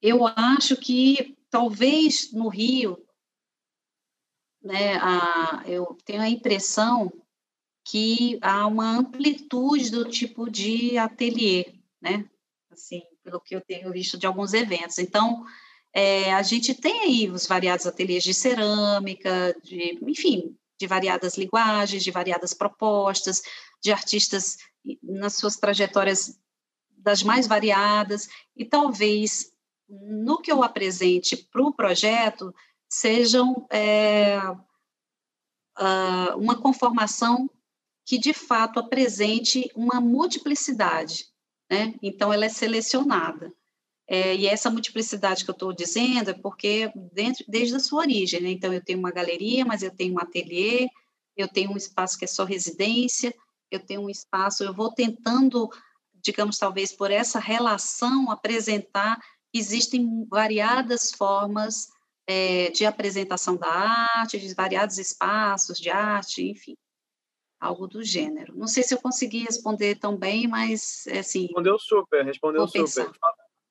eu 0.00 0.26
acho 0.26 0.76
que 0.76 1.36
talvez 1.52 2.32
no 2.32 2.48
Rio, 2.48 2.98
né, 4.62 4.96
a, 4.96 5.62
eu 5.66 5.98
tenho 6.02 6.22
a 6.22 6.28
impressão 6.28 7.12
que 7.84 8.38
há 8.40 8.66
uma 8.66 8.96
amplitude 8.96 9.90
do 9.90 10.08
tipo 10.08 10.50
de 10.50 10.96
ateliê, 10.96 11.74
né? 12.00 12.24
Assim, 12.70 13.02
pelo 13.22 13.38
que 13.38 13.54
eu 13.54 13.60
tenho 13.60 13.92
visto 13.92 14.16
de 14.16 14.26
alguns 14.26 14.54
eventos. 14.54 14.98
Então, 14.98 15.44
é, 15.92 16.32
a 16.32 16.42
gente 16.42 16.74
tem 16.74 17.00
aí 17.00 17.28
os 17.28 17.46
variados 17.46 17.86
ateliês 17.86 18.22
de 18.24 18.32
cerâmica, 18.32 19.54
de, 19.62 19.98
enfim, 20.02 20.56
de 20.80 20.86
variadas 20.86 21.36
linguagens, 21.36 22.02
de 22.02 22.10
variadas 22.10 22.54
propostas, 22.54 23.42
de 23.82 23.92
artistas 23.92 24.56
nas 25.02 25.36
suas 25.36 25.56
trajetórias 25.56 26.40
das 26.96 27.22
mais 27.22 27.46
variadas, 27.46 28.28
e 28.56 28.64
talvez 28.64 29.51
no 29.88 30.40
que 30.40 30.50
eu 30.50 30.62
apresente 30.62 31.36
para 31.36 31.62
o 31.62 31.72
projeto, 31.72 32.54
sejam 32.88 33.66
é, 33.70 34.38
uh, 35.78 36.36
uma 36.36 36.60
conformação 36.60 37.48
que 38.04 38.18
de 38.18 38.32
fato 38.32 38.78
apresente 38.78 39.70
uma 39.74 40.00
multiplicidade, 40.00 41.26
né? 41.70 41.94
Então 42.02 42.32
ela 42.32 42.44
é 42.44 42.48
selecionada. 42.48 43.52
É, 44.08 44.34
e 44.34 44.46
essa 44.46 44.68
multiplicidade 44.68 45.44
que 45.44 45.50
eu 45.50 45.54
estou 45.54 45.72
dizendo 45.72 46.30
é 46.30 46.34
porque 46.34 46.92
dentro, 47.12 47.44
desde 47.48 47.76
a 47.76 47.80
sua 47.80 48.00
origem, 48.00 48.40
né? 48.40 48.50
Então 48.50 48.72
eu 48.72 48.84
tenho 48.84 48.98
uma 48.98 49.12
galeria, 49.12 49.64
mas 49.64 49.82
eu 49.82 49.90
tenho 49.90 50.14
um 50.14 50.20
ateliê, 50.20 50.88
eu 51.36 51.48
tenho 51.48 51.70
um 51.70 51.76
espaço 51.76 52.18
que 52.18 52.24
é 52.24 52.28
só 52.28 52.44
residência, 52.44 53.34
eu 53.70 53.80
tenho 53.80 54.02
um 54.02 54.10
espaço, 54.10 54.64
eu 54.64 54.74
vou 54.74 54.92
tentando, 54.92 55.70
digamos, 56.14 56.58
talvez 56.58 56.92
por 56.92 57.10
essa 57.10 57.38
relação 57.38 58.30
apresentar 58.30 59.18
existem 59.52 60.26
variadas 60.28 61.12
formas 61.12 61.90
é, 62.26 62.70
de 62.70 62.84
apresentação 62.84 63.56
da 63.56 63.68
arte, 63.68 64.38
de 64.38 64.54
variados 64.54 64.98
espaços 64.98 65.78
de 65.78 65.90
arte, 65.90 66.48
enfim, 66.48 66.76
algo 67.60 67.86
do 67.86 68.02
gênero. 68.02 68.56
Não 68.56 68.66
sei 68.66 68.82
se 68.82 68.94
eu 68.94 69.00
consegui 69.00 69.44
responder 69.44 69.96
tão 69.96 70.16
bem, 70.16 70.46
mas 70.46 71.04
assim. 71.18 71.42
Respondeu 71.42 71.78
super, 71.78 72.24
respondeu 72.24 72.66
super. 72.68 73.10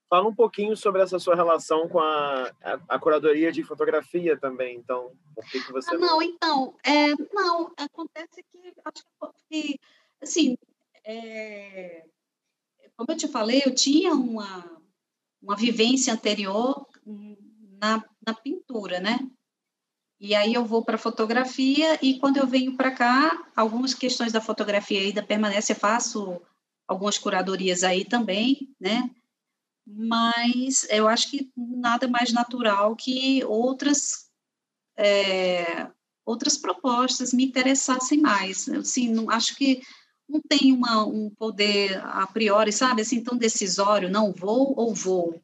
Fala 0.09 0.27
um 0.27 0.35
pouquinho 0.35 0.75
sobre 0.75 1.01
essa 1.01 1.17
sua 1.17 1.35
relação 1.35 1.87
com 1.87 1.97
a, 1.97 2.51
a, 2.61 2.79
a 2.89 2.99
curadoria 2.99 3.49
de 3.49 3.63
fotografia 3.63 4.37
também, 4.37 4.75
então. 4.75 5.13
Por 5.33 5.45
que, 5.45 5.63
que 5.63 5.71
você. 5.71 5.95
Ah, 5.95 5.97
não, 5.97 6.21
então, 6.21 6.75
é, 6.83 7.15
não, 7.33 7.71
acontece 7.77 8.43
que 8.51 8.73
acho 8.83 9.03
que 9.49 9.79
assim, 10.21 10.57
é, 11.05 12.05
como 12.97 13.09
eu 13.11 13.17
te 13.17 13.29
falei, 13.29 13.61
eu 13.65 13.73
tinha 13.73 14.13
uma 14.13 14.80
uma 15.41 15.55
vivência 15.55 16.13
anterior 16.13 16.85
na, 17.81 18.03
na 18.25 18.33
pintura, 18.33 18.99
né? 18.99 19.19
E 20.19 20.35
aí 20.35 20.53
eu 20.53 20.63
vou 20.63 20.85
para 20.85 20.95
a 20.95 20.99
fotografia 20.99 21.97
e 21.99 22.19
quando 22.19 22.37
eu 22.37 22.45
venho 22.45 22.77
para 22.77 22.91
cá, 22.91 23.49
algumas 23.55 23.93
questões 23.93 24.31
da 24.31 24.39
fotografia 24.39 25.01
ainda 25.01 25.23
permanecem, 25.23 25.73
eu 25.75 25.79
faço 25.79 26.39
algumas 26.87 27.17
curadorias 27.17 27.83
aí 27.83 28.05
também, 28.05 28.69
né? 28.79 29.09
Mas 29.85 30.85
eu 30.91 31.07
acho 31.07 31.31
que 31.31 31.51
nada 31.57 32.07
mais 32.07 32.31
natural 32.31 32.95
que 32.95 33.43
outras 33.45 34.29
é, 34.95 35.89
outras 36.23 36.55
propostas 36.55 37.33
me 37.33 37.45
interessassem 37.45 38.21
mais. 38.21 38.69
Assim, 38.69 39.09
não, 39.09 39.29
acho 39.29 39.55
que 39.55 39.81
não 40.31 40.41
tem 40.41 40.71
uma, 40.73 41.05
um 41.05 41.29
poder 41.29 41.97
a 42.05 42.25
priori, 42.25 42.71
sabe, 42.71 43.01
assim, 43.01 43.23
tão 43.23 43.37
decisório, 43.37 44.09
não 44.09 44.31
vou 44.31 44.73
ou 44.77 44.95
vou, 44.95 45.41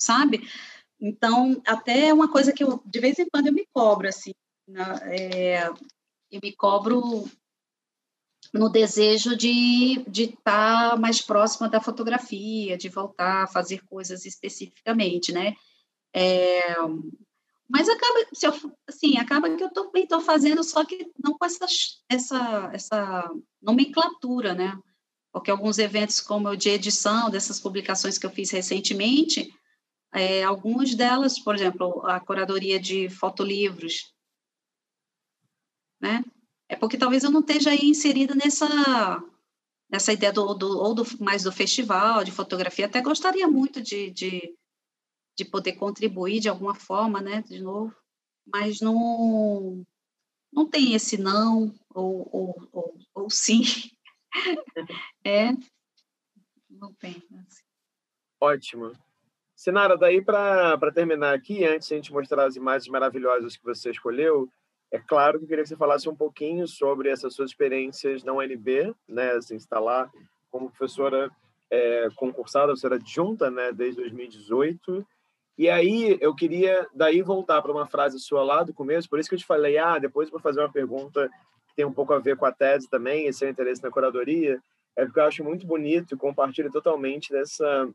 sabe? 0.00 0.48
Então, 1.00 1.62
até 1.66 2.08
é 2.08 2.14
uma 2.14 2.30
coisa 2.30 2.52
que 2.52 2.64
eu, 2.64 2.82
de 2.84 3.00
vez 3.00 3.18
em 3.18 3.28
quando, 3.30 3.46
eu 3.46 3.52
me 3.52 3.66
cobro, 3.72 4.08
assim, 4.08 4.32
é, 5.04 5.68
eu 5.68 6.40
me 6.42 6.52
cobro 6.52 7.24
no 8.52 8.68
desejo 8.68 9.36
de 9.36 10.04
de 10.08 10.24
estar 10.24 10.90
tá 10.90 10.96
mais 10.96 11.20
próxima 11.20 11.68
da 11.68 11.80
fotografia, 11.80 12.76
de 12.76 12.88
voltar 12.88 13.44
a 13.44 13.46
fazer 13.46 13.84
coisas 13.86 14.24
especificamente, 14.24 15.32
né? 15.32 15.54
É, 16.12 16.74
mas 17.68 17.88
acaba, 17.88 18.26
se 18.32 18.46
eu, 18.46 18.52
assim, 18.86 19.18
acaba 19.18 19.54
que 19.54 19.62
eu 19.62 19.72
também 19.72 20.04
estou 20.04 20.20
fazendo, 20.20 20.62
só 20.62 20.84
que 20.84 21.10
não 21.22 21.36
com 21.36 21.44
essa, 21.44 21.66
essa, 22.08 22.70
essa 22.72 23.30
nomenclatura, 23.60 24.54
né? 24.54 24.78
Porque 25.32 25.50
alguns 25.50 25.78
eventos, 25.78 26.20
como 26.20 26.48
o 26.48 26.56
de 26.56 26.68
edição 26.70 27.28
dessas 27.28 27.60
publicações 27.60 28.18
que 28.18 28.26
eu 28.26 28.30
fiz 28.30 28.50
recentemente, 28.50 29.52
é, 30.12 30.42
algumas 30.44 30.94
delas, 30.94 31.38
por 31.38 31.54
exemplo, 31.54 32.06
a 32.06 32.20
curadoria 32.20 32.80
de 32.80 33.08
fotolivros, 33.08 34.14
né? 36.00 36.24
é 36.68 36.76
porque 36.76 36.98
talvez 36.98 37.24
eu 37.24 37.30
não 37.30 37.40
esteja 37.40 37.70
aí 37.70 37.88
inserida 37.88 38.34
nessa 38.34 39.22
nessa 39.88 40.12
ideia 40.12 40.32
do, 40.32 40.52
do 40.52 40.78
ou 40.78 40.94
do, 40.94 41.04
mais 41.20 41.44
do 41.44 41.52
festival 41.52 42.24
de 42.24 42.32
fotografia. 42.32 42.86
Até 42.86 43.00
gostaria 43.00 43.46
muito 43.46 43.80
de, 43.80 44.10
de, 44.10 44.52
de 45.36 45.44
poder 45.44 45.72
contribuir 45.74 46.40
de 46.40 46.48
alguma 46.48 46.74
forma, 46.74 47.20
né, 47.20 47.42
de 47.42 47.60
novo, 47.60 47.94
mas 48.46 48.80
não 48.80 49.84
não 50.52 50.68
tem 50.68 50.94
esse 50.94 51.18
não 51.18 51.74
ou, 51.94 52.28
ou, 52.32 52.68
ou, 52.72 52.98
ou 53.14 53.30
sim. 53.30 53.62
é, 55.24 55.52
não 56.70 56.94
tem. 56.94 57.16
Assim. 57.16 57.62
Ótimo. 58.40 58.92
Sinara, 59.54 59.96
daí 59.96 60.22
para 60.22 60.92
terminar 60.92 61.34
aqui, 61.34 61.64
antes 61.64 61.88
de 61.88 61.94
a 61.94 61.96
gente 61.96 62.12
mostrar 62.12 62.46
as 62.46 62.56
imagens 62.56 62.88
maravilhosas 62.88 63.56
que 63.56 63.64
você 63.64 63.90
escolheu, 63.90 64.48
é 64.90 64.98
claro 64.98 65.38
que 65.38 65.44
eu 65.44 65.48
queria 65.48 65.64
que 65.64 65.68
você 65.68 65.76
falasse 65.76 66.08
um 66.08 66.14
pouquinho 66.14 66.66
sobre 66.66 67.10
essas 67.10 67.34
suas 67.34 67.50
experiências 67.50 68.22
na 68.22 68.32
UNB, 68.32 68.94
né? 69.08 69.32
Assim, 69.32 69.56
está 69.56 69.80
lá 69.80 70.10
como 70.50 70.70
professora 70.70 71.30
é, 71.70 72.08
concursada, 72.16 72.66
professora 72.68 72.96
adjunta, 72.96 73.50
né? 73.50 73.72
Desde 73.72 74.00
2018. 74.00 75.06
E 75.58 75.70
aí 75.70 76.18
eu 76.20 76.34
queria 76.34 76.86
daí 76.94 77.22
voltar 77.22 77.62
para 77.62 77.72
uma 77.72 77.86
frase 77.86 78.18
sua 78.18 78.42
lá 78.42 78.62
do 78.62 78.74
começo, 78.74 79.08
por 79.08 79.18
isso 79.18 79.28
que 79.28 79.34
eu 79.34 79.38
te 79.38 79.46
falei, 79.46 79.78
ah, 79.78 79.98
depois 79.98 80.28
vou 80.28 80.40
fazer 80.40 80.60
uma 80.60 80.72
pergunta 80.72 81.30
que 81.68 81.74
tem 81.74 81.84
um 81.84 81.92
pouco 81.92 82.12
a 82.12 82.18
ver 82.18 82.36
com 82.36 82.44
a 82.44 82.52
tese 82.52 82.88
também, 82.90 83.26
esse 83.26 83.38
seu 83.38 83.48
interesse 83.48 83.82
na 83.82 83.90
curadoria, 83.90 84.60
é 84.94 85.04
porque 85.04 85.18
eu 85.18 85.24
acho 85.24 85.42
muito 85.42 85.66
bonito 85.66 86.14
e 86.14 86.18
compartilho 86.18 86.70
totalmente 86.70 87.30
dessa 87.30 87.88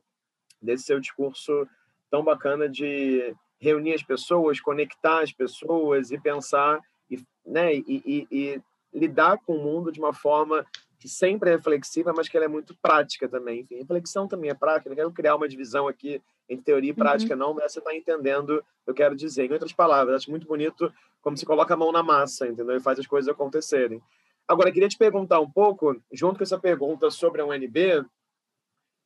desse 0.62 0.84
seu 0.84 1.00
discurso 1.00 1.68
tão 2.10 2.24
bacana 2.24 2.70
de 2.70 3.36
reunir 3.60 3.94
as 3.94 4.04
pessoas, 4.04 4.60
conectar 4.60 5.22
as 5.22 5.32
pessoas 5.32 6.12
e 6.12 6.20
pensar 6.20 6.80
e, 7.10 7.20
né, 7.46 7.76
e, 7.76 7.84
e, 7.88 8.28
e 8.32 8.62
lidar 8.94 9.38
com 9.46 9.56
o 9.56 9.64
mundo 9.64 9.92
de 9.92 10.00
uma 10.00 10.14
forma 10.14 10.66
que 11.00 11.10
sempre 11.10 11.50
é 11.50 11.56
reflexiva, 11.56 12.14
mas 12.14 12.30
que 12.30 12.38
ela 12.38 12.46
é 12.46 12.50
muito 12.50 12.76
prática 12.80 13.28
também. 13.28 13.62
Enfim, 13.62 13.76
reflexão 13.76 14.28
também 14.28 14.52
é 14.52 14.54
prática. 14.54 14.90
Não 14.90 14.96
quero 14.96 15.12
criar 15.12 15.36
uma 15.36 15.48
divisão 15.48 15.88
aqui 15.88 16.22
entre 16.52 16.66
teoria 16.66 16.92
e 16.92 16.94
prática, 16.94 17.34
uhum. 17.34 17.40
não, 17.40 17.54
mas 17.54 17.72
você 17.72 17.80
está 17.80 17.96
entendendo 17.96 18.58
o 18.58 18.84
que 18.84 18.92
eu 18.92 18.94
quero 18.94 19.16
dizer. 19.16 19.46
Em 19.46 19.54
outras 19.54 19.72
palavras, 19.72 20.16
acho 20.16 20.30
muito 20.30 20.46
bonito 20.46 20.92
como 21.22 21.38
se 21.38 21.46
coloca 21.46 21.74
a 21.74 21.78
mão 21.78 21.92
na 21.92 22.04
massa, 22.04 22.48
entendeu? 22.48 22.76
E 22.76 22.82
faz 22.82 23.00
as 23.00 23.08
coisas 23.08 23.30
acontecerem. 23.30 24.02
Agora, 24.48 24.72
queria 24.72 24.90
te 24.90 24.98
perguntar 24.98 25.40
um 25.40 25.50
pouco, 25.50 25.96
junto 26.12 26.38
com 26.38 26.44
essa 26.44 26.60
pergunta 26.60 27.10
sobre 27.10 27.42
a 27.42 27.46
UNB, 27.46 28.06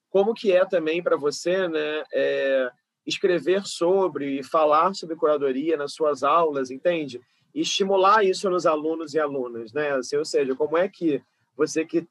como 0.09 0.33
que 0.33 0.51
é 0.51 0.65
também 0.65 1.03
para 1.03 1.15
você, 1.15 1.67
né, 1.67 2.03
é, 2.11 2.71
escrever 3.05 3.63
sobre 3.65 4.39
e 4.39 4.43
falar 4.43 4.95
sobre 4.95 5.15
curadoria 5.15 5.77
nas 5.77 5.93
suas 5.93 6.23
aulas, 6.23 6.71
entende? 6.71 7.21
E 7.53 7.61
estimular 7.61 8.23
isso 8.23 8.49
nos 8.49 8.65
alunos 8.65 9.13
e 9.13 9.19
alunas, 9.19 9.71
né? 9.71 9.91
Assim, 9.91 10.17
ou 10.17 10.25
seja, 10.25 10.55
como 10.55 10.77
é 10.77 10.89
que 10.89 11.21
você 11.55 11.85
que 11.85 12.07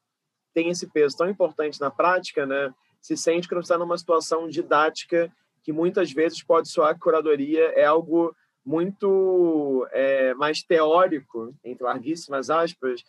tem 0.52 0.68
esse 0.68 0.86
peso 0.86 1.16
tão 1.16 1.28
importante 1.28 1.80
na 1.80 1.90
prática, 1.90 2.46
né, 2.46 2.72
se 3.04 3.18
sente 3.18 3.46
que 3.46 3.54
não 3.54 3.60
está 3.60 3.76
numa 3.76 3.98
situação 3.98 4.48
didática 4.48 5.30
que 5.62 5.74
muitas 5.74 6.10
vezes 6.10 6.42
pode 6.42 6.70
soar 6.70 6.94
que 6.94 7.00
curadoria 7.00 7.66
é 7.74 7.84
algo 7.84 8.34
muito 8.64 9.86
é, 9.92 10.32
mais 10.32 10.62
teórico, 10.62 11.54
entre 11.62 11.84
larguíssimas 11.84 12.48
aspas, 12.48 13.04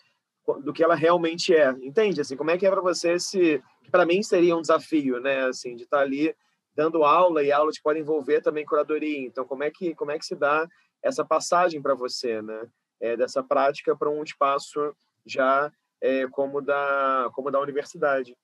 do 0.61 0.73
que 0.73 0.83
ela 0.83 0.95
realmente 0.95 1.55
é. 1.55 1.69
Entende? 1.81 2.19
Assim, 2.19 2.35
como 2.35 2.51
é 2.51 2.57
que 2.57 2.67
é 2.67 2.69
para 2.69 2.81
você 2.81 3.17
se 3.17 3.63
para 3.89 4.05
mim 4.05 4.21
seria 4.21 4.57
um 4.57 4.59
desafio, 4.59 5.21
né, 5.21 5.45
assim, 5.45 5.77
de 5.77 5.83
estar 5.83 5.99
tá 5.99 6.03
ali 6.03 6.35
dando 6.75 7.05
aula 7.05 7.41
e 7.41 7.49
aulas 7.49 7.77
que 7.77 7.83
podem 7.83 8.01
envolver 8.01 8.41
também 8.41 8.65
curadoria. 8.65 9.25
Então, 9.25 9.45
como 9.45 9.63
é 9.63 9.71
que 9.71 9.95
como 9.95 10.11
é 10.11 10.19
que 10.19 10.25
se 10.25 10.35
dá 10.35 10.67
essa 11.01 11.23
passagem 11.23 11.81
para 11.81 11.95
você, 11.95 12.41
né, 12.41 12.67
é, 12.99 13.15
dessa 13.15 13.41
prática 13.41 13.95
para 13.95 14.09
um 14.09 14.21
espaço 14.23 14.93
já 15.25 15.71
é, 16.01 16.27
como 16.27 16.61
da 16.61 17.29
como 17.33 17.49
da 17.49 17.61
universidade? 17.61 18.35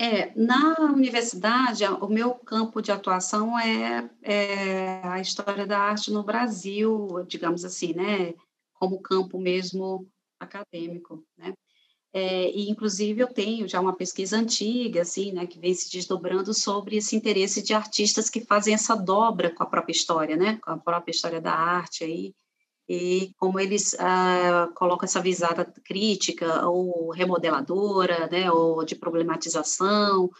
É, 0.00 0.32
na 0.36 0.76
universidade, 0.80 1.84
o 1.84 2.08
meu 2.08 2.34
campo 2.34 2.80
de 2.80 2.92
atuação 2.92 3.58
é, 3.58 4.08
é 4.22 5.00
a 5.04 5.20
história 5.20 5.66
da 5.66 5.78
arte 5.78 6.12
no 6.12 6.22
Brasil, 6.22 7.24
digamos 7.26 7.64
assim, 7.64 7.92
né? 7.94 8.34
como 8.78 9.00
campo 9.00 9.38
mesmo 9.38 10.08
acadêmico, 10.40 11.24
né? 11.36 11.52
É, 12.10 12.50
e 12.50 12.70
inclusive 12.70 13.20
eu 13.20 13.28
tenho 13.28 13.68
já 13.68 13.80
uma 13.80 13.94
pesquisa 13.94 14.38
antiga, 14.38 15.02
assim, 15.02 15.30
né, 15.30 15.46
que 15.46 15.58
vem 15.58 15.74
se 15.74 15.90
desdobrando 15.90 16.54
sobre 16.54 16.96
esse 16.96 17.14
interesse 17.14 17.62
de 17.62 17.74
artistas 17.74 18.30
que 18.30 18.40
fazem 18.40 18.72
essa 18.72 18.96
dobra 18.96 19.54
com 19.54 19.62
a 19.62 19.66
própria 19.66 19.92
história, 19.92 20.34
né, 20.34 20.58
com 20.62 20.70
a 20.70 20.78
própria 20.78 21.12
história 21.12 21.38
da 21.38 21.52
arte 21.52 22.04
aí, 22.04 22.34
e 22.88 23.34
como 23.36 23.60
eles 23.60 23.94
ah, 23.98 24.70
colocam 24.74 25.04
essa 25.04 25.20
visada 25.20 25.64
crítica 25.84 26.66
ou 26.66 27.10
remodeladora, 27.10 28.26
né, 28.28 28.50
ou 28.50 28.82
de 28.84 28.94
problematização, 28.96 30.30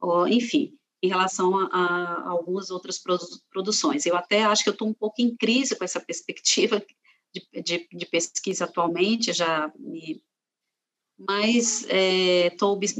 ou, 0.00 0.26
enfim, 0.26 0.74
em 1.02 1.08
relação 1.08 1.58
a, 1.58 1.66
a, 1.66 2.28
algumas 2.30 2.70
outras 2.70 2.98
produções. 3.50 4.06
Eu 4.06 4.16
até 4.16 4.44
acho 4.44 4.62
que 4.62 4.70
eu 4.70 4.72
estou 4.72 4.88
um 4.88 4.94
pouco 4.94 5.20
em 5.20 5.36
crise 5.36 5.76
com 5.76 5.84
essa 5.84 6.00
perspectiva 6.00 6.82
de, 7.34 7.62
de, 7.62 7.88
de 7.92 8.06
pesquisa 8.06 8.64
atualmente, 8.64 9.32
já 9.32 9.70
me, 9.78 10.22
mas 11.18 11.86
estou 12.50 12.78
é, 12.82 12.90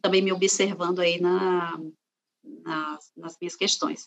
também 0.00 0.22
me 0.22 0.32
observando 0.32 1.00
aí 1.00 1.20
na, 1.20 1.78
na, 2.62 2.98
nas 3.16 3.36
minhas 3.40 3.56
questões. 3.56 4.06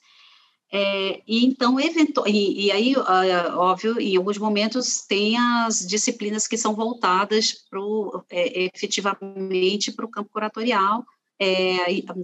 É, 0.71 1.23
e 1.27 1.45
então, 1.45 1.79
eventu 1.79 2.23
e, 2.27 2.67
e 2.67 2.71
aí, 2.71 2.95
óbvio, 2.95 3.99
em 3.99 4.15
alguns 4.15 4.37
momentos 4.37 5.01
tem 5.07 5.35
as 5.35 5.79
disciplinas 5.79 6.47
que 6.47 6.57
são 6.57 6.75
voltadas 6.75 7.53
pro, 7.69 8.23
é, 8.29 8.65
efetivamente 8.65 9.91
para 9.91 10.05
o 10.05 10.09
campo 10.09 10.29
curatorial, 10.29 11.03
é, 11.39 11.77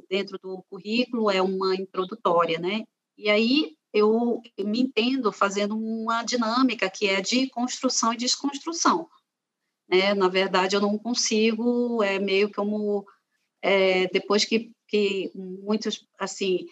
dentro 0.09 0.38
do 0.38 0.63
currículo 0.69 1.31
é 1.31 1.41
uma 1.41 1.73
introdutória, 1.73 2.59
né? 2.59 2.84
E 3.17 3.30
aí 3.30 3.76
eu 3.93 4.41
me 4.59 4.81
entendo 4.81 5.31
fazendo 5.31 5.76
uma 5.77 6.22
dinâmica 6.22 6.89
que 6.89 7.07
é 7.07 7.22
de 7.22 7.49
construção 7.49 8.13
e 8.13 8.17
desconstrução. 8.17 9.07
Né? 9.88 10.13
Na 10.13 10.27
verdade, 10.27 10.76
eu 10.76 10.81
não 10.81 10.97
consigo, 10.97 12.03
é 12.03 12.19
meio 12.19 12.51
como 12.51 13.05
é, 13.61 14.07
depois 14.07 14.43
que, 14.43 14.72
que 14.88 15.31
muitos, 15.34 16.05
assim, 16.19 16.67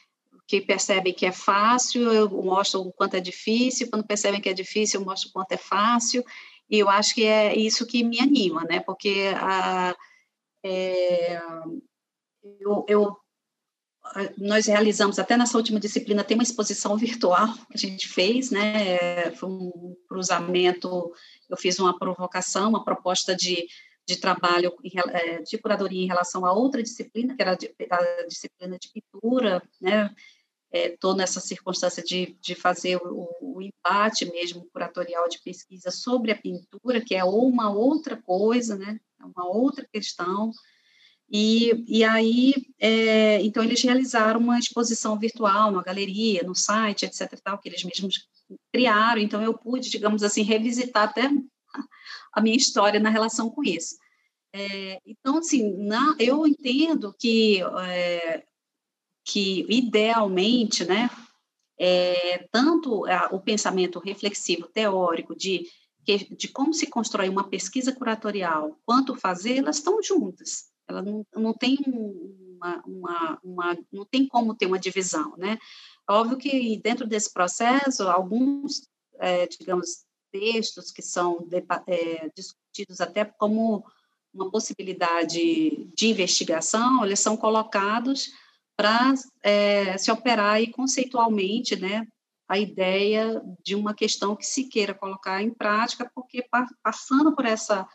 que 0.47 0.61
percebem 0.61 1.13
que 1.13 1.25
é 1.25 1.31
fácil, 1.31 2.11
eu 2.11 2.29
mostro 2.29 2.81
o 2.81 2.93
quanto 2.93 3.15
é 3.15 3.19
difícil, 3.19 3.89
quando 3.89 4.05
percebem 4.05 4.41
que 4.41 4.49
é 4.49 4.53
difícil, 4.53 4.99
eu 4.99 5.05
mostro 5.05 5.29
o 5.29 5.33
quanto 5.33 5.51
é 5.53 5.57
fácil, 5.57 6.23
e 6.69 6.79
eu 6.79 6.89
acho 6.89 7.15
que 7.15 7.25
é 7.25 7.55
isso 7.55 7.85
que 7.85 8.03
me 8.03 8.19
anima, 8.19 8.63
né? 8.63 8.79
Porque 8.79 9.31
a, 9.35 9.95
é, 10.63 11.41
eu, 12.59 12.85
eu 12.87 13.17
nós 14.37 14.67
realizamos, 14.67 15.17
até 15.17 15.37
nessa 15.37 15.57
última 15.57 15.79
disciplina, 15.79 16.23
tem 16.23 16.35
uma 16.35 16.43
exposição 16.43 16.97
virtual 16.97 17.53
que 17.53 17.75
a 17.75 17.77
gente 17.77 18.07
fez, 18.07 18.51
né, 18.51 19.31
foi 19.31 19.49
um 19.49 19.95
cruzamento, 20.07 21.11
eu 21.49 21.55
fiz 21.55 21.79
uma 21.79 21.97
provocação, 21.97 22.69
uma 22.69 22.83
proposta 22.83 23.33
de, 23.35 23.65
de 24.05 24.17
trabalho 24.17 24.73
é, 25.11 25.41
de 25.41 25.57
curadoria 25.57 26.03
em 26.03 26.07
relação 26.07 26.45
a 26.45 26.53
outra 26.53 26.83
disciplina, 26.83 27.35
que 27.35 27.41
era 27.41 27.53
a 27.53 28.27
disciplina 28.27 28.77
de 28.77 28.89
pintura, 28.91 29.61
né, 29.81 30.13
estou 30.71 31.13
é, 31.13 31.17
nessa 31.17 31.39
circunstância 31.39 32.03
de, 32.03 32.37
de 32.41 32.55
fazer 32.55 32.97
o, 32.97 33.29
o 33.41 33.61
empate 33.61 34.25
mesmo 34.25 34.67
curatorial 34.71 35.29
de 35.29 35.41
pesquisa 35.41 35.91
sobre 35.91 36.31
a 36.31 36.37
pintura, 36.37 36.99
que 36.99 37.15
é 37.15 37.23
uma 37.23 37.71
outra 37.71 38.17
coisa, 38.17 38.75
né, 38.75 38.99
é 39.21 39.25
uma 39.25 39.47
outra 39.47 39.87
questão, 39.91 40.51
e, 41.35 41.83
e 41.87 42.03
aí, 42.03 42.53
é, 42.79 43.41
então, 43.41 43.63
eles 43.63 43.81
realizaram 43.81 44.39
uma 44.39 44.59
exposição 44.59 45.17
virtual, 45.17 45.71
uma 45.71 45.81
galeria, 45.81 46.43
no 46.43 46.53
site, 46.53 47.05
etc. 47.05 47.39
Tal, 47.43 47.57
que 47.57 47.67
eles 47.67 47.83
mesmos 47.83 48.27
criaram. 48.71 49.19
Então, 49.19 49.41
eu 49.41 49.57
pude, 49.57 49.89
digamos 49.89 50.21
assim, 50.21 50.43
revisitar 50.43 51.09
até 51.09 51.27
a 52.33 52.41
minha 52.41 52.57
história 52.57 52.99
na 52.99 53.09
relação 53.09 53.49
com 53.49 53.63
isso. 53.63 53.95
É, 54.53 54.99
então, 55.05 55.37
assim, 55.37 55.75
na, 55.85 56.15
eu 56.19 56.45
entendo 56.45 57.13
que, 57.19 57.61
é, 57.87 58.43
que 59.25 59.65
idealmente, 59.69 60.85
né, 60.85 61.09
é, 61.79 62.47
tanto 62.51 63.05
a, 63.05 63.29
o 63.31 63.39
pensamento 63.39 63.99
reflexivo, 63.99 64.67
teórico, 64.67 65.35
de, 65.35 65.67
de 66.37 66.47
como 66.47 66.73
se 66.73 66.87
constrói 66.87 67.29
uma 67.29 67.49
pesquisa 67.49 67.91
curatorial, 67.91 68.77
quanto 68.85 69.15
fazer, 69.15 69.57
elas 69.57 69.77
estão 69.77 70.01
juntas. 70.01 70.71
Ela 70.87 71.01
não, 71.01 71.25
não 71.35 71.53
tem 71.53 71.77
uma, 71.87 72.83
uma, 72.85 73.39
uma, 73.43 73.77
não 73.91 74.05
tem 74.05 74.27
como 74.27 74.55
ter 74.55 74.65
uma 74.65 74.79
divisão, 74.79 75.35
né? 75.37 75.57
Óbvio 76.07 76.37
que 76.37 76.77
dentro 76.83 77.07
desse 77.07 77.31
processo, 77.31 78.03
alguns, 78.03 78.87
é, 79.19 79.47
digamos, 79.47 80.02
textos 80.33 80.91
que 80.91 81.03
são 81.03 81.47
é, 81.87 82.29
discutidos 82.35 82.99
até 82.99 83.23
como 83.23 83.85
uma 84.33 84.49
possibilidade 84.49 85.87
de 85.95 86.07
investigação, 86.07 87.05
eles 87.05 87.19
são 87.19 87.37
colocados 87.37 88.31
para 88.75 89.13
é, 89.43 89.95
se 89.99 90.11
operar 90.11 90.55
aí 90.55 90.71
conceitualmente, 90.71 91.75
né, 91.75 92.07
a 92.47 92.57
ideia 92.57 93.39
de 93.63 93.75
uma 93.75 93.93
questão 93.93 94.35
que 94.35 94.45
se 94.45 94.65
queira 94.65 94.95
colocar 94.95 95.43
em 95.43 95.53
prática, 95.53 96.11
porque 96.15 96.43
passando 96.81 97.35
por 97.35 97.45
essa 97.45 97.87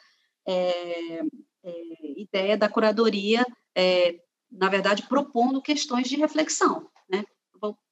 é, 0.46 1.20
é, 1.64 1.72
ideia 2.16 2.56
da 2.56 2.68
curadoria, 2.68 3.44
é, 3.74 4.20
na 4.50 4.68
verdade, 4.68 5.06
propondo 5.08 5.60
questões 5.60 6.08
de 6.08 6.16
reflexão, 6.16 6.88
né? 7.10 7.24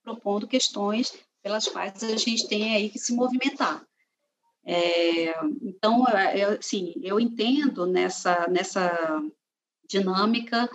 propondo 0.03 0.47
questões 0.47 1.13
pelas 1.43 1.67
quais 1.67 2.03
a 2.03 2.17
gente 2.17 2.49
tem 2.49 2.75
aí 2.75 2.89
que 2.89 2.99
se 2.99 3.13
movimentar. 3.13 3.85
É, 4.67 5.33
então, 5.63 6.05
eu, 6.35 6.59
assim, 6.59 6.93
eu 7.03 7.21
entendo 7.21 7.87
nessa, 7.87 8.49
nessa 8.49 8.93
dinâmica 9.89 10.69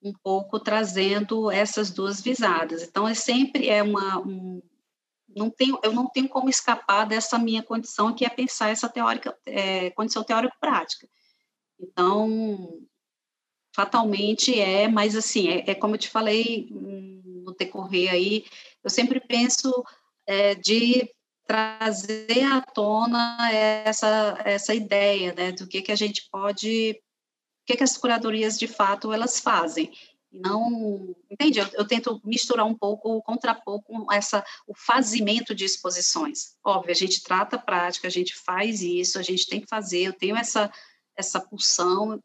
um 0.00 0.12
pouco 0.22 0.60
trazendo 0.60 1.50
essas 1.50 1.90
duas 1.90 2.20
visadas. 2.20 2.82
Então, 2.82 3.06
é 3.06 3.14
sempre 3.14 3.68
é 3.68 3.82
uma 3.82 4.20
um, 4.20 4.62
não 5.34 5.50
tenho, 5.50 5.78
eu 5.82 5.92
não 5.92 6.08
tenho 6.08 6.28
como 6.28 6.48
escapar 6.48 7.04
dessa 7.06 7.38
minha 7.38 7.62
condição 7.62 8.14
que 8.14 8.24
é 8.24 8.28
pensar 8.28 8.70
essa 8.70 8.88
teórica 8.88 9.36
é, 9.46 9.90
condição 9.90 10.22
teórica 10.22 10.54
prática. 10.60 11.08
Então, 11.80 12.80
fatalmente 13.74 14.58
é, 14.58 14.86
mas 14.88 15.16
assim 15.16 15.48
é, 15.48 15.70
é, 15.70 15.74
como 15.74 15.94
eu 15.94 15.98
te 15.98 16.08
falei 16.08 16.68
hum, 16.70 17.42
no 17.44 17.54
decorrer 17.54 18.12
aí, 18.12 18.44
eu 18.84 18.90
sempre 18.90 19.20
penso 19.20 19.84
é, 20.26 20.54
de 20.54 21.10
trazer 21.46 22.44
à 22.44 22.60
tona 22.60 23.50
essa 23.52 24.38
essa 24.44 24.74
ideia, 24.74 25.34
né, 25.34 25.52
do 25.52 25.66
que 25.66 25.82
que 25.82 25.92
a 25.92 25.96
gente 25.96 26.28
pode 26.30 26.92
o 27.62 27.64
que, 27.66 27.76
que 27.76 27.84
as 27.84 27.96
curadorias 27.96 28.58
de 28.58 28.66
fato 28.66 29.12
elas 29.12 29.38
fazem. 29.38 29.92
Não, 30.32 31.14
entende? 31.30 31.58
Eu, 31.58 31.66
eu, 31.74 31.86
tento 31.86 32.20
misturar 32.24 32.64
um 32.64 32.74
pouco, 32.74 33.22
contrapor 33.22 33.82
com 33.82 34.10
essa, 34.10 34.42
o 34.66 34.74
fazimento 34.74 35.54
de 35.54 35.66
exposições. 35.66 36.56
Óbvio, 36.64 36.90
a 36.90 36.94
gente 36.94 37.22
trata 37.22 37.56
a 37.56 37.58
prática, 37.58 38.08
a 38.08 38.10
gente 38.10 38.34
faz 38.34 38.80
isso, 38.80 39.18
a 39.18 39.22
gente 39.22 39.46
tem 39.46 39.60
que 39.60 39.68
fazer, 39.68 40.00
eu 40.00 40.12
tenho 40.14 40.34
essa, 40.34 40.72
essa 41.14 41.38
pulsão 41.38 42.18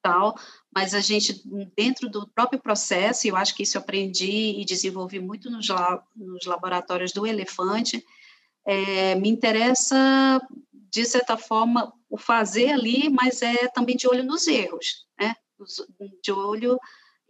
tal, 0.00 0.34
mas 0.74 0.94
a 0.94 1.00
gente, 1.00 1.42
dentro 1.76 2.08
do 2.08 2.26
próprio 2.28 2.60
processo, 2.60 3.26
e 3.26 3.30
eu 3.30 3.36
acho 3.36 3.54
que 3.54 3.64
isso 3.64 3.76
eu 3.76 3.82
aprendi 3.82 4.60
e 4.60 4.64
desenvolvi 4.64 5.18
muito 5.18 5.50
nos, 5.50 5.66
nos 6.16 6.46
laboratórios 6.46 7.12
do 7.12 7.26
elefante, 7.26 8.02
é, 8.66 9.14
me 9.14 9.28
interessa, 9.28 10.40
de 10.72 11.04
certa 11.04 11.36
forma, 11.36 11.92
o 12.08 12.18
fazer 12.18 12.70
ali, 12.70 13.08
mas 13.08 13.42
é 13.42 13.68
também 13.68 13.96
de 13.96 14.08
olho 14.08 14.24
nos 14.24 14.46
erros, 14.46 15.06
né? 15.18 15.34
De 16.22 16.32
olho 16.32 16.78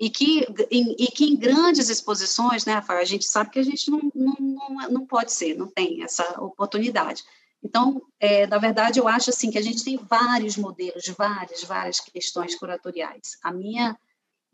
e 0.01 0.09
que, 0.09 0.47
em, 0.71 0.97
e 0.99 1.09
que 1.09 1.27
em 1.27 1.37
grandes 1.37 1.91
exposições, 1.91 2.65
né, 2.65 2.73
Rafael, 2.73 3.01
a 3.01 3.05
gente 3.05 3.27
sabe 3.27 3.51
que 3.51 3.59
a 3.59 3.63
gente 3.63 3.91
não, 3.91 4.01
não, 4.15 4.89
não, 4.91 5.07
pode 5.07 5.31
ser, 5.31 5.55
não 5.59 5.67
tem 5.67 6.03
essa 6.03 6.41
oportunidade. 6.41 7.23
Então, 7.63 8.01
é, 8.19 8.47
na 8.47 8.57
verdade, 8.57 8.99
eu 8.99 9.07
acho 9.07 9.29
assim 9.29 9.51
que 9.51 9.59
a 9.59 9.63
gente 9.63 9.85
tem 9.85 9.99
vários 9.99 10.57
modelos, 10.57 11.07
várias, 11.09 11.63
várias 11.65 12.01
questões 12.01 12.55
curatoriais. 12.55 13.37
A 13.43 13.53
minha 13.53 13.95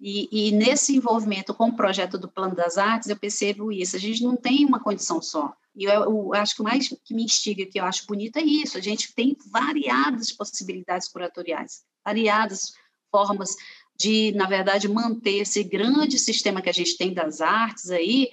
e, 0.01 0.29
e, 0.31 0.53
nesse 0.53 0.97
envolvimento 0.97 1.55
com 1.55 1.69
o 1.69 1.77
projeto 1.77 2.19
do 2.19 2.29
Plano 2.29 2.55
das 2.55 2.77
Artes, 2.77 3.09
eu 3.09 3.17
percebo 3.17 3.73
isso. 3.73 3.97
A 3.97 4.01
gente 4.01 4.23
não 4.23 4.37
tem 4.37 4.65
uma 4.67 4.81
condição 4.81 5.23
só. 5.23 5.55
E 5.77 5.85
eu, 5.85 5.93
eu, 5.93 6.35
acho 6.35 6.55
que 6.55 6.63
o 6.63 6.65
mais 6.65 6.89
que 6.89 7.15
me 7.15 7.25
instiga, 7.25 7.67
que 7.67 7.79
eu 7.79 7.85
acho 7.85 8.07
bonito, 8.07 8.39
é 8.39 8.43
isso. 8.43 8.79
A 8.79 8.81
gente 8.81 9.15
tem 9.15 9.37
variadas 9.51 10.33
possibilidades 10.33 11.07
curatoriais, 11.07 11.85
variadas 12.03 12.73
formas 13.11 13.55
de, 13.99 14.33
na 14.33 14.47
verdade, 14.47 14.89
manter 14.89 15.39
esse 15.39 15.63
grande 15.63 16.19
sistema 16.19 16.63
que 16.63 16.71
a 16.71 16.73
gente 16.73 16.97
tem 16.97 17.13
das 17.13 17.41
artes 17.41 17.91
aí 17.91 18.31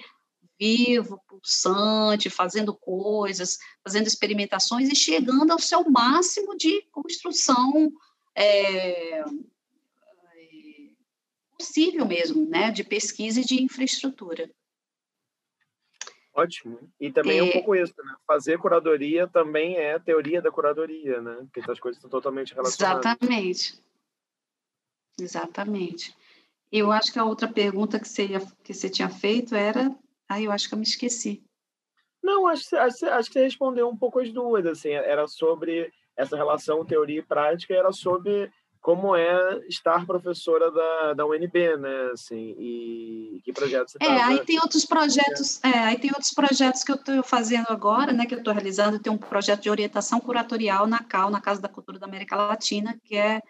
vivo, 0.58 1.20
pulsante, 1.28 2.30
fazendo 2.30 2.74
coisas, 2.74 3.58
fazendo 3.82 4.06
experimentações 4.06 4.88
e 4.88 4.94
chegando 4.94 5.50
ao 5.50 5.58
seu 5.58 5.84
máximo 5.90 6.56
de 6.56 6.82
construção 6.92 7.92
é, 8.34 9.20
é 9.20 9.24
possível 11.58 12.06
mesmo, 12.06 12.48
né, 12.48 12.70
de 12.70 12.84
pesquisa 12.84 13.40
e 13.40 13.44
de 13.44 13.62
infraestrutura. 13.62 14.50
Ótimo. 16.34 16.90
E 17.00 17.12
também 17.12 17.38
é, 17.38 17.42
um 17.42 17.52
pouco 17.52 17.76
isso, 17.76 17.94
né? 18.02 18.14
Fazer 18.26 18.58
curadoria 18.58 19.28
também 19.28 19.76
é 19.76 19.98
teoria 19.98 20.42
da 20.42 20.50
curadoria, 20.50 21.20
né? 21.20 21.46
Porque 21.52 21.70
as 21.70 21.78
coisas 21.78 21.96
estão 21.96 22.10
totalmente 22.10 22.52
relacionadas. 22.52 23.06
Exatamente. 23.06 23.80
Exatamente. 25.18 26.16
Eu 26.72 26.90
acho 26.90 27.12
que 27.12 27.18
a 27.20 27.24
outra 27.24 27.46
pergunta 27.46 28.00
que 28.00 28.08
você, 28.08 28.26
ia, 28.26 28.40
que 28.64 28.74
você 28.74 28.90
tinha 28.90 29.08
feito 29.08 29.54
era. 29.54 29.94
Ah, 30.28 30.40
eu 30.40 30.50
acho 30.50 30.68
que 30.68 30.74
eu 30.74 30.78
me 30.78 30.84
esqueci. 30.84 31.44
Não, 32.20 32.48
acho, 32.48 32.76
acho, 32.76 33.06
acho 33.06 33.28
que 33.28 33.34
você 33.34 33.44
respondeu 33.44 33.88
um 33.88 33.96
pouco 33.96 34.18
as 34.18 34.32
duas. 34.32 34.66
Assim, 34.66 34.90
era 34.90 35.28
sobre 35.28 35.92
essa 36.16 36.36
relação 36.36 36.84
teoria 36.84 37.20
e 37.20 37.24
prática, 37.24 37.74
era 37.74 37.92
sobre 37.92 38.50
como 38.84 39.16
é 39.16 39.66
estar 39.66 40.04
professora 40.04 40.70
da, 40.70 41.14
da 41.14 41.26
UNB, 41.26 41.78
né? 41.78 42.10
Assim, 42.12 42.54
e 42.58 43.40
que 43.42 43.50
projetos 43.50 43.92
você 43.92 43.98
É, 43.98 44.06
tava... 44.06 44.26
aí 44.26 44.44
tem 44.44 44.58
outros 44.60 44.84
projetos, 44.84 45.64
é, 45.64 45.70
aí 45.70 45.98
tem 45.98 46.10
outros 46.10 46.32
projetos 46.32 46.84
que 46.84 46.92
eu 46.92 46.96
estou 46.96 47.22
fazendo 47.22 47.64
agora, 47.70 48.12
né? 48.12 48.26
Que 48.26 48.34
eu 48.34 48.40
estou 48.40 48.52
realizando. 48.52 48.98
Tem 48.98 49.10
um 49.10 49.16
projeto 49.16 49.62
de 49.62 49.70
orientação 49.70 50.20
curatorial 50.20 50.86
na 50.86 50.98
CAL, 50.98 51.30
na 51.30 51.40
Casa 51.40 51.62
da 51.62 51.68
Cultura 51.68 51.98
da 51.98 52.06
América 52.06 52.36
Latina, 52.36 53.00
que 53.02 53.16
é 53.16 53.40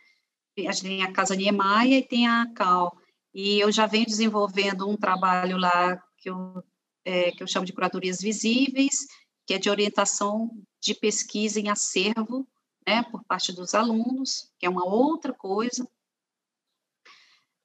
a 0.56 0.70
gente 0.70 0.82
tem 0.82 1.02
a 1.02 1.10
Casa 1.10 1.34
Niemeyer 1.34 1.98
e 1.98 2.06
tem 2.06 2.28
a 2.28 2.46
CAL. 2.54 2.96
E 3.34 3.58
eu 3.58 3.72
já 3.72 3.86
venho 3.86 4.06
desenvolvendo 4.06 4.88
um 4.88 4.96
trabalho 4.96 5.56
lá 5.56 6.00
que 6.16 6.30
eu, 6.30 6.62
é, 7.04 7.32
que 7.32 7.42
eu 7.42 7.48
chamo 7.48 7.66
de 7.66 7.72
curadorias 7.72 8.20
visíveis, 8.20 8.98
que 9.44 9.54
é 9.54 9.58
de 9.58 9.68
orientação 9.68 10.48
de 10.80 10.94
pesquisa 10.94 11.58
em 11.58 11.70
acervo, 11.70 12.46
né, 12.86 13.02
por 13.04 13.24
parte 13.24 13.52
dos 13.52 13.74
alunos, 13.74 14.50
que 14.58 14.66
é 14.66 14.68
uma 14.68 14.86
outra 14.86 15.32
coisa. 15.32 15.88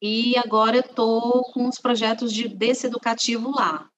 E 0.02 0.38
agora 0.38 0.78
eu 0.78 0.82
estou 0.82 1.44
com 1.52 1.68
os 1.68 1.78
projetos 1.78 2.32
de, 2.32 2.48
desse 2.48 2.88
educativo 2.88 3.52
lá. 3.52 3.90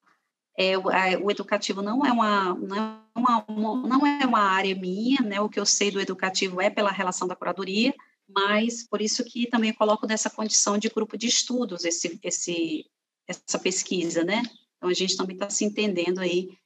É, 0.58 0.78
o, 0.78 0.84
o 1.24 1.32
educativo 1.32 1.82
não 1.82 2.06
é 2.06 2.12
uma, 2.12 2.56
não 2.56 2.76
é 2.76 3.04
uma, 3.16 3.46
não 3.88 4.06
é 4.06 4.26
uma 4.26 4.42
área 4.42 4.76
minha, 4.76 5.22
né? 5.22 5.40
O 5.40 5.50
que 5.50 5.60
eu 5.60 5.66
sei 5.66 5.92
do 5.92 6.00
educativo 6.00 6.60
é 6.60 6.70
pela 6.70 6.92
relação 6.92 7.28
da 7.28 7.36
curadoria, 7.36 7.94
mas 8.28 8.88
por 8.88 9.02
isso 9.02 9.24
que 9.24 9.48
também 9.48 9.74
coloco 9.74 10.08
nessa 10.08 10.30
condição 10.30 10.78
de 10.78 10.90
grupo 10.90 11.18
de 11.18 11.28
estudos 11.28 11.86
esse, 11.86 12.20
esse, 12.24 12.86
essa 13.28 13.60
pesquisa, 13.60 14.24
né? 14.24 14.42
Então 14.78 14.90
a 14.90 14.94
gente 14.94 15.16
também 15.16 15.36
está 15.36 15.50
se 15.50 15.64
entendendo 15.64 16.20
aí 16.20 16.58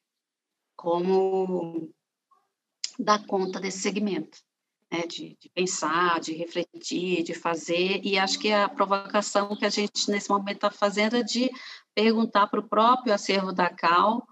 como 0.75 1.93
dar 2.97 3.25
conta 3.25 3.59
desse 3.59 3.79
segmento, 3.79 4.39
né? 4.91 5.05
De, 5.07 5.37
de, 5.39 5.49
pensar, 5.49 6.19
de 6.19 6.33
refletir, 6.33 7.23
de 7.23 7.33
fazer, 7.33 8.01
e 8.03 8.17
acho 8.17 8.39
que 8.39 8.51
a 8.51 8.69
provocação 8.69 9.55
que 9.55 9.65
a 9.65 9.69
gente 9.69 10.09
nesse 10.09 10.29
momento 10.29 10.57
está 10.57 10.71
fazendo 10.71 11.15
é 11.17 11.23
de 11.23 11.49
perguntar 11.93 12.47
para 12.47 12.59
o 12.59 12.67
próprio 12.67 13.13
acervo 13.13 13.53
da 13.53 13.69
Cal 13.69 14.25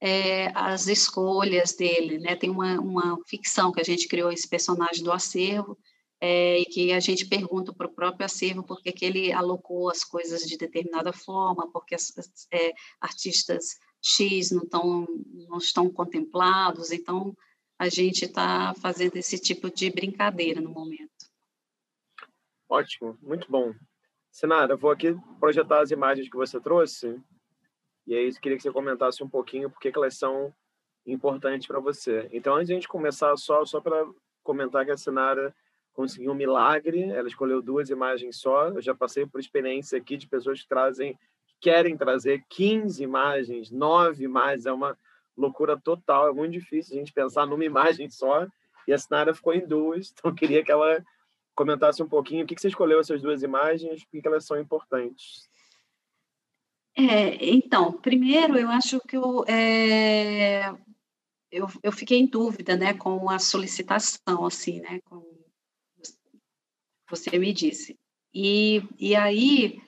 é, 0.00 0.52
as 0.54 0.86
escolhas 0.86 1.74
dele, 1.74 2.18
né? 2.18 2.36
Tem 2.36 2.50
uma, 2.50 2.80
uma 2.80 3.18
ficção 3.26 3.72
que 3.72 3.80
a 3.80 3.84
gente 3.84 4.06
criou 4.06 4.30
esse 4.30 4.48
personagem 4.48 5.02
do 5.02 5.12
acervo, 5.12 5.76
é, 6.20 6.60
e 6.60 6.64
que 6.64 6.92
a 6.92 7.00
gente 7.00 7.26
pergunta 7.26 7.72
para 7.72 7.86
o 7.86 7.92
próprio 7.92 8.26
acervo 8.26 8.64
por 8.64 8.82
que 8.82 9.04
ele 9.04 9.32
alocou 9.32 9.88
as 9.88 10.02
coisas 10.02 10.42
de 10.42 10.56
determinada 10.56 11.12
forma, 11.12 11.70
porque 11.70 11.94
as, 11.94 12.12
é, 12.52 12.72
artistas 13.00 13.76
X 14.02 14.50
não, 14.50 14.66
tão, 14.66 15.06
não 15.48 15.58
estão 15.58 15.88
contemplados, 15.90 16.90
então 16.90 17.36
a 17.78 17.88
gente 17.88 18.24
está 18.24 18.74
fazendo 18.74 19.16
esse 19.16 19.38
tipo 19.38 19.70
de 19.70 19.90
brincadeira 19.90 20.60
no 20.60 20.70
momento. 20.70 21.28
Ótimo, 22.68 23.18
muito 23.22 23.50
bom. 23.50 23.72
Senara, 24.30 24.76
vou 24.76 24.90
aqui 24.90 25.16
projetar 25.40 25.80
as 25.80 25.90
imagens 25.90 26.28
que 26.28 26.36
você 26.36 26.60
trouxe, 26.60 27.20
e 28.06 28.14
aí 28.14 28.28
eu 28.28 28.40
queria 28.40 28.56
que 28.56 28.62
você 28.62 28.72
comentasse 28.72 29.22
um 29.22 29.28
pouquinho 29.28 29.70
porque 29.70 29.92
elas 29.94 30.16
são 30.16 30.52
importantes 31.06 31.66
para 31.66 31.80
você. 31.80 32.28
Então, 32.32 32.54
antes 32.54 32.66
de 32.66 32.72
a 32.72 32.76
gente 32.76 32.88
começar, 32.88 33.36
só, 33.36 33.64
só 33.64 33.80
para 33.80 34.06
comentar 34.42 34.84
que 34.84 34.90
a 34.90 34.96
Senara 34.96 35.54
conseguiu 35.92 36.30
um 36.30 36.34
milagre. 36.34 37.02
Ela 37.10 37.26
escolheu 37.26 37.60
duas 37.60 37.90
imagens 37.90 38.36
só. 38.36 38.68
Eu 38.68 38.80
já 38.80 38.94
passei 38.94 39.26
por 39.26 39.40
experiência 39.40 39.98
aqui 39.98 40.16
de 40.16 40.28
pessoas 40.28 40.62
que 40.62 40.68
trazem, 40.68 41.18
querem 41.60 41.96
trazer 41.96 42.44
15 42.48 43.02
imagens, 43.02 43.70
9 43.70 44.22
imagens. 44.22 44.64
É 44.64 44.72
uma 44.72 44.96
loucura 45.38 45.80
total. 45.80 46.28
É 46.28 46.32
muito 46.32 46.52
difícil 46.52 46.96
a 46.96 46.98
gente 46.98 47.12
pensar 47.12 47.46
numa 47.46 47.64
imagem 47.64 48.10
só. 48.10 48.46
E 48.86 48.92
a 48.92 48.98
Sinara 48.98 49.34
ficou 49.34 49.54
em 49.54 49.66
duas. 49.66 50.12
Então, 50.18 50.34
queria 50.34 50.64
que 50.64 50.72
ela 50.72 51.02
comentasse 51.54 52.02
um 52.02 52.08
pouquinho 52.08 52.44
o 52.44 52.46
que 52.46 52.58
você 52.58 52.68
escolheu 52.68 53.00
essas 53.00 53.22
duas 53.22 53.42
imagens, 53.42 54.04
por 54.04 54.20
que 54.20 54.28
elas 54.28 54.44
são 54.44 54.60
importantes. 54.60 55.48
É, 56.96 57.44
então, 57.44 57.92
primeiro, 57.92 58.58
eu 58.58 58.68
acho 58.68 59.00
que 59.00 59.16
eu, 59.16 59.44
é, 59.46 60.68
eu, 61.50 61.66
eu 61.82 61.92
fiquei 61.92 62.18
em 62.18 62.26
dúvida, 62.26 62.76
né, 62.76 62.94
com 62.94 63.30
a 63.30 63.38
solicitação, 63.38 64.44
assim, 64.44 64.80
né, 64.80 65.00
com 65.04 65.24
você 67.08 67.38
me 67.38 67.52
disse. 67.52 67.98
E, 68.34 68.82
e 68.98 69.14
aí, 69.16 69.80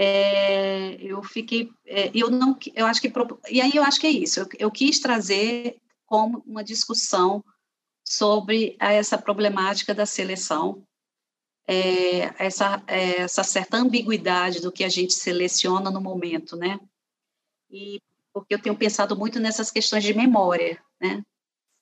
é, 0.00 0.94
eu 1.02 1.20
fiquei, 1.24 1.72
é, 1.84 2.08
eu 2.14 2.30
não, 2.30 2.56
eu 2.72 2.86
acho 2.86 3.00
que, 3.00 3.12
e 3.50 3.60
aí 3.60 3.72
eu 3.74 3.82
acho 3.82 4.00
que 4.00 4.06
é 4.06 4.10
isso, 4.10 4.38
eu, 4.38 4.48
eu 4.56 4.70
quis 4.70 5.00
trazer 5.00 5.76
como 6.06 6.40
uma 6.46 6.62
discussão 6.62 7.44
sobre 8.04 8.76
essa 8.78 9.18
problemática 9.18 9.92
da 9.92 10.06
seleção, 10.06 10.86
é, 11.66 12.32
essa, 12.38 12.82
é, 12.86 13.22
essa 13.22 13.42
certa 13.42 13.76
ambiguidade 13.76 14.60
do 14.60 14.70
que 14.70 14.84
a 14.84 14.88
gente 14.88 15.12
seleciona 15.12 15.90
no 15.90 16.00
momento, 16.00 16.56
né? 16.56 16.78
E 17.68 18.00
porque 18.32 18.54
eu 18.54 18.62
tenho 18.62 18.76
pensado 18.76 19.16
muito 19.16 19.40
nessas 19.40 19.70
questões 19.70 20.04
de 20.04 20.14
memória, 20.14 20.80
né? 21.00 21.22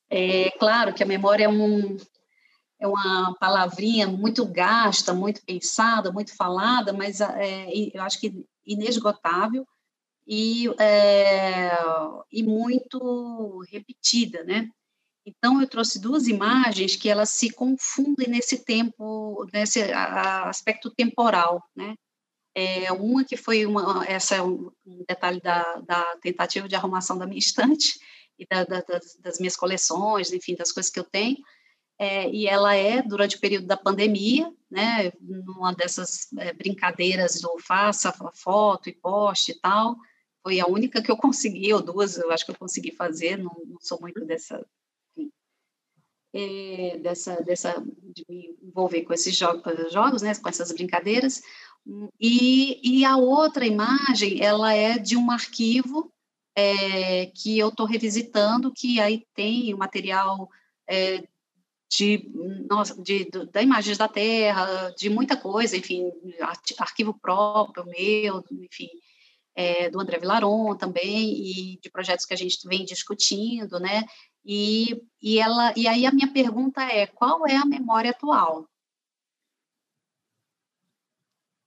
É 0.09 0.51
claro 0.53 0.95
que 0.95 1.03
a 1.03 1.07
memória 1.07 1.45
é, 1.45 1.49
um, 1.49 1.97
é 2.79 2.87
uma 2.87 3.35
palavrinha 3.39 4.07
muito 4.07 4.45
gasta, 4.45 5.15
muito 5.15 5.43
pensada, 5.45 6.13
muito 6.13 6.35
falada, 6.37 6.93
mas 6.93 7.21
é, 7.21 7.69
eu 7.93 8.03
acho 8.03 8.21
que 8.21 8.45
inesgotável 8.67 9.67
e, 10.27 10.69
é, 10.81 11.71
e 12.31 12.43
muito 12.43 13.65
repetida, 13.71 14.43
né? 14.45 14.69
Então, 15.25 15.61
eu 15.61 15.69
trouxe 15.69 16.01
duas 16.01 16.29
imagens 16.29 16.95
que 16.95 17.09
elas 17.09 17.31
se 17.31 17.51
confundem 17.51 18.29
nesse 18.29 18.65
tempo, 18.65 19.45
nesse 19.53 19.83
aspecto 19.93 20.89
temporal, 20.91 21.63
né? 21.75 21.95
É, 22.55 22.91
uma 22.93 23.25
que 23.25 23.37
foi 23.37 23.67
uma, 23.67 24.07
essa 24.07 24.37
é 24.37 24.43
um 24.43 24.71
detalhe 25.07 25.41
da, 25.43 25.63
da 25.81 26.17
tentativa 26.23 26.67
de 26.67 26.75
arrumação 26.75 27.19
da 27.19 27.27
minha 27.27 27.39
estante 27.39 27.99
e 28.39 28.47
da, 28.47 28.65
da, 28.65 28.81
das, 28.81 29.17
das, 29.21 29.39
minhas 29.39 29.57
coleções, 29.57 30.33
enfim, 30.33 30.55
das 30.55 30.73
coisas 30.73 30.91
que 30.91 30.99
eu 30.99 31.05
tenho. 31.05 31.37
É, 31.99 32.29
e 32.31 32.47
ela 32.47 32.75
é 32.75 33.03
durante 33.03 33.37
o 33.37 33.41
período 33.41 33.67
da 33.67 33.77
pandemia, 33.77 34.53
né? 34.71 35.13
Numa 35.21 35.73
dessas 35.75 36.29
é, 36.39 36.53
brincadeiras 36.53 37.41
do 37.41 37.59
faça 37.59 38.13
foto 38.35 38.89
e 38.89 38.95
poste 38.95 39.53
e 39.53 39.61
tal. 39.61 39.97
Foi 40.43 40.61
a 40.61 40.67
única 40.67 41.03
que 41.03 41.11
eu 41.11 41.17
consegui, 41.17 41.73
ou 41.73 41.83
duas, 41.83 42.19
eu 42.19 42.31
acho 42.31 42.45
que 42.45 42.51
eu 42.51 42.59
consegui 42.59 42.93
fazer. 42.93 43.37
Não, 43.39 43.57
não 43.67 43.81
sou 43.81 43.99
muito 44.01 44.25
dessa 44.25 44.65
é, 46.37 46.99
dessa, 46.99 47.43
dessa, 47.43 47.83
de 48.15 48.25
me 48.29 48.59
envolver 48.63 49.03
com 49.03 49.15
esses 49.15 49.35
jogos, 49.35 49.63
jogos, 49.91 50.23
né, 50.23 50.35
com 50.35 50.49
essas 50.49 50.71
brincadeiras. 50.71 51.43
E, 52.21 52.81
e 52.83 53.05
a 53.05 53.17
outra 53.17 53.65
imagem, 53.65 54.43
ela 54.43 54.73
é 54.75 54.99
de 54.99 55.17
um 55.17 55.31
arquivo 55.31 56.13
é, 56.55 57.27
que 57.27 57.59
eu 57.59 57.69
estou 57.69 57.87
revisitando, 57.87 58.73
que 58.73 59.01
aí 59.01 59.25
tem 59.35 59.73
o 59.73 59.79
material 59.79 60.49
é, 60.87 61.27
de, 61.89 62.31
nossa, 62.69 63.01
de, 63.01 63.25
de, 63.31 63.47
da 63.47 63.63
imagens 63.63 63.97
da 63.97 64.09
Terra, 64.09 64.91
de 64.97 65.09
muita 65.09 65.37
coisa, 65.37 65.77
enfim, 65.77 66.11
arquivo 66.79 67.15
próprio 67.15 67.87
meu, 67.87 68.45
enfim, 68.51 68.89
é, 69.55 69.89
do 69.89 70.01
André 70.01 70.19
Vilaron 70.19 70.77
também, 70.77 71.33
e 71.33 71.79
de 71.81 71.91
projetos 71.91 72.27
que 72.27 72.35
a 72.35 72.37
gente 72.37 72.67
vem 72.69 72.85
discutindo, 72.85 73.79
né? 73.79 74.05
E, 74.45 75.03
e, 75.21 75.39
ela, 75.39 75.73
e 75.77 75.89
aí 75.89 76.07
a 76.07 76.13
minha 76.13 76.33
pergunta 76.33 76.83
é, 76.83 77.07
qual 77.07 77.47
é 77.47 77.57
a 77.57 77.65
memória 77.65 78.11
atual? 78.11 78.69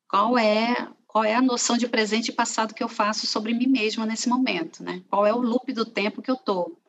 Qual 0.08 0.38
é, 0.38 0.92
qual 1.06 1.24
é 1.24 1.36
a 1.36 1.42
noção 1.42 1.78
de 1.78 1.88
presente 1.88 2.30
e 2.30 2.34
passado 2.34 2.74
que 2.74 2.84
eu 2.84 2.90
faço 2.90 3.28
sobre 3.28 3.54
mim 3.54 3.68
mesma 3.68 4.06
nesse 4.06 4.28
momento, 4.30 4.84
né? 4.84 5.04
Qual 5.10 5.26
é 5.26 5.34
o 5.34 5.42
loop 5.42 5.72
do 5.74 5.86
tempo 5.86 6.22
que 6.22 6.32
eu 6.32 6.36
estou? 6.36 6.80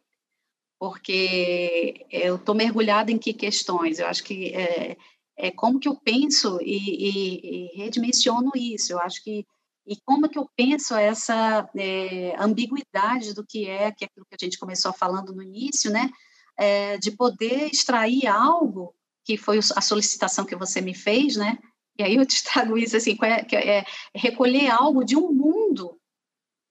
Porque 0.80 2.06
eu 2.10 2.36
estou 2.36 2.54
mergulhada 2.54 3.12
em 3.12 3.18
que 3.18 3.34
questões? 3.34 3.98
Eu 3.98 4.06
acho 4.06 4.24
que 4.24 4.54
é, 4.54 4.96
é 5.36 5.50
como 5.50 5.78
que 5.78 5.86
eu 5.86 5.94
penso 5.94 6.58
e, 6.62 6.74
e, 6.74 7.74
e 7.74 7.76
redimensiono 7.76 8.50
isso. 8.56 8.94
Eu 8.94 8.98
acho 8.98 9.22
que 9.22 9.46
e 9.86 9.96
como 10.06 10.28
que 10.28 10.38
eu 10.38 10.48
penso 10.56 10.94
essa 10.94 11.68
é, 11.76 12.34
ambiguidade 12.38 13.34
do 13.34 13.44
que 13.44 13.68
é, 13.68 13.90
que 13.92 14.04
é 14.04 14.06
aquilo 14.06 14.24
que 14.24 14.36
a 14.40 14.42
gente 14.42 14.58
começou 14.58 14.92
falando 14.92 15.34
no 15.34 15.42
início, 15.42 15.90
né? 15.90 16.10
É, 16.56 16.96
de 16.96 17.10
poder 17.10 17.66
extrair 17.70 18.26
algo 18.26 18.94
que 19.24 19.36
foi 19.36 19.58
a 19.58 19.80
solicitação 19.82 20.46
que 20.46 20.56
você 20.56 20.80
me 20.80 20.94
fez, 20.94 21.36
né? 21.36 21.58
E 21.98 22.02
aí 22.02 22.14
eu 22.14 22.24
te 22.24 22.42
trago 22.42 22.78
isso 22.78 22.96
assim, 22.96 23.18
é, 23.22 23.78
é 23.78 23.84
recolher 24.14 24.70
algo 24.70 25.04
de 25.04 25.16
um 25.16 25.30
mundo, 25.30 26.00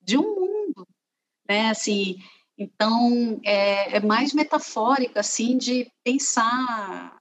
de 0.02 0.18
um 0.18 0.24
mundo, 0.24 0.88
né? 1.48 1.70
Assim, 1.70 2.18
então 2.60 3.40
é, 3.46 3.96
é 3.96 4.00
mais 4.02 4.34
metafórica 4.34 5.22
assim 5.22 5.58
de 5.58 5.90
pensar 6.04 7.18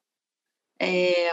é, 0.80 1.32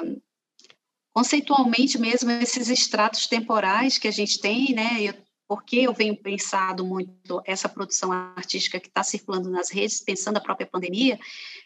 conceitualmente 1.11 1.97
mesmo 1.97 2.29
esses 2.29 2.69
estratos 2.69 3.25
temporais 3.25 3.97
que 3.97 4.07
a 4.07 4.11
gente 4.11 4.39
tem, 4.39 4.75
né? 4.75 5.01
Eu, 5.01 5.15
porque 5.47 5.77
eu 5.77 5.93
venho 5.93 6.15
pensado 6.15 6.85
muito 6.85 7.41
essa 7.45 7.69
produção 7.69 8.11
artística 8.11 8.79
que 8.79 8.87
está 8.87 9.03
circulando 9.03 9.49
nas 9.49 9.71
redes, 9.71 10.01
pensando 10.01 10.37
a 10.37 10.41
própria 10.41 10.67
pandemia, 10.67 11.19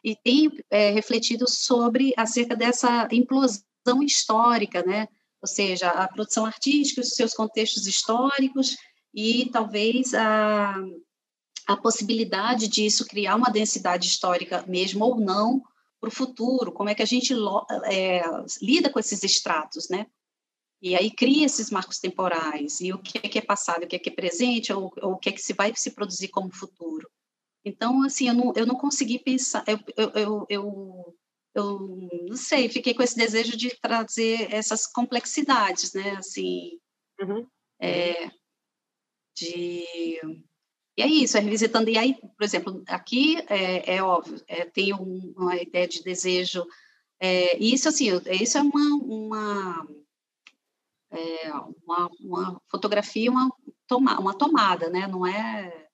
e 0.04 0.16
tenho 0.16 0.52
é, 0.70 0.92
refletido 0.92 1.50
sobre 1.50 2.14
acerca 2.16 2.56
dessa 2.56 3.08
implosão 3.12 4.04
histórica, 4.04 4.84
né? 4.84 5.08
Ou 5.42 5.48
seja, 5.48 5.90
a 5.90 6.08
produção 6.08 6.46
artística, 6.46 7.02
os 7.02 7.10
seus 7.10 7.34
contextos 7.34 7.88
históricos 7.88 8.78
e 9.14 9.50
talvez 9.52 10.14
a, 10.14 10.76
a 11.70 11.78
possibilidade 11.78 12.68
disso 12.68 13.06
criar 13.06 13.36
uma 13.36 13.52
densidade 13.52 14.08
histórica 14.08 14.66
mesmo 14.68 15.06
ou 15.06 15.20
não 15.20 15.62
para 16.00 16.08
o 16.08 16.12
futuro, 16.12 16.72
como 16.72 16.90
é 16.90 16.96
que 16.96 17.04
a 17.04 17.06
gente 17.06 17.32
é, 17.86 18.24
lida 18.60 18.90
com 18.90 18.98
esses 18.98 19.24
estratos, 19.24 19.88
né? 19.88 20.08
E 20.82 20.96
aí 20.96 21.12
cria 21.12 21.46
esses 21.46 21.70
marcos 21.70 22.00
temporais, 22.00 22.80
e 22.80 22.92
o 22.92 22.98
que 22.98 23.20
é, 23.20 23.30
que 23.30 23.38
é 23.38 23.42
passado, 23.42 23.84
o 23.84 23.88
que 23.88 23.96
é 23.96 24.00
que 24.00 24.10
é 24.10 24.14
presente, 24.14 24.74
ou, 24.74 24.92
ou 25.00 25.12
o 25.12 25.18
que 25.18 25.30
é 25.30 25.32
que 25.32 25.42
se 25.42 25.54
vai 25.54 25.72
se 25.76 25.92
produzir 25.92 26.30
como 26.30 26.52
futuro. 26.52 27.08
Então, 27.64 28.02
assim, 28.02 28.30
eu 28.30 28.34
não, 28.34 28.54
eu 28.56 28.66
não 28.66 28.76
consegui 28.76 29.20
pensar, 29.20 29.64
eu, 29.68 29.80
eu, 29.96 30.10
eu, 30.16 30.46
eu, 30.50 31.18
eu 31.54 31.80
não 32.30 32.36
sei, 32.36 32.68
fiquei 32.68 32.96
com 32.96 33.04
esse 33.04 33.16
desejo 33.16 33.56
de 33.56 33.78
trazer 33.80 34.52
essas 34.52 34.88
complexidades, 34.88 35.94
né, 35.94 36.12
assim, 36.12 36.80
uhum. 37.22 37.46
é, 37.80 38.32
de 39.36 39.86
e 41.00 41.02
é 41.02 41.08
isso, 41.08 41.38
é 41.38 41.40
revisitando. 41.40 41.90
E 41.90 41.98
aí, 41.98 42.14
por 42.16 42.44
exemplo, 42.44 42.84
aqui 42.86 43.38
é, 43.48 43.96
é 43.96 44.04
óbvio, 44.04 44.44
é, 44.50 44.66
tem 44.66 44.94
um, 44.94 45.34
uma 45.38 45.56
ideia 45.56 45.88
de 45.88 46.04
desejo. 46.04 46.68
É, 47.22 47.58
isso, 47.58 47.88
assim, 47.88 48.10
isso 48.30 48.58
é 48.58 48.62
uma, 48.62 48.96
uma, 49.02 49.88
é, 51.10 51.52
uma, 51.54 52.10
uma, 52.20 52.62
fotografia, 52.70 53.32
uma, 53.32 53.50
toma, 53.88 54.20
uma 54.20 54.38
tomada, 54.38 54.90
né? 54.90 55.08
Não 55.08 55.26
é. 55.26 55.88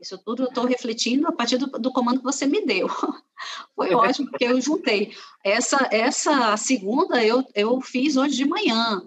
Isso 0.00 0.18
tudo 0.18 0.42
eu 0.42 0.48
estou 0.48 0.64
refletindo 0.64 1.28
a 1.28 1.32
partir 1.32 1.56
do, 1.56 1.66
do, 1.66 1.92
comando 1.92 2.18
que 2.18 2.24
você 2.24 2.44
me 2.44 2.66
deu. 2.66 2.88
Foi 3.76 3.94
ótimo, 3.94 4.30
porque 4.30 4.46
eu 4.46 4.60
juntei. 4.60 5.14
Essa, 5.44 5.88
essa 5.92 6.56
segunda 6.56 7.24
eu, 7.24 7.46
eu 7.54 7.80
fiz 7.80 8.16
hoje 8.16 8.34
de 8.34 8.46
manhã 8.46 9.00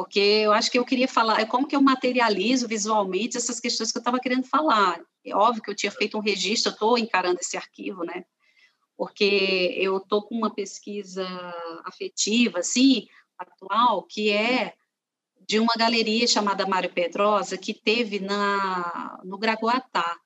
porque 0.00 0.18
eu 0.18 0.50
acho 0.54 0.70
que 0.70 0.78
eu 0.78 0.84
queria 0.86 1.06
falar, 1.06 1.42
é 1.42 1.44
como 1.44 1.68
que 1.68 1.76
eu 1.76 1.82
materializo 1.82 2.66
visualmente 2.66 3.36
essas 3.36 3.60
questões 3.60 3.92
que 3.92 3.98
eu 3.98 4.00
estava 4.00 4.18
querendo 4.18 4.46
falar. 4.46 4.98
É 5.22 5.36
óbvio 5.36 5.62
que 5.62 5.70
eu 5.70 5.76
tinha 5.76 5.92
feito 5.92 6.16
um 6.16 6.22
registro, 6.22 6.70
eu 6.70 6.72
estou 6.72 6.96
encarando 6.96 7.38
esse 7.38 7.54
arquivo, 7.54 8.02
né? 8.02 8.24
Porque 8.96 9.74
eu 9.76 9.98
estou 9.98 10.22
com 10.22 10.34
uma 10.34 10.54
pesquisa 10.54 11.28
afetiva, 11.84 12.60
assim, 12.60 13.08
atual, 13.36 14.04
que 14.04 14.30
é 14.30 14.72
de 15.46 15.58
uma 15.58 15.74
galeria 15.76 16.26
chamada 16.26 16.66
Mário 16.66 16.90
Pedrosa, 16.90 17.58
que 17.58 17.74
teve 17.74 18.20
na, 18.20 19.20
no 19.22 19.36
Gragoatá. 19.36 20.18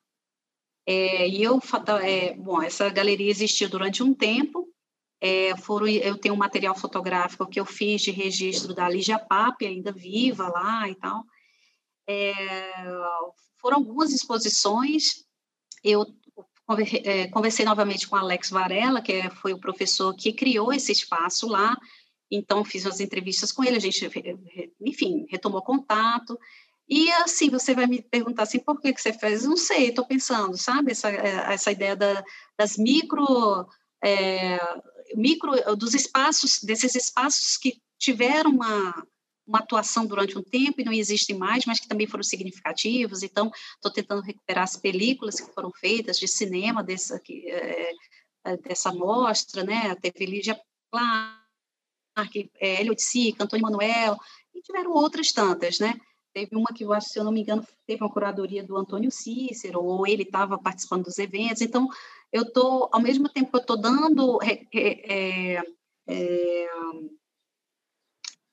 É, 0.87 1.27
e 1.27 1.43
eu, 1.43 1.59
é, 2.01 2.33
bom, 2.33 2.61
essa 2.61 2.87
galeria 2.87 3.29
existiu 3.29 3.67
durante 3.67 4.01
um 4.01 4.13
tempo, 4.13 4.73
é, 5.27 5.57
foram, 5.57 5.87
eu 5.87 6.19
tenho 6.19 6.35
um 6.35 6.37
material 6.37 6.75
fotográfico 6.75 7.47
que 7.47 7.59
eu 7.59 7.65
fiz 7.65 8.03
de 8.03 8.11
registro 8.11 8.75
da 8.75 8.87
Lígia 8.87 9.17
Pape, 9.17 9.65
ainda 9.65 9.91
viva 9.91 10.47
lá 10.49 10.87
e 10.87 10.93
tal. 10.93 11.23
É, 12.07 12.31
foram 13.57 13.77
algumas 13.77 14.11
exposições. 14.11 15.25
Eu 15.83 16.05
é, 17.03 17.27
conversei 17.29 17.65
novamente 17.65 18.07
com 18.07 18.15
Alex 18.15 18.51
Varela, 18.51 19.01
que 19.01 19.13
é, 19.13 19.31
foi 19.31 19.51
o 19.51 19.59
professor 19.59 20.15
que 20.15 20.31
criou 20.31 20.71
esse 20.71 20.91
espaço 20.91 21.47
lá. 21.47 21.75
Então, 22.29 22.63
fiz 22.63 22.85
as 22.85 22.99
entrevistas 22.99 23.51
com 23.51 23.63
ele, 23.63 23.77
a 23.77 23.79
gente, 23.79 24.07
enfim, 24.79 25.25
retomou 25.27 25.63
contato. 25.63 26.39
E 26.87 27.11
assim, 27.13 27.49
você 27.49 27.73
vai 27.73 27.87
me 27.87 27.99
perguntar 28.03 28.43
assim, 28.43 28.59
por 28.59 28.79
que, 28.79 28.93
que 28.93 29.01
você 29.01 29.11
fez? 29.11 29.43
Não 29.43 29.57
sei, 29.57 29.87
estou 29.87 30.05
pensando, 30.05 30.55
sabe? 30.55 30.91
Essa, 30.91 31.09
é, 31.09 31.51
essa 31.51 31.71
ideia 31.71 31.95
da, 31.95 32.23
das 32.55 32.77
micro 32.77 33.67
é, 34.03 34.59
micro 35.15 35.51
dos 35.75 35.93
espaços 35.93 36.59
desses 36.61 36.95
espaços 36.95 37.57
que 37.57 37.81
tiveram 37.97 38.51
uma 38.51 39.05
uma 39.47 39.59
atuação 39.59 40.05
durante 40.05 40.37
um 40.37 40.41
tempo 40.41 40.81
e 40.81 40.83
não 40.83 40.91
existem 40.91 41.37
mais, 41.37 41.65
mas 41.65 41.79
que 41.79 41.87
também 41.87 42.07
foram 42.07 42.23
significativos. 42.23 43.21
Então, 43.21 43.51
estou 43.75 43.91
tentando 43.91 44.21
recuperar 44.21 44.63
as 44.63 44.75
películas 44.75 45.39
que 45.39 45.53
foram 45.53 45.71
feitas 45.71 46.17
de 46.17 46.27
cinema 46.27 46.83
dessa, 46.83 47.21
é, 47.29 47.91
é, 48.43 48.57
dessa 48.57 48.91
mostra, 48.91 49.63
né? 49.63 49.93
Teve 49.95 50.25
Lígia 50.25 50.59
Clark, 50.91 52.49
é, 52.59 52.81
Elliot 52.81 53.01
Sica, 53.01 53.43
Antônio 53.43 53.63
Manuel, 53.63 54.17
tiveram 54.63 54.91
outras 54.91 55.31
tantas, 55.31 55.79
né? 55.79 55.93
Teve 56.35 56.53
uma 56.53 56.67
que 56.75 56.83
eu 56.83 56.91
acho, 56.91 57.07
se 57.07 57.17
eu 57.17 57.23
não 57.23 57.31
me 57.31 57.39
engano, 57.39 57.65
teve 57.87 58.03
uma 58.03 58.11
curadoria 58.11 58.61
do 58.61 58.75
Antônio 58.75 59.09
Cícero, 59.09 59.81
ou 59.81 60.05
ele 60.05 60.23
estava 60.23 60.57
participando 60.57 61.05
dos 61.05 61.17
eventos. 61.17 61.61
Então, 61.61 61.87
eu 62.29 62.41
estou, 62.41 62.89
ao 62.91 62.99
mesmo 62.99 63.29
tempo 63.29 63.51
que 63.51 63.55
eu 63.55 63.61
estou 63.61 63.77
dando, 63.77 64.37
é, 64.43 64.67
é, 64.73 65.63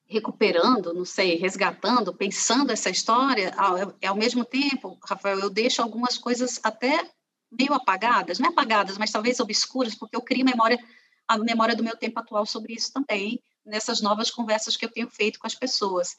recuperando, 0.07 0.95
não 0.95 1.05
sei, 1.05 1.35
resgatando, 1.35 2.15
pensando 2.15 2.71
essa 2.71 2.89
história, 2.89 3.53
ao, 3.57 3.75
ao 4.11 4.15
mesmo 4.15 4.45
tempo, 4.45 4.97
Rafael, 5.05 5.41
eu 5.41 5.51
deixo 5.51 5.83
algumas 5.83 6.17
coisas 6.17 6.61
até 6.63 7.11
meio 7.51 7.75
apagadas, 7.75 8.39
não 8.39 8.47
é 8.47 8.53
apagadas, 8.53 8.97
mas 8.97 9.11
talvez 9.11 9.41
obscuras, 9.41 9.97
porque 9.97 10.15
eu 10.15 10.23
crio 10.23 10.45
memória, 10.45 10.79
a 11.27 11.37
memória 11.37 11.75
do 11.75 11.83
meu 11.83 11.97
tempo 11.97 12.21
atual 12.21 12.47
sobre 12.47 12.75
isso 12.75 12.93
também, 12.93 13.43
nessas 13.67 14.01
novas 14.01 14.31
conversas 14.31 14.77
que 14.77 14.85
eu 14.85 14.93
tenho 14.93 15.11
feito 15.11 15.41
com 15.41 15.49
as 15.49 15.55
pessoas. 15.57 16.15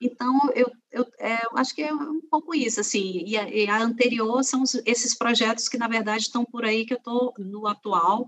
Então, 0.00 0.38
eu, 0.54 0.72
eu, 0.90 1.06
é, 1.18 1.44
eu 1.44 1.58
acho 1.58 1.74
que 1.74 1.82
é 1.82 1.92
um 1.92 2.22
pouco 2.22 2.54
isso, 2.54 2.80
assim, 2.80 3.22
e 3.26 3.36
a, 3.36 3.48
e 3.48 3.68
a 3.68 3.82
anterior 3.82 4.42
são 4.42 4.62
os, 4.62 4.74
esses 4.86 5.14
projetos 5.14 5.68
que, 5.68 5.76
na 5.76 5.86
verdade, 5.86 6.22
estão 6.22 6.44
por 6.44 6.64
aí, 6.64 6.86
que 6.86 6.94
eu 6.94 6.98
estou 6.98 7.34
no 7.38 7.66
atual, 7.66 8.26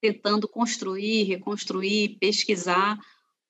tentando 0.00 0.46
construir, 0.46 1.24
reconstruir, 1.24 2.18
pesquisar, 2.18 2.98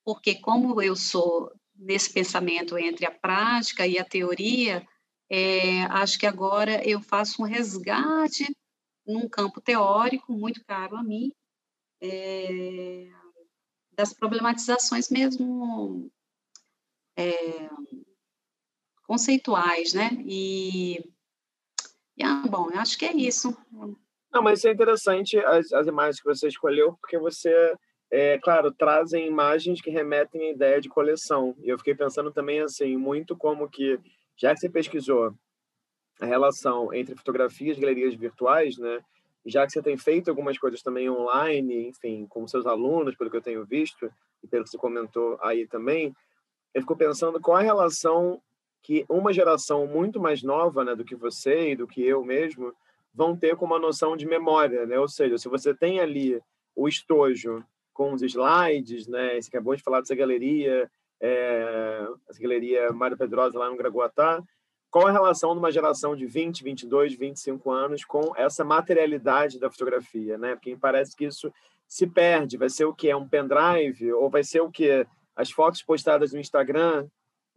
porque 0.04 0.36
como 0.36 0.80
eu 0.80 0.94
sou 0.94 1.52
nesse 1.74 2.12
pensamento 2.12 2.78
entre 2.78 3.04
a 3.04 3.10
prática 3.10 3.84
e 3.86 3.98
a 3.98 4.04
teoria, 4.04 4.86
é, 5.28 5.82
acho 5.86 6.18
que 6.18 6.26
agora 6.26 6.88
eu 6.88 7.00
faço 7.02 7.42
um 7.42 7.46
resgate 7.46 8.46
num 9.04 9.28
campo 9.28 9.60
teórico 9.60 10.32
muito 10.32 10.64
caro 10.64 10.96
a 10.96 11.02
mim, 11.02 11.32
é, 12.00 13.08
das 13.92 14.12
problematizações 14.12 15.10
mesmo 15.10 16.10
é, 17.16 17.68
conceituais, 19.06 19.94
né? 19.94 20.10
E, 20.26 20.98
e 22.16 22.22
ah, 22.22 22.42
bom, 22.48 22.70
eu 22.70 22.78
acho 22.78 22.98
que 22.98 23.06
é 23.06 23.12
isso. 23.12 23.56
Não, 24.32 24.42
mas 24.42 24.64
é 24.64 24.72
interessante 24.72 25.38
as, 25.38 25.72
as 25.72 25.86
imagens 25.86 26.20
que 26.20 26.28
você 26.28 26.48
escolheu, 26.48 26.96
porque 27.00 27.18
você, 27.18 27.74
é, 28.10 28.38
claro, 28.38 28.72
trazem 28.72 29.26
imagens 29.26 29.80
que 29.80 29.90
remetem 29.90 30.48
à 30.48 30.50
ideia 30.50 30.80
de 30.80 30.88
coleção. 30.88 31.56
E 31.62 31.68
eu 31.68 31.78
fiquei 31.78 31.94
pensando 31.94 32.30
também, 32.30 32.60
assim, 32.60 32.96
muito 32.96 33.36
como 33.36 33.68
que, 33.68 33.98
já 34.36 34.52
que 34.52 34.60
você 34.60 34.68
pesquisou 34.68 35.34
a 36.20 36.26
relação 36.26 36.92
entre 36.92 37.14
fotografias 37.14 37.76
e 37.76 37.80
galerias 37.80 38.14
virtuais, 38.14 38.76
né? 38.76 39.00
Já 39.44 39.64
que 39.64 39.72
você 39.72 39.80
tem 39.80 39.96
feito 39.96 40.28
algumas 40.28 40.58
coisas 40.58 40.82
também 40.82 41.08
online, 41.08 41.88
enfim, 41.88 42.26
com 42.26 42.48
seus 42.48 42.66
alunos, 42.66 43.14
pelo 43.16 43.30
que 43.30 43.36
eu 43.36 43.42
tenho 43.42 43.64
visto, 43.64 44.10
e 44.42 44.48
pelo 44.48 44.64
que 44.64 44.70
você 44.70 44.78
comentou 44.78 45.38
aí 45.40 45.68
também, 45.68 46.12
eu 46.76 46.82
fico 46.82 46.94
pensando 46.94 47.40
qual 47.40 47.56
a 47.56 47.62
relação 47.62 48.38
que 48.82 49.06
uma 49.08 49.32
geração 49.32 49.86
muito 49.86 50.20
mais 50.20 50.42
nova 50.42 50.84
né, 50.84 50.94
do 50.94 51.06
que 51.06 51.16
você 51.16 51.70
e 51.70 51.76
do 51.76 51.86
que 51.86 52.02
eu 52.02 52.22
mesmo 52.22 52.70
vão 53.14 53.34
ter 53.34 53.56
com 53.56 53.64
uma 53.64 53.78
noção 53.78 54.14
de 54.14 54.26
memória, 54.26 54.84
né? 54.84 55.00
Ou 55.00 55.08
seja, 55.08 55.38
se 55.38 55.48
você 55.48 55.74
tem 55.74 56.00
ali 56.00 56.38
o 56.76 56.86
estojo 56.86 57.64
com 57.94 58.12
os 58.12 58.20
slides, 58.20 59.08
né? 59.08 59.40
Você 59.40 59.48
acabou 59.48 59.74
de 59.74 59.82
falar 59.82 60.00
dessa 60.00 60.14
galeria, 60.14 60.88
é, 61.18 62.06
essa 62.28 62.38
galeria 62.38 62.92
Mário 62.92 63.16
Pedrosa 63.16 63.58
lá 63.58 63.70
no 63.70 63.76
Graguatá, 63.76 64.42
qual 64.90 65.06
a 65.06 65.12
relação 65.12 65.54
de 65.54 65.58
uma 65.58 65.72
geração 65.72 66.14
de 66.14 66.26
20, 66.26 66.62
22, 66.62 67.14
25 67.14 67.70
anos 67.70 68.04
com 68.04 68.34
essa 68.36 68.62
materialidade 68.64 69.58
da 69.58 69.70
fotografia, 69.70 70.36
né? 70.36 70.54
Porque 70.54 70.76
parece 70.76 71.16
que 71.16 71.24
isso 71.24 71.50
se 71.88 72.06
perde, 72.06 72.58
vai 72.58 72.68
ser 72.68 72.84
o 72.84 72.92
que? 72.92 73.08
É 73.08 73.16
um 73.16 73.26
pendrive? 73.26 74.12
Ou 74.12 74.28
vai 74.28 74.44
ser 74.44 74.60
o 74.60 74.70
que? 74.70 75.06
As 75.36 75.50
fotos 75.50 75.82
postadas 75.82 76.32
no 76.32 76.40
Instagram, 76.40 77.06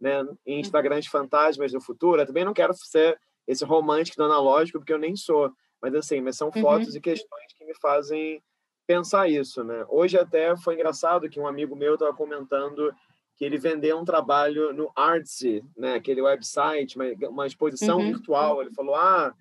né, 0.00 0.20
em 0.46 0.54
uhum. 0.54 0.60
Instagrams 0.60 1.06
fantasmas 1.06 1.72
do 1.72 1.80
futuro. 1.80 2.20
Eu 2.20 2.26
também 2.26 2.44
não 2.44 2.54
quero 2.54 2.74
ser 2.74 3.18
esse 3.46 3.64
romântico 3.64 4.18
do 4.18 4.24
analógico, 4.24 4.78
porque 4.78 4.92
eu 4.92 4.98
nem 4.98 5.16
sou. 5.16 5.50
Mas 5.80 5.94
assim, 5.94 6.20
mas 6.20 6.36
são 6.36 6.50
uhum. 6.54 6.60
fotos 6.60 6.94
e 6.94 7.00
questões 7.00 7.52
que 7.56 7.64
me 7.64 7.74
fazem 7.80 8.42
pensar 8.86 9.28
isso, 9.28 9.64
né? 9.64 9.84
Hoje 9.88 10.18
até 10.18 10.56
foi 10.56 10.74
engraçado 10.74 11.28
que 11.28 11.40
um 11.40 11.46
amigo 11.46 11.74
meu 11.74 11.94
estava 11.94 12.12
comentando 12.14 12.92
que 13.36 13.44
ele 13.44 13.56
vendeu 13.56 13.98
um 13.98 14.04
trabalho 14.04 14.72
no 14.72 14.92
Artsy, 14.94 15.64
né? 15.76 15.94
Aquele 15.94 16.20
website, 16.20 16.96
uma, 16.96 17.06
uma 17.28 17.46
exposição 17.46 17.98
uhum. 17.98 18.12
virtual. 18.12 18.60
Ele 18.60 18.74
falou: 18.74 18.94
ah, 18.94 19.34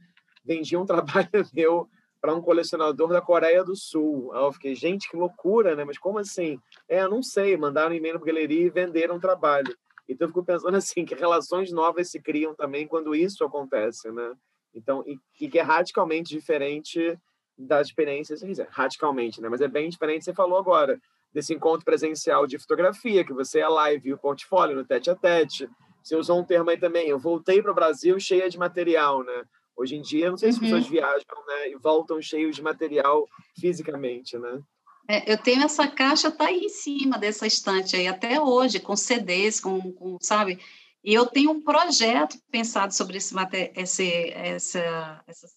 vendi 0.44 0.78
um 0.78 0.86
trabalho 0.88 1.30
meu 1.53 1.90
para 2.22 2.36
um 2.36 2.41
colecionador 2.41 3.10
da 3.10 3.22
Coreia 3.22 3.64
do 3.64 3.76
Sul. 3.76 4.32
Aí 4.34 4.44
eu 4.44 4.52
fiquei, 4.52 4.76
gente, 4.76 5.10
que 5.10 5.16
loucura, 5.16 5.76
né? 5.76 5.86
Mas 5.86 5.98
como 5.98 6.20
assim? 6.20 6.60
É, 6.88 7.08
não 7.08 7.24
sei, 7.24 7.56
mandaram 7.56 7.91
um 7.91 7.96
e-mail 7.96 8.20
para 8.20 8.28
galeria 8.28 8.66
e 8.66 8.70
venderam 8.70 9.16
um 9.16 9.20
trabalho. 9.20 9.76
Então 10.08 10.26
eu 10.26 10.30
fico 10.30 10.44
pensando 10.44 10.76
assim, 10.78 11.06
que 11.06 11.16
relações 11.16 11.72
novas 11.72 12.10
se 12.10 12.20
criam 12.20 12.54
também 12.56 12.88
quando 12.88 13.16
isso 13.16 13.44
acontece, 13.44 14.12
né? 14.12 14.34
Então, 14.74 15.04
e, 15.08 15.18
e 15.40 15.50
que 15.50 15.60
é 15.60 15.62
radicalmente 15.62 16.30
diferente 16.30 17.18
das 17.58 17.88
experiências, 17.88 18.40
dizer, 18.40 18.68
radicalmente, 18.72 19.41
né? 19.41 19.50
Mas 19.50 19.62
é 19.62 19.68
bem 19.68 19.90
diferente, 19.90 20.26
você 20.26 20.34
falou 20.34 20.58
agora, 20.58 21.00
desse 21.34 21.54
encontro 21.54 21.86
presencial 21.86 22.48
de 22.48 22.58
fotografia, 22.58 23.24
que 23.24 23.34
você 23.34 23.60
é 23.60 23.68
live 23.68 24.10
e 24.10 24.14
o 24.14 24.18
portfólio 24.18 24.76
no 24.76 24.86
tete 24.86 25.10
a 25.10 25.16
tete. 25.16 25.70
Você 26.02 26.16
usou 26.16 26.40
um 26.40 26.46
termo 26.46 26.70
aí 26.70 26.78
também, 26.78 27.08
eu 27.08 27.20
voltei 27.20 27.62
para 27.62 27.72
o 27.72 27.76
Brasil 27.76 28.20
cheia 28.20 28.50
de 28.50 28.58
material, 28.58 29.24
né? 29.24 29.44
Hoje 29.80 29.96
em 29.96 30.02
dia, 30.02 30.30
não 30.30 30.38
sei 30.38 30.52
se 30.52 30.58
as 30.58 30.62
pessoas 30.62 30.84
uhum. 30.84 30.92
viajam 30.92 31.46
né, 31.48 31.70
e 31.70 31.76
voltam 31.78 32.22
cheios 32.22 32.54
de 32.54 32.62
material 32.62 33.26
fisicamente, 33.58 34.38
né? 34.38 34.62
É, 35.08 35.32
eu 35.32 35.38
tenho 35.38 35.64
essa 35.64 35.88
caixa, 35.88 36.30
tá 36.30 36.48
aí 36.48 36.66
em 36.66 36.70
cima 36.70 37.18
dessa 37.18 37.48
estante 37.48 37.96
aí, 37.96 38.06
até 38.06 38.42
hoje, 38.42 38.80
com 38.80 38.96
CDs, 38.96 39.62
com, 39.62 39.92
com 39.94 40.18
sabe? 40.22 40.60
E 41.02 41.14
eu 41.14 41.26
tenho 41.26 41.52
um 41.52 41.62
projeto 41.62 42.38
pensado 42.52 42.94
sobre 42.94 43.18
esse, 43.18 43.34
esse, 43.74 44.12
essa, 44.36 45.24
esse 45.28 45.48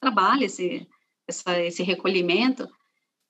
trabalho, 0.00 0.44
esse, 0.44 0.88
essa, 1.26 1.60
esse 1.60 1.82
recolhimento, 1.82 2.68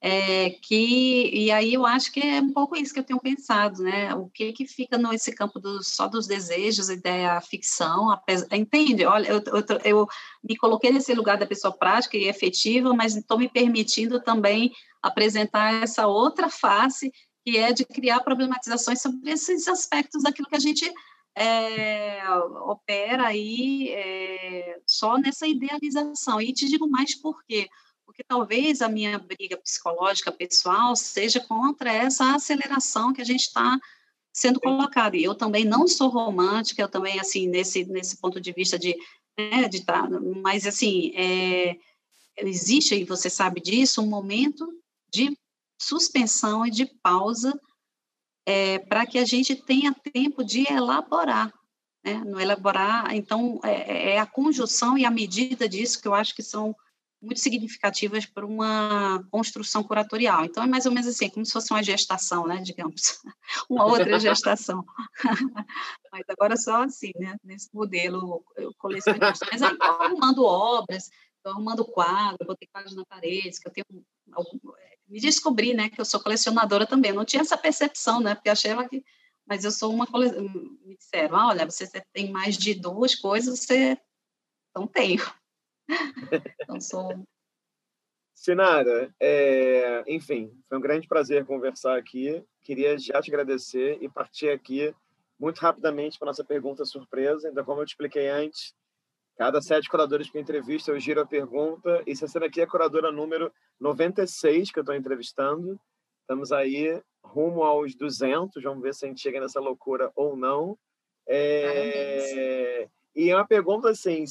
é, 0.06 0.50
que 0.50 1.30
e 1.32 1.50
aí 1.50 1.72
eu 1.72 1.86
acho 1.86 2.12
que 2.12 2.20
é 2.20 2.38
um 2.38 2.52
pouco 2.52 2.76
isso 2.76 2.92
que 2.92 3.00
eu 3.00 3.04
tenho 3.04 3.18
pensado, 3.18 3.82
né? 3.82 4.14
O 4.14 4.28
que 4.28 4.52
que 4.52 4.66
fica 4.66 4.98
nesse 4.98 5.34
campo 5.34 5.58
do, 5.58 5.82
só 5.82 6.06
dos 6.06 6.26
desejos, 6.26 6.90
ideia 6.90 7.40
ficção, 7.40 8.14
entende? 8.52 9.06
Olha, 9.06 9.26
eu, 9.28 9.42
eu, 9.46 9.78
eu, 9.82 10.08
me 10.46 10.58
coloquei 10.58 10.92
nesse 10.92 11.14
lugar 11.14 11.38
da 11.38 11.46
pessoa 11.46 11.72
prática 11.74 12.18
e 12.18 12.28
efetiva, 12.28 12.92
mas 12.92 13.16
estou 13.16 13.38
me 13.38 13.48
permitindo 13.48 14.20
também 14.20 14.72
apresentar 15.00 15.82
essa 15.82 16.06
outra 16.06 16.50
face 16.50 17.10
que 17.42 17.56
é 17.56 17.72
de 17.72 17.86
criar 17.86 18.20
problematizações 18.20 19.00
sobre 19.00 19.30
esses 19.30 19.66
aspectos 19.68 20.22
daquilo 20.22 20.48
que 20.48 20.56
a 20.56 20.60
gente 20.60 20.84
é, 21.34 22.22
opera 22.66 23.28
aí 23.28 23.88
é, 23.88 24.80
só 24.86 25.16
nessa 25.16 25.46
idealização. 25.46 26.42
E 26.42 26.52
te 26.52 26.68
digo 26.68 26.86
mais 26.86 27.14
por 27.14 27.42
quê? 27.46 27.70
Talvez 28.26 28.82
a 28.82 28.88
minha 28.88 29.18
briga 29.18 29.56
psicológica 29.56 30.32
pessoal 30.32 30.94
seja 30.96 31.40
contra 31.40 31.92
essa 31.92 32.34
aceleração 32.34 33.12
que 33.12 33.20
a 33.20 33.24
gente 33.24 33.42
está 33.42 33.78
sendo 34.32 34.60
colocado. 34.60 35.14
E 35.14 35.22
eu 35.22 35.34
também 35.34 35.64
não 35.64 35.86
sou 35.86 36.08
romântica, 36.08 36.82
eu 36.82 36.88
também, 36.88 37.20
assim, 37.20 37.46
nesse, 37.46 37.84
nesse 37.84 38.16
ponto 38.16 38.40
de 38.40 38.52
vista 38.52 38.78
de, 38.78 38.96
né, 39.38 39.68
de 39.68 39.84
tá, 39.84 40.08
mas, 40.42 40.66
assim, 40.66 41.12
é, 41.14 41.76
existe, 42.38 42.94
e 42.94 43.04
você 43.04 43.30
sabe 43.30 43.60
disso, 43.60 44.02
um 44.02 44.06
momento 44.06 44.66
de 45.12 45.36
suspensão 45.80 46.66
e 46.66 46.70
de 46.70 46.86
pausa 46.86 47.58
é, 48.46 48.78
para 48.80 49.06
que 49.06 49.18
a 49.18 49.24
gente 49.24 49.54
tenha 49.54 49.94
tempo 49.94 50.44
de 50.44 50.70
elaborar, 50.70 51.52
né, 52.04 52.14
no 52.24 52.40
elaborar, 52.40 53.14
então, 53.14 53.60
é, 53.62 54.14
é 54.14 54.18
a 54.18 54.26
conjunção 54.26 54.98
e 54.98 55.04
a 55.04 55.10
medida 55.10 55.68
disso 55.68 56.02
que 56.02 56.08
eu 56.08 56.14
acho 56.14 56.34
que 56.34 56.42
são 56.42 56.74
muito 57.24 57.40
significativas 57.40 58.26
para 58.26 58.44
uma 58.44 59.26
construção 59.30 59.82
curatorial. 59.82 60.44
Então, 60.44 60.62
é 60.62 60.66
mais 60.66 60.86
ou 60.86 60.92
menos 60.92 61.08
assim, 61.08 61.28
como 61.30 61.44
se 61.44 61.52
fosse 61.52 61.72
uma 61.72 61.82
gestação, 61.82 62.46
né, 62.46 62.60
digamos, 62.62 63.20
uma 63.68 63.84
outra 63.84 64.18
gestação. 64.20 64.84
Mas 66.12 66.24
agora 66.28 66.56
só 66.56 66.84
assim, 66.84 67.12
né, 67.16 67.36
nesse 67.42 67.68
modelo 67.74 68.44
colecionista. 68.78 69.46
Mas 69.50 69.62
aí 69.62 69.72
estou 69.72 70.02
arrumando 70.02 70.44
obras, 70.44 71.10
estou 71.36 71.52
arrumando 71.52 71.84
quadro, 71.84 72.46
botei 72.46 72.68
quadros 72.72 72.94
na 72.94 73.04
parede, 73.04 73.58
que 73.60 73.68
eu 73.68 73.72
tenho... 73.72 73.86
Me 75.08 75.20
descobri, 75.20 75.74
né, 75.74 75.88
que 75.88 76.00
eu 76.00 76.04
sou 76.04 76.20
colecionadora 76.20 76.86
também. 76.86 77.10
Eu 77.10 77.16
não 77.16 77.24
tinha 77.24 77.42
essa 77.42 77.56
percepção, 77.56 78.20
né, 78.20 78.34
porque 78.34 78.50
achava 78.50 78.88
que... 78.88 79.04
Mas 79.46 79.64
eu 79.64 79.70
sou 79.70 79.92
uma... 79.92 80.06
Cole... 80.06 80.30
Me 80.84 80.96
disseram, 80.96 81.36
ah, 81.36 81.48
olha, 81.48 81.64
você 81.64 81.86
tem 82.12 82.30
mais 82.30 82.56
de 82.56 82.74
duas 82.74 83.14
coisas, 83.14 83.60
você... 83.60 83.98
Então, 84.70 84.86
tenho. 84.86 85.22
Não 86.68 86.80
sou. 86.80 87.24
Sinara, 88.34 89.14
é, 89.20 90.04
enfim, 90.06 90.52
foi 90.68 90.76
um 90.76 90.80
grande 90.80 91.08
prazer 91.08 91.46
conversar 91.46 91.96
aqui. 91.96 92.44
Queria 92.62 92.98
já 92.98 93.22
te 93.22 93.30
agradecer 93.30 93.98
e 94.02 94.08
partir 94.08 94.50
aqui 94.50 94.94
muito 95.38 95.58
rapidamente 95.58 96.18
para 96.18 96.26
nossa 96.26 96.44
pergunta 96.44 96.84
surpresa. 96.84 97.48
Então, 97.48 97.64
como 97.64 97.80
eu 97.80 97.86
te 97.86 97.90
expliquei 97.90 98.28
antes, 98.28 98.74
cada 99.36 99.60
sete 99.62 99.88
curadores 99.88 100.28
que 100.28 100.36
eu 100.36 100.42
entrevisto, 100.42 100.90
eu 100.90 101.00
giro 101.00 101.20
a 101.20 101.26
pergunta. 101.26 102.02
E 102.06 102.12
essa 102.12 102.26
aqui 102.44 102.60
é 102.60 102.64
a 102.64 102.68
curadora 102.68 103.10
número 103.10 103.52
96 103.80 104.70
que 104.70 104.78
eu 104.78 104.82
estou 104.82 104.94
entrevistando. 104.94 105.80
Estamos 106.20 106.52
aí 106.52 107.02
rumo 107.22 107.62
aos 107.62 107.94
200, 107.94 108.62
vamos 108.62 108.82
ver 108.82 108.94
se 108.94 109.04
a 109.04 109.08
gente 109.08 109.20
chega 109.20 109.40
nessa 109.40 109.60
loucura 109.60 110.10
ou 110.14 110.36
não. 110.36 110.78
É... 111.26 112.88
E 113.14 113.30
é 113.30 113.36
uma 113.36 113.46
pergunta 113.46 113.90
assim, 113.90 114.24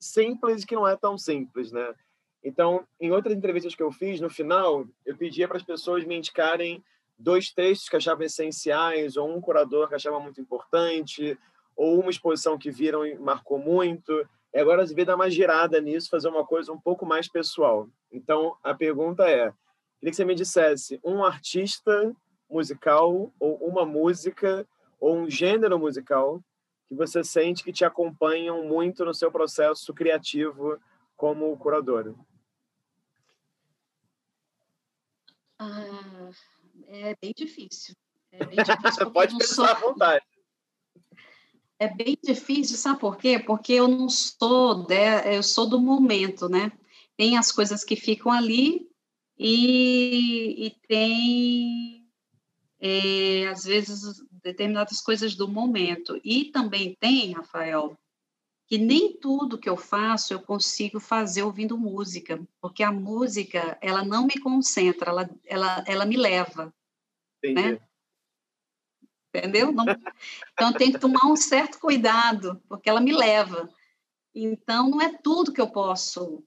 simples 0.00 0.64
que 0.64 0.74
não 0.74 0.86
é 0.86 0.96
tão 0.96 1.18
simples, 1.18 1.72
né? 1.72 1.94
Então, 2.42 2.86
em 3.00 3.10
outras 3.10 3.34
entrevistas 3.34 3.74
que 3.74 3.82
eu 3.82 3.90
fiz, 3.90 4.20
no 4.20 4.30
final, 4.30 4.86
eu 5.04 5.16
pedia 5.16 5.48
para 5.48 5.56
as 5.56 5.62
pessoas 5.62 6.04
me 6.04 6.16
indicarem 6.16 6.82
dois 7.18 7.50
textos 7.50 7.88
que 7.88 7.96
achavam 7.96 8.24
essenciais, 8.24 9.16
ou 9.16 9.28
um 9.28 9.40
curador 9.40 9.88
que 9.88 9.94
achava 9.94 10.20
muito 10.20 10.40
importante, 10.40 11.36
ou 11.76 12.00
uma 12.00 12.10
exposição 12.10 12.56
que 12.56 12.70
viram 12.70 13.04
e 13.04 13.18
marcou 13.18 13.58
muito. 13.58 14.26
E 14.54 14.58
agora 14.58 14.82
eu 14.82 14.86
devia 14.86 15.04
dar 15.04 15.16
uma 15.16 15.28
girada 15.28 15.80
nisso, 15.80 16.08
fazer 16.10 16.28
uma 16.28 16.44
coisa 16.44 16.72
um 16.72 16.80
pouco 16.80 17.04
mais 17.04 17.28
pessoal. 17.28 17.88
Então, 18.10 18.56
a 18.62 18.72
pergunta 18.72 19.28
é, 19.28 19.52
queria 19.98 20.10
que 20.10 20.14
você 20.14 20.24
me 20.24 20.34
dissesse 20.34 21.00
um 21.04 21.24
artista 21.24 22.14
musical, 22.48 23.32
ou 23.38 23.56
uma 23.56 23.84
música, 23.84 24.66
ou 25.00 25.16
um 25.16 25.28
gênero 25.28 25.78
musical 25.78 26.42
que 26.88 26.94
você 26.94 27.22
sente 27.22 27.62
que 27.62 27.72
te 27.72 27.84
acompanham 27.84 28.66
muito 28.66 29.04
no 29.04 29.12
seu 29.12 29.30
processo 29.30 29.92
criativo 29.92 30.78
como 31.16 31.56
curadora? 31.58 32.14
Ah, 35.58 36.30
é 36.86 37.14
bem 37.20 37.32
difícil. 37.36 37.94
É 38.32 38.44
bem 38.44 38.56
difícil 38.64 39.10
Pode 39.10 39.36
pensar 39.36 39.54
sou... 39.54 39.64
à 39.64 39.74
vontade. 39.74 40.24
É 41.78 41.94
bem 41.94 42.18
difícil, 42.22 42.76
sabe 42.76 42.98
por 42.98 43.16
quê? 43.16 43.38
Porque 43.38 43.74
eu 43.74 43.86
não 43.86 44.08
sou, 44.08 44.86
de... 44.86 45.34
eu 45.36 45.42
sou 45.42 45.68
do 45.68 45.80
momento, 45.80 46.48
né? 46.48 46.72
Tem 47.16 47.36
as 47.36 47.52
coisas 47.52 47.84
que 47.84 47.94
ficam 47.94 48.32
ali 48.32 48.88
e, 49.38 50.66
e 50.66 50.70
tem, 50.88 52.08
é, 52.80 53.48
às 53.48 53.64
vezes, 53.64 54.20
determinadas 54.48 55.00
coisas 55.00 55.34
do 55.34 55.46
momento. 55.46 56.18
E 56.24 56.46
também 56.46 56.96
tem, 56.98 57.32
Rafael, 57.32 57.96
que 58.66 58.78
nem 58.78 59.16
tudo 59.16 59.58
que 59.58 59.68
eu 59.68 59.76
faço 59.76 60.32
eu 60.32 60.40
consigo 60.40 60.98
fazer 60.98 61.42
ouvindo 61.42 61.76
música, 61.76 62.40
porque 62.60 62.82
a 62.82 62.90
música, 62.90 63.78
ela 63.80 64.04
não 64.04 64.26
me 64.26 64.38
concentra, 64.38 65.10
ela, 65.10 65.30
ela, 65.44 65.84
ela 65.86 66.06
me 66.06 66.16
leva, 66.16 66.72
Entendi. 67.42 67.72
né? 67.72 67.80
Entendeu? 69.34 69.70
Não, 69.70 69.84
então, 70.52 70.72
tem 70.72 70.90
que 70.90 70.98
tomar 70.98 71.26
um 71.26 71.36
certo 71.36 71.78
cuidado, 71.78 72.62
porque 72.68 72.88
ela 72.88 73.00
me 73.00 73.12
leva. 73.12 73.68
Então, 74.34 74.88
não 74.88 75.02
é 75.02 75.16
tudo 75.18 75.52
que 75.52 75.60
eu 75.60 75.70
posso, 75.70 76.42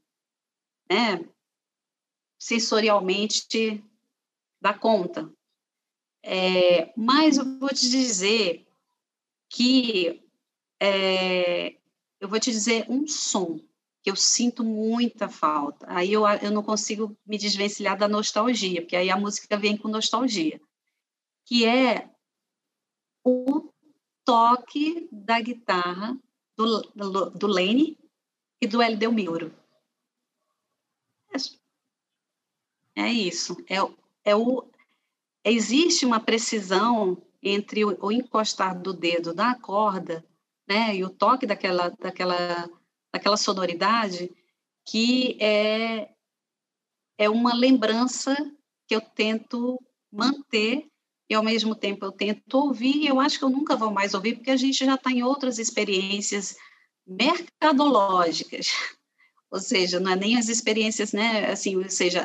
né, 0.89 1.23
sensorialmente 2.39 3.83
dar 4.59 4.79
conta. 4.79 5.31
É, 6.23 6.93
mas 6.95 7.37
eu 7.37 7.57
vou 7.57 7.69
te 7.69 7.89
dizer 7.89 8.67
que 9.49 10.23
é, 10.79 11.75
eu 12.19 12.29
vou 12.29 12.39
te 12.39 12.51
dizer 12.51 12.85
um 12.89 13.07
som 13.07 13.59
que 14.01 14.09
eu 14.09 14.15
sinto 14.15 14.63
muita 14.63 15.29
falta. 15.29 15.85
Aí 15.89 16.13
eu, 16.13 16.27
eu 16.41 16.51
não 16.51 16.63
consigo 16.63 17.15
me 17.25 17.37
desvencilhar 17.37 17.97
da 17.97 18.07
nostalgia, 18.07 18.81
porque 18.81 18.95
aí 18.95 19.09
a 19.09 19.17
música 19.17 19.57
vem 19.57 19.77
com 19.77 19.87
nostalgia, 19.87 20.59
que 21.45 21.65
é 21.65 22.09
o 23.23 23.71
toque 24.25 25.07
da 25.11 25.39
guitarra 25.39 26.17
do, 26.57 26.81
do, 26.95 27.29
do 27.31 27.47
Lene 27.47 27.97
e 28.59 28.67
do 28.67 28.81
Hélio 28.81 28.97
Delmiro. 28.97 29.53
É, 32.95 33.01
é 33.03 33.11
isso. 33.11 33.57
É, 33.69 33.75
é 34.23 34.35
o, 34.35 34.70
existe 35.43 36.05
uma 36.05 36.19
precisão 36.19 37.21
entre 37.41 37.83
o, 37.83 37.97
o 37.99 38.11
encostar 38.11 38.79
do 38.79 38.93
dedo 38.93 39.33
na 39.33 39.59
corda 39.59 40.23
né, 40.67 40.95
e 40.95 41.03
o 41.03 41.09
toque 41.09 41.45
daquela, 41.45 41.89
daquela, 41.89 42.69
daquela 43.13 43.37
sonoridade, 43.37 44.31
que 44.85 45.37
é, 45.41 46.09
é 47.17 47.29
uma 47.29 47.53
lembrança 47.53 48.35
que 48.87 48.95
eu 48.95 49.01
tento 49.01 49.81
manter 50.11 50.87
e 51.29 51.33
ao 51.33 51.43
mesmo 51.43 51.73
tempo 51.73 52.05
eu 52.05 52.11
tento 52.11 52.55
ouvir, 52.55 52.97
e 52.97 53.07
eu 53.07 53.17
acho 53.19 53.39
que 53.39 53.45
eu 53.45 53.49
nunca 53.49 53.75
vou 53.75 53.89
mais 53.89 54.13
ouvir, 54.13 54.35
porque 54.35 54.51
a 54.51 54.57
gente 54.57 54.85
já 54.85 54.95
está 54.95 55.11
em 55.11 55.23
outras 55.23 55.59
experiências 55.59 56.57
mercadológicas, 57.07 58.67
ou 59.49 59.59
seja, 59.59 59.97
não 59.97 60.11
é 60.11 60.15
nem 60.17 60.37
as 60.37 60.49
experiências, 60.49 61.13
né, 61.13 61.49
assim, 61.49 61.77
ou 61.77 61.89
seja, 61.89 62.21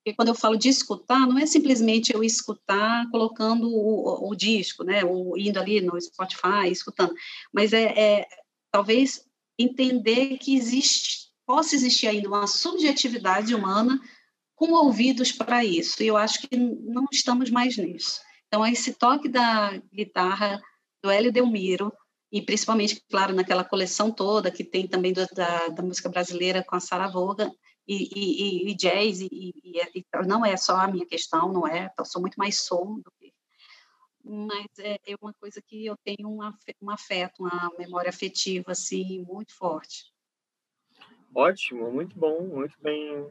porque 0.00 0.14
quando 0.14 0.28
eu 0.28 0.34
falo 0.34 0.56
de 0.56 0.68
escutar, 0.68 1.26
não 1.26 1.38
é 1.38 1.44
simplesmente 1.44 2.12
eu 2.12 2.24
escutar 2.24 3.08
colocando 3.10 3.68
o, 3.70 4.30
o 4.30 4.34
disco, 4.34 4.82
né, 4.82 5.04
ou 5.04 5.36
indo 5.36 5.58
ali 5.58 5.80
no 5.80 6.00
Spotify, 6.00 6.70
escutando, 6.70 7.14
mas 7.52 7.72
é, 7.72 7.84
é 7.98 8.26
talvez 8.72 9.26
entender 9.58 10.38
que 10.38 10.56
existe, 10.56 11.28
possa 11.46 11.74
existir 11.74 12.06
ainda 12.06 12.28
uma 12.28 12.46
subjetividade 12.46 13.54
humana 13.54 14.00
com 14.54 14.72
ouvidos 14.72 15.32
para 15.32 15.64
isso, 15.64 16.02
e 16.02 16.06
eu 16.06 16.16
acho 16.16 16.40
que 16.48 16.56
não 16.56 17.04
estamos 17.12 17.50
mais 17.50 17.76
nisso. 17.76 18.20
Então, 18.46 18.66
esse 18.66 18.94
toque 18.94 19.28
da 19.28 19.80
guitarra 19.92 20.60
do 21.02 21.10
Hélio 21.10 21.32
Delmiro, 21.32 21.92
e 22.32 22.40
principalmente, 22.40 23.02
claro, 23.10 23.34
naquela 23.34 23.64
coleção 23.64 24.10
toda 24.10 24.50
que 24.50 24.64
tem 24.64 24.86
também 24.86 25.12
do, 25.12 25.26
da, 25.34 25.68
da 25.68 25.82
música 25.82 26.08
brasileira 26.08 26.64
com 26.64 26.76
a 26.76 26.80
Sarah 26.80 27.08
Vaughan, 27.08 27.50
e, 27.94 28.68
e, 28.68 28.70
e 28.70 28.74
jazz, 28.74 29.20
e, 29.20 29.28
e, 29.64 30.06
não 30.26 30.44
é 30.44 30.56
só 30.56 30.76
a 30.76 30.88
minha 30.88 31.06
questão, 31.06 31.52
não 31.52 31.66
é, 31.66 31.92
eu 31.98 32.04
sou 32.04 32.20
muito 32.20 32.36
mais 32.36 32.60
som 32.60 33.00
do 33.00 33.10
que 33.18 33.32
mas 34.22 34.66
é, 34.78 35.00
é 35.06 35.16
uma 35.20 35.32
coisa 35.32 35.60
que 35.62 35.86
eu 35.86 35.96
tenho 36.04 36.28
um, 36.28 36.40
um 36.82 36.90
afeto, 36.90 37.42
uma 37.42 37.70
memória 37.78 38.10
afetiva, 38.10 38.72
assim, 38.72 39.24
muito 39.26 39.56
forte. 39.56 40.12
Ótimo, 41.34 41.90
muito 41.90 42.18
bom, 42.18 42.42
muito 42.42 42.76
bem 42.80 43.26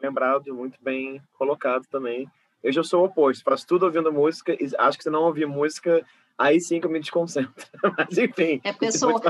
lembrado, 0.00 0.54
muito 0.54 0.82
bem 0.82 1.22
colocado 1.34 1.86
também. 1.88 2.28
Eu 2.62 2.72
já 2.72 2.82
sou 2.82 3.02
o 3.02 3.04
oposto, 3.04 3.44
faço 3.44 3.66
tudo 3.66 3.84
ouvindo 3.84 4.12
música, 4.12 4.52
e 4.52 4.70
acho 4.78 4.98
que 4.98 5.04
se 5.04 5.10
não 5.10 5.22
ouvir 5.24 5.46
música, 5.46 6.04
aí 6.38 6.60
sim 6.60 6.80
que 6.80 6.86
eu 6.86 6.90
me 6.90 7.00
desconcentro. 7.00 7.66
Mas 7.98 8.16
enfim. 8.18 8.60
É, 8.64 8.74
eu, 8.80 8.92
sou, 8.92 9.20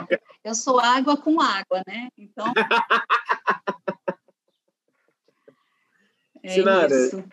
eu 0.44 0.54
sou 0.54 0.80
água 0.80 1.16
com 1.16 1.40
água, 1.40 1.82
né? 1.86 2.08
Então. 2.16 2.52
É 6.42 6.48
Sinara, 6.48 6.94
isso. 6.94 7.24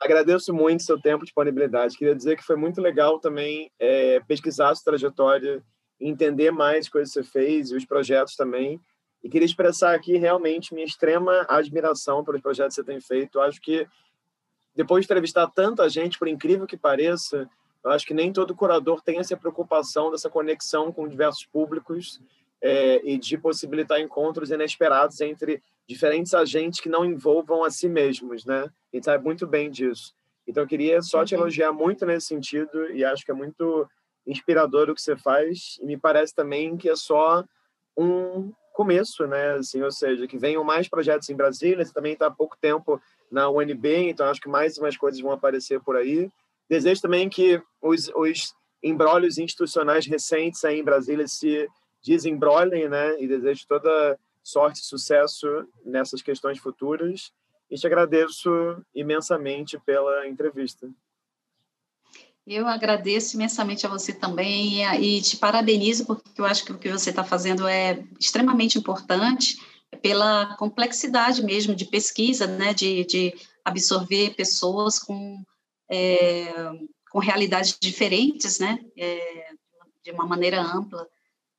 agradeço 0.00 0.52
muito 0.52 0.82
seu 0.82 1.00
tempo 1.00 1.24
e 1.24 1.26
disponibilidade. 1.26 1.96
Queria 1.96 2.14
dizer 2.14 2.36
que 2.36 2.44
foi 2.44 2.56
muito 2.56 2.80
legal 2.80 3.18
também 3.18 3.70
é, 3.78 4.20
pesquisar 4.20 4.70
a 4.70 4.74
sua 4.74 4.84
trajetória, 4.84 5.62
entender 6.00 6.50
mais 6.50 6.88
coisas 6.88 7.12
que 7.12 7.22
você 7.22 7.28
fez 7.28 7.70
e 7.70 7.76
os 7.76 7.84
projetos 7.84 8.36
também. 8.36 8.80
E 9.22 9.28
queria 9.28 9.46
expressar 9.46 9.94
aqui 9.94 10.16
realmente 10.16 10.74
minha 10.74 10.86
extrema 10.86 11.46
admiração 11.48 12.24
pelos 12.24 12.40
projetos 12.40 12.74
que 12.74 12.82
você 12.82 12.86
tem 12.86 13.00
feito. 13.00 13.38
Eu 13.38 13.42
acho 13.42 13.60
que 13.60 13.86
depois 14.74 15.02
de 15.02 15.06
entrevistar 15.06 15.46
tanta 15.48 15.88
gente, 15.88 16.18
por 16.18 16.26
incrível 16.26 16.66
que 16.66 16.76
pareça, 16.76 17.48
eu 17.84 17.90
acho 17.90 18.06
que 18.06 18.14
nem 18.14 18.32
todo 18.32 18.54
curador 18.54 19.02
tem 19.02 19.18
essa 19.18 19.36
preocupação 19.36 20.10
dessa 20.10 20.30
conexão 20.30 20.92
com 20.92 21.08
diversos 21.08 21.44
públicos 21.46 22.20
é, 22.62 23.00
e 23.04 23.18
de 23.18 23.36
possibilitar 23.36 24.00
encontros 24.00 24.50
inesperados 24.50 25.20
entre 25.20 25.60
diferentes 25.86 26.32
agentes 26.32 26.80
que 26.80 26.88
não 26.88 27.04
envolvam 27.04 27.64
a 27.64 27.70
si 27.70 27.88
mesmos, 27.88 28.44
né? 28.44 28.70
E 28.92 29.02
sabe 29.02 29.24
muito 29.24 29.46
bem 29.46 29.68
disso. 29.68 30.14
Então, 30.46 30.62
eu 30.62 30.68
queria 30.68 31.02
só 31.02 31.24
te 31.24 31.34
uhum. 31.34 31.42
elogiar 31.42 31.72
muito 31.72 32.06
nesse 32.06 32.28
sentido 32.28 32.90
e 32.92 33.04
acho 33.04 33.24
que 33.24 33.30
é 33.30 33.34
muito 33.34 33.88
inspirador 34.24 34.88
o 34.88 34.94
que 34.94 35.02
você 35.02 35.16
faz 35.16 35.78
e 35.80 35.86
me 35.86 35.96
parece 35.96 36.34
também 36.34 36.76
que 36.76 36.88
é 36.88 36.94
só 36.94 37.44
um 37.96 38.52
começo, 38.72 39.26
né? 39.26 39.54
Assim, 39.54 39.82
ou 39.82 39.90
seja, 39.90 40.26
que 40.26 40.38
venham 40.38 40.62
mais 40.62 40.88
projetos 40.88 41.28
em 41.28 41.36
Brasília. 41.36 41.84
Você 41.84 41.92
também 41.92 42.12
está 42.12 42.26
há 42.26 42.30
pouco 42.30 42.56
tempo 42.60 43.00
na 43.30 43.50
UNB, 43.50 44.08
então 44.08 44.26
acho 44.26 44.40
que 44.40 44.48
mais 44.48 44.78
umas 44.78 44.96
coisas 44.96 45.20
vão 45.20 45.32
aparecer 45.32 45.80
por 45.80 45.96
aí. 45.96 46.30
Desejo 46.68 47.02
também 47.02 47.28
que 47.28 47.60
os, 47.80 48.08
os 48.14 48.54
embrólios 48.82 49.38
institucionais 49.38 50.06
recentes 50.06 50.64
aí 50.64 50.78
em 50.78 50.84
Brasília 50.84 51.26
se 51.26 51.68
desembrolhem, 52.02 52.88
né? 52.88 53.20
E 53.20 53.28
desejo 53.28 53.66
toda 53.66 54.18
sorte 54.42 54.80
e 54.80 54.84
sucesso 54.84 55.46
nessas 55.84 56.20
questões 56.20 56.58
futuras. 56.58 57.32
E 57.70 57.76
te 57.76 57.86
agradeço 57.86 58.50
imensamente 58.94 59.78
pela 59.78 60.26
entrevista. 60.26 60.90
Eu 62.46 62.66
agradeço 62.66 63.36
imensamente 63.36 63.86
a 63.86 63.88
você 63.88 64.12
também 64.12 64.84
e, 65.00 65.22
te 65.22 65.36
parabenizo, 65.36 66.04
porque 66.04 66.40
eu 66.40 66.44
acho 66.44 66.64
que 66.64 66.72
o 66.72 66.78
que 66.78 66.90
você 66.90 67.10
está 67.10 67.22
fazendo 67.22 67.68
é 67.68 68.04
extremamente 68.18 68.76
importante, 68.76 69.56
pela 70.02 70.56
complexidade 70.56 71.44
mesmo 71.44 71.74
de 71.74 71.84
pesquisa, 71.84 72.46
né, 72.46 72.74
de, 72.74 73.04
de 73.04 73.34
absorver 73.64 74.34
pessoas 74.34 74.98
com, 74.98 75.40
é, 75.88 76.52
com 77.10 77.20
realidades 77.20 77.78
diferentes, 77.80 78.58
né, 78.58 78.80
é, 78.98 79.50
de 80.02 80.10
uma 80.10 80.26
maneira 80.26 80.60
ampla 80.60 81.06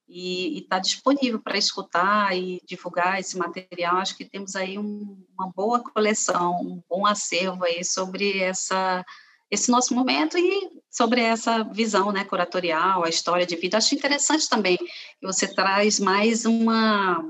e 0.08 0.58
está 0.58 0.78
disponível 0.78 1.40
para 1.40 1.58
escutar 1.58 2.36
e 2.36 2.60
divulgar 2.66 3.18
esse 3.18 3.36
material. 3.36 3.96
Acho 3.96 4.16
que 4.16 4.24
temos 4.24 4.54
aí 4.54 4.78
um, 4.78 5.24
uma 5.36 5.50
boa 5.50 5.82
coleção, 5.82 6.60
um 6.60 6.82
bom 6.88 7.06
acervo 7.06 7.64
aí 7.64 7.84
sobre 7.84 8.40
essa 8.40 9.04
esse 9.50 9.70
nosso 9.70 9.94
momento 9.94 10.36
e 10.36 10.82
sobre 10.90 11.20
essa 11.20 11.62
visão 11.62 12.10
né, 12.10 12.24
curatorial, 12.24 13.04
a 13.04 13.08
história 13.08 13.46
de 13.46 13.54
vida. 13.56 13.76
Acho 13.76 13.94
interessante 13.94 14.48
também 14.48 14.76
que 14.76 14.86
você 15.22 15.46
traz 15.46 16.00
mais 16.00 16.44
uma, 16.44 17.20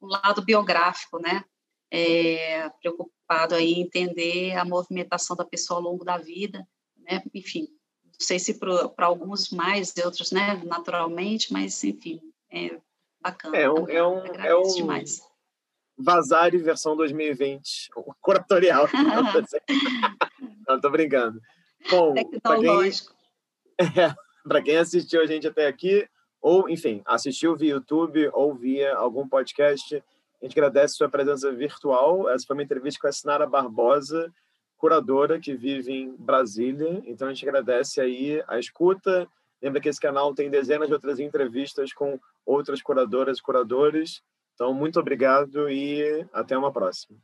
um 0.00 0.06
lado 0.06 0.42
biográfico, 0.42 1.18
né? 1.18 1.44
É, 1.90 2.70
preocupado 2.80 3.54
aí 3.54 3.72
em 3.72 3.82
entender 3.82 4.56
a 4.56 4.64
movimentação 4.64 5.36
da 5.36 5.44
pessoa 5.44 5.78
ao 5.78 5.84
longo 5.84 6.04
da 6.04 6.18
vida, 6.18 6.66
né? 6.98 7.22
Enfim, 7.34 7.66
não 8.22 8.26
sei 8.26 8.38
se 8.38 8.54
para 8.54 9.06
alguns 9.06 9.50
mais, 9.50 9.92
e 9.96 10.04
outros, 10.04 10.30
né, 10.30 10.62
naturalmente, 10.64 11.52
mas 11.52 11.82
enfim, 11.82 12.20
é 12.52 12.78
bacana. 13.20 13.56
É 13.56 13.68
um, 13.68 13.88
é 13.88 14.06
um, 14.06 14.24
é 14.24 14.56
um 14.56 14.74
demais. 14.74 15.20
Vazare 15.98 16.56
versão 16.58 16.96
2020, 16.96 17.90
curatorial. 18.22 18.86
não, 20.68 20.80
tô 20.80 20.88
brincando. 20.88 21.40
Bom, 21.90 22.14
para 22.40 22.60
quem, 22.60 22.90
é, 24.56 24.62
quem 24.62 24.76
assistiu 24.76 25.20
a 25.20 25.26
gente 25.26 25.48
até 25.48 25.66
aqui, 25.66 26.08
ou, 26.40 26.70
enfim, 26.70 27.02
assistiu 27.04 27.56
via 27.56 27.72
YouTube 27.72 28.30
ou 28.32 28.54
via 28.54 28.94
algum 28.94 29.28
podcast, 29.28 29.96
a 30.40 30.44
gente 30.44 30.56
agradece 30.56 30.94
sua 30.94 31.08
presença 31.08 31.50
virtual. 31.50 32.30
Essa 32.30 32.46
foi 32.46 32.54
uma 32.54 32.62
entrevista 32.62 33.00
com 33.00 33.08
a 33.08 33.12
Sinara 33.12 33.48
Barbosa, 33.48 34.32
curadora 34.82 35.38
que 35.38 35.54
vive 35.54 35.92
em 35.92 36.16
Brasília. 36.16 37.00
Então, 37.06 37.28
a 37.28 37.32
gente 37.32 37.48
agradece 37.48 38.00
aí 38.00 38.42
a 38.48 38.58
escuta. 38.58 39.28
Lembra 39.62 39.80
que 39.80 39.88
esse 39.88 40.00
canal 40.00 40.34
tem 40.34 40.50
dezenas 40.50 40.88
de 40.88 40.94
outras 40.94 41.20
entrevistas 41.20 41.92
com 41.92 42.18
outras 42.44 42.82
curadoras 42.82 43.38
e 43.38 43.42
curadores. 43.42 44.24
Então, 44.54 44.74
muito 44.74 44.98
obrigado 44.98 45.70
e 45.70 46.26
até 46.32 46.58
uma 46.58 46.72
próxima. 46.72 47.16